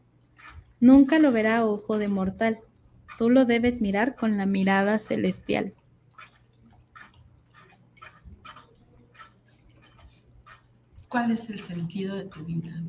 Nunca 0.80 1.18
lo 1.18 1.32
verá 1.32 1.66
ojo 1.66 1.98
de 1.98 2.08
mortal. 2.08 2.60
Tú 3.18 3.28
lo 3.28 3.44
debes 3.44 3.82
mirar 3.82 4.14
con 4.14 4.38
la 4.38 4.46
mirada 4.46 4.98
celestial. 4.98 5.74
¿Cuál 11.08 11.30
es 11.30 11.48
el 11.48 11.60
sentido 11.60 12.16
de 12.16 12.24
tu 12.24 12.44
vida? 12.44 12.82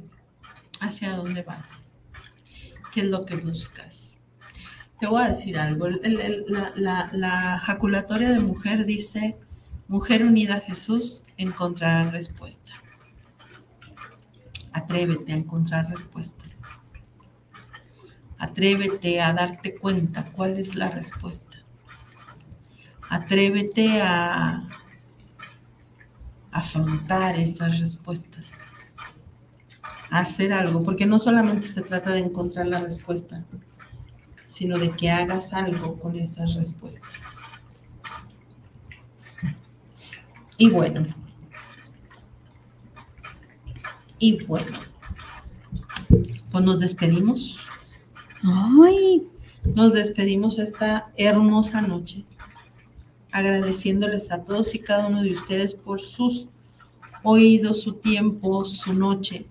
¿Hacia 0.82 1.16
dónde 1.16 1.41
vas? 1.41 1.96
¿Qué 2.91 3.02
es 3.02 3.08
lo 3.10 3.26
que 3.26 3.38
buscas? 3.38 4.18
Te 5.00 5.08
voy 5.08 5.24
a 5.24 5.30
decir 5.30 5.58
algo. 5.58 5.88
la, 5.88 7.10
la, 7.14 7.60
jaculatoria 7.60 8.32
de 8.32 8.41
mujer 8.41 8.86
dice, 8.86 9.38
mujer 9.88 10.26
unida 10.26 10.56
a 10.56 10.60
Jesús 10.60 11.24
encontrará 11.38 12.12
respuesta. 12.12 12.74
Atrévete 14.74 15.32
a 15.32 15.38
encontrar 15.38 15.90
respuestas. 15.90 16.64
Atrévete 18.38 19.22
a 19.22 19.32
darte 19.34 19.78
cuenta 19.78 20.30
cuál 20.32 20.60
es 20.60 20.76
la 20.76 20.90
respuesta. 20.90 21.60
Atrévete 23.10 24.02
a 24.02 24.68
afrontar 26.51 27.39
esas 27.39 27.80
respuestas. 27.80 28.53
Hacer 30.09 30.53
algo, 30.53 30.84
porque 30.84 31.05
no 31.05 31.19
solamente 31.19 31.67
se 31.67 31.81
trata 31.81 32.11
de 32.11 32.19
encontrar 32.19 32.67
la 32.67 32.80
respuesta, 32.80 33.45
sino 34.45 34.77
de 34.77 34.91
que 34.91 35.11
hagas 35.11 35.53
algo 35.53 35.99
con 35.99 36.17
esas 36.17 36.55
respuestas. 36.55 37.38
Y 40.57 40.69
bueno, 40.69 41.05
y 44.17 44.43
bueno, 44.45 44.80
pues 46.51 46.63
nos 46.63 46.80
despedimos. 46.80 47.59
Ay. 48.43 49.30
Nos 49.76 49.93
despedimos 49.93 50.57
esta 50.57 51.11
hermosa 51.17 51.81
noche, 51.81 52.26
agradeciéndoles 53.31 54.31
a 54.31 54.43
todos 54.43 54.73
y 54.76 54.80
cada 54.80 55.07
uno 55.07 55.22
de 55.22 55.31
ustedes 55.31 55.73
por 55.73 55.99
sus 55.99 56.47
oídos, 57.23 57.81
su 57.81 57.93
tiempo, 57.93 58.64
su 58.65 58.93
noche, 58.93 59.45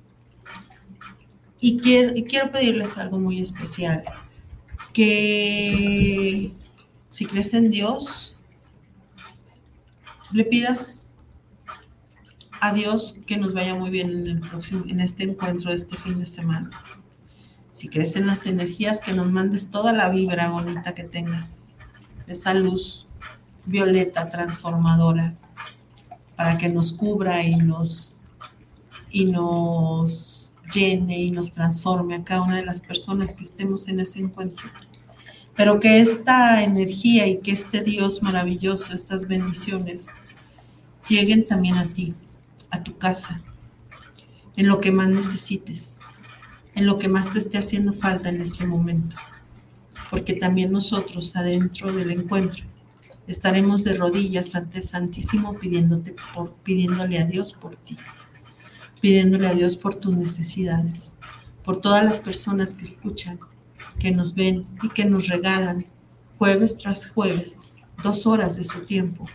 y 1.61 1.79
quiero, 1.79 2.13
y 2.15 2.23
quiero 2.23 2.51
pedirles 2.51 2.97
algo 2.99 3.19
muy 3.19 3.41
especial, 3.41 4.05
que 4.93 6.53
si 7.09 7.27
crees 7.27 7.55
en 7.55 7.71
Dios, 7.71 8.37
le 10.33 10.45
pidas 10.45 11.09
a 12.61 12.73
Dios 12.73 13.17
que 13.27 13.37
nos 13.37 13.55
vaya 13.55 13.75
muy 13.75 13.91
bien 13.91 14.11
en, 14.11 14.27
el 14.27 14.41
próximo, 14.41 14.85
en 14.89 15.01
este 15.01 15.25
encuentro 15.25 15.71
de 15.71 15.77
este 15.77 15.97
fin 15.97 16.19
de 16.19 16.27
semana. 16.27 16.71
Si 17.73 17.89
crees 17.89 18.17
en 18.17 18.27
las 18.27 18.47
energías, 18.47 19.01
que 19.01 19.13
nos 19.13 19.31
mandes 19.31 19.71
toda 19.71 19.93
la 19.93 20.11
vibra 20.11 20.51
bonita 20.51 20.95
que 20.95 21.05
tengas, 21.05 21.59
esa 22.27 22.55
luz 22.55 23.08
violeta 23.69 24.29
transformadora, 24.29 25.35
para 26.37 26.57
que 26.57 26.69
nos 26.69 26.93
cubra 26.93 27.43
y 27.43 27.57
nos, 27.57 28.17
y 29.11 29.27
nos 29.27 30.55
llene 30.73 31.21
y 31.21 31.31
nos 31.31 31.53
transforme 31.53 32.15
a 32.15 32.25
cada 32.25 32.43
una 32.43 32.57
de 32.57 32.65
las 32.65 32.81
personas 32.81 33.33
que 33.33 33.45
estemos 33.45 33.89
en 33.89 34.01
ese 34.01 34.21
encuentro. 34.21 34.67
Pero 35.57 35.81
que 35.81 36.01
esta 36.01 36.63
energía 36.63 37.27
y 37.27 37.39
que 37.39 37.53
este 37.53 37.83
Dios 37.83 38.23
maravilloso, 38.23 38.95
estas 38.95 39.27
bendiciones, 39.27 40.09
lleguen 41.09 41.47
también 41.47 41.77
a 41.77 41.93
ti, 41.93 42.15
a 42.71 42.83
tu 42.83 42.97
casa, 42.97 43.43
en 44.57 44.69
lo 44.69 44.81
que 44.81 44.93
más 44.93 45.09
necesites, 45.09 46.01
en 46.75 46.87
lo 46.87 46.99
que 46.99 47.09
más 47.09 47.31
te 47.31 47.39
esté 47.39 47.59
haciendo 47.59 47.93
falta 47.93 48.29
en 48.29 48.41
este 48.41 48.65
momento. 48.65 49.17
Porque 50.11 50.35
también 50.35 50.73
nosotros 50.73 51.35
adentro 51.37 51.93
del 51.93 52.13
encuentro 52.13 52.65
estaremos 53.29 53.85
de 53.85 53.95
rodillas 53.95 54.55
ante 54.55 54.79
el 54.79 54.85
Santísimo 54.85 55.55
pidiéndote 55.55 56.17
por, 56.35 56.55
pidiéndole 56.65 57.19
a 57.19 57.27
Dios 57.27 57.53
por 57.53 57.77
ti, 57.77 57.97
pidiéndole 59.01 59.47
a 59.47 59.55
Dios 59.55 59.77
por 59.77 59.95
tus 59.95 60.17
necesidades, 60.17 61.15
por 61.63 61.77
todas 61.77 62.03
las 62.03 62.21
personas 62.21 62.75
que 62.75 62.85
escuchan, 62.85 63.39
que 64.01 64.11
nos 64.11 64.35
ven 64.35 64.67
y 64.83 64.89
que 64.89 65.05
nos 65.05 65.29
regalan 65.29 65.87
jueves 66.39 66.77
tras 66.79 67.11
jueves 67.11 67.61
dos 68.03 68.27
horas 68.27 68.57
de 68.57 68.65
su 68.65 68.81
tiempo 68.87 69.29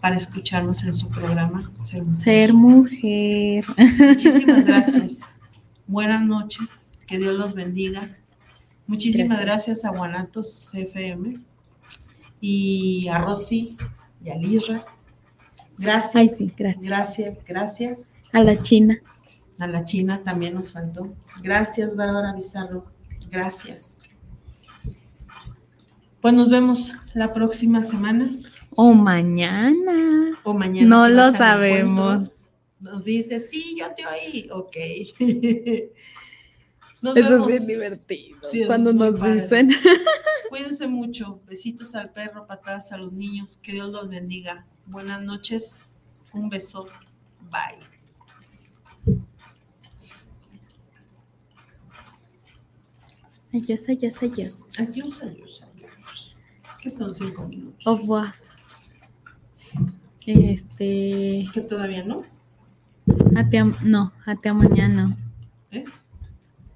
para 0.00 0.16
escucharnos 0.16 0.82
en 0.82 0.92
su 0.92 1.08
programa 1.08 1.72
Ser 1.76 2.02
Mujer. 2.02 2.24
Ser 2.24 2.52
mujer. 2.52 3.64
Muchísimas 3.98 4.64
gracias. 4.66 5.36
Buenas 5.86 6.22
noches. 6.26 6.92
Que 7.06 7.18
Dios 7.18 7.38
los 7.38 7.54
bendiga. 7.54 8.16
Muchísimas 8.86 9.40
gracias, 9.40 9.84
a 9.84 9.90
Guanatos 9.90 10.72
CFM 10.72 11.53
y 12.46 13.08
a 13.08 13.16
Rosy 13.16 13.74
y 14.22 14.28
a 14.28 14.36
Lirra. 14.36 14.84
Gracias, 15.78 16.54
gracias. 16.54 16.82
Gracias, 16.82 17.44
gracias. 17.46 18.08
A 18.32 18.40
la 18.42 18.60
China. 18.60 19.00
A 19.58 19.66
la 19.66 19.82
China 19.82 20.20
también 20.22 20.52
nos 20.52 20.70
faltó. 20.70 21.14
Gracias, 21.42 21.96
Bárbara 21.96 22.34
Bizarro. 22.34 22.84
Gracias. 23.30 23.96
Pues 26.20 26.34
nos 26.34 26.50
vemos 26.50 26.94
la 27.14 27.32
próxima 27.32 27.82
semana. 27.82 28.30
O 28.76 28.92
mañana. 28.92 30.38
O 30.42 30.52
mañana. 30.52 30.86
No 30.86 31.08
lo 31.08 31.30
sabemos. 31.30 32.28
Nos 32.78 33.04
dice, 33.04 33.40
sí, 33.40 33.74
yo 33.78 33.86
te 33.94 34.04
oí. 34.04 34.50
Ok. 34.52 34.76
Eso 37.14 37.36
es 37.36 37.46
bien 37.46 37.66
divertido. 37.66 38.38
cuando 38.66 38.92
nos 38.92 39.20
dicen. 39.20 39.70
Cuídense 40.48 40.86
mucho. 40.86 41.40
Besitos 41.46 41.94
al 41.94 42.12
perro, 42.12 42.46
patadas 42.46 42.92
a 42.92 42.96
los 42.96 43.12
niños. 43.12 43.58
Que 43.62 43.72
Dios 43.72 43.90
los 43.90 44.08
bendiga. 44.08 44.66
Buenas 44.86 45.22
noches. 45.22 45.92
Un 46.32 46.48
beso. 46.48 46.86
Bye. 47.50 47.94
Adiós, 53.52 53.88
adiós, 53.88 54.16
adiós. 54.20 54.68
Adiós, 54.78 55.22
adiós, 55.22 55.62
adiós. 55.62 56.36
Es 56.68 56.78
que 56.78 56.90
son 56.90 57.14
cinco 57.14 57.46
minutos. 57.46 57.86
Au 57.86 57.96
revoir. 57.96 58.34
Este. 60.26 61.48
¿Que 61.52 61.60
todavía 61.60 62.04
no? 62.04 62.24
A 63.36 63.42
no, 63.82 64.12
hasta 64.24 64.54
mañana. 64.54 65.16
¿Eh? 65.70 65.84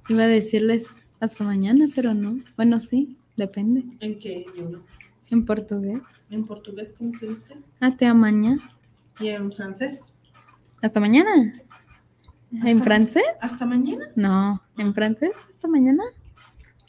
Iba 0.09 0.23
a 0.23 0.27
decirles 0.27 0.97
hasta 1.21 1.45
mañana, 1.45 1.87
pero 1.95 2.15
no. 2.15 2.41
Bueno, 2.57 2.81
sí, 2.81 3.17
depende. 3.37 3.85
¿En 4.01 4.19
qué 4.19 4.47
idioma? 4.55 4.83
En 5.31 5.45
portugués. 5.45 6.03
¿En 6.31 6.45
portugués 6.45 6.95
cómo 6.97 7.13
se 7.19 7.27
dice? 7.27 7.55
Hasta 7.81 8.15
mañana. 8.15 8.71
¿Y 9.21 9.29
en 9.29 9.53
francés? 9.53 10.21
¿Hasta 10.81 11.01
mañana? 11.01 11.61
¿En 12.65 12.83
francés? 12.83 13.25
¿Hasta 13.43 13.67
mañana? 13.67 14.07
No, 14.17 14.63
¿en 14.79 14.95
francés? 14.95 15.33
¿Hasta 15.51 15.69
mañana? 15.69 16.05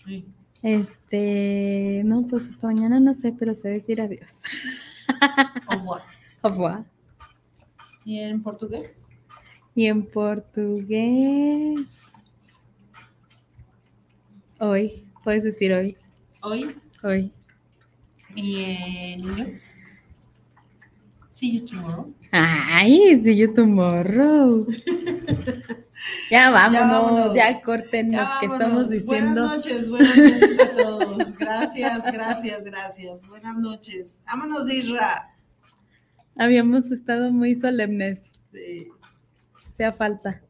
Sí. 0.05 0.25
Este, 0.61 2.01
no, 2.05 2.25
pues 2.27 2.47
hasta 2.47 2.67
mañana 2.67 2.99
no 2.99 3.13
sé, 3.13 3.33
pero 3.37 3.53
sé 3.53 3.69
decir 3.69 3.99
adiós. 3.99 4.39
Au 5.67 5.77
revoir. 5.79 6.03
Au 6.41 6.51
revoir. 6.51 6.85
¿Y 8.05 8.19
en 8.19 8.41
portugués? 8.41 9.07
Y 9.75 9.87
en 9.87 10.05
portugués. 10.05 12.01
Hoy, 14.61 15.09
puedes 15.23 15.45
decir 15.45 15.71
hoy. 15.71 15.95
Hoy. 16.41 16.75
Hoy. 17.01 17.31
¿Y 18.35 18.63
en 18.63 19.19
inglés? 19.21 19.63
See 21.29 21.57
you 21.57 21.65
tomorrow. 21.65 22.13
Ay, 22.31 23.21
see 23.23 23.37
you 23.37 23.53
tomorrow. 23.53 24.67
ya 26.29 26.49
vámonos, 26.49 27.33
ya, 27.33 27.61
corten 27.61 28.11
que 28.11 28.45
estamos 28.45 28.89
diciendo. 28.89 29.43
Buenas 29.43 29.55
noches, 29.55 29.89
buenas 29.89 30.17
noches 30.17 30.59
a 30.59 30.75
todos. 30.75 31.33
Gracias, 31.37 32.03
gracias, 32.03 32.63
gracias. 32.65 33.27
Buenas 33.27 33.55
noches. 33.55 34.17
Vámonos, 34.27 34.69
Isra. 34.69 35.33
Habíamos 36.35 36.91
estado 36.91 37.31
muy 37.31 37.55
solemnes. 37.55 38.33
Sí. 38.51 38.89
Sea 39.71 39.93
falta. 39.93 40.41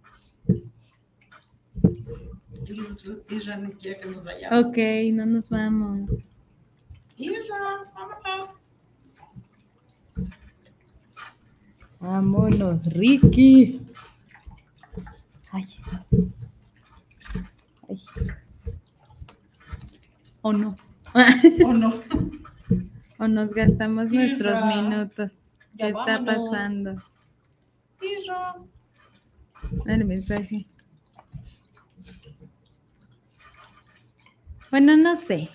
Isra 3.30 3.58
no 3.58 3.72
quiere 3.72 4.00
que 4.00 4.10
nos 4.10 4.24
vayamos. 4.24 4.66
Ok, 4.66 4.78
no 5.14 5.26
nos 5.26 5.50
vamos. 5.50 6.10
Isra, 7.18 7.92
vámonos. 7.94 8.50
Vámonos, 12.00 12.86
Ricky. 12.94 13.82
Ay. 15.52 15.66
Ay. 17.88 17.98
O 20.42 20.54
no. 20.54 20.78
O 21.66 21.74
no. 21.74 21.94
O 23.18 23.28
nos 23.28 23.54
gastamos 23.54 24.12
nuestros 24.12 24.66
minutos. 24.66 25.42
¿Qué 25.78 25.90
está 25.90 26.24
pasando? 26.24 27.02
Isra. 28.02 28.56
El 29.86 30.06
mensaje. 30.06 30.68
Bueno, 34.72 34.96
no 34.98 35.16
sé, 35.16 35.50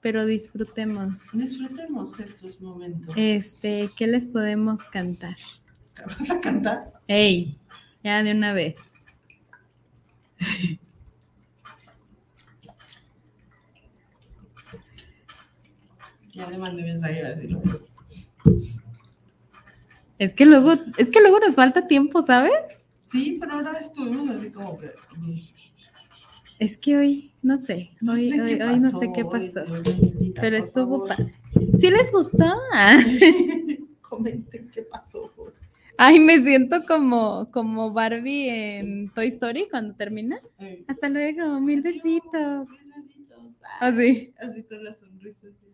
pero 0.00 0.26
disfrutemos. 0.26 1.24
Disfrutemos 1.32 2.18
estos 2.18 2.60
momentos. 2.60 3.14
Este, 3.16 3.88
¿qué 3.96 4.06
les 4.06 4.26
podemos 4.26 4.84
cantar? 4.86 5.36
¿Vas 6.06 6.30
a 6.30 6.40
cantar? 6.40 6.92
¡Ey! 7.06 7.58
Ya 8.02 8.22
de 8.22 8.32
una 8.32 8.52
vez. 8.52 8.76
Ya 16.34 16.50
le 16.50 16.58
mandé 16.58 16.82
mensaje 16.82 17.24
a 17.24 17.28
ver 17.28 17.38
si 17.38 17.48
lo 17.48 17.62
Es 20.18 20.34
que 20.34 20.44
luego, 20.44 20.74
es 20.98 21.10
que 21.10 21.20
luego 21.22 21.40
nos 21.40 21.54
falta 21.54 21.88
tiempo, 21.88 22.22
¿sabes? 22.22 22.52
Sí, 23.04 23.38
pero 23.40 23.54
ahora 23.54 23.72
estuvimos 23.78 24.28
así 24.28 24.50
como 24.50 24.76
que. 24.76 24.90
Es 26.58 26.78
que 26.78 26.96
hoy, 26.96 27.32
no 27.42 27.58
sé, 27.58 27.90
no 28.00 28.12
hoy, 28.12 28.30
sé 28.30 28.40
hoy, 28.40 28.52
hoy 28.54 28.80
no 28.80 28.98
sé 28.98 29.12
qué 29.14 29.24
pasó. 29.24 29.62
pero 30.40 30.56
estuvo 30.56 31.06
padre. 31.06 31.34
¿Sí 31.76 31.90
les 31.90 32.10
gustó? 32.10 32.58
Comenten 34.00 34.70
qué 34.70 34.82
pasó. 34.82 35.32
Ay, 35.98 36.18
me 36.18 36.40
siento 36.42 36.84
como, 36.86 37.50
como 37.50 37.92
Barbie 37.92 38.48
en 38.48 39.08
Toy 39.10 39.28
Story 39.28 39.68
cuando 39.70 39.94
termina. 39.94 40.40
Hasta 40.86 41.08
luego, 41.08 41.60
mil 41.60 41.82
besitos. 41.82 42.68
Mil 42.68 43.02
besitos. 43.02 43.38
Así. 43.80 44.32
Así 44.38 44.62
con 44.64 44.84
la 44.84 44.92
sonrisa. 44.94 45.48
Así. 45.48 45.66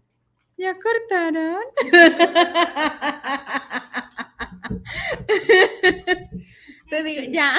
¿Ya 0.57 0.77
cortaron? 0.79 1.57
Te 6.91 7.03
digo, 7.03 7.23
ya. 7.31 7.55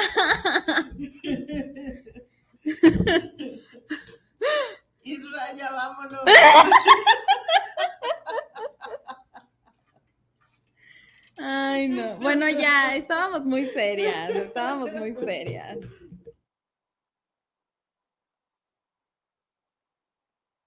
Israel, 5.03 5.69
vámonos. 5.72 6.22
Ay, 11.38 11.88
no. 11.90 12.18
Bueno, 12.19 12.49
ya, 12.49 12.95
estábamos 12.95 13.45
muy 13.45 13.68
serias, 13.72 14.30
estábamos 14.30 14.94
muy 14.94 15.14
serias. 15.15 15.77